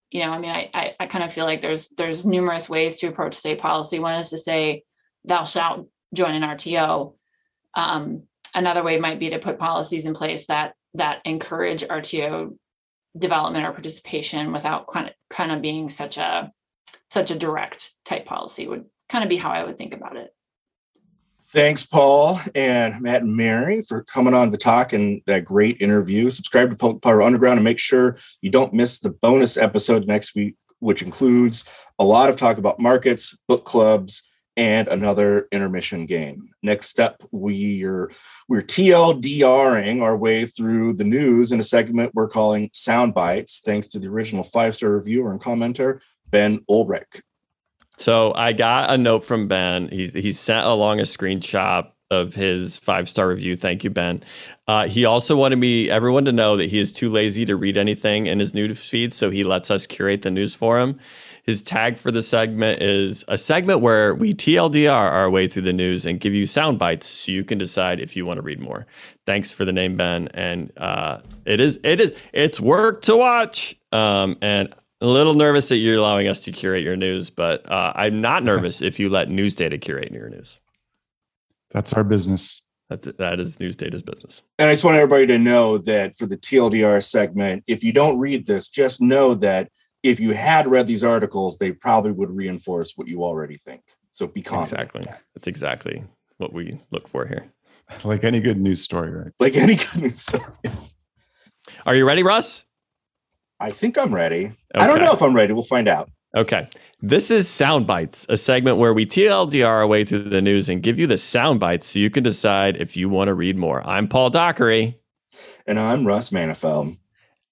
You 0.10 0.22
know, 0.22 0.32
I 0.32 0.40
mean, 0.40 0.52
I, 0.52 0.70
I, 0.74 0.96
I 1.02 1.08
kind 1.08 1.24
of 1.24 1.34
feel 1.34 1.46
like 1.46 1.62
there's 1.62 1.90
there's 1.90 2.26
numerous 2.26 2.70
ways 2.70 3.00
to 3.00 3.08
approach 3.08 3.36
state 3.36 3.60
policy. 3.60 4.00
One 4.00 4.16
is 4.16 4.30
to 4.30 4.38
say, 4.38 4.84
thou 5.26 5.46
shalt 5.46 5.90
join 6.14 6.34
an 6.34 6.44
RTO. 6.44 7.14
Um, 7.76 8.24
another 8.56 8.84
way 8.84 8.98
might 8.98 9.20
be 9.20 9.30
to 9.32 9.40
put 9.40 9.60
policies 9.60 10.06
in 10.06 10.14
place 10.14 10.48
that 10.48 10.74
that 10.94 11.22
encourage 11.26 11.84
RTO 11.84 12.58
development 13.18 13.66
or 13.66 13.72
participation 13.72 14.52
without 14.52 14.88
kind 14.88 15.08
of 15.08 15.14
kind 15.30 15.52
of 15.52 15.62
being 15.62 15.90
such 15.90 16.18
a 16.18 16.52
such 17.12 17.32
a 17.32 17.38
direct 17.38 17.94
type 18.06 18.26
policy 18.26 18.68
would 18.68 18.86
kind 19.10 19.24
of 19.24 19.30
be 19.30 19.38
how 19.38 19.52
I 19.52 19.64
would 19.64 19.78
think 19.78 19.94
about 19.94 20.18
it. 20.18 20.34
Thanks, 21.50 21.86
Paul 21.86 22.42
and 22.56 23.02
Matt 23.02 23.22
and 23.22 23.34
Mary, 23.34 23.82
for 23.82 24.04
coming 24.04 24.34
on 24.34 24.50
the 24.50 24.58
talk 24.58 24.92
and 24.92 25.22
that 25.28 25.46
great 25.46 25.82
interview. 25.82 26.30
Subscribe 26.30 26.70
to 26.70 26.76
Public 26.76 27.02
Power 27.02 27.22
Underground 27.22 27.58
and 27.58 27.64
make 27.64 27.80
sure 27.80 28.18
you 28.42 28.50
don't 28.50 28.74
miss 28.74 29.00
the 29.00 29.12
bonus 29.12 29.56
episode 29.56 30.08
next 30.08 30.36
week, 30.36 30.56
which 30.80 31.02
includes 31.02 31.64
a 32.00 32.04
lot 32.04 32.30
of 32.30 32.36
talk 32.36 32.58
about 32.58 32.82
markets, 32.82 33.38
book 33.48 33.64
clubs, 33.64 34.24
and 34.58 34.88
another 34.88 35.48
intermission 35.52 36.08
game. 36.08 36.50
Next 36.64 36.88
step, 36.88 37.22
we 37.32 37.86
are 37.86 38.12
we're 38.50 38.64
TLDRing 38.64 40.02
our 40.02 40.18
way 40.18 40.46
through 40.46 40.96
the 40.96 41.04
news 41.04 41.52
in 41.52 41.60
a 41.60 41.64
segment 41.64 42.12
we're 42.16 42.28
calling 42.28 42.70
Sound 42.74 43.14
Bites, 43.14 43.62
thanks 43.64 43.88
to 43.90 44.00
the 44.00 44.08
original 44.08 44.44
five-star 44.44 44.90
reviewer 44.90 45.32
and 45.32 45.40
commenter, 45.40 46.00
Ben 46.30 46.60
Ulrich. 46.68 47.22
So 47.98 48.34
I 48.34 48.54
got 48.54 48.92
a 48.92 48.98
note 48.98 49.24
from 49.24 49.48
Ben. 49.48 49.90
He 49.90 50.08
he 50.08 50.32
sent 50.32 50.66
along 50.66 51.00
a 51.00 51.04
screenshot 51.04 51.92
of 52.10 52.34
his 52.34 52.78
five 52.78 53.10
star 53.10 53.28
review. 53.28 53.56
Thank 53.56 53.84
you, 53.84 53.90
Ben. 53.90 54.24
Uh, 54.68 54.88
he 54.88 55.06
also 55.06 55.36
wanted 55.36 55.58
me 55.58 55.90
everyone 55.90 56.26
to 56.26 56.32
know 56.32 56.58
that 56.58 56.70
he 56.70 56.80
is 56.80 56.92
too 56.92 57.10
lazy 57.10 57.46
to 57.46 57.56
read 57.56 57.78
anything 57.78 58.28
in 58.28 58.40
his 58.40 58.54
news 58.54 58.84
feed, 58.84 59.14
so 59.14 59.30
he 59.30 59.44
lets 59.44 59.70
us 59.70 59.86
curate 59.86 60.22
the 60.22 60.32
news 60.32 60.56
for 60.56 60.80
him. 60.80 61.00
His 61.44 61.64
tag 61.64 61.98
for 61.98 62.12
the 62.12 62.22
segment 62.22 62.82
is 62.82 63.24
a 63.30 63.38
segment 63.38 63.80
where 63.80 64.14
we 64.14 64.34
TLDR 64.34 64.92
our 64.92 65.30
way 65.30 65.48
through 65.48 65.62
the 65.62 65.74
news 65.74 66.06
and 66.06 66.20
give 66.20 66.34
you 66.34 66.46
sound 66.46 66.78
bites 66.78 67.08
so 67.08 67.32
you 67.32 67.46
can 67.46 67.58
decide 67.58 68.02
if 68.02 68.18
you 68.18 68.26
want 68.26 68.38
to 68.38 68.42
read 68.42 68.60
more. 68.60 68.86
Thanks 69.26 69.54
for 69.54 69.64
the 69.64 69.72
name, 69.72 69.96
Ben. 69.96 70.28
And 70.34 70.74
uh, 70.78 71.20
it 71.46 71.62
is 71.62 71.80
it 71.84 72.02
is 72.02 72.14
it's 72.34 72.60
work 72.60 73.02
to 73.04 73.16
watch. 73.16 73.76
Um, 73.94 74.38
and 74.42 74.74
a 75.00 75.06
little 75.08 75.36
nervous 75.36 75.70
that 75.70 75.78
you're 75.78 75.98
allowing 75.98 76.28
us 76.28 76.42
to 76.42 76.52
curate 76.52 76.84
your 76.84 76.96
news, 76.96 77.30
but 77.30 77.70
uh, 77.72 77.94
I'm 77.96 78.20
not 78.20 78.44
nervous 78.44 78.82
if 78.82 79.00
you 79.00 79.10
let 79.10 79.30
news 79.30 79.56
data 79.56 79.78
curate 79.78 80.12
your 80.12 80.30
news. 80.30 80.60
That's 81.78 81.94
our 81.94 82.04
business. 82.04 82.64
That's 82.90 83.06
that 83.06 83.40
is 83.40 83.60
news 83.60 83.76
data's 83.76 84.02
business. 84.02 84.42
And 84.58 84.68
I 84.68 84.74
just 84.74 84.84
want 84.84 84.98
everybody 84.98 85.28
to 85.28 85.38
know 85.38 85.78
that 85.78 86.16
for 86.16 86.26
the 86.26 86.36
TLDR 86.36 87.04
segment, 87.04 87.66
if 87.68 87.84
you 87.84 87.94
don't 87.94 88.18
read 88.18 88.48
this, 88.48 88.68
just 88.68 89.00
know 89.00 89.36
that 89.36 89.70
if 90.02 90.20
you 90.20 90.34
had 90.34 90.66
read 90.66 90.88
these 90.88 91.04
articles, 91.04 91.60
they 91.60 91.72
probably 91.72 92.14
would 92.14 92.32
reinforce 92.32 92.94
what 92.96 93.08
you 93.08 93.24
already 93.24 93.58
think. 93.58 93.84
So 94.12 94.26
be 94.26 94.42
confident. 94.42 94.90
Exactly. 94.90 95.14
That's 95.36 95.48
exactly 95.48 96.04
what 96.38 96.52
we 96.52 96.82
look 96.90 97.08
for 97.08 97.28
here. 97.28 97.54
Like 98.04 98.24
any 98.24 98.40
good 98.40 98.60
news 98.60 98.82
story, 98.82 99.12
right? 99.12 99.32
Like 99.40 99.56
any 99.56 99.76
good 99.76 99.98
news 99.98 100.22
story. 100.22 100.46
Are 101.86 101.94
you 101.94 102.08
ready, 102.08 102.24
Russ? 102.24 102.66
I 103.60 103.70
think 103.70 104.00
I'm 104.00 104.16
ready. 104.16 104.56
I 104.74 104.88
don't 104.88 105.00
know 105.00 105.12
if 105.12 105.22
I'm 105.22 105.36
ready. 105.36 105.54
We'll 105.54 105.62
find 105.62 105.88
out. 105.88 106.10
Okay. 106.38 106.68
This 107.02 107.32
is 107.32 107.48
Sound 107.48 107.88
Bites, 107.88 108.26
a 108.30 108.38
segment 108.38 108.78
where 108.78 108.94
we 108.94 109.06
TLDR 109.08 109.66
our 109.68 109.88
way 109.88 110.04
through 110.06 110.24
the 110.30 110.42
news 110.42 110.70
and 110.70 110.84
give 110.84 111.00
you 111.00 111.08
the 111.08 111.18
sound 111.18 111.60
bites 111.60 111.88
so 111.88 112.00
you 112.00 112.10
can 112.12 112.24
decide 112.24 112.78
if 112.78 112.96
you 112.96 113.10
want 113.10 113.28
to 113.30 113.34
read 113.34 113.58
more. 113.58 113.86
I'm 113.88 114.08
Paul 114.08 114.30
Dockery, 114.30 115.00
And 115.66 115.80
I'm 115.80 116.06
Russ 116.06 116.30
Mantifel. 116.30 116.98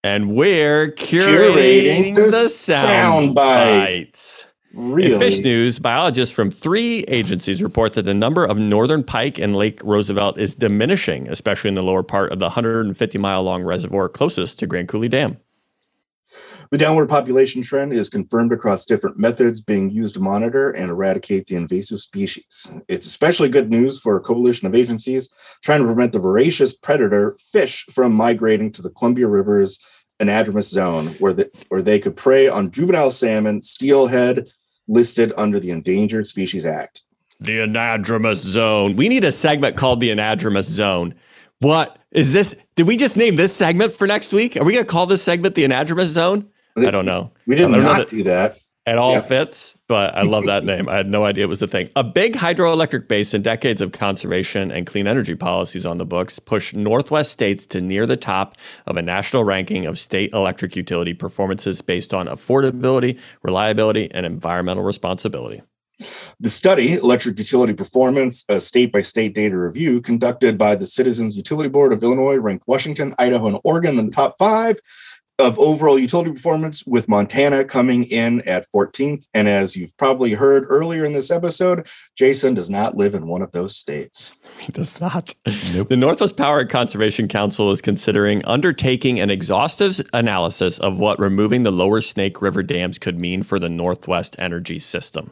and 0.03 0.36
we're 0.36 0.91
curating, 0.91 2.14
Curating 2.14 2.16
the 2.16 2.22
the, 2.24 2.49
sound, 2.49 2.88
sound 2.88 3.36
bite. 3.36 3.86
bites. 4.12 4.45
Really? 4.74 5.14
In 5.14 5.20
fish 5.20 5.40
news, 5.40 5.80
biologists 5.80 6.36
from 6.36 6.52
three 6.52 7.06
agencies 7.07 7.64
report 7.64 7.94
that 7.94 8.03
the 8.03 8.14
number 8.14 8.45
of 8.45 8.60
northern 8.60 9.03
pike 9.03 9.40
in 9.40 9.53
Lake 9.53 9.80
Roosevelt 9.84 10.38
is 10.38 10.53
diminishing, 10.53 11.28
especially 11.30 11.70
in 11.70 11.76
the 11.76 11.84
lower 11.84 12.03
part 12.03 12.32
of 12.32 12.40
the 12.40 12.45
150 12.45 13.18
mile 13.18 13.41
long 13.44 13.64
reservoir 13.64 14.10
closest 14.10 14.60
to 14.60 14.68
Grand 14.68 14.90
Coulee 14.90 15.07
Dam. 15.07 15.38
The 16.72 16.78
downward 16.78 17.10
population 17.10 17.62
trend 17.62 17.94
is 17.94 18.10
confirmed 18.10 18.52
across 18.52 18.86
different 18.86 19.18
methods 19.18 19.62
being 19.62 19.90
used 19.90 20.16
to 20.16 20.20
monitor 20.20 20.72
and 20.72 20.90
eradicate 20.90 21.48
the 21.48 21.56
invasive 21.56 22.02
species. 22.02 22.72
It's 22.88 23.08
especially 23.08 23.50
good 23.50 23.70
news 23.70 24.00
for 24.00 24.18
a 24.18 24.22
coalition 24.22 24.68
of 24.68 24.76
agencies 24.76 25.30
trying 25.64 25.80
to 25.80 25.86
prevent 25.86 26.12
the 26.12 26.20
voracious 26.20 26.74
predator 26.74 27.38
fish 27.52 27.86
from 27.92 28.14
migrating 28.14 28.72
to 28.74 28.82
the 28.82 28.90
Columbia 28.90 29.28
River's 29.28 29.80
anadromous 30.20 30.70
zone, 30.70 31.08
where, 31.20 31.34
the, 31.34 31.50
where 31.68 31.82
they 31.82 32.00
could 32.00 32.16
prey 32.16 32.48
on 32.48 32.72
juvenile 32.72 33.12
salmon, 33.12 33.62
steelhead, 33.62 34.48
listed 34.88 35.34
under 35.38 35.60
the 35.60 35.72
Endangered 35.72 36.28
Species 36.28 36.66
Act. 36.66 37.02
The 37.40 37.60
anadromous 37.60 38.38
zone. 38.38 38.96
We 38.96 39.10
need 39.10 39.24
a 39.24 39.32
segment 39.32 39.76
called 39.76 40.00
the 40.00 40.10
anadromous 40.10 40.64
zone. 40.64 41.16
What 41.60 42.00
is 42.12 42.34
this? 42.34 42.56
Did 42.76 42.88
we 42.88 42.98
just 42.98 43.18
name 43.18 43.36
this 43.36 43.54
segment 43.54 43.94
for 43.94 44.08
next 44.08 44.32
week? 44.32 44.56
Are 44.56 44.64
we 44.64 44.74
going 44.74 44.86
to 44.86 44.92
call 44.92 45.06
this 45.06 45.22
segment 45.22 45.56
the 45.56 45.66
anadromous 45.66 46.06
zone? 46.06 46.50
I 46.77 46.91
don't 46.91 47.06
know. 47.06 47.31
We 47.47 47.56
did 47.56 47.64
don't 47.64 47.72
know 47.73 47.81
not 47.81 47.97
that- 47.97 48.10
do 48.10 48.23
that. 48.23 48.57
It 48.88 48.99
all 48.99 49.14
Yeah. 49.14 49.22
fits, 49.22 49.76
but 49.88 50.15
I 50.15 50.22
love 50.22 50.45
that 50.45 50.64
name. 50.64 50.88
I 50.88 50.95
had 50.97 51.07
no 51.07 51.26
idea 51.26 51.45
it 51.45 51.47
was 51.47 51.64
a 51.64 51.68
thing. 51.68 51.89
A 51.95 52.03
big 52.03 52.35
hydroelectric 52.35 53.07
basin, 53.07 53.41
decades 53.41 53.81
of 53.81 53.91
conservation 53.91 54.69
and 54.72 54.85
clean 54.85 55.07
energy 55.07 55.34
policies 55.34 55.88
on 55.88 55.97
the 55.97 56.06
books 56.06 56.38
push 56.38 56.72
Northwest 56.72 57.31
states 57.31 57.65
to 57.68 57.81
near 57.81 58.06
the 58.06 58.15
top 58.15 58.56
of 58.85 58.95
a 58.95 59.02
national 59.02 59.43
ranking 59.43 59.88
of 59.88 59.97
state 59.97 60.31
electric 60.34 60.76
utility 60.76 61.15
performances 61.15 61.81
based 61.81 62.14
on 62.14 62.27
affordability, 62.27 63.18
reliability, 63.41 64.07
and 64.14 64.23
environmental 64.23 64.84
responsibility. 64.84 65.64
The 66.41 66.49
study, 66.49 66.93
Electric 66.93 67.39
Utility 67.39 67.72
Performance, 67.73 68.43
a 68.49 68.60
state 68.60 68.91
by 68.91 68.99
state 69.02 69.34
data 69.34 69.57
review 69.57 70.02
conducted 70.02 70.57
by 70.57 70.76
the 70.76 70.85
Citizens 70.85 71.38
Utility 71.38 71.69
Board 71.69 71.93
of 71.93 72.03
Illinois, 72.03 72.35
ranked 72.35 72.68
Washington, 72.68 73.15
Idaho, 73.18 73.47
and 73.47 73.60
Oregon 73.64 73.97
in 73.97 74.06
the 74.07 74.11
top 74.11 74.35
five 74.38 74.77
of 75.38 75.60
overall 75.60 75.99
utility 75.99 76.32
performance, 76.32 76.86
with 76.86 77.10
Montana 77.10 77.66
coming 77.66 78.06
in 78.06 78.41
at 78.41 78.66
14th. 78.74 79.28
And 79.34 79.49
as 79.49 79.76
you've 79.76 79.95
probably 79.98 80.34
heard 80.34 80.66
earlier 80.70 81.03
in 81.06 81.14
this 81.14 81.30
episode, 81.30 81.88
Jason 82.16 82.53
does 82.53 82.70
not 82.70 82.95
live 82.95 83.14
in 83.14 83.28
one 83.28 83.41
of 83.41 83.52
those 83.52 83.76
states. 83.76 84.36
He 84.60 84.72
does 84.72 84.99
not. 85.02 85.34
Nope. 85.74 85.90
The 85.90 85.98
Northwest 85.98 86.38
Power 86.38 86.62
and 86.62 86.70
Conservation 86.70 87.28
Council 87.28 87.72
is 87.72 87.82
considering 87.82 88.45
undertaking 88.45 89.20
an 89.20 89.30
exhaustive 89.30 89.99
analysis 90.14 90.80
of 90.80 90.99
what 90.99 91.20
removing 91.20 91.64
the 91.64 91.72
lower 91.72 92.02
Snake 92.02 92.41
River 92.41 92.64
dams 92.64 92.98
could 92.98 93.20
mean 93.20 93.44
for 93.44 93.60
the 93.60 93.70
Northwest 93.70 94.36
energy 94.40 94.80
system. 94.80 95.32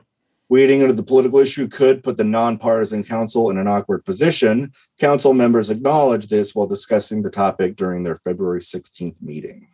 Waiting 0.49 0.81
under 0.81 0.93
the 0.93 1.01
political 1.01 1.39
issue 1.39 1.67
could 1.67 2.03
put 2.03 2.17
the 2.17 2.23
nonpartisan 2.23 3.03
council 3.03 3.49
in 3.49 3.57
an 3.57 3.67
awkward 3.67 4.03
position. 4.03 4.73
Council 4.99 5.33
members 5.33 5.69
acknowledged 5.69 6.29
this 6.29 6.53
while 6.53 6.67
discussing 6.67 7.23
the 7.23 7.29
topic 7.29 7.75
during 7.77 8.03
their 8.03 8.15
February 8.15 8.59
16th 8.59 9.15
meeting. 9.21 9.67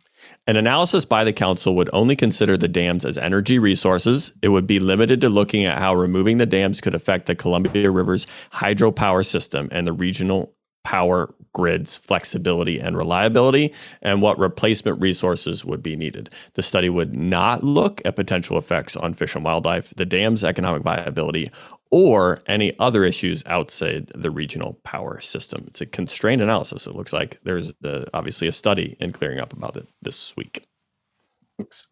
An 0.46 0.56
analysis 0.56 1.04
by 1.04 1.24
the 1.24 1.32
council 1.32 1.74
would 1.76 1.90
only 1.92 2.16
consider 2.16 2.56
the 2.56 2.68
dams 2.68 3.04
as 3.04 3.18
energy 3.18 3.58
resources. 3.58 4.32
It 4.42 4.48
would 4.48 4.66
be 4.66 4.80
limited 4.80 5.20
to 5.20 5.28
looking 5.28 5.64
at 5.64 5.78
how 5.78 5.94
removing 5.94 6.38
the 6.38 6.46
dams 6.46 6.80
could 6.80 6.94
affect 6.94 7.26
the 7.26 7.34
Columbia 7.34 7.90
River's 7.90 8.26
hydropower 8.52 9.24
system 9.24 9.68
and 9.70 9.86
the 9.86 9.92
regional 9.92 10.54
power 10.84 11.34
grid's 11.52 11.96
flexibility 11.96 12.78
and 12.78 12.96
reliability, 12.96 13.74
and 14.02 14.22
what 14.22 14.38
replacement 14.38 15.00
resources 15.00 15.64
would 15.64 15.82
be 15.82 15.96
needed. 15.96 16.30
The 16.54 16.62
study 16.62 16.88
would 16.88 17.14
not 17.14 17.64
look 17.64 18.00
at 18.04 18.16
potential 18.16 18.56
effects 18.56 18.96
on 18.96 19.14
fish 19.14 19.34
and 19.34 19.44
wildlife, 19.44 19.92
the 19.96 20.06
dam's 20.06 20.44
economic 20.44 20.82
viability, 20.82 21.50
or 21.90 22.40
any 22.46 22.78
other 22.78 23.04
issues 23.04 23.42
outside 23.46 24.10
the 24.14 24.30
regional 24.30 24.74
power 24.84 25.20
system. 25.20 25.64
It's 25.66 25.80
a 25.80 25.86
constrained 25.86 26.42
analysis. 26.42 26.86
It 26.86 26.94
looks 26.94 27.12
like 27.12 27.38
there's 27.42 27.72
uh, 27.84 28.04
obviously 28.14 28.48
a 28.48 28.52
study 28.52 28.96
in 29.00 29.12
clearing 29.12 29.40
up 29.40 29.52
about 29.52 29.76
it 29.76 29.88
this 30.02 30.36
week. 30.36 30.66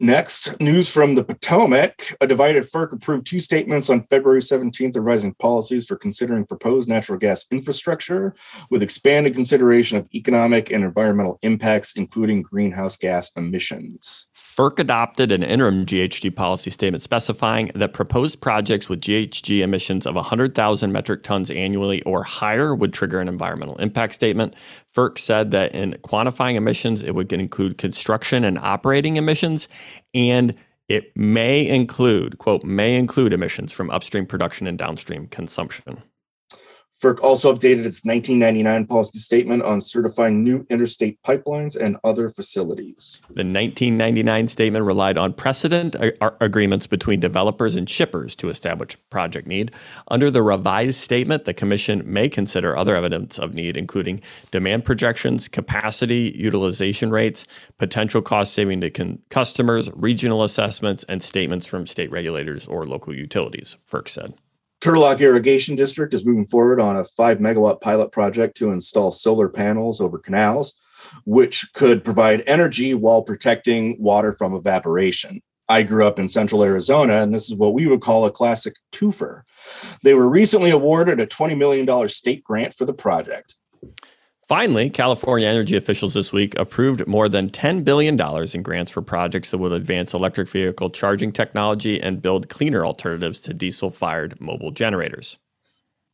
Next, 0.01 0.59
news 0.61 0.91
from 0.91 1.15
the 1.15 1.25
Potomac. 1.25 2.17
A 2.21 2.27
divided 2.27 2.65
FERC 2.65 2.93
approved 2.93 3.27
two 3.27 3.39
statements 3.39 3.91
on 3.91 4.03
February 4.03 4.41
17th 4.41 4.97
revising 4.97 5.35
policies 5.35 5.87
for 5.87 5.97
considering 5.97 6.47
proposed 6.47 6.89
natural 6.89 7.19
gas 7.19 7.45
infrastructure 7.51 8.35
with 8.71 8.83
expanded 8.83 9.35
consideration 9.35 9.99
of 9.99 10.09
economic 10.15 10.71
and 10.71 10.85
environmental 10.85 11.39
impacts, 11.43 11.93
including 11.97 12.43
greenhouse 12.43 12.97
gas 12.97 13.31
emissions. 13.37 14.28
FERC 14.59 14.81
adopted 14.81 15.31
an 15.31 15.45
interim 15.45 15.87
GHG 15.87 16.35
policy 16.35 16.69
statement 16.69 17.01
specifying 17.01 17.71
that 17.77 17.93
proposed 17.93 18.41
projects 18.41 18.89
with 18.89 19.01
GHG 19.01 19.61
emissions 19.61 20.05
of 20.05 20.17
100,000 20.17 20.91
metric 20.91 21.23
tons 21.23 21.53
annually 21.53 22.03
or 22.03 22.25
higher 22.25 22.75
would 22.75 22.93
trigger 22.93 23.21
an 23.21 23.29
environmental 23.29 23.77
impact 23.77 24.17
statement. 24.17 24.57
FERC 24.93 25.17
said 25.19 25.53
that 25.53 25.73
in 25.77 25.93
quantifying 26.03 26.57
emissions, 26.57 27.05
it 27.05 27.15
would 27.15 27.33
include 27.33 27.79
construction 27.79 28.43
and 28.43 28.59
operating 28.59 29.17
emissions, 29.17 29.69
and 30.13 30.57
it 30.89 31.17
may 31.17 31.65
include, 31.65 32.39
quote, 32.39 32.65
may 32.65 32.97
include 32.97 33.33
emissions 33.33 33.71
from 33.71 33.91
upstream 33.91 34.27
production 34.27 34.67
and 34.67 34.77
downstream 34.77 35.29
consumption. 35.29 36.03
FERC 37.01 37.21
also 37.23 37.55
updated 37.55 37.87
its 37.87 38.05
1999 38.05 38.87
policy 38.87 39.19
statement 39.19 39.63
on 39.63 39.81
certifying 39.81 40.43
new 40.43 40.67
interstate 40.69 41.23
pipelines 41.23 41.77
and 41.77 41.97
other 42.03 42.29
facilities. 42.29 43.23
The 43.29 43.45
1999 43.45 44.49
statement 44.49 44.85
relied 44.85 45.17
on 45.17 45.33
precedent 45.33 45.95
uh, 45.95 46.11
a- 46.21 46.33
agreements 46.41 46.89
between 46.89 47.21
developers 47.21 47.77
and 47.77 47.89
shippers 47.89 48.35
to 48.37 48.49
establish 48.49 48.97
project 49.11 49.47
need. 49.47 49.71
Under 50.09 50.29
the 50.29 50.43
revised 50.43 51.01
statement, 51.01 51.45
the 51.45 51.55
Commission 51.55 52.03
may 52.05 52.29
consider 52.29 52.77
other 52.77 52.97
evidence 52.97 53.39
of 53.39 53.55
need, 53.55 53.77
including 53.77 54.21
demand 54.51 54.85
projections, 54.85 55.47
capacity 55.47 56.35
utilization 56.37 57.11
rates, 57.13 57.47
potential 57.79 58.23
cost 58.23 58.53
saving 58.53 58.81
to 58.81 58.91
con- 58.91 59.21
customers, 59.29 59.89
regional 59.95 60.43
assessments, 60.43 61.05
and 61.09 61.23
statements 61.23 61.65
from 61.67 61.87
state 61.87 62.11
regulators 62.11 62.67
or 62.67 62.85
local 62.87 63.15
utilities, 63.15 63.77
FERC 63.89 64.09
said. 64.09 64.35
Turlock 64.81 65.19
Irrigation 65.19 65.75
District 65.75 66.15
is 66.15 66.25
moving 66.25 66.47
forward 66.47 66.81
on 66.81 66.97
a 66.97 67.05
five 67.05 67.39
megawatt 67.39 67.81
pilot 67.81 68.13
project 68.13 68.57
to 68.59 68.71
install 68.71 69.11
solar 69.11 69.49
panels 69.49 70.01
over 70.01 70.19
canals, 70.19 70.75
which 71.25 71.73
could 71.75 72.05
provide 72.05 72.45
energy 72.47 72.95
while 72.95 73.23
protecting 73.23 74.01
water 74.01 74.33
from 74.33 74.55
evaporation. 74.55 75.43
I 75.69 75.83
grew 75.83 76.07
up 76.07 76.19
in 76.19 76.29
central 76.29 76.63
Arizona, 76.63 77.15
and 77.15 77.35
this 77.35 77.49
is 77.49 77.57
what 77.57 77.75
we 77.75 77.87
would 77.89 78.01
call 78.01 78.25
a 78.25 78.31
classic 78.31 78.77
twofer. 78.93 79.43
They 80.03 80.15
were 80.15 80.29
recently 80.29 80.71
awarded 80.71 81.19
a 81.19 81.27
$20 81.27 81.59
million 81.59 82.09
state 82.09 82.45
grant 82.45 82.73
for 82.73 82.85
the 82.85 82.95
project. 82.95 83.57
Finally, 84.49 84.89
California 84.89 85.47
energy 85.47 85.77
officials 85.77 86.15
this 86.15 86.33
week 86.33 86.59
approved 86.59 87.07
more 87.07 87.29
than 87.29 87.51
$10 87.51 87.85
billion 87.85 88.19
in 88.55 88.63
grants 88.63 88.91
for 88.91 89.03
projects 89.03 89.51
that 89.51 89.59
will 89.59 89.75
advance 89.75 90.15
electric 90.15 90.49
vehicle 90.49 90.89
charging 90.89 91.31
technology 91.31 92.01
and 92.01 92.23
build 92.23 92.49
cleaner 92.49 92.83
alternatives 92.87 93.43
to 93.43 93.53
diesel 93.53 93.91
fired 93.91 94.41
mobile 94.41 94.71
generators. 94.71 95.37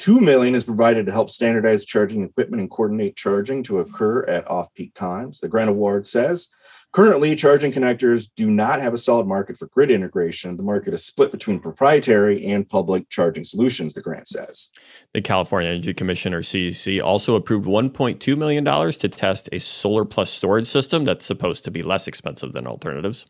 2 0.05 0.21
million 0.21 0.55
is 0.55 0.65
provided 0.65 1.07
to 1.07 1.13
help 1.13 1.31
standardize 1.31 1.83
charging 1.83 2.23
equipment 2.23 2.61
and 2.61 2.71
coordinate 2.71 3.17
charging 3.17 3.63
to 3.63 3.79
occur 3.79 4.23
at 4.27 4.47
off-peak 4.51 4.93
times. 4.93 5.41
The 5.41 5.49
grant 5.49 5.71
award 5.71 6.07
says 6.07 6.51
Currently, 6.93 7.35
charging 7.37 7.73
connectors 7.73 8.29
do 8.37 8.51
not 8.51 8.83
have 8.83 8.93
a 8.93 8.99
solid 8.99 9.27
market 9.27 9.57
for 9.57 9.67
grid 9.69 9.91
integration. 9.91 10.59
The 10.59 10.63
market 10.63 10.93
is 10.93 11.07
split 11.07 11.33
between 11.33 11.59
proprietary 11.59 12.45
and 12.45 12.69
public 12.69 13.09
charging 13.09 13.45
solutions, 13.45 13.95
the 13.95 14.03
grant 14.03 14.27
says. 14.27 14.69
The 15.15 15.23
California 15.23 15.71
Energy 15.71 15.95
Commission, 15.95 16.35
or 16.35 16.43
CEC, 16.43 17.03
also 17.03 17.35
approved 17.35 17.67
$1.2 17.67 18.37
million 18.37 18.63
to 18.65 19.09
test 19.09 19.49
a 19.53 19.59
solar 19.59 20.05
plus 20.05 20.31
storage 20.31 20.67
system 20.67 21.05
that's 21.05 21.25
supposed 21.25 21.65
to 21.65 21.71
be 21.71 21.83
less 21.83 22.07
expensive 22.07 22.53
than 22.53 22.67
alternatives. 22.67 23.25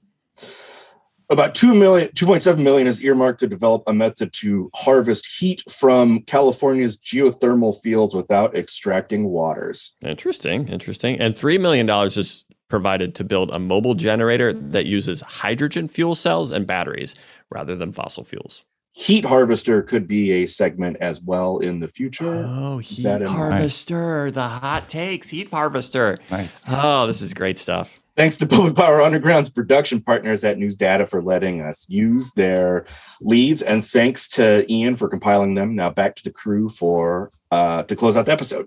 About 1.31 1.55
2 1.55 1.75
million, 1.75 2.09
2.7 2.09 2.59
million 2.59 2.87
is 2.87 3.03
earmarked 3.03 3.41
to 3.41 3.47
develop 3.47 3.83
a 3.87 3.95
method 3.95 4.33
to 4.35 4.69
harvest 4.75 5.27
heat 5.39 5.63
from 5.71 6.21
California's 6.23 6.99
geothermal 6.99 7.81
fields 7.81 8.15
without 8.15 8.55
extracting 8.55 9.25
waters. 9.25 9.93
Interesting, 10.03 10.69
interesting. 10.69 11.19
And 11.19 11.35
$3 11.35 11.59
million 11.61 11.89
is 11.89 12.45
provided 12.69 13.15
to 13.15 13.25
build 13.25 13.51
a 13.51 13.59
mobile 13.59 13.95
generator 13.95 14.53
that 14.53 14.85
uses 14.85 15.23
hydrogen 15.23 15.89
fuel 15.89 16.15
cells 16.15 16.51
and 16.51 16.67
batteries 16.67 17.15
rather 17.51 17.75
than 17.75 17.93
fossil 17.93 18.25
fuels. 18.25 18.63
Heat 18.93 19.25
harvester 19.25 19.83
could 19.83 20.07
be 20.07 20.31
a 20.31 20.47
segment 20.47 20.99
as 21.01 21.21
well 21.21 21.59
in 21.59 21.81
the 21.81 21.89
future. 21.89 22.45
Oh, 22.47 22.79
heat 22.79 23.23
harvester, 23.23 24.31
the 24.31 24.47
hot 24.47 24.89
takes, 24.89 25.31
heat 25.31 25.51
harvester. 25.51 26.19
Nice. 26.31 26.65
Oh, 26.69 27.07
this 27.07 27.21
is 27.21 27.35
great 27.35 27.59
stuff. 27.59 27.99
Thanks 28.17 28.37
to 28.37 28.47
Public 28.47 28.77
Power 28.77 29.03
Underground's 29.03 29.51
production 29.51 30.01
partners 30.01 30.45
at 30.45 30.57
News 30.57 30.77
Data 30.77 31.05
for 31.05 31.21
letting 31.21 31.61
us 31.61 31.89
use 31.89 32.31
their 32.33 32.87
leads, 33.21 33.61
and 33.61 33.85
thanks 33.85 34.29
to 34.29 34.65
Ian 34.73 34.95
for 34.95 35.09
compiling 35.09 35.55
them. 35.55 35.75
Now 35.75 35.91
back 35.91 36.15
to 36.17 36.23
the 36.23 36.31
crew 36.31 36.69
for 36.69 37.33
uh, 37.51 37.83
to 37.83 37.97
close 37.97 38.17
out 38.17 38.27
the 38.27 38.33
episode. 38.33 38.67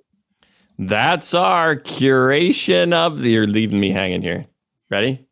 That's 0.77 1.33
our 1.33 1.77
curation 1.77 2.91
of 2.91 3.19
the. 3.19 3.31
You're 3.31 3.47
leaving 3.47 3.79
me 3.79 3.91
hanging 3.91 4.21
here. 4.21 4.45
Ready? 4.91 5.25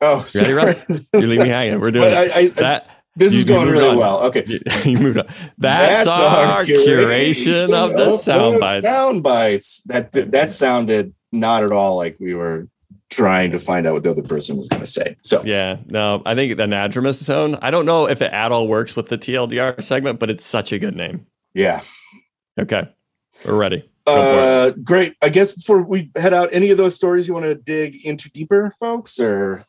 Oh, 0.00 0.26
ready, 0.34 0.52
Russ? 0.52 0.84
You're 0.88 1.22
leaving 1.22 1.44
me 1.44 1.48
hanging. 1.48 1.78
We're 1.78 1.92
doing 1.92 2.12
I, 2.16 2.30
I, 2.34 2.48
that. 2.48 2.90
This 3.14 3.34
is 3.34 3.44
going 3.44 3.68
really 3.68 3.90
on. 3.90 3.98
well. 3.98 4.20
Okay, 4.24 4.44
you 4.84 4.98
moved 4.98 5.18
on. 5.18 5.26
That's, 5.58 6.04
That's 6.04 6.06
our, 6.08 6.46
our 6.46 6.64
curation, 6.64 7.68
curation, 7.68 7.72
of 7.72 7.92
the 7.92 8.10
sound 8.16 8.58
bites. 8.58 8.84
Sound 8.84 9.22
bites. 9.22 9.82
That 9.82 10.10
that 10.12 10.50
sounded 10.50 11.14
not 11.30 11.62
at 11.62 11.70
all 11.70 11.96
like 11.96 12.16
we 12.18 12.34
were 12.34 12.68
trying 13.12 13.50
to 13.50 13.58
find 13.58 13.86
out 13.86 13.94
what 13.94 14.02
the 14.02 14.10
other 14.10 14.22
person 14.22 14.56
was 14.56 14.68
going 14.68 14.80
to 14.80 14.86
say. 14.86 15.16
So 15.22 15.42
yeah, 15.44 15.76
no, 15.86 16.22
I 16.24 16.34
think 16.34 16.56
the 16.56 16.64
Anadromous 16.64 17.22
zone. 17.22 17.56
I 17.62 17.70
don't 17.70 17.86
know 17.86 18.08
if 18.08 18.22
it 18.22 18.32
at 18.32 18.50
all 18.50 18.66
works 18.66 18.96
with 18.96 19.06
the 19.06 19.18
TLDR 19.18 19.82
segment, 19.82 20.18
but 20.18 20.30
it's 20.30 20.44
such 20.44 20.72
a 20.72 20.78
good 20.78 20.96
name. 20.96 21.26
Yeah. 21.54 21.82
Okay, 22.58 22.88
we're 23.44 23.56
ready. 23.56 23.88
Uh, 24.06 24.70
great. 24.82 25.14
I 25.22 25.28
guess 25.28 25.52
before 25.52 25.82
we 25.82 26.10
head 26.16 26.34
out, 26.34 26.48
any 26.52 26.70
of 26.70 26.78
those 26.78 26.94
stories 26.94 27.28
you 27.28 27.34
want 27.34 27.46
to 27.46 27.54
dig 27.54 28.04
into 28.04 28.30
deeper, 28.30 28.72
folks, 28.80 29.20
or 29.20 29.64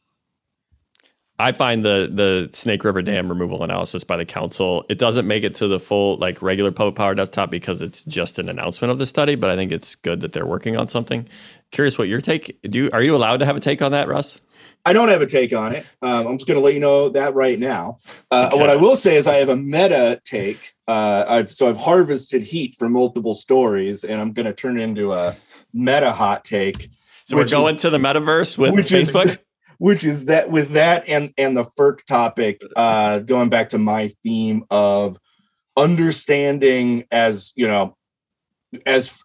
I 1.39 1.51
find 1.51 1.84
the 1.84 2.10
the 2.14 2.49
Snake 2.55 2.84
River 2.84 3.01
Dam 3.01 3.27
removal 3.27 3.64
analysis 3.64 4.03
by 4.03 4.18
the 4.18 4.26
council 4.26 4.85
it 4.88 4.99
doesn't 4.99 5.27
make 5.27 5.43
it 5.43 5.55
to 5.55 5.68
the 5.68 5.80
full 5.80 6.18
like 6.18 6.41
regular 6.41 6.72
public 6.72 6.95
power 6.95 7.15
desktop 7.15 7.49
because 7.49 7.81
it's 7.81 8.03
just 8.03 8.38
an 8.38 8.49
announcement 8.49 8.91
of 8.91 8.99
the 8.99 9.05
study. 9.05 9.35
But 9.35 9.49
I 9.49 9.55
think 9.55 9.72
it's 9.72 9.95
good 9.95 10.22
that 10.22 10.34
they're 10.34 10.45
working 10.45 10.77
on 10.77 10.88
something. 10.88 11.27
Curious 11.72 11.97
what 11.97 12.07
your 12.07 12.22
take. 12.22 12.60
Do 12.61 12.84
you, 12.84 12.89
are 12.93 13.01
you 13.01 13.15
allowed 13.15 13.38
to 13.38 13.45
have 13.45 13.55
a 13.55 13.60
take 13.60 13.81
on 13.81 13.91
that, 13.93 14.07
Russ? 14.07 14.41
I 14.85 14.93
don't 14.93 15.07
have 15.07 15.22
a 15.22 15.26
take 15.26 15.53
on 15.53 15.72
it. 15.73 15.85
Um, 16.01 16.27
I'm 16.27 16.38
just 16.38 16.47
going 16.47 16.60
to 16.60 16.64
let 16.64 16.73
you 16.73 16.80
know 16.80 17.10
that 17.10 17.34
right 17.34 17.57
now. 17.57 17.99
Uh, 18.30 18.49
okay. 18.51 18.60
What 18.60 18.69
I 18.69 18.76
will 18.76 18.95
say 18.95 19.15
is 19.15 19.27
I 19.27 19.35
have 19.35 19.49
a 19.49 19.55
meta 19.55 20.22
take. 20.23 20.73
Uh, 20.88 21.26
I've 21.27 21.51
so 21.51 21.69
I've 21.69 21.77
harvested 21.77 22.43
heat 22.43 22.76
from 22.76 22.91
multiple 22.91 23.34
stories, 23.34 24.03
and 24.03 24.22
I'm 24.22 24.34
going 24.34 24.45
to 24.45 24.53
turn 24.53 24.77
it 24.77 24.84
into 24.84 25.14
a 25.14 25.35
meta 25.73 26.11
hot 26.11 26.43
take. 26.43 26.89
So 27.26 27.38
we're 27.38 27.47
going 27.47 27.77
is, 27.77 27.81
to 27.84 27.89
the 27.89 27.97
metaverse 27.97 28.57
with 28.57 28.73
which 28.73 28.88
Facebook. 28.88 29.26
Is, 29.26 29.38
which 29.84 30.05
is 30.05 30.26
that 30.26 30.49
with 30.49 30.69
that 30.69 31.03
and 31.10 31.34
and 31.38 31.57
the 31.57 31.65
FERC 31.65 32.05
topic, 32.05 32.61
uh, 32.77 33.19
going 33.19 33.49
back 33.49 33.68
to 33.69 33.77
my 33.77 34.07
theme 34.23 34.64
of 34.69 35.18
understanding 35.76 37.03
as 37.11 37.51
you 37.55 37.68
know, 37.68 37.97
as 38.85 39.19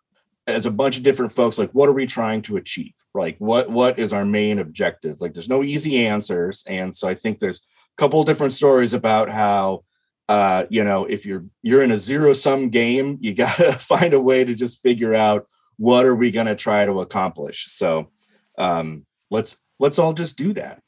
as 0.49 0.67
a 0.67 0.71
bunch 0.73 0.97
of 0.97 1.05
different 1.05 1.31
folks, 1.31 1.59
like 1.59 1.71
what 1.71 1.89
are 1.89 1.93
we 1.93 2.07
trying 2.07 2.43
to 2.43 2.57
achieve? 2.57 2.93
like 3.15 3.37
what 3.39 3.71
what 3.71 3.99
is 3.99 4.13
our 4.13 4.25
main 4.25 4.59
objective? 4.59 5.21
Like 5.21 5.33
there's 5.33 5.49
no 5.49 5.63
easy 5.63 6.07
answers. 6.07 6.65
And 6.67 6.95
so 6.95 7.07
i 7.07 7.15
think 7.15 7.39
there's 7.39 7.61
a 7.61 8.03
couple 8.03 8.25
different 8.25 8.53
stories 8.53 8.95
about 8.95 9.31
how 9.31 9.85
uh 10.29 10.65
you 10.71 10.83
know 10.85 11.05
if 11.05 11.25
you're 11.25 11.45
you're 11.63 11.83
in 11.83 11.91
a 11.91 11.99
zero 11.99 12.33
sum 12.33 12.69
game 12.69 13.19
you 13.21 13.35
got 13.45 13.57
to 13.57 13.73
find 13.73 14.13
a 14.13 14.21
way 14.21 14.45
to 14.45 14.55
just 14.55 14.81
figure 14.81 15.15
out 15.15 15.47
what 15.77 16.05
are 16.05 16.17
we 16.17 16.31
going 16.31 16.47
to 16.47 16.57
try 16.57 16.85
to 16.85 17.01
accomplish. 17.01 17.67
So 17.69 18.11
um 18.59 19.07
let's 19.31 19.57
let's 19.79 19.99
all 19.99 20.13
just 20.13 20.37
do 20.37 20.53
that 20.53 20.83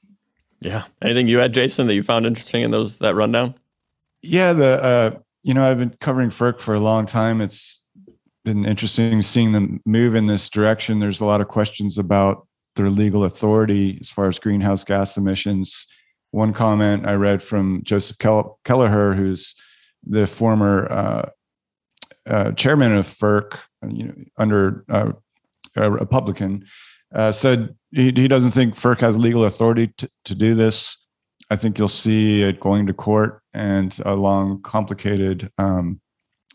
yeah 0.61 0.85
anything 1.03 1.29
you 1.29 1.39
had 1.39 1.55
jason 1.55 1.87
that 1.87 1.95
you 1.95 2.03
found 2.03 2.27
interesting 2.27 2.63
in 2.63 2.71
those 2.71 2.99
that 2.99 3.15
rundown 3.15 3.55
yeah 4.23 4.53
the 4.53 4.83
uh 4.83 5.19
you 5.43 5.55
know 5.55 5.69
i've 5.69 5.79
been 5.79 5.95
covering 6.01 6.31
FERC 6.31 6.61
for 6.61 6.75
a 6.75 6.81
long 6.81 7.07
time 7.07 7.41
it's 7.41 7.81
been 8.45 8.65
interesting 8.65 9.23
seeing 9.23 9.53
them 9.53 9.81
move 9.85 10.15
in 10.15 10.27
this 10.27 10.49
direction. 10.49 10.99
There's 10.99 11.21
a 11.21 11.25
lot 11.25 11.41
of 11.41 11.49
questions 11.49 11.99
about 11.99 12.47
their 12.77 12.91
legal 12.91 13.25
authority 13.25 13.99
as 14.01 14.11
far 14.11 14.29
as 14.29 14.39
greenhouse 14.39 14.85
gas 14.85 15.17
emissions. 15.17 15.87
One 16.31 16.53
comment 16.53 17.07
I 17.07 17.15
read 17.15 17.43
from 17.43 17.83
Joseph 17.85 18.19
Kel- 18.19 18.59
Kelliher, 18.65 19.15
who's 19.15 19.55
the 20.07 20.27
former 20.27 20.91
uh, 20.91 21.31
uh, 22.27 22.53
chairman 22.53 22.93
of 22.93 23.07
FERC, 23.07 23.59
you 23.89 24.05
know, 24.05 24.15
under 24.39 24.85
uh, 24.89 25.13
a 25.77 25.91
Republican, 25.91 26.65
uh, 27.15 27.33
said 27.33 27.75
he, 27.91 28.05
he, 28.05 28.29
doesn't 28.29 28.53
think 28.53 28.75
FERC 28.75 29.01
has 29.01 29.19
legal 29.19 29.45
authority 29.45 29.93
to, 29.99 30.09
to 30.25 30.35
do 30.35 30.55
this. 30.55 30.97
I 31.51 31.57
think 31.57 31.79
you'll 31.79 31.89
see 31.89 32.43
it 32.43 32.61
going 32.61 32.87
to 32.87 32.93
court 32.93 33.43
and 33.53 33.99
a 34.05 34.15
long, 34.15 34.63
complicated 34.63 35.51
um, 35.59 36.01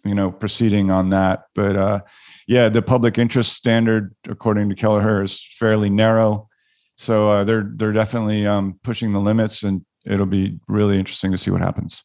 you 0.06 0.16
know 0.16 0.32
proceeding 0.32 0.92
on 0.92 1.10
that. 1.10 1.44
But 1.56 1.76
uh 1.76 2.00
yeah 2.48 2.70
the 2.70 2.82
public 2.82 3.18
interest 3.18 3.54
standard 3.54 4.16
according 4.30 4.70
to 4.70 4.76
Kelliher 4.76 5.24
is 5.24 5.44
fairly 5.44 5.90
narrow. 5.90 6.48
So 6.96 7.30
uh, 7.30 7.44
they're 7.44 7.72
they're 7.76 7.92
definitely 7.92 8.46
um, 8.46 8.80
pushing 8.84 9.12
the 9.12 9.20
limits 9.20 9.64
and 9.64 9.84
it'll 10.06 10.26
be 10.26 10.60
really 10.68 10.98
interesting 10.98 11.32
to 11.32 11.38
see 11.38 11.52
what 11.52 11.62
happens 11.62 12.04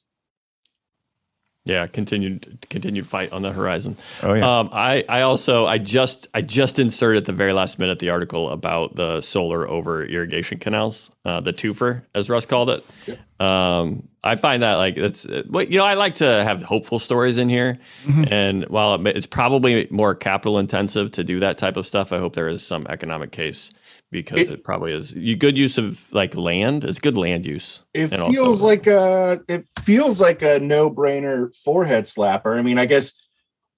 yeah, 1.65 1.87
continued 1.87 2.66
continued 2.70 3.07
fight 3.07 3.32
on 3.32 3.43
the 3.43 3.53
horizon. 3.53 3.97
Oh 4.23 4.32
yeah. 4.32 4.59
Um, 4.61 4.70
I 4.73 5.05
I 5.09 5.20
also 5.23 5.66
I 5.66 5.77
just 5.78 6.27
I 6.32 6.41
just 6.41 6.78
inserted 6.78 7.19
at 7.19 7.24
the 7.27 7.32
very 7.32 7.53
last 7.53 7.78
minute 7.78 7.99
the 7.99 8.11
article 8.11 8.49
about 8.51 8.97
the 8.97 9.20
solar 9.20 9.69
over 9.69 10.05
irrigation 10.05 10.59
canals, 10.59 11.11
uh, 11.24 11.41
the 11.41 11.53
twofer 11.53 12.03
as 12.15 12.31
Russ 12.31 12.47
called 12.47 12.70
it. 12.70 12.85
Yeah. 13.07 13.16
Um, 13.41 14.09
I 14.24 14.37
find 14.37 14.62
that 14.62 14.74
like 14.74 14.97
it's 14.97 15.27
you 15.27 15.78
know 15.78 15.85
I 15.85 15.95
like 15.95 16.16
to 16.16 16.27
have 16.27 16.62
hopeful 16.62 16.99
stories 16.99 17.37
in 17.37 17.51
here, 17.51 17.78
mm-hmm. 18.05 18.32
and 18.32 18.69
while 18.69 19.07
it's 19.07 19.27
probably 19.27 19.87
more 19.91 20.15
capital 20.15 20.59
intensive 20.59 21.12
to 21.12 21.24
do 21.24 21.41
that 21.41 21.59
type 21.59 21.77
of 21.77 21.87
stuff, 21.87 22.11
I 22.11 22.19
hope 22.19 22.35
there 22.35 22.49
is 22.49 22.66
some 22.66 22.87
economic 22.89 23.32
case 23.32 23.70
because 24.11 24.41
it, 24.41 24.51
it, 24.51 24.65
probably 24.65 24.93
is 24.93 25.15
you 25.15 25.37
good 25.37 25.57
use 25.57 25.78
of 25.78 26.12
like 26.12 26.35
land. 26.35 26.85
It's 26.85 26.99
good 26.99 27.16
land 27.16 27.47
use. 27.47 27.85
It 27.95 28.09
feels 28.09 28.62
also, 28.62 28.66
like 28.66 28.87
a 28.87 29.41
it 29.49 29.65
feels 29.81 30.20
like 30.20 30.43
a 30.43 30.59
no 30.59 30.91
brainer 30.91 31.55
forehead 31.55 32.05
slapper. 32.05 32.59
I 32.59 32.62
mean, 32.62 32.78
I 32.78 32.87
guess 32.87 33.12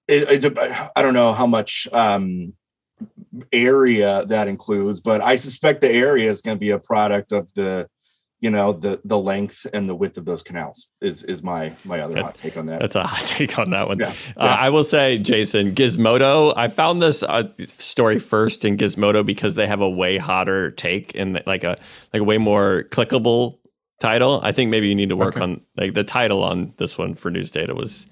it, 0.09 0.45
it, 0.45 0.91
I 0.97 1.03
don't 1.03 1.15
know 1.15 1.33
how 1.33 1.47
much 1.47 1.87
um, 1.93 2.55
area 3.53 4.25
that 4.27 4.49
includes, 4.49 5.01
but 5.01 5.21
I 5.21 5.37
suspect 5.37 5.81
the 5.81 5.91
area 5.91 6.31
is 6.31 6.43
going 6.43 6.57
to 6.57 6.61
be 6.61 6.71
a 6.71 6.79
product 6.79 7.33
of 7.33 7.53
the, 7.55 7.89
you 8.43 8.51
know, 8.51 8.73
the 8.73 9.01
the 9.05 9.17
length 9.19 9.65
and 9.73 9.89
the 9.89 9.95
width 9.95 10.19
of 10.19 10.25
those 10.27 10.43
canals. 10.43 10.91
Is 11.01 11.23
is 11.25 11.43
my 11.43 11.73
my 11.85 12.01
other 12.01 12.21
hot 12.21 12.35
take 12.35 12.57
on 12.59 12.67
that. 12.67 12.81
That's 12.81 12.97
a 12.97 13.05
hot 13.05 13.25
take 13.25 13.59
on 13.59 13.71
that 13.71 13.89
one. 13.89 14.01
Yeah, 14.01 14.09
Uh, 14.37 14.45
yeah. 14.45 14.57
I 14.61 14.69
will 14.69 14.85
say, 14.85 15.19
Jason, 15.19 15.75
Gizmodo. 15.75 16.53
I 16.57 16.69
found 16.69 17.01
this 17.01 17.23
uh, 17.23 17.49
story 17.55 18.19
first 18.19 18.65
in 18.65 18.77
Gizmodo 18.77 19.25
because 19.25 19.55
they 19.55 19.67
have 19.67 19.81
a 19.81 19.89
way 19.89 20.19
hotter 20.19 20.71
take 20.73 21.15
and 21.15 21.41
like 21.47 21.65
a 21.65 21.79
like 22.13 22.21
a 22.21 22.25
way 22.25 22.37
more 22.37 22.85
clickable 22.91 23.59
title. 24.01 24.41
I 24.43 24.51
think 24.51 24.71
maybe 24.71 24.89
you 24.89 24.97
need 24.97 25.11
to 25.11 25.17
work 25.17 25.37
Okay. 25.37 25.45
on 25.45 25.61
like 25.77 25.95
the 25.95 26.05
title 26.05 26.43
on 26.43 26.75
this 26.79 26.99
one 26.99 27.15
for 27.15 27.31
news 27.31 27.53
data 27.53 27.75
was, 27.75 28.07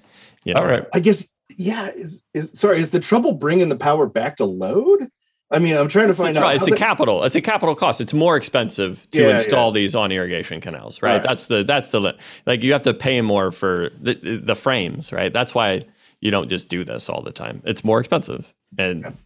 you 0.45 0.53
know, 0.53 0.61
All 0.61 0.65
right. 0.65 0.85
I 0.93 1.01
guess 1.01 1.27
yeah. 1.57 1.89
Is 1.93 2.23
is 2.33 2.51
sorry? 2.57 2.79
Is 2.79 2.91
the 2.91 3.01
trouble 3.01 3.33
bringing 3.33 3.67
the 3.67 3.75
power 3.75 4.07
back 4.07 4.37
to 4.37 4.45
load? 4.45 5.09
I 5.51 5.59
mean, 5.59 5.75
I'm 5.75 5.87
trying 5.89 6.07
to 6.07 6.13
find 6.13 6.35
try- 6.35 6.51
out. 6.51 6.55
it's 6.55 6.67
a 6.67 6.71
the- 6.71 6.77
capital. 6.77 7.23
It's 7.25 7.35
a 7.35 7.41
capital 7.41 7.75
cost. 7.75 7.99
It's 7.99 8.13
more 8.13 8.37
expensive 8.37 9.05
to 9.11 9.19
Yeah, 9.19 9.37
install 9.39 9.71
these 9.71 9.95
on 9.95 10.11
irrigation 10.11 10.61
canals, 10.61 11.01
right? 11.01 11.15
Right. 11.15 11.23
That's 11.23 11.47
the 11.47 11.63
that's 11.63 11.91
the 11.91 12.15
like 12.45 12.63
you 12.63 12.71
have 12.73 12.83
to 12.83 12.93
pay 12.93 13.21
more 13.21 13.51
for 13.51 13.91
the, 14.01 14.39
the 14.43 14.55
frames, 14.55 15.11
right? 15.11 15.31
That's 15.33 15.53
why 15.53 15.85
you 16.21 16.31
don't 16.31 16.47
just 16.49 16.69
do 16.69 16.83
this 16.85 17.09
all 17.09 17.21
the 17.21 17.31
time. 17.33 17.61
It's 17.65 17.83
more 17.83 17.99
expensive, 17.99 18.53
and 18.77 19.17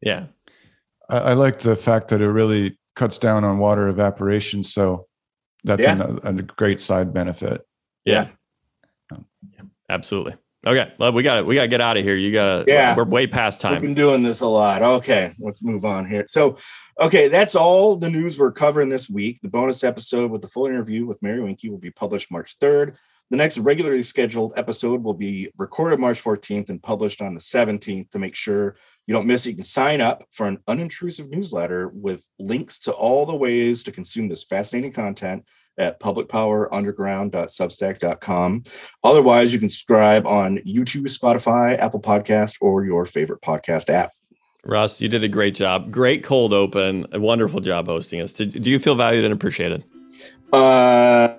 yeah, 0.00 0.26
I, 1.08 1.18
I 1.18 1.32
like 1.32 1.58
the 1.60 1.74
fact 1.74 2.08
that 2.08 2.20
it 2.22 2.28
really 2.28 2.78
cuts 2.94 3.18
down 3.18 3.42
on 3.44 3.58
water 3.58 3.88
evaporation. 3.88 4.62
So 4.62 5.04
that's 5.64 5.82
Yeah. 5.82 6.00
a, 6.22 6.28
a 6.28 6.32
great 6.34 6.80
side 6.80 7.12
benefit. 7.12 7.66
yeah, 8.04 8.28
absolutely. 9.90 10.34
Okay, 10.66 10.92
well, 10.98 11.12
we 11.12 11.22
got 11.22 11.36
to 11.36 11.44
we 11.44 11.54
got 11.54 11.62
to 11.62 11.68
get 11.68 11.80
out 11.80 11.96
of 11.96 12.02
here. 12.02 12.16
You 12.16 12.32
got 12.32 12.64
to 12.64 12.72
Yeah. 12.72 12.96
We're 12.96 13.04
way 13.04 13.28
past 13.28 13.60
time. 13.60 13.74
We've 13.74 13.82
been 13.82 13.94
doing 13.94 14.24
this 14.24 14.40
a 14.40 14.48
lot. 14.48 14.82
Okay, 14.82 15.32
let's 15.38 15.62
move 15.62 15.84
on 15.84 16.06
here. 16.06 16.24
So, 16.26 16.58
okay, 17.00 17.28
that's 17.28 17.54
all 17.54 17.96
the 17.96 18.10
news 18.10 18.36
we're 18.36 18.50
covering 18.50 18.88
this 18.88 19.08
week. 19.08 19.40
The 19.40 19.48
bonus 19.48 19.84
episode 19.84 20.32
with 20.32 20.42
the 20.42 20.48
full 20.48 20.66
interview 20.66 21.06
with 21.06 21.22
Mary 21.22 21.38
Wiencke 21.38 21.70
will 21.70 21.78
be 21.78 21.92
published 21.92 22.32
March 22.32 22.58
3rd. 22.58 22.96
The 23.30 23.36
next 23.36 23.58
regularly 23.58 24.02
scheduled 24.02 24.54
episode 24.56 25.04
will 25.04 25.14
be 25.14 25.50
recorded 25.56 26.00
March 26.00 26.22
14th 26.22 26.68
and 26.68 26.82
published 26.82 27.22
on 27.22 27.34
the 27.34 27.40
17th. 27.40 28.10
To 28.10 28.18
make 28.18 28.34
sure 28.34 28.76
you 29.06 29.14
don't 29.14 29.26
miss 29.26 29.46
it, 29.46 29.50
you 29.50 29.56
can 29.56 29.64
sign 29.64 30.00
up 30.00 30.24
for 30.30 30.48
an 30.48 30.58
unintrusive 30.66 31.28
newsletter 31.28 31.88
with 31.88 32.28
links 32.40 32.80
to 32.80 32.92
all 32.92 33.24
the 33.24 33.36
ways 33.36 33.84
to 33.84 33.92
consume 33.92 34.28
this 34.28 34.42
fascinating 34.42 34.92
content 34.92 35.44
at 35.78 36.00
publicpowerunderground.substack.com. 36.00 38.62
Otherwise, 39.04 39.52
you 39.52 39.58
can 39.58 39.68
subscribe 39.68 40.26
on 40.26 40.56
YouTube, 40.58 41.02
Spotify, 41.04 41.78
Apple 41.78 42.00
Podcast, 42.00 42.56
or 42.60 42.84
your 42.84 43.04
favorite 43.04 43.42
podcast 43.42 43.90
app. 43.90 44.12
Russ, 44.64 45.00
you 45.00 45.08
did 45.08 45.22
a 45.22 45.28
great 45.28 45.54
job. 45.54 45.92
Great 45.92 46.24
cold 46.24 46.52
open. 46.52 47.06
A 47.12 47.20
wonderful 47.20 47.60
job 47.60 47.86
hosting 47.86 48.20
us. 48.20 48.32
Did, 48.32 48.60
do 48.62 48.68
you 48.70 48.78
feel 48.80 48.96
valued 48.96 49.24
and 49.24 49.32
appreciated? 49.32 49.84
Uh, 50.52 51.34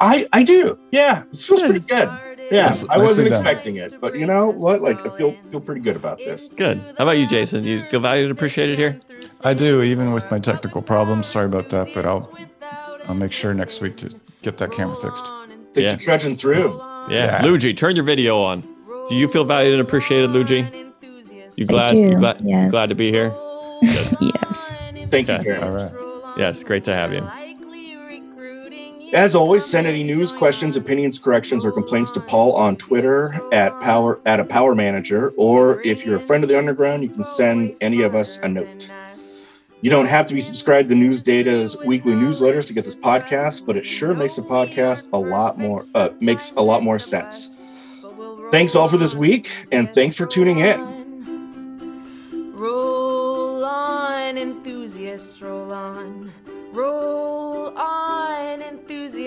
I 0.00 0.26
I 0.32 0.42
do. 0.42 0.78
Yeah, 0.90 1.24
this 1.30 1.46
feels 1.46 1.60
pretty 1.62 1.80
good. 1.80 2.08
Yeah, 2.50 2.66
Nice- 2.66 2.88
I 2.88 2.98
wasn't 2.98 3.28
expecting 3.28 3.76
it, 3.76 4.00
but 4.00 4.18
you 4.18 4.26
know 4.26 4.48
what? 4.50 4.82
Like, 4.82 5.04
I 5.04 5.08
feel 5.16 5.34
feel 5.50 5.60
pretty 5.60 5.80
good 5.80 5.96
about 5.96 6.18
this. 6.18 6.48
Good. 6.48 6.78
How 6.98 7.04
about 7.04 7.18
you, 7.18 7.26
Jason? 7.26 7.64
You 7.64 7.82
feel 7.84 8.00
valued 8.00 8.24
and 8.30 8.32
appreciated 8.32 8.78
here? 8.78 9.00
I 9.42 9.54
do, 9.54 9.82
even 9.82 10.12
with 10.12 10.30
my 10.30 10.38
technical 10.38 10.82
problems. 10.82 11.26
Sorry 11.26 11.46
about 11.46 11.70
that, 11.70 11.92
but 11.94 12.04
I'll 12.06 12.30
I'll 13.08 13.14
make 13.14 13.32
sure 13.32 13.54
next 13.54 13.80
week 13.80 13.96
to 13.98 14.10
get 14.42 14.58
that 14.58 14.72
camera 14.72 14.96
fixed. 14.96 15.26
Thanks 15.74 15.90
Yeah. 15.90 15.96
for 15.96 16.02
trudging 16.02 16.36
through. 16.36 16.78
Yeah. 17.10 17.40
Yeah. 17.40 17.42
Luigi, 17.44 17.74
turn 17.74 17.96
your 17.96 18.04
video 18.04 18.40
on. 18.40 18.62
Do 19.08 19.14
you 19.14 19.28
feel 19.28 19.44
valued 19.44 19.72
and 19.74 19.82
appreciated, 19.82 20.30
Luigi? 20.30 20.66
You 21.56 21.64
I 21.64 21.68
glad? 21.68 21.96
You 21.96 22.10
do, 22.10 22.16
glad? 22.16 22.40
yes. 22.42 22.70
Glad 22.70 22.88
to 22.88 22.94
be 22.94 23.10
here? 23.10 23.34
yes. 23.82 24.72
Thank 25.10 25.28
you, 25.28 25.38
Karen. 25.38 25.62
All 25.62 25.70
right. 25.70 25.92
Yes, 26.38 26.62
great 26.64 26.84
to 26.84 26.94
have 26.94 27.12
you. 27.12 27.26
As 29.12 29.36
always, 29.36 29.64
send 29.64 29.86
any 29.86 30.02
news, 30.02 30.32
questions, 30.32 30.74
opinions, 30.74 31.20
corrections, 31.20 31.64
or 31.64 31.70
complaints 31.70 32.10
to 32.12 32.20
Paul 32.20 32.52
on 32.54 32.74
Twitter 32.76 33.40
at 33.52 33.78
power 33.80 34.18
at 34.26 34.40
a 34.40 34.44
power 34.44 34.74
manager, 34.74 35.32
or 35.36 35.80
if 35.82 36.04
you're 36.04 36.16
a 36.16 36.20
friend 36.20 36.42
of 36.42 36.48
the 36.48 36.58
underground, 36.58 37.04
you 37.04 37.08
can 37.10 37.22
send 37.22 37.76
any 37.80 38.02
of 38.02 38.16
us 38.16 38.38
a 38.38 38.48
note. 38.48 38.90
You 39.84 39.90
don't 39.90 40.06
have 40.06 40.26
to 40.28 40.34
be 40.34 40.40
subscribed 40.40 40.88
to 40.88 40.94
News 40.94 41.20
Data's 41.20 41.76
weekly 41.76 42.14
newsletters 42.14 42.66
to 42.68 42.72
get 42.72 42.84
this 42.84 42.94
podcast, 42.94 43.66
but 43.66 43.76
it 43.76 43.84
sure 43.84 44.14
makes 44.14 44.38
a 44.38 44.40
podcast 44.40 45.10
a 45.12 45.18
lot 45.18 45.58
more 45.58 45.84
uh, 45.94 46.08
makes 46.20 46.52
a 46.52 46.62
lot 46.62 46.82
more 46.82 46.98
sense. 46.98 47.60
Thanks 48.50 48.74
all 48.74 48.88
for 48.88 48.96
this 48.96 49.14
week, 49.14 49.50
and 49.72 49.92
thanks 49.92 50.16
for 50.16 50.24
tuning 50.24 50.60
in. 50.60 50.80
Roll 52.54 53.62
on, 53.62 54.38
enthusiasts, 54.38 55.42
roll 55.42 55.70
on. 55.70 56.32
Roll 56.72 57.33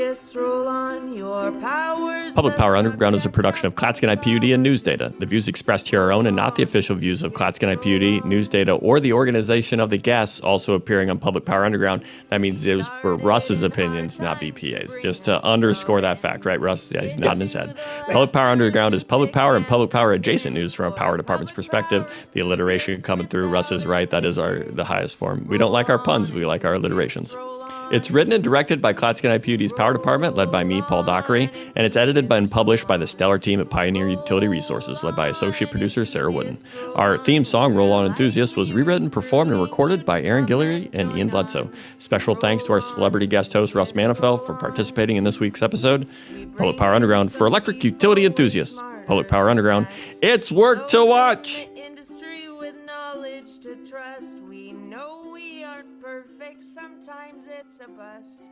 enthusiasts, 0.08 0.36
roll 0.36 0.68
on. 0.68 1.14
Your 1.14 1.52
powers. 1.60 2.34
Public 2.34 2.56
Power 2.56 2.76
Underground 2.76 3.16
is 3.16 3.26
a 3.26 3.30
production 3.30 3.66
of 3.66 3.76
Clatskanie 3.76 4.22
PUD 4.22 4.52
and 4.52 4.64
News 4.64 4.84
Data. 4.84 5.14
The 5.20 5.26
views 5.26 5.48
expressed 5.48 5.88
here 5.88 6.02
are 6.02 6.12
own 6.12 6.28
and 6.28 6.36
not 6.36 6.56
the 6.56 6.64
official 6.64 6.96
views 6.96 7.24
of 7.24 7.34
Clatskanie 7.34 7.78
PUD, 7.78 8.26
News 8.26 8.50
Data, 8.50 8.74
or 8.74 9.00
the 9.00 9.14
organization 9.14 9.80
of 9.80 9.90
the 9.90 9.98
guests 9.98 10.40
also 10.42 10.74
appearing 10.74 11.10
on 11.10 11.20
Public 11.20 11.46
Power 11.46 11.66
Underground. 11.66 12.04
That 12.30 12.42
means 12.42 12.64
those 12.64 12.90
were 13.04 13.18
Russ's 13.18 13.64
opinions, 13.64 14.20
not 14.20 14.40
BPA's. 14.40 15.02
Just 15.02 15.26
to 15.26 15.44
underscore 15.44 16.02
that 16.02 16.20
fact, 16.20 16.46
right, 16.46 16.60
Russ? 16.60 16.92
Yeah, 16.92 17.02
he's 17.02 17.18
nodding 17.18 17.42
his 17.42 17.54
head. 17.54 17.78
Public 18.08 18.32
Power 18.32 18.50
Underground 18.50 18.96
is 18.96 19.04
public 19.04 19.34
power 19.34 19.56
and 19.56 19.66
public 19.66 19.90
power 19.90 20.14
adjacent 20.14 20.54
news 20.54 20.74
from 20.74 20.94
a 20.94 20.96
power 20.96 21.18
department's 21.18 21.52
perspective. 21.52 22.28
The 22.34 22.42
alliteration 22.42 23.02
coming 23.02 23.28
through, 23.28 23.50
Russ 23.50 23.72
is 23.72 23.86
right. 23.86 24.10
That 24.10 24.26
is 24.26 24.38
our 24.38 24.60
the 24.60 24.84
highest 24.84 25.16
form. 25.16 25.48
We 25.48 25.58
don't 25.58 25.72
like 25.72 25.90
our 25.90 26.00
puns, 26.00 26.32
we 26.32 26.46
like 26.46 26.66
our 26.66 26.76
alliterations. 26.76 27.36
It's 27.90 28.12
written 28.12 28.34
and 28.34 28.44
directed 28.44 28.82
by 28.82 28.94
Clatskanie 28.94 29.42
PUD's 29.42 29.72
Power 29.72 29.94
Department, 29.94 30.36
led 30.36 30.52
by 30.52 30.66
me, 30.66 30.82
Paul 30.82 31.04
Dockery, 31.04 31.50
and 31.74 31.86
it's 31.86 31.96
edited 31.96 32.32
and 32.32 32.52
published 32.52 32.86
by 32.86 32.98
the 32.98 33.08
stellar 33.08 33.40
team 33.40 33.62
at 33.62 33.70
Pioneer 33.70 34.10
Utility 34.10 34.50
Resources, 34.50 35.06
led 35.06 35.16
by 35.16 35.30
associate 35.30 35.72
producer 35.72 36.04
Sarah 36.04 36.30
Wooden. 36.30 36.58
Our 36.96 37.18
theme 37.18 37.46
song, 37.46 37.76
Roll 37.76 37.94
On 37.94 38.06
Enthusiast, 38.06 38.58
was 38.58 38.74
rewritten, 38.74 39.10
performed, 39.10 39.52
and 39.52 39.62
recorded 39.62 40.04
by 40.04 40.22
Aaron 40.22 40.46
Guillory 40.46 40.90
and 40.94 41.18
Ian 41.18 41.30
Bledsoe. 41.30 41.72
Special 41.98 42.36
thanks 42.36 42.64
to 42.64 42.74
our 42.74 42.82
celebrity 42.82 43.26
guest 43.26 43.54
host, 43.54 43.74
Russ 43.74 43.94
Mantifel, 43.94 44.46
for 44.46 44.54
participating 44.54 45.16
in 45.16 45.24
this 45.24 45.40
week's 45.40 45.62
episode. 45.62 46.10
Public 46.58 46.76
Power 46.76 46.94
Underground 46.94 47.32
for 47.32 47.48
electric 47.48 47.82
utility 47.86 48.26
enthusiasts. 48.26 48.82
Public 49.06 49.30
Power 49.30 49.50
Underground, 49.50 49.88
it's 50.22 50.52
work 50.52 50.90
to 50.90 51.06
watch! 51.06 51.70
Sometimes 56.80 57.46
it's 57.48 57.80
a 57.80 57.90
bust, 57.90 58.44